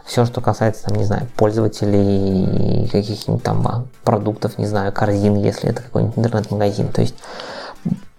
все, 0.09 0.24
что 0.24 0.40
касается, 0.40 0.85
там, 0.85 0.97
не 0.97 1.05
знаю, 1.05 1.28
пользователей, 1.36 2.89
каких-нибудь 2.89 3.43
там 3.43 3.89
продуктов, 4.05 4.56
не 4.56 4.66
знаю, 4.66 4.90
корзин, 4.90 5.36
если 5.36 5.68
это 5.68 5.82
какой-нибудь 5.82 6.16
интернет-магазин. 6.16 6.89
То 6.89 7.02
есть 7.02 7.14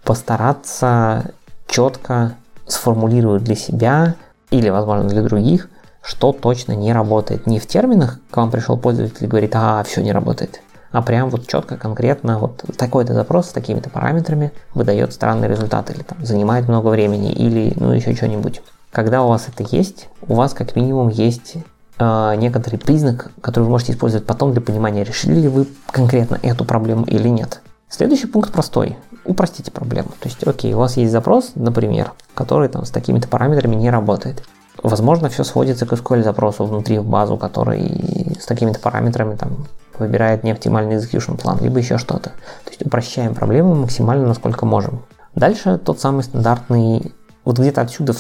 постараться 0.03 1.32
четко 1.68 2.36
сформулирует 2.68 3.44
для 3.44 3.56
себя 3.56 4.16
или, 4.52 4.70
возможно, 4.70 5.10
для 5.10 5.24
других, 5.24 5.68
что 6.03 6.32
точно 6.32 6.74
не 6.74 6.94
работает. 6.94 7.48
Не 7.48 7.60
в 7.60 7.66
терминах 7.66 8.20
к 8.30 8.38
вам 8.38 8.52
пришел 8.52 8.78
пользователь 8.78 9.26
и 9.26 9.28
говорит, 9.28 9.52
а, 9.56 9.84
все 9.84 10.02
не 10.02 10.11
работает, 10.11 10.61
а 10.91 11.02
прям 11.02 11.30
вот 11.30 11.48
четко, 11.48 11.76
конкретно, 11.76 12.38
вот 12.38 12.64
такой-то 12.78 13.16
запрос 13.16 13.48
с 13.48 13.52
такими-то 13.52 13.90
параметрами 13.90 14.52
выдает 14.76 15.11
странный 15.11 15.48
результат 15.48 15.90
или 15.90 16.03
там 16.03 16.24
занимает 16.24 16.68
много 16.68 16.90
времени 16.90 17.32
или 17.32 17.74
ну 17.78 17.91
еще 17.91 18.16
что-нибудь. 18.16 18.61
Когда 18.91 19.24
у 19.24 19.30
вас 19.30 19.48
это 19.48 19.68
есть, 19.76 20.07
у 20.28 20.36
вас 20.36 20.53
как 20.53 20.76
минимум 20.76 21.10
есть 21.10 21.57
некоторый 22.00 22.78
признак, 22.78 23.32
который 23.42 23.66
вы 23.66 23.72
можете 23.72 23.92
использовать 23.92 24.26
потом 24.26 24.54
для 24.54 24.62
понимания, 24.62 25.04
решили 25.04 25.42
ли 25.42 25.48
вы 25.48 25.68
конкретно 25.92 26.40
эту 26.42 26.64
проблему 26.66 27.06
или 27.06 27.28
нет. 27.28 27.62
Следующий 27.90 28.28
пункт 28.28 28.52
простой. 28.52 28.98
Упростите 29.26 29.72
проблему. 29.72 30.10
То 30.20 30.30
есть, 30.30 30.44
окей, 30.44 30.74
у 30.74 30.78
вас 30.78 30.96
есть 30.98 31.12
запрос, 31.12 31.52
например, 31.56 32.14
который 32.36 32.70
там 32.70 32.86
с 32.86 32.90
такими-то 32.90 33.28
параметрами 33.28 33.76
не 33.76 33.90
работает. 33.90 34.44
Возможно, 34.82 35.28
все 35.28 35.44
сводится 35.44 35.86
к 35.86 35.92
SQL 35.92 36.24
запросу 36.24 36.66
внутри 36.66 37.00
в 37.00 37.06
базу, 37.06 37.36
который 37.36 38.38
с 38.40 38.46
такими-то 38.46 38.80
параметрами 38.80 39.36
там 39.36 39.68
выбирает 39.98 40.44
неоптимальный 40.46 40.96
execution 40.96 41.38
план, 41.38 41.60
либо 41.62 41.80
еще 41.80 41.98
что-то. 41.98 42.30
То 42.64 42.70
есть 42.70 42.86
упрощаем 42.86 43.36
проблему 43.36 43.76
максимально, 43.76 44.28
насколько 44.28 44.66
можем. 44.66 45.04
Дальше 45.36 45.78
тот 45.78 46.00
самый 46.00 46.24
стандартный, 46.24 47.14
вот 47.44 47.60
где-то 47.60 47.82
отсюда, 47.82 48.14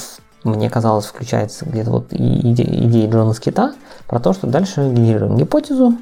мне 0.43 0.69
казалось, 0.69 1.05
включается 1.05 1.65
где-то 1.65 1.91
вот 1.91 2.07
идея, 2.11 2.87
идея 2.87 3.09
Джона 3.09 3.33
Скита 3.33 3.73
про 4.07 4.19
то, 4.19 4.33
что 4.33 4.47
дальше 4.47 4.89
генерируем 4.89 5.37
гипотезу, 5.37 5.97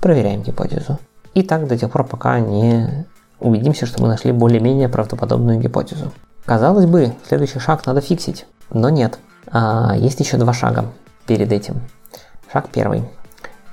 проверяем 0.00 0.42
гипотезу. 0.42 0.98
И 1.34 1.42
так 1.42 1.66
до 1.66 1.76
тех 1.76 1.90
пор, 1.90 2.04
пока 2.04 2.38
не 2.40 3.06
убедимся, 3.40 3.86
что 3.86 4.02
мы 4.02 4.08
нашли 4.08 4.32
более-менее 4.32 4.88
правдоподобную 4.88 5.58
гипотезу. 5.58 6.12
Казалось 6.44 6.86
бы, 6.86 7.12
следующий 7.26 7.58
шаг 7.58 7.86
надо 7.86 8.00
фиксить, 8.00 8.46
но 8.70 8.88
нет. 8.88 9.18
А, 9.50 9.94
есть 9.96 10.20
еще 10.20 10.36
два 10.36 10.52
шага 10.52 10.86
перед 11.26 11.50
этим. 11.50 11.80
Шаг 12.52 12.68
первый 12.70 13.04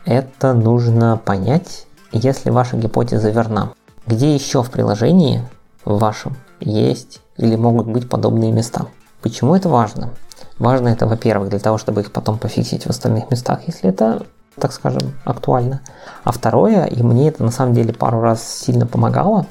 это 0.09 0.53
нужно 0.53 1.21
понять, 1.23 1.85
если 2.11 2.49
ваша 2.49 2.77
гипотеза 2.77 3.29
верна. 3.29 3.73
Где 4.07 4.33
еще 4.33 4.63
в 4.63 4.71
приложении 4.71 5.43
вашем 5.85 6.35
есть 6.59 7.21
или 7.37 7.55
могут 7.55 7.87
быть 7.87 8.09
подобные 8.09 8.51
места? 8.51 8.87
Почему 9.21 9.55
это 9.55 9.69
важно? 9.69 10.09
Важно 10.57 10.89
это, 10.89 11.07
во-первых, 11.07 11.49
для 11.49 11.59
того, 11.59 11.77
чтобы 11.77 12.01
их 12.01 12.11
потом 12.11 12.37
пофиксить 12.37 12.85
в 12.85 12.89
остальных 12.89 13.31
местах, 13.31 13.61
если 13.67 13.89
это, 13.89 14.23
так 14.55 14.71
скажем, 14.71 15.13
актуально. 15.25 15.81
А 16.23 16.31
второе, 16.31 16.85
и 16.85 17.01
мне 17.03 17.29
это 17.29 17.43
на 17.43 17.51
самом 17.51 17.73
деле 17.73 17.93
пару 17.93 18.21
раз 18.21 18.43
сильно 18.43 18.85
помогало, 18.85 19.45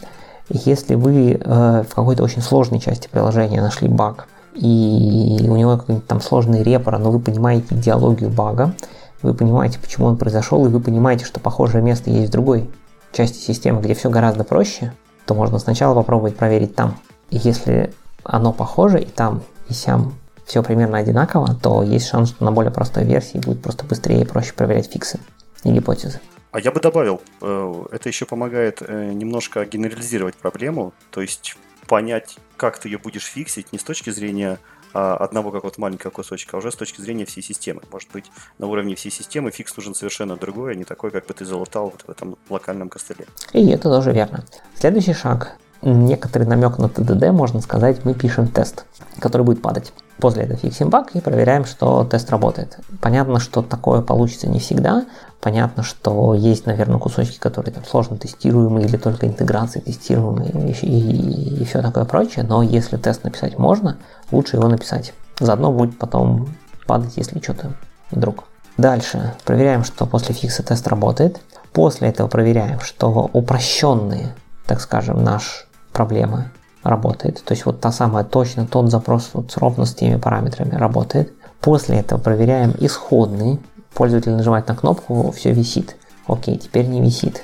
если 0.49 0.95
вы 0.95 1.33
э, 1.33 1.85
в 1.89 1.95
какой-то 1.95 2.23
очень 2.23 2.43
сложной 2.43 2.81
части 2.81 3.09
приложения 3.09 3.61
нашли 3.61 3.89
баг, 3.89 4.29
и 4.55 5.47
у 5.49 5.57
него 5.57 5.77
какой-нибудь 5.77 6.07
там 6.07 6.21
сложный 6.21 6.63
репор, 6.63 6.99
но 6.99 7.11
вы 7.11 7.21
понимаете 7.21 7.75
идеологию 7.75 8.31
бага, 8.31 8.75
вы 9.23 9.35
понимаете, 9.35 9.79
почему 9.79 10.07
он 10.07 10.17
произошел, 10.17 10.65
и 10.67 10.69
вы 10.69 10.81
понимаете, 10.81 11.25
что 11.25 11.41
похожее 11.41 11.83
место 11.83 12.11
есть 12.11 12.29
в 12.29 12.33
другой 12.33 12.71
части 13.13 13.39
системы, 13.39 13.81
где 13.81 13.95
все 13.95 14.11
гораздо 14.11 14.45
проще, 14.45 14.93
то 15.27 15.35
можно 15.35 15.59
сначала 15.59 15.95
попробовать 15.95 16.37
проверить 16.37 16.75
там. 16.75 16.97
Если 17.31 17.93
оно 18.25 18.53
похоже 18.53 19.01
и 19.01 19.07
там, 19.07 19.43
и 19.69 19.73
сям 19.73 20.15
все 20.45 20.63
примерно 20.63 20.99
одинаково, 20.99 21.55
то 21.55 21.83
есть 21.83 22.09
шанс, 22.09 22.31
что 22.31 22.45
на 22.45 22.53
более 22.53 22.73
простой 22.73 23.05
версии 23.05 23.39
будет 23.39 23.63
просто 23.63 23.85
быстрее 23.85 24.23
и 24.23 24.25
проще 24.25 24.55
проверять 24.55 24.91
фиксы 24.91 25.21
и 25.65 25.71
гипотезы. 25.71 26.21
А 26.53 26.61
я 26.61 26.73
бы 26.73 26.81
добавил, 26.81 27.21
э, 27.43 27.85
это 27.93 28.09
еще 28.09 28.25
помогает 28.25 28.81
э, 28.81 29.13
немножко 29.13 29.67
генерализировать 29.67 30.37
проблему, 30.37 30.95
то 31.11 31.21
есть 31.21 31.57
понять, 31.87 32.39
как 32.57 32.79
ты 32.79 32.89
ее 32.89 32.99
будешь 32.99 33.25
фиксить 33.25 33.73
не 33.73 33.79
с 33.79 33.83
точки 33.83 34.11
зрения 34.11 34.59
а, 34.95 35.17
одного 35.17 35.51
какого-то 35.51 35.81
маленького 35.81 36.11
кусочка, 36.11 36.57
а 36.57 36.59
уже 36.59 36.71
с 36.71 36.77
точки 36.77 37.01
зрения 37.01 37.25
всей 37.25 37.43
системы. 37.43 37.83
Может 37.91 38.11
быть, 38.11 38.31
на 38.59 38.67
уровне 38.67 38.95
всей 38.95 39.11
системы 39.11 39.51
фикс 39.51 39.77
нужен 39.77 39.95
совершенно 39.95 40.37
другой, 40.37 40.73
а 40.73 40.75
не 40.75 40.85
такой, 40.85 41.11
как 41.11 41.27
бы 41.27 41.35
ты 41.35 41.45
залутал 41.45 41.91
вот 41.91 42.03
в 42.07 42.11
этом 42.11 42.37
локальном 42.49 42.89
костыле. 42.89 43.27
И 43.53 43.69
это 43.71 43.85
тоже 43.85 44.13
верно. 44.13 44.45
Следующий 44.77 45.15
шаг. 45.15 45.57
Некоторый 45.83 46.45
намек 46.45 46.79
на 46.79 46.89
ТДД, 46.89 47.31
можно 47.31 47.61
сказать, 47.61 48.05
мы 48.05 48.15
пишем 48.15 48.49
тест, 48.49 48.85
который 49.21 49.43
будет 49.43 49.63
падать. 49.63 49.93
После 50.19 50.43
этого 50.43 50.59
фиксим 50.59 50.91
баг 50.91 51.15
и 51.15 51.21
проверяем, 51.21 51.65
что 51.65 52.03
тест 52.05 52.29
работает. 52.31 52.81
Понятно, 53.01 53.39
что 53.39 53.63
такое 53.63 54.01
получится 54.01 54.49
не 54.49 54.59
всегда. 54.59 55.07
Понятно, 55.41 55.85
что 55.85 56.35
есть, 56.35 56.67
наверное, 56.67 56.99
кусочки, 56.99 57.39
которые 57.39 57.73
там 57.73 57.85
сложно 57.85 58.17
тестируемые 58.17 58.87
или 58.87 58.97
только 58.97 59.27
интеграции 59.27 59.79
тестируемые 59.79 60.51
и, 60.51 60.87
и, 60.87 61.63
и 61.63 61.65
все 61.65 61.81
такое 61.81 62.05
прочее. 62.05 62.45
Но 62.49 62.63
если 62.63 62.97
тест 62.97 63.23
написать 63.23 63.57
можно, 63.57 63.99
лучше 64.33 64.57
его 64.57 64.67
написать. 64.67 65.15
Заодно 65.39 65.71
будет 65.71 65.97
потом 65.97 66.49
падать, 66.87 67.13
если 67.17 67.39
что-то 67.39 67.75
вдруг. 68.11 68.45
Дальше 68.77 69.35
проверяем, 69.45 69.85
что 69.85 70.07
после 70.07 70.35
фикса 70.35 70.65
тест 70.65 70.89
работает. 70.89 71.41
После 71.73 72.09
этого 72.09 72.27
проверяем, 72.27 72.81
что 72.81 73.31
упрощенные, 73.33 74.35
так 74.67 74.81
скажем, 74.81 75.23
наш 75.23 75.68
проблемы 75.99 76.53
работает. 76.85 77.43
То 77.45 77.55
есть 77.55 77.67
вот 77.67 77.81
та 77.81 77.91
самая 77.91 78.23
точно 78.23 78.67
тот 78.67 78.89
запрос 78.89 79.31
вот 79.33 79.53
ровно 79.57 79.85
с 79.85 79.95
теми 79.95 80.17
параметрами 80.17 80.77
работает. 80.77 81.33
После 81.61 81.99
этого 81.99 82.21
проверяем 82.21 82.73
исходные. 82.79 83.59
Пользователь 83.95 84.31
нажимает 84.31 84.69
на 84.69 84.77
кнопку, 84.77 85.33
все 85.33 85.51
висит. 85.51 85.97
Окей, 86.29 86.57
теперь 86.57 86.87
не 86.87 87.01
висит. 87.01 87.43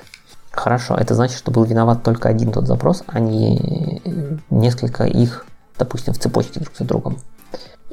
Хорошо, 0.52 0.94
это 0.94 1.16
значит, 1.16 1.36
что 1.36 1.50
был 1.50 1.64
виноват 1.64 2.04
только 2.04 2.28
один 2.28 2.52
тот 2.52 2.68
запрос, 2.68 3.02
а 3.08 3.18
не 3.18 4.00
несколько 4.50 5.02
их, 5.02 5.46
допустим, 5.76 6.14
в 6.14 6.18
цепочке 6.18 6.60
друг 6.60 6.76
за 6.78 6.84
другом. 6.84 7.18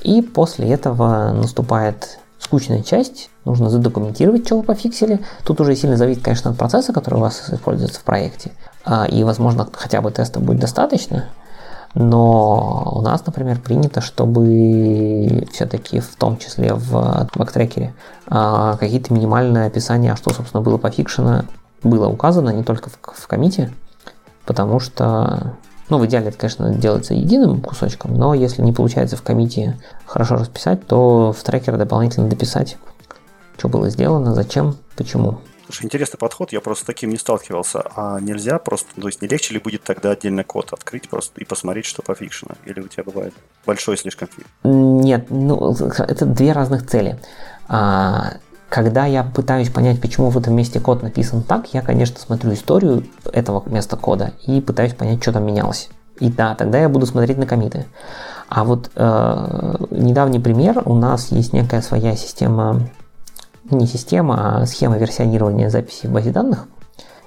И 0.04 0.22
после 0.22 0.70
этого 0.70 1.32
наступает 1.34 2.20
скучная 2.42 2.82
часть, 2.82 3.30
нужно 3.46 3.70
задокументировать, 3.70 4.46
что 4.46 4.58
вы 4.58 4.64
пофиксили. 4.64 5.20
Тут 5.44 5.62
уже 5.62 5.76
сильно 5.76 5.98
зависит, 5.98 6.24
конечно, 6.24 6.52
от 6.52 6.58
процесса, 6.58 6.92
который 6.92 7.16
у 7.16 7.22
вас 7.22 7.50
используется 7.50 8.00
в 8.00 8.04
проекте. 8.04 8.52
А, 8.84 9.06
и, 9.06 9.24
возможно, 9.24 9.68
хотя 9.72 10.02
бы 10.02 10.12
теста 10.12 10.40
будет 10.40 10.60
достаточно, 10.60 11.26
но 11.94 12.94
у 12.96 13.02
нас, 13.02 13.26
например, 13.26 13.60
принято, 13.60 14.02
чтобы 14.02 15.48
все-таки 15.52 16.00
в 16.00 16.16
том 16.16 16.38
числе 16.38 16.74
в 16.74 17.30
бактрекере 17.36 17.94
а, 18.28 18.78
какие-то 18.78 19.14
минимальные 19.14 19.66
описания, 19.66 20.16
что, 20.16 20.34
собственно, 20.34 20.62
было 20.62 20.78
пофикшено, 20.78 21.44
было 21.84 22.08
указано 22.08 22.50
не 22.50 22.64
только 22.64 22.90
в, 22.90 22.98
в 23.14 23.28
комите, 23.28 23.72
потому 24.46 24.80
что, 24.80 25.54
ну, 25.92 25.98
в 25.98 26.06
идеале 26.06 26.30
это, 26.30 26.38
конечно, 26.38 26.74
делается 26.74 27.14
единым 27.14 27.62
кусочком, 27.62 28.16
но 28.16 28.34
если 28.34 28.62
не 28.62 28.72
получается 28.72 29.18
в 29.18 29.24
комите 29.24 29.78
хорошо 30.06 30.36
расписать, 30.36 30.88
то 30.88 31.34
в 31.38 31.44
трекер 31.44 31.76
дополнительно 31.76 32.30
дописать, 32.30 32.78
что 33.58 33.68
было 33.68 33.90
сделано, 33.90 34.34
зачем, 34.34 34.78
почему. 34.96 35.40
Слушай, 35.66 35.88
интересный 35.88 36.18
подход, 36.18 36.54
я 36.54 36.62
просто 36.62 36.86
с 36.86 36.88
таким 36.88 37.10
не 37.10 37.18
сталкивался. 37.18 37.84
А 37.94 38.22
нельзя 38.22 38.58
просто, 38.58 38.90
то 39.00 39.06
есть 39.06 39.22
не 39.22 39.28
легче 39.28 39.54
ли 39.54 39.60
будет 39.60 39.84
тогда 39.84 40.12
отдельно 40.12 40.46
код 40.46 40.72
открыть 40.72 41.10
просто 41.10 41.42
и 41.42 41.44
посмотреть, 41.44 41.86
что 41.86 42.02
пофикшено? 42.02 42.56
Или 42.64 42.80
у 42.80 42.88
тебя 42.88 43.04
бывает 43.04 43.34
большой 43.66 43.98
слишком 43.98 44.30
фиг? 44.30 44.46
Нет, 44.64 45.26
ну, 45.30 45.74
это 45.74 46.26
две 46.26 46.54
разных 46.54 46.88
цели. 46.88 47.20
А, 47.68 48.36
когда 48.72 49.06
я 49.06 49.26
пытаюсь 49.26 49.70
понять, 49.70 50.00
почему 50.00 50.30
в 50.30 50.38
этом 50.38 50.56
месте 50.56 50.80
код 50.80 51.04
написан 51.04 51.44
так, 51.44 51.74
я, 51.74 51.82
конечно, 51.82 52.18
смотрю 52.18 52.54
историю 52.54 53.04
этого 53.34 53.62
места 53.66 53.98
кода 53.98 54.32
и 54.46 54.62
пытаюсь 54.62 54.94
понять, 54.94 55.22
что 55.22 55.34
там 55.34 55.46
менялось. 55.46 55.90
И 56.22 56.32
да, 56.32 56.56
тогда 56.56 56.80
я 56.80 56.88
буду 56.88 57.06
смотреть 57.06 57.38
на 57.38 57.46
комиты. 57.46 57.86
А 58.48 58.64
вот 58.64 58.90
э, 58.96 59.76
недавний 59.92 60.40
пример, 60.40 60.84
у 60.86 60.96
нас 60.96 61.32
есть 61.34 61.52
некая 61.52 61.82
своя 61.82 62.16
система 62.16 62.88
не 63.70 63.88
система, 63.88 64.62
а 64.62 64.66
схема 64.66 64.98
версионирования 64.98 65.70
записи 65.70 66.08
в 66.08 66.12
базе 66.14 66.32
данных. 66.32 66.66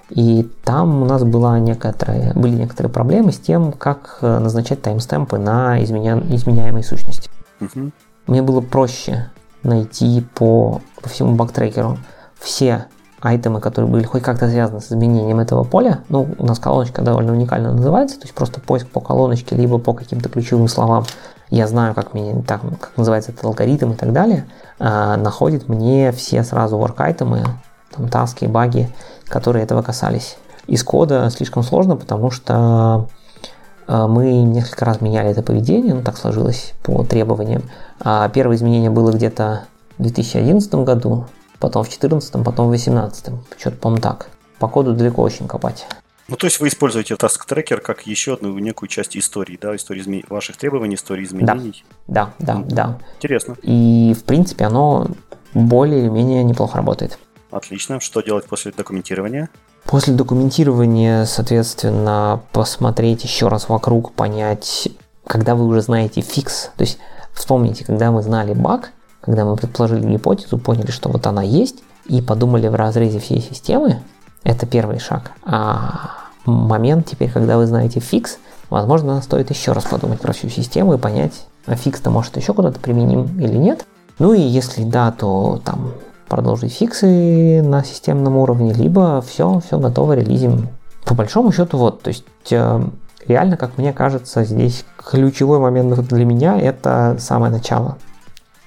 И 0.08 0.50
там 0.64 1.02
у 1.02 1.04
нас 1.04 1.24
была 1.24 1.58
некоторые, 1.58 2.32
были 2.32 2.54
некоторые 2.54 2.90
проблемы 2.90 3.32
с 3.32 3.38
тем, 3.38 3.72
как 3.72 4.16
э, 4.22 4.38
назначать 4.38 4.80
таймстемпы 4.80 5.36
на 5.36 5.84
изменя, 5.84 6.22
изменяемые 6.30 6.84
сущности. 6.84 7.28
Угу. 7.60 7.90
Мне 8.28 8.40
было 8.40 8.62
проще 8.62 9.30
найти 9.64 10.24
по, 10.34 10.80
по 11.02 11.08
всему 11.08 11.34
бактрекеру 11.34 11.98
все 12.38 12.86
айтемы, 13.20 13.60
которые 13.60 13.90
были 13.90 14.04
хоть 14.04 14.22
как-то 14.22 14.48
связаны 14.48 14.80
с 14.80 14.92
изменением 14.92 15.40
этого 15.40 15.64
поля. 15.64 16.00
Ну, 16.10 16.28
у 16.38 16.46
нас 16.46 16.58
колоночка 16.58 17.00
довольно 17.02 17.32
уникально 17.32 17.72
называется, 17.72 18.16
то 18.16 18.24
есть 18.24 18.34
просто 18.34 18.60
поиск 18.60 18.88
по 18.88 19.00
колоночке, 19.00 19.56
либо 19.56 19.78
по 19.78 19.94
каким-то 19.94 20.28
ключевым 20.28 20.68
словам. 20.68 21.04
Я 21.48 21.66
знаю, 21.66 21.94
как, 21.94 22.12
мне, 22.12 22.42
так, 22.46 22.60
как 22.80 22.92
называется 22.96 23.32
этот 23.32 23.44
алгоритм 23.44 23.92
и 23.92 23.96
так 23.96 24.12
далее. 24.12 24.46
А, 24.78 25.16
находит 25.16 25.68
мне 25.68 26.12
все 26.12 26.42
сразу 26.42 26.76
work-айтемы, 26.76 27.44
там, 27.90 28.08
таски, 28.08 28.44
баги, 28.44 28.90
которые 29.26 29.64
этого 29.64 29.80
касались. 29.80 30.36
Из 30.66 30.82
кода 30.82 31.30
слишком 31.30 31.62
сложно, 31.62 31.96
потому 31.96 32.30
что 32.30 33.08
мы 33.86 34.42
несколько 34.42 34.84
раз 34.84 35.00
меняли 35.00 35.30
это 35.30 35.42
поведение, 35.42 35.94
ну 35.94 36.02
так 36.02 36.16
сложилось 36.16 36.74
по 36.82 37.04
требованиям. 37.04 37.62
А 38.00 38.28
первое 38.28 38.56
изменение 38.56 38.90
было 38.90 39.12
где-то 39.12 39.64
в 39.98 40.02
2011 40.02 40.74
году, 40.76 41.26
потом 41.58 41.82
в 41.82 41.86
2014, 41.86 42.32
потом 42.44 42.66
в 42.66 42.70
2018. 42.70 43.32
Что-то, 43.58 43.76
по-моему, 43.76 44.02
так. 44.02 44.28
По 44.58 44.68
коду 44.68 44.94
далеко 44.94 45.22
очень 45.22 45.48
копать. 45.48 45.86
Ну, 46.26 46.36
то 46.36 46.46
есть 46.46 46.58
вы 46.58 46.68
используете 46.68 47.14
Task 47.14 47.40
Tracker 47.46 47.80
как 47.80 48.06
еще 48.06 48.34
одну 48.34 48.58
некую 48.58 48.88
часть 48.88 49.16
истории, 49.16 49.58
да, 49.60 49.76
истории 49.76 50.00
изме... 50.00 50.24
ваших 50.30 50.56
требований, 50.56 50.94
истории 50.94 51.24
изменений. 51.24 51.84
Да, 52.06 52.32
да, 52.38 52.56
да, 52.56 52.64
да. 52.64 52.98
Интересно. 53.16 53.56
И, 53.62 54.16
в 54.18 54.24
принципе, 54.24 54.64
оно 54.64 55.08
более 55.52 56.00
или 56.00 56.08
менее 56.08 56.42
неплохо 56.42 56.78
работает. 56.78 57.18
Отлично. 57.50 58.00
Что 58.00 58.22
делать 58.22 58.46
после 58.46 58.72
документирования? 58.72 59.50
После 59.86 60.14
документирования, 60.14 61.24
соответственно, 61.26 62.40
посмотреть 62.52 63.22
еще 63.24 63.48
раз 63.48 63.68
вокруг, 63.68 64.12
понять, 64.12 64.88
когда 65.26 65.54
вы 65.54 65.66
уже 65.66 65.82
знаете 65.82 66.20
фикс. 66.20 66.70
То 66.76 66.82
есть 66.82 66.98
вспомните, 67.32 67.84
когда 67.84 68.10
мы 68.10 68.22
знали 68.22 68.54
баг, 68.54 68.92
когда 69.20 69.44
мы 69.44 69.56
предположили 69.56 70.06
гипотезу, 70.06 70.58
поняли, 70.58 70.90
что 70.90 71.08
вот 71.10 71.26
она 71.26 71.42
есть, 71.42 71.76
и 72.06 72.20
подумали 72.20 72.68
в 72.68 72.74
разрезе 72.74 73.18
всей 73.18 73.40
системы, 73.40 74.02
это 74.42 74.66
первый 74.66 74.98
шаг. 74.98 75.32
А 75.44 76.10
момент 76.44 77.06
теперь, 77.06 77.30
когда 77.30 77.56
вы 77.56 77.66
знаете 77.66 78.00
фикс, 78.00 78.38
возможно, 78.70 79.20
стоит 79.22 79.50
еще 79.50 79.72
раз 79.72 79.84
подумать 79.84 80.20
про 80.20 80.32
всю 80.32 80.48
систему 80.48 80.94
и 80.94 80.98
понять, 80.98 81.46
а 81.66 81.76
фикс-то 81.76 82.10
может 82.10 82.36
еще 82.36 82.52
куда-то 82.52 82.78
применим 82.80 83.40
или 83.40 83.56
нет. 83.56 83.86
Ну 84.18 84.32
и 84.32 84.40
если 84.40 84.84
да, 84.84 85.10
то 85.12 85.60
там 85.64 85.92
продолжить 86.28 86.72
фиксы 86.72 87.62
на 87.62 87.84
системном 87.84 88.36
уровне, 88.36 88.72
либо 88.72 89.22
все, 89.22 89.60
все 89.66 89.78
готово, 89.78 90.14
релизим. 90.14 90.68
По 91.04 91.14
большому 91.14 91.52
счету, 91.52 91.76
вот, 91.76 92.02
то 92.02 92.08
есть 92.08 92.24
э, 92.50 92.84
реально, 93.26 93.56
как 93.56 93.76
мне 93.78 93.92
кажется, 93.92 94.44
здесь 94.44 94.84
ключевой 94.96 95.58
момент 95.58 95.98
для 96.08 96.24
меня 96.24 96.58
это 96.58 97.16
самое 97.18 97.52
начало. 97.52 97.98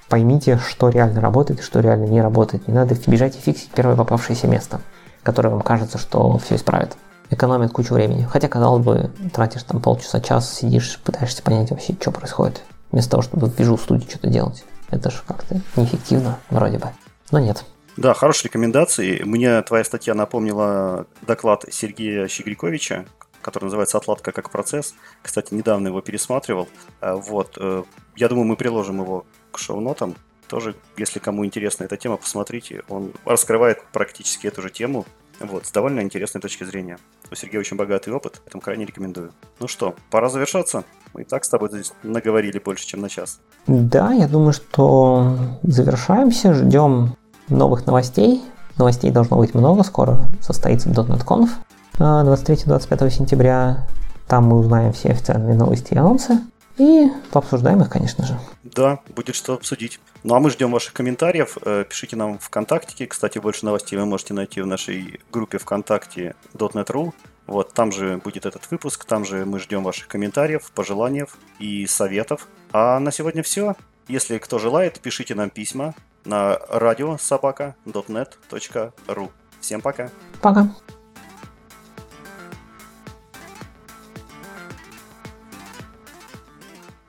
Поймите, 0.08 0.58
что 0.58 0.88
реально 0.88 1.20
работает 1.20 1.62
что 1.62 1.80
реально 1.80 2.06
не 2.06 2.22
работает. 2.22 2.66
Не 2.66 2.74
надо 2.74 2.96
бежать 3.06 3.36
и 3.36 3.40
фиксить 3.40 3.70
первое 3.74 3.96
попавшееся 3.96 4.46
место 4.46 4.80
который 5.28 5.50
вам 5.50 5.60
кажется, 5.60 5.98
что 5.98 6.38
все 6.38 6.56
исправит. 6.56 6.96
Экономит 7.28 7.72
кучу 7.72 7.92
времени. 7.92 8.26
Хотя, 8.30 8.48
казалось 8.48 8.82
бы, 8.82 9.10
тратишь 9.34 9.62
там 9.64 9.80
полчаса, 9.80 10.20
час, 10.20 10.54
сидишь, 10.54 10.98
пытаешься 11.04 11.42
понять 11.42 11.70
вообще, 11.70 11.94
что 12.00 12.10
происходит. 12.10 12.62
Вместо 12.90 13.10
того, 13.10 13.22
чтобы 13.22 13.48
в 13.48 13.60
Visual 13.60 13.78
Studio 13.78 14.08
что-то 14.08 14.28
делать. 14.28 14.64
Это 14.90 15.10
же 15.10 15.18
как-то 15.26 15.60
неэффективно, 15.76 16.38
вроде 16.48 16.78
бы. 16.78 16.86
Но 17.30 17.38
нет. 17.38 17.64
Да, 17.96 18.14
хорошие 18.14 18.48
рекомендации. 18.48 19.22
Мне 19.24 19.60
твоя 19.62 19.82
статья 19.84 20.14
напомнила 20.14 21.06
доклад 21.22 21.64
Сергея 21.70 22.28
Щегриковича, 22.28 23.06
который 23.42 23.64
называется 23.64 23.98
«Отладка 23.98 24.30
как 24.30 24.50
процесс». 24.50 24.94
Кстати, 25.22 25.52
недавно 25.52 25.88
его 25.88 26.00
пересматривал. 26.00 26.68
Э, 27.00 27.14
вот. 27.14 27.58
Э, 27.60 27.82
я 28.16 28.28
думаю, 28.28 28.46
мы 28.46 28.56
приложим 28.56 29.00
его 29.00 29.26
к 29.50 29.58
шоу-нотам. 29.58 30.14
Тоже, 30.46 30.76
если 30.96 31.18
кому 31.18 31.44
интересна 31.44 31.84
эта 31.84 31.96
тема, 31.96 32.16
посмотрите. 32.16 32.82
Он 32.88 33.12
раскрывает 33.24 33.82
практически 33.92 34.46
эту 34.46 34.62
же 34.62 34.70
тему. 34.70 35.04
Вот, 35.40 35.66
с 35.66 35.70
довольно 35.70 36.00
интересной 36.00 36.40
точки 36.40 36.64
зрения. 36.64 36.98
У 37.30 37.34
Сергея 37.34 37.60
очень 37.60 37.76
богатый 37.76 38.12
опыт, 38.12 38.40
поэтому 38.44 38.62
крайне 38.62 38.86
рекомендую. 38.86 39.32
Ну 39.60 39.68
что, 39.68 39.94
пора 40.10 40.28
завершаться. 40.28 40.84
Мы 41.14 41.22
и 41.22 41.24
так 41.24 41.44
с 41.44 41.48
тобой 41.48 41.68
здесь 41.70 41.92
наговорили 42.02 42.58
больше, 42.58 42.86
чем 42.86 43.00
на 43.00 43.08
час. 43.08 43.40
Да, 43.66 44.12
я 44.12 44.28
думаю, 44.28 44.52
что 44.52 45.36
завершаемся, 45.62 46.54
ждем 46.54 47.16
новых 47.48 47.86
новостей. 47.86 48.42
Новостей 48.76 49.10
должно 49.10 49.36
быть 49.36 49.54
много, 49.54 49.82
скоро 49.82 50.20
состоится 50.40 50.88
.NET 50.88 51.24
Conf 51.24 51.50
23-25 51.98 53.06
э, 53.06 53.10
сентября. 53.10 53.86
Там 54.26 54.44
мы 54.44 54.58
узнаем 54.58 54.92
все 54.92 55.10
официальные 55.10 55.54
новости 55.54 55.94
и 55.94 55.96
анонсы. 55.96 56.38
И 56.78 57.10
пообсуждаем 57.32 57.82
их, 57.82 57.90
конечно 57.90 58.24
же. 58.24 58.38
Да, 58.62 59.00
будет 59.14 59.34
что 59.34 59.52
обсудить. 59.54 60.00
Ну 60.22 60.34
а 60.34 60.40
мы 60.40 60.50
ждем 60.50 60.70
ваших 60.70 60.92
комментариев. 60.92 61.56
Э, 61.64 61.84
пишите 61.88 62.16
нам 62.16 62.38
ВКонтакте. 62.38 63.06
Кстати, 63.06 63.38
больше 63.38 63.64
новостей 63.64 63.98
вы 63.98 64.04
можете 64.06 64.34
найти 64.34 64.60
в 64.60 64.66
нашей 64.66 65.20
группе 65.32 65.58
ВКонтакте 65.58 66.34
.NET.ru. 66.54 67.12
Вот, 67.46 67.72
там 67.72 67.92
же 67.92 68.18
будет 68.18 68.46
этот 68.46 68.70
выпуск, 68.70 69.06
там 69.06 69.24
же 69.24 69.46
мы 69.46 69.58
ждем 69.58 69.82
ваших 69.82 70.06
комментариев, 70.06 70.70
пожеланий 70.72 71.24
и 71.58 71.86
советов. 71.86 72.46
А 72.72 73.00
на 73.00 73.10
сегодня 73.10 73.42
все. 73.42 73.74
Если 74.06 74.36
кто 74.38 74.58
желает, 74.58 75.00
пишите 75.00 75.34
нам 75.34 75.48
письма 75.48 75.94
на 76.24 76.58
радиособака.net.ru. 76.68 79.30
Всем 79.60 79.80
пока. 79.80 80.10
Пока. 80.40 80.68